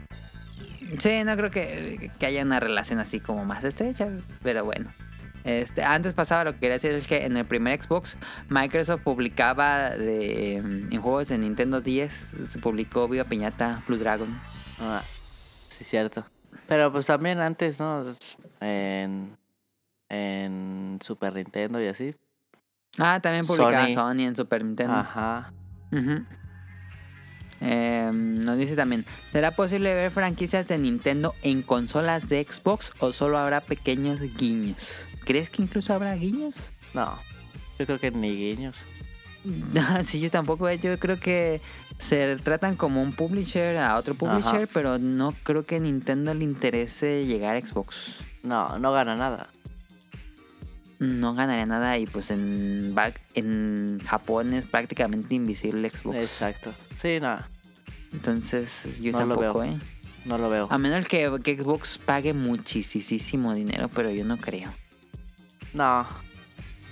Sí, 0.99 1.23
no 1.25 1.35
creo 1.35 1.51
que, 1.51 2.11
que 2.17 2.25
haya 2.25 2.43
una 2.43 2.59
relación 2.59 2.99
así 2.99 3.19
como 3.19 3.43
más 3.43 3.63
estrecha, 3.63 4.07
pero 4.41 4.63
bueno. 4.63 4.89
Este, 5.45 5.83
antes 5.83 6.13
pasaba 6.13 6.43
lo 6.43 6.53
que 6.53 6.59
quería 6.59 6.73
decir 6.73 6.91
es 6.91 7.07
que 7.07 7.23
en 7.23 7.37
el 7.37 7.45
primer 7.45 7.79
Xbox 7.79 8.17
Microsoft 8.49 9.01
publicaba 9.03 9.91
de, 9.91 10.55
en 10.55 11.01
juegos 11.01 11.27
de 11.27 11.37
Nintendo 11.37 11.81
10 11.81 12.35
se 12.47 12.59
publicó 12.59 13.07
Viva 13.07 13.25
Piñata 13.25 13.83
Blue 13.87 13.97
Dragon. 13.97 14.39
Ah, 14.79 15.03
sí, 15.69 15.83
cierto. 15.83 16.25
Pero 16.67 16.91
pues 16.91 17.05
también 17.05 17.39
antes, 17.39 17.79
¿no? 17.79 18.03
En, 18.59 19.37
en 20.09 20.99
Super 21.03 21.33
Nintendo 21.35 21.81
y 21.81 21.87
así. 21.87 22.15
Ah, 22.97 23.19
también 23.19 23.45
publicaba 23.45 23.87
Sony. 23.87 23.93
Sony, 23.93 24.19
en 24.27 24.35
Super 24.35 24.63
Nintendo. 24.63 24.93
Ajá. 24.93 25.51
Eh, 27.61 28.11
nos 28.13 28.57
dice 28.57 28.75
también, 28.75 29.05
¿será 29.31 29.51
posible 29.51 29.93
ver 29.93 30.11
franquicias 30.11 30.67
de 30.67 30.77
Nintendo 30.77 31.33
en 31.41 31.61
consolas 31.61 32.27
de 32.27 32.45
Xbox 32.47 32.91
o 32.99 33.13
solo 33.13 33.37
habrá 33.37 33.61
pequeños 33.61 34.19
guiños? 34.37 35.07
¿Crees 35.23 35.49
que 35.49 35.61
incluso 35.61 35.93
habrá 35.93 36.13
guiños? 36.15 36.71
No, 36.93 37.17
yo 37.79 37.85
creo 37.85 37.99
que 37.99 38.11
ni 38.11 38.35
guiños. 38.35 38.83
No, 39.45 39.81
sí, 40.03 40.19
yo 40.19 40.29
tampoco. 40.29 40.67
eh, 40.67 40.79
Yo 40.79 40.99
creo 40.99 41.19
que 41.19 41.61
se 41.97 42.35
tratan 42.37 42.75
como 42.75 43.01
un 43.01 43.13
publisher 43.13 43.77
a 43.77 43.95
otro 43.97 44.15
publisher, 44.15 44.63
Ajá. 44.63 44.69
pero 44.73 44.99
no 44.99 45.33
creo 45.43 45.65
que 45.65 45.79
Nintendo 45.79 46.33
le 46.33 46.43
interese 46.43 47.25
llegar 47.25 47.55
a 47.55 47.61
Xbox. 47.61 48.17
No, 48.43 48.77
no 48.79 48.91
gana 48.91 49.15
nada. 49.15 49.47
No 51.19 51.33
ganaría 51.33 51.65
nada 51.65 51.97
y 51.97 52.05
pues 52.05 52.31
en, 52.31 52.93
en 53.33 53.99
Japón 54.05 54.53
es 54.53 54.65
prácticamente 54.65 55.35
invisible 55.35 55.89
Xbox. 55.89 56.17
Exacto. 56.17 56.73
Sí, 57.01 57.19
no, 57.19 57.37
Entonces 58.13 58.99
yo 59.01 59.11
No 59.11 59.25
lo 59.25 59.35
tampoco. 59.35 59.63
¿eh? 59.63 59.77
no 60.25 60.37
lo 60.37 60.49
veo. 60.49 60.67
A 60.71 60.77
menos 60.77 61.07
que, 61.07 61.31
que 61.43 61.55
Xbox 61.61 61.97
pague 61.99 62.33
muchísimo 62.33 63.53
dinero, 63.53 63.89
pero 63.93 64.09
yo 64.11 64.25
no 64.25 64.37
creo. 64.37 64.69
No. 65.73 66.07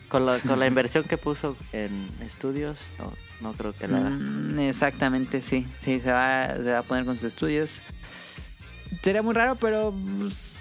Con, 0.09 0.25
la- 0.27 0.37
con 0.39 0.59
la 0.59 0.67
inversión 0.73 1.03
que 1.05 1.17
puso 1.17 1.57
en 1.71 2.09
estudios, 2.21 2.91
no, 2.99 3.11
no 3.41 3.53
creo 3.53 3.73
que 3.73 3.87
lo 3.87 3.97
haga. 3.97 4.09
Mm, 4.11 4.59
exactamente, 4.59 5.41
sí. 5.41 5.65
Sí, 5.79 5.99
se 5.99 6.11
va, 6.11 6.53
se 6.55 6.71
va 6.71 6.79
a 6.79 6.83
poner 6.83 7.05
con 7.05 7.15
sus 7.15 7.23
estudios. 7.25 7.81
Sería 9.01 9.23
muy 9.23 9.33
raro, 9.33 9.55
pero... 9.55 9.91
pues, 10.19 10.59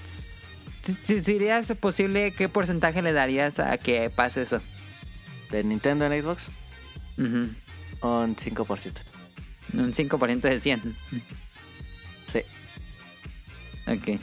Si, 0.83 0.97
si 1.05 1.23
sería 1.23 1.63
posible, 1.81 2.33
¿qué 2.33 2.49
porcentaje 2.49 3.03
le 3.03 3.13
darías 3.13 3.59
a 3.59 3.79
que 3.79 4.11
pase 4.11 4.43
eso? 4.43 4.61
De 5.51 5.63
Nintendo 5.65 6.07
en 6.07 6.23
Xbox, 6.23 6.51
Ujú. 7.19 7.49
un 8.09 8.37
5%. 8.37 8.93
Un 9.75 9.93
5% 9.93 10.41
de 10.41 10.61
100. 10.61 10.97
Sí. 12.27 12.41
Ok. 13.87 14.19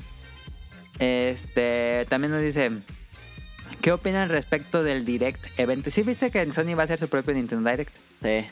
Este, 0.99 2.05
también 2.09 2.31
nos 2.31 2.41
dice, 2.41 2.71
¿qué 3.81 3.91
opinan 3.91 4.29
respecto 4.29 4.83
del 4.83 5.05
Direct 5.05 5.45
evento? 5.57 5.89
¿Sí 5.91 6.01
viste 6.03 6.29
que 6.31 6.51
Sony 6.53 6.75
va 6.75 6.81
a 6.81 6.85
hacer 6.85 6.99
su 6.99 7.07
propio 7.07 7.33
Nintendo 7.33 7.69
Direct? 7.69 7.93
Sí. 8.21 8.45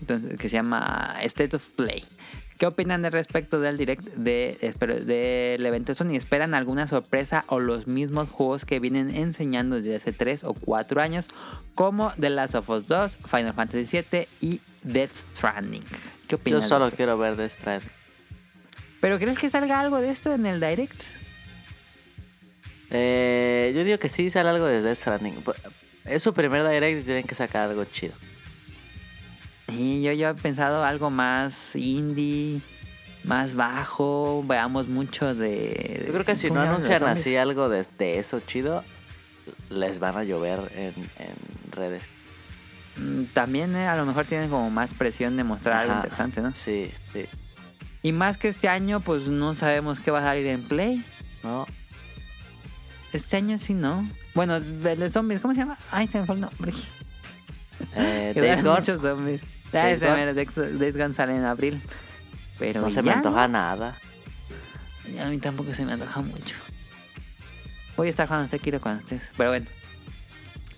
Entonces, 0.00 0.38
que 0.38 0.48
se 0.48 0.56
llama 0.56 1.16
State 1.22 1.56
of 1.56 1.66
Play. 1.70 2.04
¿Qué 2.62 2.66
opinan 2.66 3.02
de 3.02 3.10
respecto 3.10 3.58
del 3.58 3.76
direct 3.76 4.04
de, 4.04 4.56
del 5.04 5.66
evento 5.66 5.90
de 5.90 5.96
Sony? 5.96 6.14
¿Esperan 6.14 6.54
alguna 6.54 6.86
sorpresa 6.86 7.44
o 7.48 7.58
los 7.58 7.88
mismos 7.88 8.28
juegos 8.28 8.64
que 8.64 8.78
vienen 8.78 9.16
enseñando 9.16 9.74
desde 9.74 9.96
hace 9.96 10.12
3 10.12 10.44
o 10.44 10.54
4 10.54 11.00
años? 11.00 11.26
Como 11.74 12.12
The 12.20 12.30
Last 12.30 12.54
of 12.54 12.70
Us 12.70 12.86
2, 12.86 13.16
Final 13.16 13.52
Fantasy 13.52 14.04
VII 14.12 14.28
y 14.40 14.60
Death 14.84 15.10
Stranding. 15.34 15.82
¿Qué 15.82 16.28
Yo 16.28 16.36
opinan? 16.36 16.62
solo 16.62 16.84
de 16.84 16.90
esto? 16.90 16.96
quiero 16.98 17.18
ver 17.18 17.36
The 17.36 17.48
Stranding. 17.48 17.90
¿Pero 19.00 19.18
crees 19.18 19.40
que 19.40 19.50
salga 19.50 19.80
algo 19.80 20.00
de 20.00 20.10
esto 20.10 20.32
en 20.32 20.46
el 20.46 20.60
direct? 20.60 21.02
Eh, 22.90 23.72
yo 23.74 23.82
digo 23.82 23.98
que 23.98 24.08
sí 24.08 24.30
sale 24.30 24.50
algo 24.50 24.66
de 24.66 24.82
Death 24.82 24.98
Stranding. 24.98 25.42
Es 26.04 26.22
su 26.22 26.32
primer 26.32 26.62
direct 26.68 27.00
y 27.00 27.02
tienen 27.02 27.24
que 27.24 27.34
sacar 27.34 27.70
algo 27.70 27.84
chido. 27.86 28.14
Y 29.78 30.02
yo, 30.02 30.12
yo 30.12 30.28
he 30.30 30.34
pensado 30.34 30.84
algo 30.84 31.10
más 31.10 31.74
indie, 31.76 32.60
más 33.24 33.54
bajo. 33.54 34.44
Veamos 34.46 34.88
mucho 34.88 35.34
de. 35.34 36.04
Yo 36.06 36.12
creo 36.12 36.24
que 36.24 36.36
si 36.36 36.48
¿cómo 36.48 36.60
no 36.60 36.66
los 36.66 36.84
anuncian 36.84 37.04
así 37.04 37.36
algo 37.36 37.68
de, 37.68 37.86
de 37.98 38.18
eso 38.18 38.40
chido, 38.40 38.84
les 39.70 39.98
van 39.98 40.16
a 40.16 40.24
llover 40.24 40.70
en, 40.74 40.94
en 41.18 41.72
redes. 41.72 42.02
Mm, 42.96 43.24
También 43.32 43.74
eh, 43.76 43.86
a 43.86 43.96
lo 43.96 44.04
mejor 44.04 44.26
tienen 44.26 44.50
como 44.50 44.70
más 44.70 44.94
presión 44.94 45.36
de 45.36 45.44
mostrar 45.44 45.82
algo 45.82 45.94
interesante, 45.94 46.40
¿no? 46.40 46.54
Sí, 46.54 46.90
sí. 47.12 47.24
Y 48.02 48.12
más 48.12 48.36
que 48.36 48.48
este 48.48 48.68
año, 48.68 49.00
pues 49.00 49.28
no 49.28 49.54
sabemos 49.54 50.00
qué 50.00 50.10
va 50.10 50.18
a 50.18 50.22
salir 50.22 50.46
en 50.48 50.62
Play. 50.62 51.04
¿No? 51.42 51.66
Este 53.12 53.36
año 53.36 53.58
sí, 53.58 53.74
¿no? 53.74 54.08
Bueno, 54.34 54.58
de 54.60 55.10
zombies, 55.10 55.40
¿cómo 55.40 55.54
se 55.54 55.60
llama? 55.60 55.76
Ay, 55.90 56.06
se 56.08 56.18
me 56.18 56.26
fue 56.26 56.36
el 56.36 56.40
nombre. 56.40 56.72
Eh, 57.94 58.32
Days 58.36 58.62
Gone, 58.62 58.78
muchos 58.80 59.00
zombies. 59.00 59.42
Days 59.72 60.02
ese 60.02 60.92
Gone. 60.92 61.12
sale 61.12 61.36
en 61.36 61.44
abril. 61.44 61.80
Pero 62.58 62.80
no 62.80 62.90
se 62.90 63.02
me 63.02 63.10
antoja 63.10 63.48
nada. 63.48 63.96
A 65.20 65.26
mí 65.26 65.38
tampoco 65.38 65.74
se 65.74 65.84
me 65.84 65.92
antoja 65.92 66.20
mucho. 66.20 66.56
Voy 67.96 68.06
a 68.06 68.10
estar 68.10 68.26
jugando 68.26 68.48
Sekiro 68.48 68.80
cuando 68.80 69.00
estés. 69.00 69.30
Pero 69.36 69.50
bueno. 69.50 69.66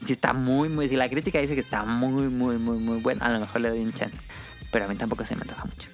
Si 0.04 0.12
está 0.12 0.32
muy, 0.32 0.68
muy. 0.68 0.88
Si 0.88 0.96
la 0.96 1.08
crítica 1.08 1.38
dice 1.38 1.54
que 1.54 1.60
está 1.60 1.84
muy, 1.84 2.28
muy, 2.28 2.58
muy, 2.58 2.78
muy 2.78 3.00
bueno, 3.00 3.24
a 3.24 3.28
lo 3.30 3.40
mejor 3.40 3.60
le 3.60 3.70
doy 3.70 3.80
un 3.80 3.92
chance. 3.92 4.20
Pero 4.70 4.84
a 4.84 4.88
mí 4.88 4.96
tampoco 4.96 5.24
se 5.24 5.34
me 5.34 5.42
antoja 5.42 5.64
mucho. 5.64 5.88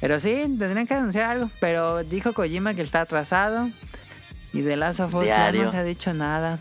Pero 0.00 0.20
sí, 0.20 0.34
tendrían 0.58 0.86
que 0.86 0.94
anunciar 0.94 1.30
algo. 1.30 1.50
Pero 1.60 2.04
dijo 2.04 2.32
Kojima 2.32 2.74
que 2.74 2.82
está 2.82 3.02
atrasado. 3.02 3.70
Y 4.52 4.62
de 4.62 4.76
Last 4.76 5.00
of 5.00 5.14
Us 5.14 5.26
ya 5.26 5.52
no 5.52 5.70
se 5.70 5.76
ha 5.76 5.84
dicho 5.84 6.14
nada. 6.14 6.58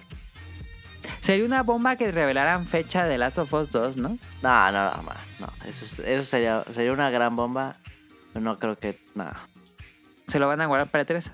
Sería 1.25 1.45
una 1.45 1.63
bomba 1.63 1.95
que 1.95 2.11
revelaran 2.11 2.67
fecha 2.67 3.05
de 3.05 3.17
Last 3.17 3.39
of 3.39 3.51
Us 3.53 3.71
2, 3.71 3.97
¿no? 3.97 4.09
No, 4.43 4.71
no, 4.71 4.91
no, 4.91 5.03
no. 5.39 5.47
Eso, 5.65 5.83
es- 5.85 5.97
eso 5.99 6.23
sería, 6.23 6.63
sería 6.71 6.93
una 6.93 7.09
gran 7.09 7.35
bomba. 7.35 7.75
No 8.35 8.57
creo 8.59 8.77
que. 8.77 8.99
No. 9.15 9.31
Se 10.27 10.37
lo 10.37 10.47
van 10.47 10.61
a 10.61 10.67
guardar 10.67 10.91
para 10.91 11.01
E 11.01 11.05
tres. 11.05 11.31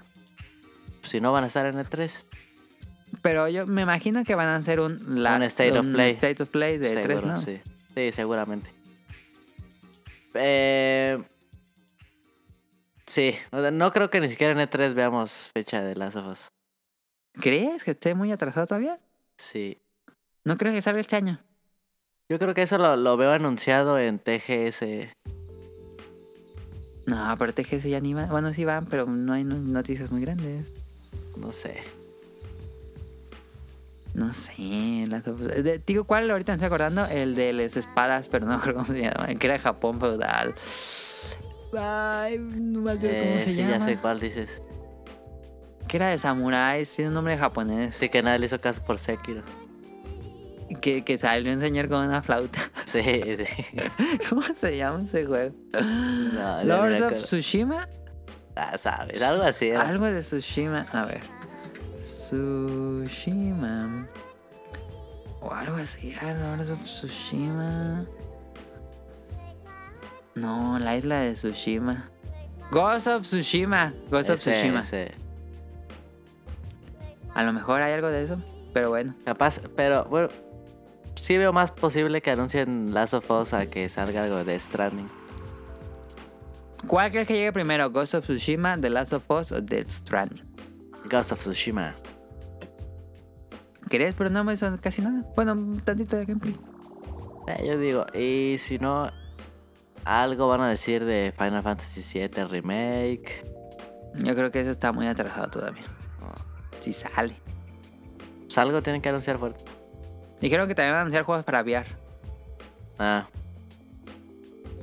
Si 1.03 1.19
no 1.19 1.31
van 1.34 1.43
a 1.43 1.47
estar 1.47 1.65
en 1.65 1.77
el 1.80 1.88
3. 1.88 2.26
Pero 3.22 3.47
yo 3.49 3.65
me 3.68 3.81
imagino 3.81 4.23
que 4.23 4.35
van 4.35 4.47
a 4.47 4.55
hacer 4.55 4.80
un, 4.80 5.22
last- 5.23 5.43
State 5.47 5.77
of 5.77 5.85
un 5.85 5.93
Play. 5.93 6.11
State 6.11 6.43
of 6.43 6.49
Play 6.49 6.77
de 6.77 6.88
Seguro, 6.89 7.07
3, 7.19 7.23
¿no? 7.26 7.38
sí. 7.38 7.59
Sí, 7.95 8.11
seguramente. 8.13 8.72
Eh, 10.35 11.22
sí, 13.05 13.35
no 13.51 13.91
creo 13.91 14.09
que 14.09 14.22
ni 14.22 14.30
siquiera 14.30 14.53
en 14.53 14.59
E3 14.69 14.93
veamos 14.93 15.49
fecha 15.53 15.81
de 15.81 15.95
Last 15.95 16.15
of 16.15 16.27
Us. 16.27 16.47
¿Crees 17.34 17.84
que 17.84 17.91
esté 17.91 18.13
muy 18.15 18.31
atrasado 18.31 18.68
todavía? 18.68 18.97
Sí. 19.38 19.80
No 20.45 20.57
creo 20.57 20.73
que 20.73 20.81
salga 20.81 20.99
este 21.01 21.15
año. 21.15 21.39
Yo 22.30 22.39
creo 22.39 22.53
que 22.53 22.63
eso 22.63 22.77
lo, 22.77 22.95
lo 22.95 23.18
veo 23.18 23.31
anunciado 23.31 23.99
en 23.99 24.19
TGS. 24.19 24.84
No, 27.05 27.35
pero 27.38 27.53
TGS 27.53 27.89
ya 27.89 27.99
ni 27.99 28.13
va. 28.13 28.26
Bueno, 28.26 28.53
sí 28.53 28.63
van, 28.63 28.85
pero 28.85 29.05
no 29.05 29.34
hay 29.34 29.43
no- 29.43 29.57
noticias 29.57 30.11
muy 30.11 30.22
grandes. 30.22 30.68
No 31.35 31.51
sé. 31.51 31.84
No 34.13 34.34
sé. 34.34 35.05
Las 35.09 35.27
of- 35.27 35.39
de- 35.41 35.80
digo, 35.85 36.03
¿cuál 36.05 36.30
ahorita 36.30 36.51
me 36.53 36.55
estoy 36.55 36.68
acordando? 36.68 37.05
El 37.05 37.35
de 37.35 37.53
las 37.53 37.76
espadas, 37.77 38.27
pero 38.27 38.45
no 38.45 38.53
acuerdo 38.55 38.73
cómo 38.81 38.85
se 38.85 39.01
llama. 39.01 39.27
Que 39.35 39.47
era 39.47 39.53
de 39.55 39.59
Japón 39.59 39.99
feudal. 39.99 40.55
Ay, 41.77 42.38
no 42.39 42.81
me 42.81 42.91
acuerdo 42.91 43.18
cómo 43.18 43.35
Eh, 43.38 43.41
se 43.45 43.49
sí, 43.51 43.57
llama. 43.61 43.77
ya 43.80 43.85
sé 43.85 43.97
cuál 43.97 44.19
dices. 44.19 44.61
Que 45.88 45.97
era 45.97 46.07
de 46.09 46.19
samuráis, 46.19 46.93
tiene 46.95 47.09
un 47.09 47.15
nombre 47.15 47.38
japonés. 47.38 47.95
Sí, 47.95 48.09
que 48.09 48.22
nadie 48.23 48.39
le 48.39 48.45
hizo 48.45 48.59
caso 48.59 48.81
por 48.84 48.97
Sekiro. 48.99 49.43
Que, 50.81 51.03
que 51.03 51.17
salió 51.17 51.51
un 51.53 51.59
señor 51.59 51.87
con 51.89 52.05
una 52.05 52.21
flauta. 52.21 52.59
Sí, 52.85 53.01
sí. 53.01 53.65
¿Cómo 54.29 54.41
se 54.53 54.75
llama 54.75 55.03
ese 55.05 55.25
juego? 55.25 55.55
No, 55.73 56.63
Lords 56.63 57.01
of. 57.01 57.13
Tsushima. 57.23 57.87
Ah, 58.55 58.77
sabes, 58.77 59.21
algo 59.21 59.43
así. 59.43 59.69
era. 59.69 59.87
Algo 59.87 60.05
de 60.07 60.21
Tsushima. 60.21 60.85
A 60.91 61.05
ver. 61.05 61.21
Tsushima. 62.01 64.07
O 65.41 65.51
algo 65.53 65.77
así. 65.77 66.11
Era 66.21 66.33
Lords 66.33 66.71
of 66.71 66.83
Tsushima. 66.83 68.05
No, 70.35 70.79
la 70.79 70.97
isla 70.97 71.19
de 71.19 71.33
Tsushima. 71.33 72.09
Ghost 72.71 73.07
of 73.07 73.21
Tsushima. 73.23 73.93
Ghost 74.09 74.29
of 74.31 74.35
Ese, 74.39 74.51
Tsushima. 74.51 74.81
ese. 74.81 75.11
A 77.33 77.43
lo 77.43 77.53
mejor 77.53 77.81
hay 77.81 77.93
algo 77.93 78.09
de 78.09 78.23
eso. 78.25 78.41
Pero 78.73 78.89
bueno. 78.89 79.15
Capaz, 79.25 79.59
pero 79.75 80.05
bueno, 80.05 80.29
sí 81.22 81.38
veo 81.38 81.53
más 81.53 81.72
posible 81.72 82.22
que 82.22 82.31
anuncien 82.31 82.93
Last 82.93 83.14
of 83.14 83.30
Us 83.30 83.53
a 83.53 83.68
que 83.68 83.88
salga 83.89 84.23
algo 84.23 84.43
de 84.43 84.60
Stranding. 84.60 85.07
¿Cuál 86.88 87.11
crees 87.11 87.27
que 87.27 87.35
llegue 87.35 87.53
primero? 87.53 87.91
¿Ghost 87.91 88.15
of 88.15 88.26
Tsushima, 88.26 88.76
The 88.80 88.89
Last 88.89 89.14
of 89.14 89.30
Us 89.30 89.52
o 89.52 89.61
Death 89.61 89.89
Stranding? 89.89 90.43
Ghost 91.10 91.31
of 91.31 91.39
Tsushima. 91.39 91.93
¿Crees? 93.88 94.15
Pero 94.18 94.30
no 94.31 94.43
me 94.43 94.57
son 94.57 94.77
casi 94.77 95.02
nada. 95.02 95.23
Bueno, 95.35 95.53
un 95.53 95.80
tantito 95.81 96.18
de 96.18 96.26
gameplay. 96.26 96.56
Eh, 97.48 97.68
yo 97.68 97.77
digo, 97.77 98.06
y 98.15 98.57
si 98.57 98.80
no, 98.80 99.11
algo 100.06 100.48
van 100.48 100.61
a 100.61 100.69
decir 100.69 101.06
de 101.06 101.34
Final 101.38 101.61
Fantasy 101.61 102.02
VII 102.02 102.45
Remake. 102.45 103.43
Yo 104.15 104.34
creo 104.35 104.49
que 104.49 104.61
eso 104.61 104.72
está 104.72 104.91
muy 104.91 105.07
atrasado 105.07 105.49
todavía. 105.49 105.84
Si 106.80 106.93
sale. 106.93 107.35
Pues 108.45 108.57
algo 108.57 108.81
tienen 108.81 109.02
que 109.02 109.10
anunciar 109.10 109.38
fuerte. 109.38 109.65
Creo 110.49 110.68
que 110.68 110.76
también 110.76 110.93
van 110.93 110.99
a 110.99 111.01
anunciar 111.01 111.23
juegos 111.23 111.45
para 111.45 111.61
VR. 111.61 111.85
Ah, 112.99 113.27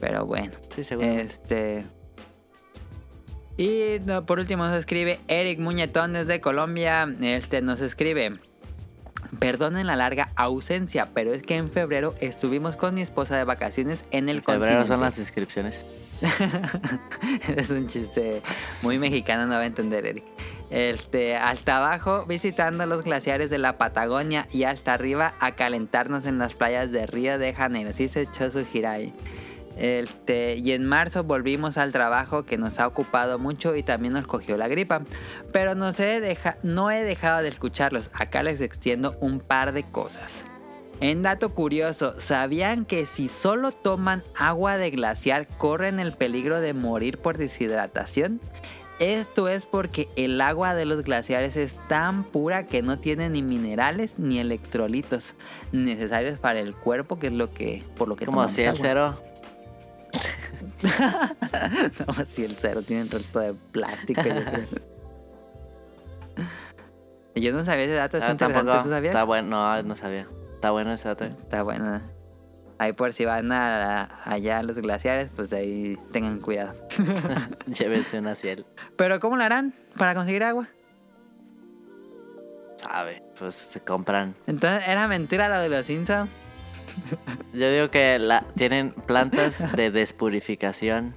Pero 0.00 0.26
bueno. 0.26 0.52
sí, 0.74 0.84
seguro. 0.84 1.08
Este. 1.08 1.84
Y 3.56 3.98
no, 4.06 4.24
por 4.24 4.38
último 4.38 4.66
nos 4.66 4.78
escribe 4.78 5.18
Eric 5.26 5.58
Muñetón 5.58 6.12
desde 6.12 6.40
Colombia. 6.40 7.08
Este 7.20 7.60
nos 7.60 7.80
escribe. 7.80 8.38
Perdonen 9.40 9.86
la 9.86 9.96
larga 9.96 10.30
ausencia, 10.36 11.08
pero 11.12 11.34
es 11.34 11.42
que 11.42 11.56
en 11.56 11.70
febrero 11.70 12.14
estuvimos 12.20 12.76
con 12.76 12.94
mi 12.94 13.02
esposa 13.02 13.36
de 13.36 13.44
vacaciones 13.44 14.04
en 14.10 14.28
el 14.28 14.40
Febrero 14.40 14.86
son 14.86 15.00
las 15.00 15.18
inscripciones. 15.18 15.84
es 17.56 17.70
un 17.70 17.86
chiste 17.88 18.42
muy 18.82 18.98
mexicano, 18.98 19.46
no 19.46 19.54
va 19.54 19.60
a 19.60 19.66
entender 19.66 20.06
Eric. 20.06 20.24
Este, 20.70 21.36
hasta 21.36 21.78
abajo 21.78 22.26
visitando 22.26 22.84
los 22.84 23.02
glaciares 23.02 23.48
de 23.48 23.58
la 23.58 23.78
Patagonia 23.78 24.46
y 24.52 24.64
hasta 24.64 24.92
arriba 24.92 25.34
a 25.40 25.52
calentarnos 25.52 26.26
en 26.26 26.38
las 26.38 26.54
playas 26.54 26.92
de 26.92 27.06
Río 27.06 27.38
de 27.38 27.54
Janeiro. 27.54 27.92
Sí 27.92 28.08
se 28.08 28.22
echó 28.22 28.50
su 28.50 28.66
gira. 28.66 28.98
Este, 29.78 30.56
y 30.56 30.72
en 30.72 30.84
marzo 30.84 31.22
volvimos 31.22 31.78
al 31.78 31.92
trabajo 31.92 32.44
que 32.44 32.58
nos 32.58 32.80
ha 32.80 32.86
ocupado 32.86 33.38
mucho 33.38 33.76
y 33.76 33.82
también 33.82 34.12
nos 34.12 34.26
cogió 34.26 34.56
la 34.56 34.68
gripa. 34.68 35.02
Pero 35.52 35.74
no, 35.74 35.92
sé, 35.92 36.20
deja, 36.20 36.58
no 36.62 36.90
he 36.90 37.02
dejado 37.02 37.42
de 37.42 37.48
escucharlos. 37.48 38.10
Acá 38.12 38.42
les 38.42 38.60
extiendo 38.60 39.16
un 39.20 39.40
par 39.40 39.72
de 39.72 39.84
cosas. 39.84 40.44
En 41.00 41.22
dato 41.22 41.54
curioso, 41.54 42.14
¿sabían 42.18 42.84
que 42.84 43.06
si 43.06 43.28
solo 43.28 43.70
toman 43.70 44.24
agua 44.36 44.76
de 44.76 44.90
glaciar 44.90 45.46
corren 45.46 46.00
el 46.00 46.12
peligro 46.12 46.60
de 46.60 46.74
morir 46.74 47.18
por 47.18 47.38
deshidratación? 47.38 48.40
Esto 48.98 49.48
es 49.48 49.64
porque 49.64 50.08
el 50.16 50.40
agua 50.40 50.74
de 50.74 50.84
los 50.84 51.04
glaciares 51.04 51.56
es 51.56 51.80
tan 51.88 52.24
pura 52.24 52.66
que 52.66 52.82
no 52.82 52.98
tiene 52.98 53.28
ni 53.30 53.42
minerales 53.42 54.18
ni 54.18 54.38
electrolitos 54.40 55.34
necesarios 55.70 56.38
para 56.38 56.58
el 56.58 56.74
cuerpo, 56.74 57.18
que 57.18 57.28
es 57.28 57.32
lo 57.32 57.52
que 57.52 57.84
por 57.96 58.08
lo 58.08 58.16
que 58.16 58.26
Como 58.26 58.48
si 58.48 58.62
el 58.62 58.76
cero. 58.76 59.20
no, 62.06 62.14
si 62.26 62.44
el 62.44 62.56
cero 62.56 62.82
tiene 62.82 63.02
el 63.02 63.10
resto 63.10 63.38
de 63.40 63.54
plástico. 63.72 64.22
yo 64.22 64.34
creo. 64.44 64.66
Yo 67.36 67.52
no 67.52 67.64
sabía 67.64 67.84
ese 67.84 67.94
dato, 67.94 68.16
es 68.16 68.24
Ah, 68.24 68.32
interesante. 68.32 68.66
tampoco. 68.66 68.88
¿Tú 68.88 68.90
sabías? 68.94 69.12
Está 69.12 69.22
bueno, 69.24 69.48
no, 69.48 69.82
no 69.84 69.94
sabía. 69.96 70.26
Está 70.54 70.72
bueno 70.72 70.92
ese 70.92 71.06
dato. 71.06 71.24
eh. 71.24 71.34
Está 71.38 71.62
bueno. 71.62 72.00
Ahí 72.78 72.92
por 72.92 73.12
si 73.12 73.24
van 73.24 73.50
a, 73.50 74.22
allá 74.24 74.58
a 74.58 74.62
los 74.62 74.78
glaciares, 74.78 75.30
pues 75.34 75.52
ahí 75.52 75.98
tengan 76.12 76.40
cuidado. 76.40 76.74
Llévense 77.66 78.18
una 78.18 78.34
ciel. 78.34 78.64
Pero 78.96 79.20
¿cómo 79.20 79.36
lo 79.36 79.44
harán 79.44 79.74
para 79.96 80.14
conseguir 80.14 80.44
agua? 80.44 80.68
Sabe, 82.76 83.22
pues 83.38 83.56
se 83.56 83.80
compran. 83.80 84.36
Entonces, 84.46 84.86
¿era 84.86 85.08
mentira 85.08 85.48
lo 85.48 85.58
de 85.58 85.68
los 85.68 85.86
Simpsons? 85.86 86.30
Yo 87.52 87.70
digo 87.72 87.90
que 87.90 88.18
la, 88.18 88.44
tienen 88.56 88.92
plantas 88.92 89.72
de 89.72 89.90
despurificación. 89.92 91.14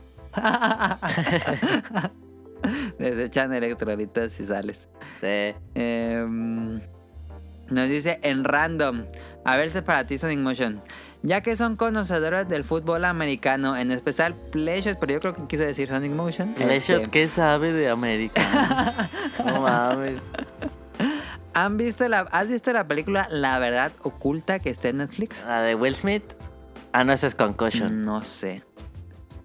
Les 2.97 3.17
echan 3.17 3.53
electrolitos 3.53 4.39
y 4.39 4.45
sales. 4.45 4.89
De, 5.21 5.55
Em, 5.75 6.81
nos 7.69 7.89
dice 7.89 8.19
en 8.23 8.43
random. 8.43 9.05
A 9.45 9.55
ver, 9.55 9.71
si 9.71 9.81
para 9.81 10.05
ti 10.05 10.17
Sonic 10.17 10.39
Motion. 10.39 10.81
Ya 11.23 11.41
que 11.41 11.55
son 11.55 11.75
conocedores 11.75 12.47
del 12.49 12.63
fútbol 12.63 13.05
americano, 13.05 13.77
en 13.77 13.91
especial 13.91 14.33
Playshot, 14.33 14.97
pero 14.99 15.13
yo 15.13 15.19
creo 15.19 15.33
que 15.35 15.45
quiso 15.47 15.63
decir 15.63 15.87
Sonic 15.87 16.11
Motion. 16.11 16.55
Este, 16.57 17.03
¿qué 17.03 17.27
sabe 17.27 17.73
de 17.73 17.89
América? 17.89 19.09
no 19.45 19.61
mames. 19.61 20.21
¿han 21.53 21.77
visto 21.77 22.07
la, 22.07 22.21
¿Has 22.31 22.47
visto 22.47 22.71
la 22.73 22.87
película 22.87 23.27
La 23.29 23.59
Verdad 23.59 23.91
Oculta 24.01 24.59
que 24.59 24.69
está 24.71 24.89
en 24.89 24.97
Netflix? 24.97 25.43
¿La 25.45 25.61
de 25.61 25.75
Will 25.75 25.95
Smith? 25.95 26.23
Ah, 26.91 27.03
no, 27.03 27.13
esa 27.13 27.27
es 27.27 27.35
Concussion. 27.35 28.03
No 28.03 28.23
sé. 28.23 28.63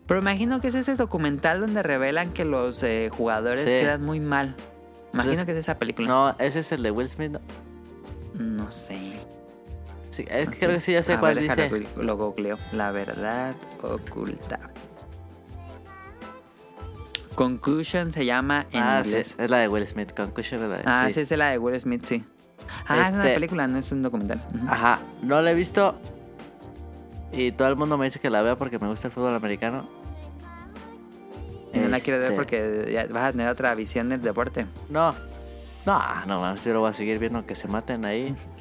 Pero 0.06 0.20
imagino 0.20 0.60
que 0.60 0.68
es 0.68 0.74
ese 0.76 0.94
documental 0.94 1.60
donde 1.60 1.82
revelan 1.82 2.32
que 2.32 2.44
los 2.44 2.82
eh, 2.84 3.10
jugadores 3.12 3.60
Sí. 3.60 3.66
quedan 3.70 4.02
muy 4.02 4.20
mal. 4.20 4.54
Imagino 5.12 5.32
Entonces- 5.32 5.44
que 5.46 5.52
es 5.52 5.58
esa 5.58 5.78
película. 5.78 6.08
No, 6.08 6.36
ese 6.38 6.60
es 6.60 6.72
el 6.72 6.82
de 6.82 6.90
Will 6.90 7.08
Smith. 7.08 7.32
¿no? 7.32 7.40
No 8.38 8.70
sé. 8.72 9.18
Sí, 10.16 10.24
es 10.30 10.48
creo 10.48 10.70
que 10.70 10.80
sí, 10.80 10.92
ya 10.94 11.02
sé 11.02 11.12
A 11.14 11.20
cuál 11.20 11.38
dice. 11.38 11.70
Lo 11.98 12.16
googleo. 12.16 12.58
La 12.72 12.90
verdad 12.90 13.54
oculta. 13.82 14.58
Conclusion 17.34 18.12
se 18.12 18.24
llama 18.24 18.64
en 18.72 18.82
ah, 18.82 19.02
sí, 19.04 19.10
inglés. 19.10 19.34
es 19.38 19.50
la 19.50 19.58
de 19.58 19.68
Will 19.68 19.86
Smith. 19.86 20.12
Concussion 20.16 20.62
es 20.62 20.68
la 20.70 20.76
de 20.78 20.82
Ah, 20.86 21.04
sí. 21.08 21.12
sí. 21.12 21.20
es 21.20 21.30
la 21.38 21.50
de 21.50 21.58
Will 21.58 21.78
Smith, 21.78 22.04
sí. 22.06 22.24
Ah, 22.88 23.02
es 23.02 23.08
una 23.10 23.18
Este- 23.18 23.34
película, 23.34 23.66
no 23.68 23.76
es 23.78 23.92
un 23.92 24.02
documental. 24.02 24.40
Ajá, 24.68 25.00
no 25.22 25.42
la 25.42 25.50
he 25.50 25.54
visto. 25.54 25.98
Y 27.32 27.52
todo 27.52 27.68
el 27.68 27.76
mundo 27.76 27.98
me 27.98 28.06
dice 28.06 28.18
que 28.20 28.30
la 28.30 28.40
vea 28.40 28.56
porque 28.56 28.78
me 28.78 28.88
gusta 28.88 29.08
el 29.08 29.12
fútbol 29.12 29.34
americano. 29.34 29.88
y 31.74 31.78
no 31.78 31.88
la 31.88 32.00
quiero 32.00 32.18
ver 32.20 32.28
este- 32.30 32.36
porque 32.36 32.88
ya 32.90 33.06
vas 33.12 33.24
a 33.24 33.32
tener 33.32 33.48
otra 33.48 33.74
visión 33.74 34.08
del 34.08 34.22
deporte. 34.22 34.64
No, 34.88 35.14
No, 35.84 36.24
no 36.26 36.56
yo 36.56 36.72
lo 36.72 36.80
voy 36.80 36.88
a 36.90 36.94
seguir 36.94 37.18
viendo 37.18 37.44
que 37.44 37.54
se 37.54 37.68
maten 37.68 38.06
ahí. 38.06 38.34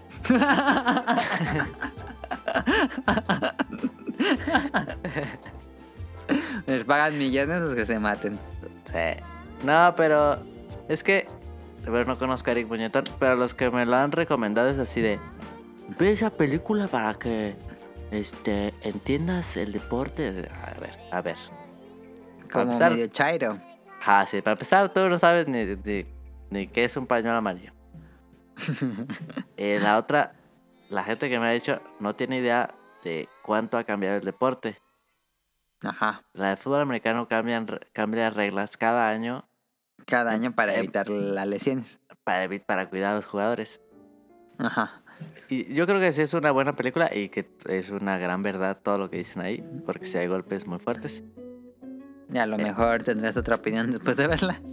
Les 6.67 6.83
pagan 6.83 7.17
millones 7.17 7.61
los 7.61 7.75
que 7.75 7.85
se 7.85 7.99
maten. 7.99 8.39
Sí. 8.85 9.21
No, 9.63 9.93
pero 9.95 10.39
es 10.89 11.03
que. 11.03 11.27
A 11.85 11.89
ver, 11.91 12.07
no 12.07 12.17
conozco 12.17 12.49
a 12.49 12.53
Eric 12.53 12.67
Muñetón, 12.67 13.03
pero 13.19 13.35
los 13.35 13.53
que 13.53 13.69
me 13.69 13.85
lo 13.85 13.95
han 13.95 14.11
recomendado 14.11 14.69
es 14.69 14.79
así 14.79 15.01
de. 15.01 15.19
Ve 15.99 16.11
esa 16.13 16.31
película 16.31 16.87
para 16.87 17.13
que. 17.13 17.55
Este. 18.11 18.73
Entiendas 18.81 19.55
el 19.57 19.71
deporte. 19.71 20.27
A 20.63 20.79
ver, 20.79 20.97
a 21.11 21.21
ver. 21.21 21.37
Como 22.51 22.63
empezar- 22.71 22.91
medio 22.93 23.07
chairo. 23.07 23.57
Ah, 24.07 24.25
sí, 24.29 24.41
para 24.41 24.53
empezar, 24.53 24.89
tú 24.93 25.07
no 25.09 25.17
sabes 25.17 25.47
ni, 25.47 25.65
ni, 25.83 26.05
ni 26.51 26.67
qué 26.67 26.83
es 26.85 26.95
un 26.95 27.07
pañuelo 27.07 27.37
amarillo. 27.37 27.71
Eh, 29.57 29.79
la 29.81 29.97
otra, 29.97 30.33
la 30.89 31.03
gente 31.03 31.29
que 31.29 31.39
me 31.39 31.47
ha 31.47 31.51
dicho 31.51 31.81
no 31.99 32.15
tiene 32.15 32.37
idea 32.39 32.73
de 33.03 33.27
cuánto 33.43 33.77
ha 33.77 33.83
cambiado 33.83 34.17
el 34.17 34.23
deporte. 34.23 34.79
Ajá. 35.81 36.23
La 36.33 36.49
de 36.51 36.57
fútbol 36.57 36.81
americano 36.81 37.27
cambian, 37.27 37.67
cambia 37.93 38.29
reglas 38.29 38.77
cada 38.77 39.09
año 39.09 39.47
Cada 40.05 40.31
año 40.31 40.53
para 40.55 40.73
Eh, 40.73 40.79
evitar 40.79 41.09
las 41.09 41.47
lesiones. 41.47 41.99
para, 42.23 42.47
para 42.65 42.89
cuidar 42.89 43.11
a 43.13 43.15
los 43.15 43.25
jugadores. 43.25 43.81
Ajá. 44.57 45.03
Y 45.49 45.73
yo 45.73 45.85
creo 45.85 45.99
que 45.99 46.11
sí 46.11 46.21
es 46.21 46.33
una 46.33 46.51
buena 46.51 46.73
película 46.73 47.09
y 47.13 47.29
que 47.29 47.49
es 47.69 47.89
una 47.91 48.17
gran 48.17 48.41
verdad 48.43 48.77
todo 48.81 48.97
lo 48.97 49.09
que 49.09 49.17
dicen 49.17 49.41
ahí, 49.41 49.63
porque 49.85 50.05
si 50.07 50.17
hay 50.17 50.27
golpes 50.27 50.65
muy 50.65 50.79
fuertes. 50.79 51.23
Y 52.33 52.37
a 52.37 52.45
lo 52.45 52.57
Eh. 52.57 52.63
mejor 52.63 53.03
tendrás 53.03 53.37
otra 53.37 53.55
opinión 53.55 53.91
después 53.91 54.17
de 54.17 54.27
verla. 54.27 54.61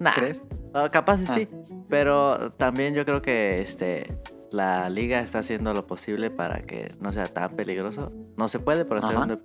Nah, 0.00 0.12
¿Crees? 0.14 0.44
ah, 0.74 0.88
capaz 0.92 1.20
Ah. 1.28 1.34
sí, 1.34 1.48
pero 1.88 2.52
también 2.52 2.94
yo 2.94 3.04
creo 3.04 3.20
que 3.20 3.60
este 3.62 4.16
la 4.52 4.88
liga 4.88 5.18
está 5.20 5.40
haciendo 5.40 5.74
lo 5.74 5.86
posible 5.88 6.30
para 6.30 6.60
que 6.62 6.92
no 7.00 7.10
sea 7.12 7.26
tan 7.26 7.50
peligroso. 7.56 8.12
No 8.36 8.46
se 8.48 8.60
puede 8.60 8.84
por 8.84 9.00
ser 9.04 9.16
un 9.16 9.40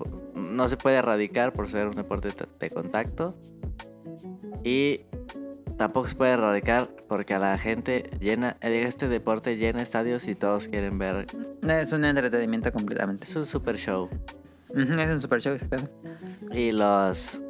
no 0.56 0.68
se 0.68 0.78
puede 0.78 0.98
erradicar 0.98 1.54
por 1.54 1.68
ser 1.70 1.88
un 1.88 1.96
deporte 1.96 2.28
de- 2.30 2.46
de 2.60 2.70
contacto 2.70 3.36
y 4.64 5.02
tampoco 5.78 6.08
se 6.08 6.16
puede 6.16 6.34
erradicar 6.34 6.90
porque 7.10 7.34
a 7.34 7.40
la 7.40 7.58
gente 7.58 8.10
llena 8.20 8.56
eh, 8.62 8.84
este 8.88 9.08
deporte 9.08 9.58
llena 9.58 9.82
estadios 9.82 10.28
y 10.28 10.36
todos 10.36 10.68
quieren 10.68 10.98
ver 11.00 11.26
Es 11.68 11.92
un 11.94 12.06
entretenimiento 12.06 12.72
completamente. 12.72 13.24
es 13.24 13.36
un 13.36 13.46
super 13.48 13.76
show. 13.78 14.08
Es 14.74 15.10
un 15.12 15.22
super 15.22 15.42
show, 15.42 15.54
exactamente. 15.54 15.92
Y 16.52 16.72
los, 16.72 17.42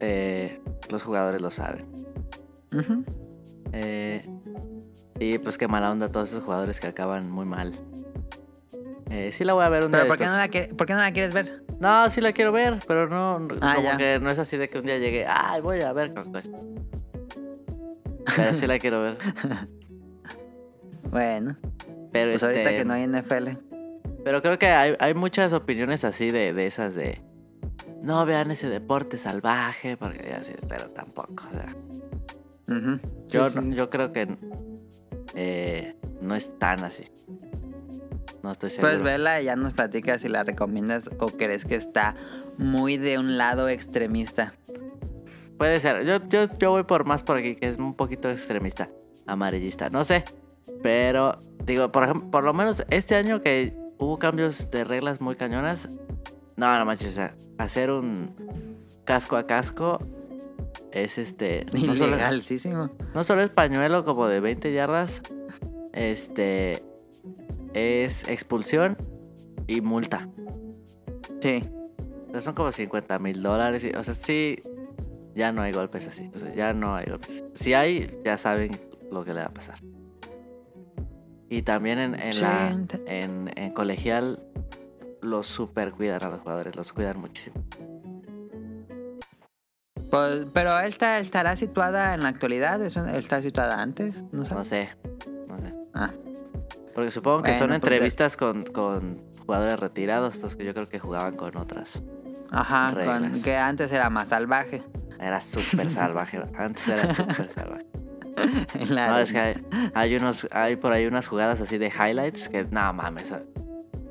eh, 0.00 0.60
los 0.90 1.02
jugadores 1.02 1.40
lo 1.40 1.50
saben. 1.50 1.86
Eh, 3.72 4.22
y 5.18 5.38
pues 5.38 5.58
qué 5.58 5.66
mala 5.68 5.90
onda 5.90 6.08
todos 6.08 6.28
esos 6.30 6.44
jugadores 6.44 6.78
que 6.80 6.86
acaban 6.86 7.30
muy 7.30 7.44
mal. 7.46 7.72
Eh, 9.10 9.30
sí 9.32 9.42
la 9.44 9.54
voy 9.54 9.64
a 9.64 9.68
ver 9.70 9.84
un 9.84 9.90
día 9.90 10.00
Pero 10.00 10.08
¿por 10.08 10.18
qué, 10.18 10.26
no 10.26 10.36
la 10.36 10.48
quiere- 10.48 10.74
¿por 10.74 10.86
qué 10.86 10.92
no 10.94 11.00
la 11.00 11.12
quieres 11.12 11.32
ver? 11.34 11.64
No, 11.80 12.10
sí 12.10 12.20
la 12.20 12.32
quiero 12.32 12.52
ver, 12.52 12.78
pero 12.86 13.08
no, 13.08 13.38
Ah, 13.60 13.74
como 13.76 13.88
ya. 13.88 13.96
que 13.96 14.20
no 14.20 14.30
es 14.30 14.38
así 14.38 14.56
de 14.58 14.68
que 14.68 14.78
un 14.78 14.84
día 14.84 14.98
llegue, 14.98 15.24
ay, 15.26 15.60
voy 15.62 15.80
a 15.80 15.92
ver 15.92 16.12
con 16.12 16.30
coche". 16.32 16.50
Pero 18.36 18.54
sí 18.54 18.66
la 18.66 18.78
quiero 18.78 19.00
ver. 19.02 19.18
Bueno, 21.10 21.56
Pero 22.12 22.32
pues 22.32 22.42
este, 22.42 22.46
ahorita 22.46 22.70
que 22.76 22.84
no 22.84 22.92
hay 22.92 23.04
NFL. 23.06 23.48
Pero 24.24 24.42
creo 24.42 24.58
que 24.58 24.66
hay, 24.66 24.94
hay 24.98 25.14
muchas 25.14 25.52
opiniones 25.52 26.04
así 26.04 26.30
de, 26.30 26.52
de 26.52 26.66
esas 26.66 26.94
de 26.94 27.20
no 28.02 28.24
vean 28.26 28.50
ese 28.50 28.68
deporte 28.68 29.18
salvaje, 29.18 29.96
porque 29.96 30.32
así, 30.32 30.52
pero 30.68 30.90
tampoco. 30.90 31.44
o 31.50 31.56
sea. 31.56 31.74
Ujú. 32.76 32.98
Yo, 33.28 33.48
Sí, 33.48 33.58
sí. 33.60 33.74
yo 33.74 33.90
creo 33.90 34.12
que 34.12 34.28
eh, 35.34 35.96
no 36.20 36.34
es 36.34 36.56
tan 36.58 36.84
así. 36.84 37.04
No 38.42 38.52
estoy 38.52 38.70
seguro. 38.70 38.90
Puedes 38.90 39.02
verla 39.02 39.40
y 39.40 39.46
ya 39.46 39.56
nos 39.56 39.72
platicas 39.72 40.20
si 40.20 40.28
la 40.28 40.44
recomiendas 40.44 41.10
o 41.18 41.26
crees 41.26 41.64
que 41.64 41.74
está 41.74 42.14
muy 42.56 42.96
de 42.96 43.18
un 43.18 43.36
lado 43.36 43.68
extremista. 43.68 44.54
Puede 45.58 45.80
ser. 45.80 46.04
Yo, 46.04 46.18
yo, 46.28 46.46
yo 46.58 46.70
voy 46.70 46.84
por 46.84 47.04
más 47.04 47.22
por 47.24 47.36
aquí, 47.38 47.56
que 47.56 47.68
es 47.68 47.78
un 47.78 47.94
poquito 47.94 48.30
extremista, 48.30 48.88
amarillista. 49.26 49.90
No 49.90 50.04
sé. 50.04 50.24
Pero, 50.82 51.36
digo, 51.64 51.90
por 51.90 52.04
ejemplo, 52.04 52.30
por 52.30 52.44
lo 52.44 52.52
menos 52.54 52.84
este 52.90 53.16
año 53.16 53.42
que 53.42 53.74
hubo 53.98 54.18
cambios 54.18 54.70
de 54.70 54.84
reglas 54.84 55.20
muy 55.20 55.36
cañonas. 55.36 55.88
No, 56.56 56.78
no 56.78 56.84
manches. 56.84 57.18
hacer 57.58 57.90
un 57.90 58.34
casco 59.04 59.36
a 59.36 59.46
casco 59.46 59.98
es 60.92 61.18
este. 61.18 61.66
No 61.72 61.94
solo, 61.94 62.16
no 63.14 63.24
solo 63.24 63.42
es 63.42 63.50
pañuelo 63.50 64.04
como 64.04 64.26
de 64.26 64.40
20 64.40 64.72
yardas. 64.72 65.22
Este. 65.92 66.82
Es 67.74 68.26
expulsión 68.28 68.96
y 69.66 69.80
multa. 69.80 70.28
Sí. 71.40 71.62
O 72.28 72.32
sea, 72.32 72.40
son 72.40 72.54
como 72.54 72.72
50 72.72 73.18
mil 73.18 73.42
dólares. 73.42 73.84
O 73.96 74.02
sea, 74.02 74.14
sí, 74.14 74.58
ya 75.34 75.52
no 75.52 75.62
hay 75.62 75.72
golpes 75.72 76.06
así. 76.06 76.30
O 76.34 76.38
sea, 76.38 76.54
ya 76.54 76.72
no 76.72 76.94
hay 76.94 77.06
golpes. 77.06 77.44
Si 77.54 77.74
hay, 77.74 78.06
ya 78.24 78.36
saben 78.36 78.78
lo 79.10 79.24
que 79.24 79.34
le 79.34 79.40
va 79.40 79.46
a 79.46 79.54
pasar. 79.54 79.78
Y 81.50 81.62
también 81.62 81.98
en, 81.98 82.14
en, 82.20 82.40
la, 82.42 82.68
en, 83.06 83.50
en 83.56 83.72
colegial 83.72 84.42
los 85.22 85.46
super 85.46 85.92
cuidan 85.92 86.22
a 86.24 86.28
los 86.28 86.40
jugadores, 86.40 86.76
los 86.76 86.92
cuidan 86.92 87.18
muchísimo. 87.20 87.56
Pues, 90.10 90.46
pero 90.54 90.78
él 90.78 90.88
está, 90.88 91.18
estará 91.18 91.54
situada 91.56 92.14
en 92.14 92.22
la 92.22 92.28
actualidad. 92.30 92.82
¿Es 92.82 92.96
un- 92.96 93.08
¿Él 93.08 93.16
está 93.16 93.40
situada 93.42 93.80
antes? 93.80 94.22
No 94.32 94.44
sé, 94.44 94.54
no 94.54 94.64
sé. 94.64 94.94
Ah, 95.94 96.10
Porque 96.94 97.10
supongo 97.10 97.42
que 97.42 97.54
son 97.56 97.68
pues, 97.68 97.76
entrevistas 97.76 98.36
con, 98.36 98.64
con 98.64 99.22
jugadores 99.44 99.78
retirados, 99.80 100.34
estos 100.36 100.56
que 100.56 100.64
yo 100.64 100.72
creo 100.74 100.86
que 100.86 100.98
jugaban 100.98 101.34
con 101.36 101.56
otras. 101.56 102.02
ajá, 102.50 102.88
con, 102.90 102.96
Reglas. 102.96 103.42
que 103.42 103.56
antes 103.56 103.90
era 103.92 104.08
más 104.10 104.28
salvaje. 104.28 104.82
Era 105.18 105.40
súper 105.40 105.90
salvaje, 105.90 106.40
antes 106.56 106.88
era 106.88 107.14
súper 107.14 107.50
salvaje. 107.50 107.86
No, 108.90 109.18
es 109.18 109.32
que 109.32 109.38
hay, 109.38 109.66
hay 109.94 110.16
unos, 110.16 110.48
hay 110.50 110.76
por 110.76 110.92
ahí 110.92 111.06
unas 111.06 111.26
jugadas 111.26 111.60
así 111.60 111.78
de 111.78 111.88
highlights 111.88 112.48
que 112.48 112.64
no 112.64 112.92
mames. 112.92 113.32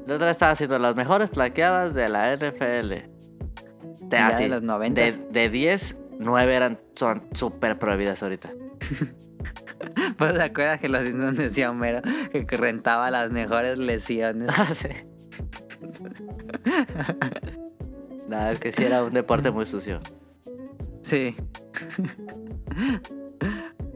La 0.07 0.15
otra 0.15 0.31
estaba 0.31 0.51
haciendo 0.51 0.79
las 0.79 0.95
mejores 0.95 1.31
plaqueadas 1.31 1.93
de 1.93 2.09
la 2.09 2.35
NFL. 2.35 2.93
De, 4.07 4.17
así, 4.17 4.43
de 4.43 4.49
los 4.49 4.63
90. 4.63 5.01
de, 5.01 5.11
de 5.31 5.49
10, 5.49 5.97
9 6.19 6.55
eran, 6.55 6.79
son 6.95 7.23
súper 7.33 7.77
prohibidas 7.77 8.23
ahorita. 8.23 8.49
Pues 10.17 10.33
te 10.33 10.41
acuerdas 10.41 10.79
que 10.79 10.89
los 10.89 11.03
Simpsons 11.03 11.37
decía 11.37 11.69
Homero 11.69 12.01
que 12.31 12.57
rentaba 12.57 13.11
las 13.11 13.31
mejores 13.31 13.77
lesiones. 13.77 14.49
Ah, 14.57 14.73
sí. 14.73 14.89
Nada, 18.27 18.51
es 18.51 18.59
que 18.59 18.71
sí 18.71 18.83
era 18.83 19.03
un 19.03 19.13
deporte 19.13 19.51
muy 19.51 19.65
sucio. 19.65 19.99
Sí. 21.03 21.35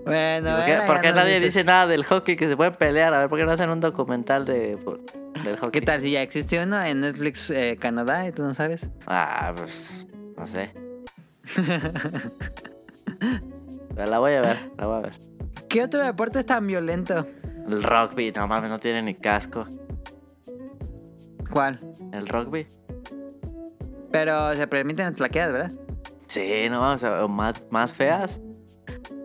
Bueno, 0.05 0.49
¿Y 0.49 0.53
¿Por 0.53 0.65
qué, 0.65 0.77
por 0.87 1.01
nadie 1.13 1.39
dice 1.39 1.63
nada 1.63 1.87
del 1.87 2.03
hockey 2.03 2.35
que 2.35 2.47
se 2.49 2.55
pueden 2.57 2.73
pelear? 2.73 3.13
A 3.13 3.19
ver, 3.19 3.29
¿por 3.29 3.37
qué 3.39 3.45
no 3.45 3.51
hacen 3.51 3.69
un 3.69 3.79
documental 3.79 4.45
de, 4.45 4.77
por- 4.77 4.99
del 5.43 5.57
hockey? 5.57 5.79
¿Qué 5.79 5.85
tal 5.85 6.01
si 6.01 6.11
ya 6.11 6.21
existe 6.21 6.61
uno 6.63 6.81
en 6.83 7.01
Netflix 7.01 7.49
eh, 7.49 7.77
Canadá 7.79 8.27
y 8.27 8.31
tú 8.31 8.43
no 8.43 8.53
sabes? 8.53 8.87
Ah, 9.07 9.53
pues. 9.55 10.07
No 10.37 10.47
sé. 10.47 10.73
Pero 13.95 14.09
la 14.09 14.19
voy 14.19 14.33
a 14.33 14.41
ver, 14.41 14.71
la 14.77 14.87
voy 14.87 14.97
a 14.97 15.01
ver. 15.01 15.13
¿Qué 15.67 15.83
otro 15.83 16.03
deporte 16.03 16.39
es 16.39 16.45
tan 16.45 16.65
violento? 16.67 17.25
El 17.67 17.83
rugby, 17.83 18.31
no 18.31 18.47
mames, 18.47 18.69
no 18.69 18.79
tiene 18.79 19.01
ni 19.03 19.13
casco. 19.15 19.65
¿Cuál? 21.49 21.79
El 22.11 22.27
rugby. 22.27 22.67
Pero 24.11 24.53
se 24.53 24.67
permiten 24.67 25.05
las 25.05 25.15
¿verdad? 25.51 25.71
Sí, 26.27 26.67
no 26.69 26.93
o 26.93 27.27
más, 27.27 27.65
más 27.69 27.93
feas. 27.93 28.39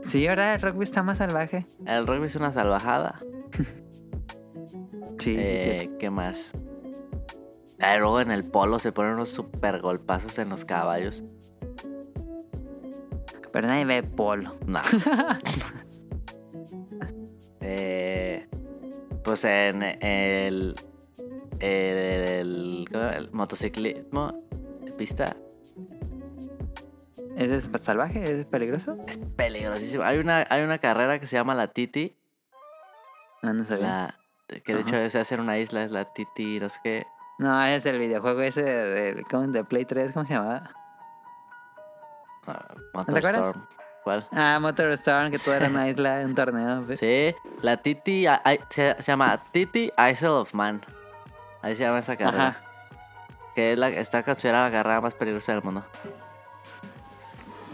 Sí, 0.09 0.27
ahora 0.27 0.55
el 0.55 0.61
rugby 0.61 0.85
está 0.85 1.03
más 1.03 1.19
salvaje. 1.19 1.66
El 1.85 2.07
rugby 2.07 2.27
es 2.27 2.37
una 2.37 2.53
salvajada. 2.53 3.16
Sí, 5.19 5.35
sí, 5.35 5.37
Eh, 5.39 5.81
sí. 5.83 5.91
¿Qué 5.99 6.11
más? 6.11 6.53
Ah, 7.81 7.97
luego 7.99 8.20
en 8.20 8.31
el 8.31 8.45
polo 8.45 8.78
se 8.78 8.93
ponen 8.93 9.12
unos 9.15 9.31
super 9.31 9.81
golpazos 9.81 10.39
en 10.39 10.49
los 10.49 10.65
caballos. 10.65 11.24
Pero 13.53 13.66
nadie 13.69 13.85
ve 13.85 14.03
polo. 14.03 14.53
No. 14.66 14.81
Eh, 17.69 18.47
pues 19.24 19.45
en 19.45 19.83
el, 19.83 20.77
el, 21.59 22.85
el 22.93 23.31
motociclismo, 23.33 24.33
pista, 24.97 25.35
¿Ese 25.35 25.45
es 27.37 27.69
salvaje? 27.83 28.23
¿Ese 28.23 28.41
es 28.41 28.47
peligroso? 28.47 28.97
es 29.07 29.19
peligrosísimo. 29.19 30.03
Hay 30.05 30.19
una, 30.19 30.47
hay 30.49 30.63
una 30.63 30.79
carrera 30.79 31.19
que 31.19 31.27
se 31.27 31.37
llama 31.37 31.55
la 31.55 31.69
Titi, 31.69 32.17
No, 33.43 33.53
no 33.53 33.65
sabía. 33.65 33.87
la, 33.87 34.19
que 34.65 34.75
de 34.75 34.81
Ajá. 34.81 34.89
hecho 34.89 35.11
se 35.11 35.19
hace 35.19 35.35
en 35.35 35.41
una 35.43 35.59
isla, 35.59 35.83
es 35.85 35.91
la 35.91 36.13
Titi, 36.13 36.59
no 36.61 36.69
sé 36.69 36.81
qué. 36.83 37.07
No, 37.39 37.63
es 37.63 37.85
el 37.85 37.99
videojuego 37.99 38.41
ese 38.41 38.63
de, 38.63 39.15
de, 39.15 39.65
Play 39.65 39.85
3, 39.85 40.13
¿cómo 40.13 40.25
se 40.25 40.33
llamaba? 40.35 40.71
ah, 42.47 42.65
te 43.05 43.19
acuerdas? 43.19 43.25
Motorstorm. 43.25 43.67
¿Cuál? 44.05 44.29
Ah, 44.31 44.59
Motor 44.61 44.87
Storm, 44.93 45.33
que 45.33 45.39
todo 45.39 45.55
era 45.55 45.67
una 45.67 45.89
isla 45.89 46.19
de 46.19 46.25
un 46.27 46.35
torneo. 46.35 46.85
pues. 46.87 47.01
Sí, 47.01 47.35
la 47.61 47.77
Titi, 47.77 48.25
se, 48.71 48.95
se 49.03 49.03
llama 49.03 49.37
Titi 49.51 49.91
Isle 50.13 50.29
of 50.29 50.55
Man. 50.55 50.81
Ahí 51.61 51.75
se 51.75 51.83
llama 51.83 51.99
esa 51.99 52.17
carrera. 52.17 52.49
Ajá. 52.49 52.61
Que 53.55 53.73
es 53.73 53.79
la, 53.79 53.89
está 53.89 54.23
considerada 54.23 54.67
la 54.67 54.71
carrera 54.71 55.01
más 55.01 55.15
peligrosa 55.15 55.53
del 55.53 55.63
mundo. 55.65 55.85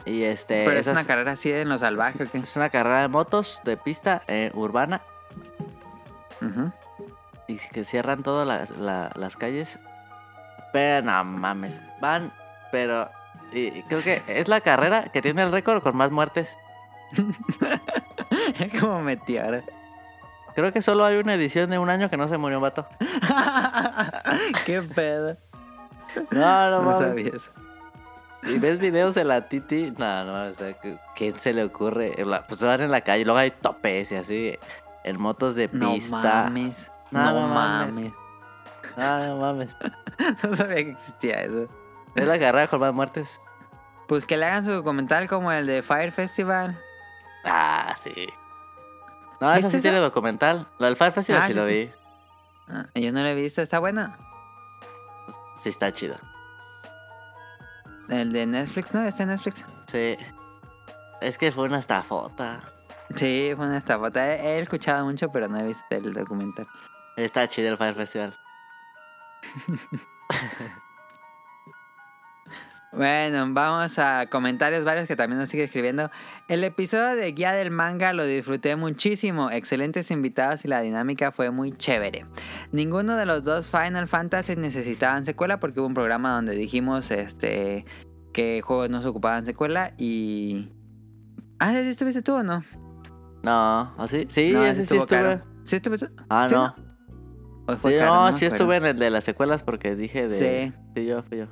Y 0.05 0.25
este. 0.25 0.65
Pero 0.65 0.79
es 0.81 0.87
una 0.89 1.05
carrera 1.05 1.33
así 1.33 1.53
en 1.53 1.69
lo 1.69 1.79
salvaje, 1.79 2.25
¿o 2.25 2.31
qué? 2.31 2.39
es 2.39 2.57
una 2.57 2.71
carrera 2.71 3.03
de 3.03 3.09
motos 3.09 3.61
de 3.65 3.77
pista 3.77 4.23
eh, 4.27 4.51
urbana. 4.55 5.03
Y 7.49 7.57
que 7.57 7.85
cierran 7.85 8.23
todas 8.23 8.47
las, 8.47 8.71
la- 8.71 9.11
las 9.15 9.37
calles. 9.37 9.79
Pero 10.73 11.05
no 11.07 11.23
mames. 11.25 11.81
Van, 12.01 12.33
pero. 12.73 13.11
y 13.53 13.83
creo 13.85 14.03
que 14.03 14.23
es 14.27 14.49
la 14.49 14.61
carrera 14.61 15.05
que 15.05 15.23
tiene 15.23 15.43
el 15.43 15.53
récord 15.53 15.83
con 15.83 15.97
más 15.97 16.11
muertes. 16.11 16.57
Como 18.81 19.03
meteoro. 19.03 19.63
Creo 20.55 20.73
que 20.73 20.83
solo 20.83 21.05
hay 21.05 21.17
una 21.17 21.35
edición 21.35 21.71
de 21.71 21.79
un 21.79 21.89
año 21.91 22.11
que 22.11 22.17
no 22.17 22.29
se 22.29 22.37
murió 22.39 22.59
un 22.59 22.63
vato. 22.63 22.87
Qué 24.67 24.83
pedo. 24.83 25.37
No, 26.31 26.71
no 26.71 26.83
No 26.83 26.91
mames. 26.91 27.09
sabía 27.09 27.31
eso. 27.35 27.51
Y 28.45 28.59
ves 28.59 28.79
videos 28.79 29.15
de 29.15 29.25
la 29.25 29.49
Titi, 29.49 29.93
no, 29.97 30.25
no, 30.25 30.45
o 30.49 30.53
sea, 30.53 30.73
¿qué- 30.75 30.99
¿quién 31.15 31.37
se 31.37 31.53
le 31.55 31.63
ocurre? 31.65 32.13
Pues 32.49 32.61
van 32.61 32.81
en 32.81 32.91
la 32.91 33.01
calle, 33.03 33.25
luego 33.25 33.39
hay 33.39 33.51
topes 33.53 34.11
y 34.13 34.17
así, 34.17 34.59
en 35.05 35.21
motos 35.21 35.55
de 35.55 35.69
No 35.73 35.95
pista. 35.95 36.17
mames. 36.45 36.91
No, 37.11 37.21
No, 37.21 37.41
no 37.41 37.49
mames. 37.55 37.95
mames. 37.95 38.13
No, 38.97 39.27
no 39.27 39.37
mames. 39.37 39.77
No 40.43 40.55
sabía 40.57 40.77
que 40.77 40.91
existía 40.91 41.41
eso. 41.43 41.69
Es 42.15 42.27
la 42.27 42.39
carrera 42.39 42.67
con 42.69 42.81
más 42.81 42.93
muertes. 42.93 43.41
Pues 44.09 44.27
que 44.27 44.37
le 44.37 44.45
hagan 44.47 44.65
su 44.65 44.71
documental 44.73 45.29
como 45.29 45.51
el 45.53 45.67
de 45.67 45.83
Fire 45.83 46.13
Festival. 46.13 46.79
Ah, 47.45 47.95
sí. 48.03 48.29
No, 49.41 49.49
esa 49.53 49.57
¿Viste 49.69 49.79
sí 49.79 49.83
tiene 49.83 49.99
documental. 49.99 50.69
Lo 50.79 50.87
del 50.87 50.97
Fire 50.97 51.13
Festival 51.13 51.43
Ah, 51.43 51.47
sí 51.47 51.53
sí, 51.55 51.59
lo 51.59 51.65
vi. 51.67 51.91
Ah, 52.69 52.87
yo 52.95 53.13
no 53.13 53.23
lo 53.23 53.29
he 53.29 53.35
visto, 53.35 53.63
está 53.63 53.79
bueno. 53.79 54.15
Sí 55.61 55.69
está 55.71 55.93
chido. 55.93 56.17
El 58.09 58.33
de 58.33 58.47
Netflix, 58.47 58.93
¿no? 58.95 59.03
¿Está 59.03 59.23
en 59.25 59.31
Netflix? 59.31 59.67
Sí. 59.87 60.17
Es 61.21 61.39
que 61.39 61.53
fue 61.53 61.65
una 61.65 61.79
estafota. 61.79 62.61
Sí, 63.15 63.53
fue 63.57 63.67
una 63.67 63.79
estafota. 63.79 64.35
He, 64.35 64.57
he 64.57 64.59
escuchado 64.59 65.05
mucho, 65.05 65.31
pero 65.31 65.49
no 65.49 65.59
he 65.59 65.65
visto 65.65 65.85
el 65.91 66.13
documental. 66.13 66.67
Está 67.17 67.49
chido 67.49 67.71
el 67.71 67.79
Fire 67.79 67.95
Festival. 67.95 68.35
Bueno, 72.95 73.47
vamos 73.55 73.99
a 73.99 74.27
comentarios 74.29 74.85
varios 74.85 75.07
que 75.07 75.17
también 75.17 75.39
nos 75.39 75.49
sigue 75.49 75.65
escribiendo. 75.65 76.11
El 76.49 76.63
episodio 76.63 77.17
de 77.17 77.33
Guía 77.33 77.53
del 77.53 77.71
Manga 77.71 78.13
lo 78.13 78.27
disfruté 78.27 78.77
muchísimo. 78.77 79.51
Excelentes 79.51 80.11
invitados 80.11 80.65
y 80.67 80.69
la 80.69 80.83
dinámica 80.83 81.33
fue 81.33 81.51
muy 81.51 81.73
chévere. 81.73 82.27
Ninguno 82.71 83.17
de 83.17 83.25
los 83.25 83.45
dos 83.45 83.67
Final 83.69 84.09
Fantasy 84.09 84.57
necesitaban 84.57 85.25
secuela 85.25 85.59
porque 85.59 85.81
hubo 85.81 85.87
un 85.87 85.95
programa 85.95 86.35
donde 86.35 86.55
dijimos 86.55 87.11
este 87.11 87.87
que 88.35 88.61
juegos 88.63 88.91
no 88.91 89.01
se 89.01 89.09
ocupaban 89.09 89.45
secuela 89.47 89.95
y... 89.97 90.71
Ah, 91.61 91.73
¿sí 91.73 91.89
estuviste 91.89 92.21
tú 92.23 92.35
o 92.35 92.43
no? 92.43 92.63
No, 93.43 93.95
¿o 93.97 94.07
sí? 94.07 94.27
Sí, 94.29 94.53
no, 94.53 94.65
ese 94.67 94.85
sí 94.85 94.97
estuve. 94.99 95.07
caro. 95.23 95.43
¿Sí 95.65 95.77
estuviste? 95.77 96.09
Ah, 96.29 96.47
¿Sí, 96.49 96.55
no. 96.55 96.75
¿O 97.69 97.77
fue 97.77 97.93
Sí, 97.93 97.99
caro? 97.99 98.15
no, 98.15 98.33
sí 98.37 98.45
estuve 98.47 98.77
en 98.77 98.85
el 98.87 98.99
de 98.99 99.11
las 99.11 99.25
secuelas 99.25 99.63
porque 99.63 99.95
dije 99.97 100.29
de. 100.29 100.39
Sí. 100.71 100.75
Sí, 100.95 101.07
yo, 101.07 101.23
fui 101.23 101.39
yo. 101.39 101.47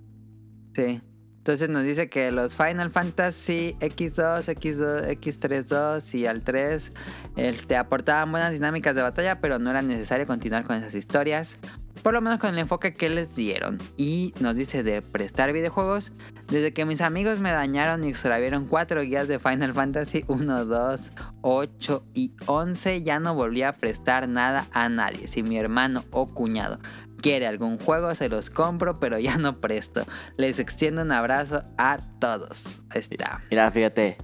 Sí. 0.74 1.00
Entonces 1.40 1.70
nos 1.70 1.84
dice 1.84 2.10
que 2.10 2.30
los 2.32 2.54
Final 2.54 2.90
Fantasy 2.90 3.74
X2, 3.80 4.54
X2, 4.54 5.18
X32 5.18 6.14
y 6.14 6.26
al 6.26 6.42
3 6.42 6.92
este, 7.36 7.76
aportaban 7.78 8.30
buenas 8.30 8.52
dinámicas 8.52 8.94
de 8.94 9.00
batalla, 9.00 9.40
pero 9.40 9.58
no 9.58 9.70
era 9.70 9.80
necesario 9.80 10.26
continuar 10.26 10.64
con 10.64 10.76
esas 10.76 10.94
historias. 10.94 11.56
Por 12.02 12.12
lo 12.12 12.20
menos 12.20 12.40
con 12.40 12.50
el 12.50 12.58
enfoque 12.58 12.94
que 12.94 13.08
les 13.08 13.34
dieron. 13.36 13.78
Y 13.96 14.34
nos 14.38 14.54
dice 14.54 14.82
de 14.82 15.00
prestar 15.00 15.52
videojuegos. 15.54 16.12
Desde 16.50 16.74
que 16.74 16.84
mis 16.84 17.00
amigos 17.00 17.40
me 17.40 17.52
dañaron 17.52 18.04
y 18.04 18.08
extravieron 18.08 18.66
cuatro 18.66 19.00
guías 19.02 19.26
de 19.26 19.38
Final 19.38 19.72
Fantasy 19.72 20.24
1, 20.26 20.66
2, 20.66 21.12
8 21.40 22.04
y 22.12 22.32
11, 22.46 23.02
ya 23.02 23.18
no 23.18 23.34
volví 23.34 23.62
a 23.62 23.76
prestar 23.76 24.28
nada 24.28 24.66
a 24.72 24.88
nadie. 24.90 25.26
Si 25.26 25.42
mi 25.42 25.58
hermano 25.58 26.04
o 26.10 26.26
cuñado 26.26 26.80
quiere 27.20 27.46
algún 27.46 27.78
juego, 27.78 28.14
se 28.14 28.28
los 28.28 28.50
compro, 28.50 28.98
pero 29.00 29.18
ya 29.18 29.36
no 29.38 29.60
presto. 29.60 30.04
Les 30.36 30.58
extiendo 30.58 31.02
un 31.02 31.12
abrazo 31.12 31.62
a 31.78 31.98
todos. 32.20 32.82
Ahí 32.90 33.00
está. 33.00 33.42
Mira, 33.50 33.70
fíjate. 33.70 34.18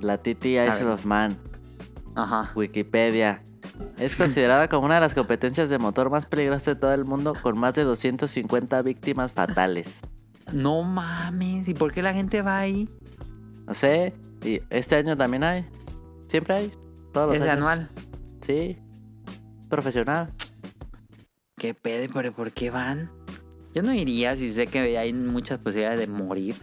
La 0.00 0.18
Titi 0.18 0.54
ver. 0.54 0.70
of 0.84 1.04
Man, 1.04 1.38
Ajá. 2.14 2.52
Wikipedia. 2.54 3.42
Es 3.98 4.16
considerada 4.16 4.68
como 4.68 4.86
una 4.86 4.96
de 4.96 5.00
las 5.00 5.14
competencias 5.14 5.68
de 5.68 5.78
motor 5.78 6.10
más 6.10 6.26
peligrosas 6.26 6.64
de 6.64 6.76
todo 6.76 6.92
el 6.94 7.04
mundo, 7.04 7.34
con 7.42 7.58
más 7.58 7.74
de 7.74 7.84
250 7.84 8.80
víctimas 8.82 9.32
fatales. 9.32 10.00
No 10.52 10.82
mames. 10.82 11.66
¿Y 11.68 11.74
por 11.74 11.92
qué 11.92 12.02
la 12.02 12.12
gente 12.12 12.42
va 12.42 12.58
ahí? 12.58 12.88
No 13.66 13.74
sé, 13.74 14.14
y 14.44 14.60
este 14.70 14.96
año 14.96 15.16
también 15.16 15.42
hay. 15.44 15.66
Siempre 16.28 16.54
hay. 16.54 16.72
Todos 17.12 17.28
los 17.28 17.36
Es 17.36 17.42
años. 17.42 17.56
anual. 17.56 17.88
Sí. 18.42 18.78
Profesional. 19.68 20.32
¿Qué 21.56 21.72
pedo? 21.72 22.06
¿Pero 22.12 22.32
por 22.32 22.52
qué 22.52 22.70
van? 22.70 23.10
Yo 23.74 23.82
no 23.82 23.94
iría 23.94 24.36
si 24.36 24.52
sé 24.52 24.66
que 24.66 24.98
hay 24.98 25.12
muchas 25.14 25.58
posibilidades 25.58 26.00
de 26.00 26.06
morir. 26.06 26.56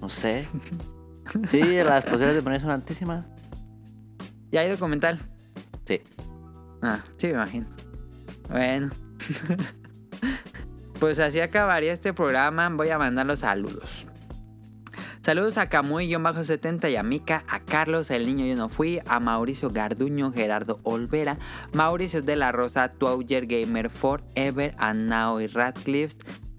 No 0.00 0.08
sé. 0.08 0.46
Sí, 1.48 1.60
las 1.60 2.06
posibilidades 2.06 2.36
de 2.36 2.42
morir 2.42 2.60
son 2.60 2.70
altísimas. 2.70 3.24
¿Ya 4.50 4.62
hay 4.62 4.70
documental? 4.70 5.20
Sí. 5.84 6.00
Ah, 6.82 7.04
sí, 7.18 7.28
me 7.28 7.34
imagino. 7.34 7.66
Bueno. 8.48 8.90
pues 10.98 11.20
así 11.20 11.38
acabaría 11.38 11.92
este 11.92 12.12
programa. 12.12 12.68
Voy 12.70 12.88
a 12.88 12.98
mandar 12.98 13.26
los 13.26 13.40
saludos. 13.40 14.09
Saludos 15.22 15.58
a 15.58 15.68
Camuy-70 15.68 16.90
y 16.90 16.96
a 16.96 17.02
Mika, 17.02 17.44
a 17.46 17.60
Carlos, 17.60 18.10
el 18.10 18.24
niño 18.24 18.46
yo 18.46 18.56
no 18.56 18.70
fui, 18.70 19.02
a 19.04 19.20
Mauricio 19.20 19.70
Garduño, 19.70 20.32
Gerardo 20.32 20.80
Olvera, 20.82 21.38
Mauricio 21.74 22.22
de 22.22 22.36
la 22.36 22.52
Rosa, 22.52 22.88
Twauger 22.88 23.46
Gamer 23.46 23.90
Forever, 23.90 24.74
a 24.78 24.94
Nao 24.94 25.42
y 25.42 25.46
Radcliffe 25.46 26.16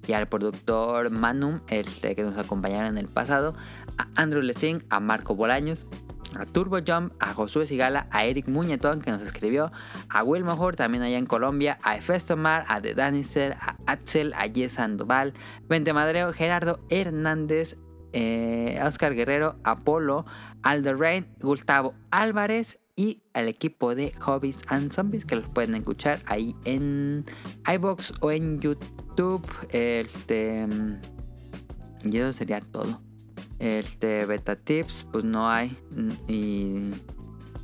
y 0.08 0.14
al 0.14 0.28
productor 0.28 1.10
Manum, 1.10 1.62
este 1.70 2.16
que 2.16 2.22
nos 2.22 2.38
acompañaron 2.38 2.90
en 2.90 2.98
el 3.00 3.08
pasado, 3.08 3.56
a 3.98 4.08
Andrew 4.14 4.44
Lessing, 4.44 4.84
a 4.92 5.00
Marco 5.00 5.34
Bolaños, 5.34 5.88
a 6.38 6.46
Turbo 6.46 6.78
Jump, 6.86 7.14
a 7.20 7.34
Josué 7.34 7.66
Sigala, 7.66 8.06
a 8.12 8.26
Eric 8.26 8.48
Muñetón 8.48 9.02
que 9.02 9.10
nos 9.10 9.24
escribió, 9.24 9.72
a 10.08 10.24
Will 10.24 10.44
Mejor 10.44 10.76
también 10.76 11.02
allá 11.02 11.18
en 11.18 11.26
Colombia, 11.26 11.80
a 11.82 11.96
Efestomar, 11.96 12.66
a 12.68 12.80
The 12.80 12.94
Danister, 12.94 13.58
a 13.60 13.78
Axel, 13.88 14.36
a 14.36 14.44
Jess 14.54 14.74
Sandoval, 14.74 15.34
Vente 15.68 15.94
Madreo, 15.94 16.32
Gerardo 16.32 16.80
Hernández, 16.90 17.78
eh, 18.14 18.80
Oscar 18.86 19.16
Guerrero, 19.16 19.56
Apolo, 19.64 20.26
Aldo 20.64 20.96
Rain, 20.96 21.28
Gustavo 21.40 21.94
Álvarez 22.12 22.80
y 22.96 23.22
al 23.34 23.48
equipo 23.48 23.96
de 23.96 24.12
Hobbies 24.20 24.62
and 24.68 24.92
Zombies 24.92 25.26
que 25.26 25.36
los 25.36 25.48
pueden 25.50 25.76
escuchar 25.76 26.22
ahí 26.26 26.56
en 26.66 27.26
iBox 27.72 28.14
o 28.20 28.32
en 28.32 28.60
YouTube. 28.60 29.48
Este, 29.72 30.68
y 32.04 32.18
eso 32.18 32.34
sería 32.34 32.60
todo. 32.60 33.02
Este, 33.60 34.26
beta 34.26 34.56
tips, 34.56 35.08
pues 35.12 35.24
no 35.24 35.50
hay. 35.50 35.78
Y, 36.28 36.92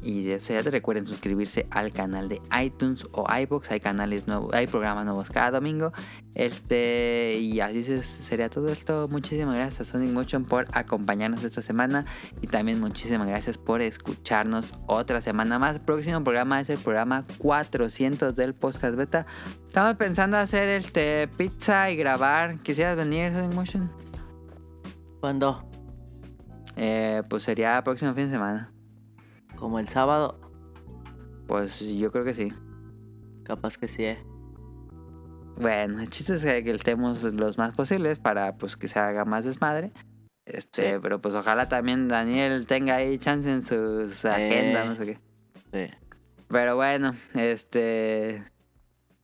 y 0.04 0.24
desea, 0.24 0.62
recuerden 0.62 1.06
suscribirse 1.06 1.68
al 1.72 1.92
canal 1.92 2.30
de 2.30 2.42
iTunes 2.64 3.06
o 3.12 3.26
iBox. 3.42 3.72
Hay 3.72 3.80
canales 3.80 4.28
nuevos, 4.28 4.54
hay 4.54 4.68
programas 4.68 5.06
nuevos 5.06 5.30
cada 5.30 5.52
domingo. 5.52 5.92
Este, 6.36 7.40
y 7.42 7.60
así 7.62 7.84
se- 7.84 8.04
sería 8.04 8.50
todo 8.50 8.70
esto. 8.70 9.08
Muchísimas 9.10 9.56
gracias 9.56 9.82
a 9.90 9.92
Sonic 9.92 10.12
Motion 10.14 10.46
por 10.46 10.68
acompañarnos 10.72 11.44
esta 11.44 11.62
semana. 11.62 12.06
Y 12.42 12.48
también 12.48 12.80
muchísimas 12.80 13.28
gracias 13.28 13.58
por 13.58 13.82
escucharnos 13.82 14.74
otra 14.86 15.20
semana 15.20 15.58
más. 15.60 15.76
El 15.78 15.82
próximo 15.82 16.24
programa 16.24 16.62
es 16.62 16.70
el 16.70 16.78
programa 16.78 17.24
400 17.40 18.36
del 18.36 18.54
podcast 18.54 18.96
beta. 18.96 19.26
Estamos 19.68 19.96
pensando 19.96 20.38
hacer 20.38 20.70
este 20.70 21.28
pizza 21.28 21.90
y 21.92 21.96
grabar. 21.98 22.60
¿Quisieras 22.60 22.96
venir, 22.96 23.34
Sonic 23.34 23.54
Motion? 23.54 23.92
¿Cuándo? 25.20 25.68
Eh, 26.76 27.24
pues 27.28 27.42
sería 27.44 27.78
el 27.78 27.84
próximo 27.84 28.14
fin 28.14 28.26
de 28.26 28.32
semana. 28.32 28.72
Como 29.58 29.80
el 29.80 29.88
sábado. 29.88 30.40
Pues 31.48 31.94
yo 31.96 32.12
creo 32.12 32.24
que 32.24 32.34
sí. 32.34 32.52
Capaz 33.44 33.78
que 33.78 33.88
sí, 33.88 34.04
eh. 34.06 34.24
Bueno, 35.60 36.02
el 36.02 36.10
chiste 36.10 36.36
es 36.36 36.44
que 36.44 36.72
estemos 36.72 37.24
los 37.24 37.58
más 37.58 37.74
posibles 37.76 38.20
para 38.20 38.58
pues 38.58 38.76
que 38.78 38.88
se 38.88 39.00
haga 39.00 39.26
más 39.26 39.46
desmadre. 39.46 39.92
Este, 40.46 40.94
Sí. 40.94 41.00
pero 41.02 41.20
pues 41.20 41.34
ojalá 41.36 41.68
también 41.68 42.08
Daniel 42.08 42.66
tenga 42.68 42.96
ahí 42.96 43.18
chance 43.18 43.50
en 43.50 43.64
sus 43.64 44.24
agendas, 44.26 44.88
no 44.88 44.96
sé 44.96 45.06
qué. 45.06 45.20
Sí. 45.74 45.94
Pero 46.48 46.76
bueno, 46.76 47.14
este, 47.34 48.36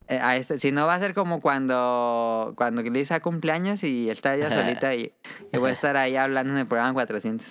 eh, 0.07 0.19
a 0.21 0.35
este- 0.35 0.57
si 0.57 0.71
no 0.71 0.85
va 0.85 0.95
a 0.95 0.99
ser 0.99 1.13
como 1.13 1.39
cuando 1.39 2.51
cuando 2.57 2.81
Lisa 2.81 3.21
cumpleaños 3.21 3.83
y 3.83 4.09
está 4.09 4.35
ella 4.35 4.49
solita 4.89 4.95
y, 4.95 5.13
y 5.53 5.57
voy 5.57 5.69
a 5.69 5.73
estar 5.73 5.95
ahí 5.95 6.15
hablando 6.17 6.51
en 6.53 6.59
el 6.59 6.67
programa 6.67 6.93
400. 6.93 7.47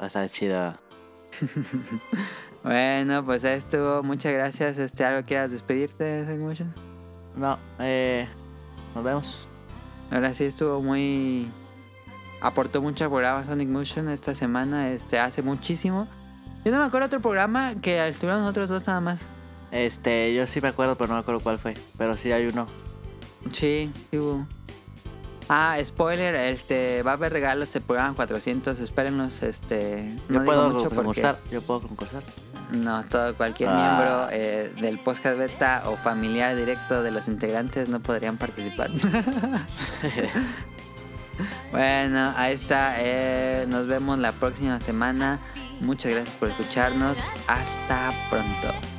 Va 0.00 0.04
a 0.04 0.06
estar 0.06 0.30
chido. 0.30 0.74
bueno, 2.62 3.24
pues 3.24 3.44
ahí 3.44 3.56
estuvo. 3.56 4.02
Muchas 4.02 4.32
gracias. 4.32 4.78
Este, 4.78 5.04
¿Algo 5.04 5.26
quieras 5.26 5.50
despedirte, 5.50 6.24
Segmotion? 6.24 6.72
No, 7.36 7.58
eh, 7.78 8.28
nos 8.94 9.04
vemos. 9.04 9.48
Ahora 10.10 10.34
sí 10.34 10.44
estuvo 10.44 10.80
muy... 10.80 11.48
Aportó 12.40 12.82
mucho 12.82 13.04
al 13.04 13.10
programa 13.10 13.44
Sonic 13.46 13.68
Motion 13.68 14.08
esta 14.08 14.34
semana, 14.34 14.90
este, 14.90 15.18
hace 15.18 15.42
muchísimo. 15.42 16.08
Yo 16.64 16.72
no 16.72 16.78
me 16.78 16.84
acuerdo 16.84 17.06
otro 17.06 17.20
programa 17.20 17.74
que 17.80 18.06
estuvieron 18.06 18.40
nosotros 18.40 18.68
dos 18.68 18.86
nada 18.86 19.00
más. 19.00 19.20
Este, 19.70 20.34
yo 20.34 20.46
sí 20.46 20.60
me 20.60 20.68
acuerdo, 20.68 20.96
pero 20.96 21.08
no 21.08 21.14
me 21.14 21.20
acuerdo 21.20 21.40
cuál 21.40 21.58
fue. 21.58 21.74
Pero 21.96 22.16
sí 22.16 22.32
hay 22.32 22.46
uno. 22.46 22.66
Sí, 23.52 23.92
sí 24.10 24.18
hubo. 24.18 24.46
Ah, 25.54 25.76
spoiler, 25.84 26.34
este, 26.34 27.02
va 27.02 27.10
a 27.10 27.14
haber 27.14 27.30
regalos, 27.30 27.68
se 27.68 27.82
programan 27.82 28.14
400, 28.14 28.80
espérenos, 28.80 29.42
este... 29.42 30.16
No 30.30 30.44
puedo 30.44 30.70
mucho 30.70 30.88
concursar, 30.88 31.36
No, 32.70 33.04
todo, 33.04 33.34
cualquier 33.34 33.68
miembro 33.68 34.22
ah. 34.22 34.28
eh, 34.32 34.72
del 34.80 34.98
podcast 34.98 35.36
beta 35.36 35.82
o 35.90 35.96
familiar 35.96 36.56
directo 36.56 37.02
de 37.02 37.10
los 37.10 37.28
integrantes 37.28 37.90
no 37.90 38.00
podrían 38.00 38.38
participar. 38.38 38.88
bueno, 41.70 42.32
ahí 42.34 42.54
está, 42.54 42.94
eh, 43.00 43.66
nos 43.68 43.86
vemos 43.86 44.18
la 44.20 44.32
próxima 44.32 44.80
semana. 44.80 45.38
Muchas 45.80 46.12
gracias 46.12 46.34
por 46.36 46.48
escucharnos. 46.48 47.18
Hasta 47.46 48.10
pronto. 48.30 48.91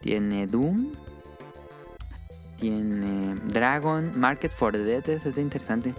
tiene 0.00 0.46
Doom, 0.46 0.92
tiene 2.60 3.40
Dragon, 3.46 4.12
Market 4.14 4.52
for 4.52 4.72
the 4.72 4.78
Dead, 4.78 5.08
ese 5.08 5.30
es 5.30 5.38
interesante. 5.38 5.94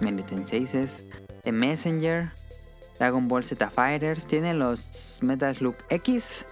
Militant 0.00 0.46
6 0.46 0.74
es 0.74 1.02
The 1.42 1.52
Messenger, 1.52 2.30
Dragon 2.98 3.26
Ball 3.28 3.44
Z 3.44 3.70
Fighters, 3.70 4.26
tiene 4.26 4.54
los 4.54 5.18
Metal 5.22 5.56
Slug 5.56 5.76
X, 5.88 6.44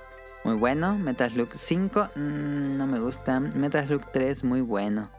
muy 0.44 0.54
bueno. 0.54 0.96
Metal 0.96 1.30
Slug 1.30 1.50
5, 1.54 2.08
mm, 2.14 2.76
no 2.76 2.86
me 2.86 3.00
gusta. 3.00 3.40
Metal 3.40 3.86
Slug 3.86 4.02
3, 4.12 4.44
muy 4.44 4.60
bueno. 4.60 5.10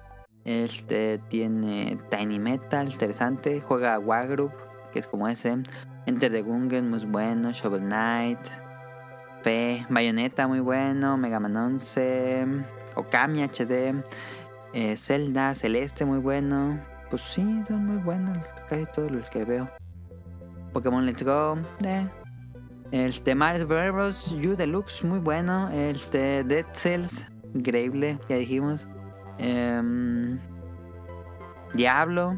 Este 0.45 1.19
tiene 1.29 1.99
Tiny 2.09 2.39
Metal, 2.39 2.89
interesante. 2.89 3.61
Juega 3.61 3.99
Wargroup, 3.99 4.53
que 4.93 4.99
es 4.99 5.07
como 5.07 5.27
ese. 5.27 5.57
Enter 6.05 6.31
the 6.31 6.41
Gungeon, 6.41 6.89
muy 6.89 7.03
bueno. 7.05 7.51
Shovel 7.51 7.81
Knight. 7.81 8.39
P. 9.43 9.85
Bayonetta, 9.89 10.47
muy 10.47 10.61
bueno. 10.61 11.17
Mega 11.17 11.39
Man 11.39 11.57
11. 11.57 12.76
Okami 12.98 13.44
HD. 13.44 14.03
eh, 14.74 14.98
Zelda, 14.98 15.56
Celeste, 15.56 16.06
muy 16.06 16.19
bueno. 16.19 16.80
Pues 17.10 17.22
sí, 17.22 17.64
son 17.68 17.86
muy 17.86 17.98
buenos 18.03 18.45
casi 18.69 18.86
todos 18.88 19.11
los 19.11 19.30
que 19.30 19.45
veo. 19.45 19.69
Pokémon 20.74 21.06
Let's 21.06 21.24
Go. 21.24 21.57
eh. 21.84 22.07
Este 22.91 23.36
Mario 23.36 23.68
Bros. 23.68 24.32
U 24.32 24.56
Deluxe, 24.56 25.03
muy 25.03 25.19
bueno. 25.19 25.69
Este 25.69 26.44
Dead 26.44 26.65
Cells, 26.74 27.26
increíble, 27.53 28.18
ya 28.30 28.36
dijimos. 28.38 28.88
Em, 29.38 30.40
Diablo. 31.74 32.38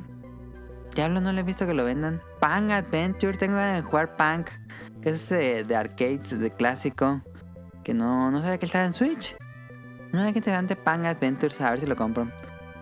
Diablo 0.95 1.21
no 1.21 1.31
le 1.31 1.41
he 1.41 1.43
visto 1.43 1.65
que 1.67 1.73
lo 1.73 1.85
vendan. 1.85 2.21
Punk 2.39 2.71
Adventure, 2.71 3.37
tengo 3.37 3.57
de 3.57 3.81
jugar 3.81 4.15
Punk. 4.15 4.49
Que 5.01 5.09
es 5.11 5.29
de, 5.29 5.63
de 5.63 5.75
arcades, 5.75 6.37
de 6.39 6.51
clásico. 6.51 7.21
Que 7.83 7.93
no, 7.93 8.31
no 8.31 8.41
sabía 8.41 8.57
que 8.57 8.65
estaba 8.65 8.85
en 8.85 8.93
Switch. 8.93 9.35
No, 10.11 10.23
qué 10.23 10.39
interesante 10.39 10.75
Punk 10.75 11.05
Adventures, 11.05 11.61
a 11.61 11.71
ver 11.71 11.79
si 11.79 11.85
lo 11.85 11.95
compro. 11.95 12.29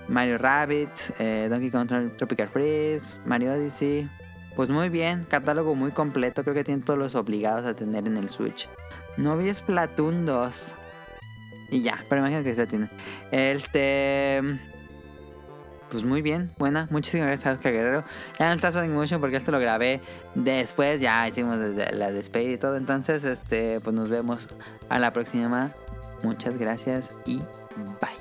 Mario 0.07 0.37
Rabbit, 0.37 0.91
eh, 1.19 1.47
Donkey 1.49 1.69
Kong 1.69 2.15
Tropical 2.15 2.47
Freeze, 2.47 3.05
Mario 3.25 3.53
Odyssey. 3.53 4.09
Pues 4.55 4.69
muy 4.69 4.89
bien, 4.89 5.23
catálogo 5.23 5.75
muy 5.75 5.91
completo, 5.91 6.43
creo 6.43 6.55
que 6.55 6.63
tiene 6.63 6.81
todos 6.83 6.97
los 6.97 7.15
obligados 7.15 7.65
a 7.65 7.73
tener 7.73 8.07
en 8.07 8.17
el 8.17 8.29
Switch. 8.29 8.69
No 9.17 9.37
vi 9.37 9.53
Splatoon 9.53 10.25
2. 10.25 10.73
Y 11.69 11.81
ya, 11.81 12.03
pero 12.07 12.21
imagino 12.21 12.43
que 12.43 12.55
se 12.55 12.65
tiene. 12.65 12.89
Este. 13.31 14.41
Pues 15.91 16.03
muy 16.03 16.21
bien, 16.21 16.51
buena. 16.57 16.87
Muchísimas 16.91 17.27
gracias 17.27 17.47
a 17.47 17.57
Oscar 17.57 17.73
Guerrero. 17.73 18.03
Ya 18.39 18.47
no 18.47 18.53
está 18.55 18.71
Sonic 18.71 18.91
Motion 18.91 19.21
porque 19.21 19.37
esto 19.37 19.51
lo 19.51 19.59
grabé 19.59 20.01
después. 20.35 21.01
Ya 21.01 21.27
hicimos 21.27 21.57
la 21.57 22.11
despedida 22.11 22.51
y 22.53 22.57
todo. 22.57 22.77
Entonces, 22.77 23.23
este, 23.23 23.79
pues 23.81 23.95
nos 23.95 24.09
vemos 24.09 24.47
a 24.89 24.99
la 24.99 25.11
próxima. 25.11 25.71
Muchas 26.23 26.57
gracias 26.57 27.11
y 27.25 27.37
bye. 27.99 28.16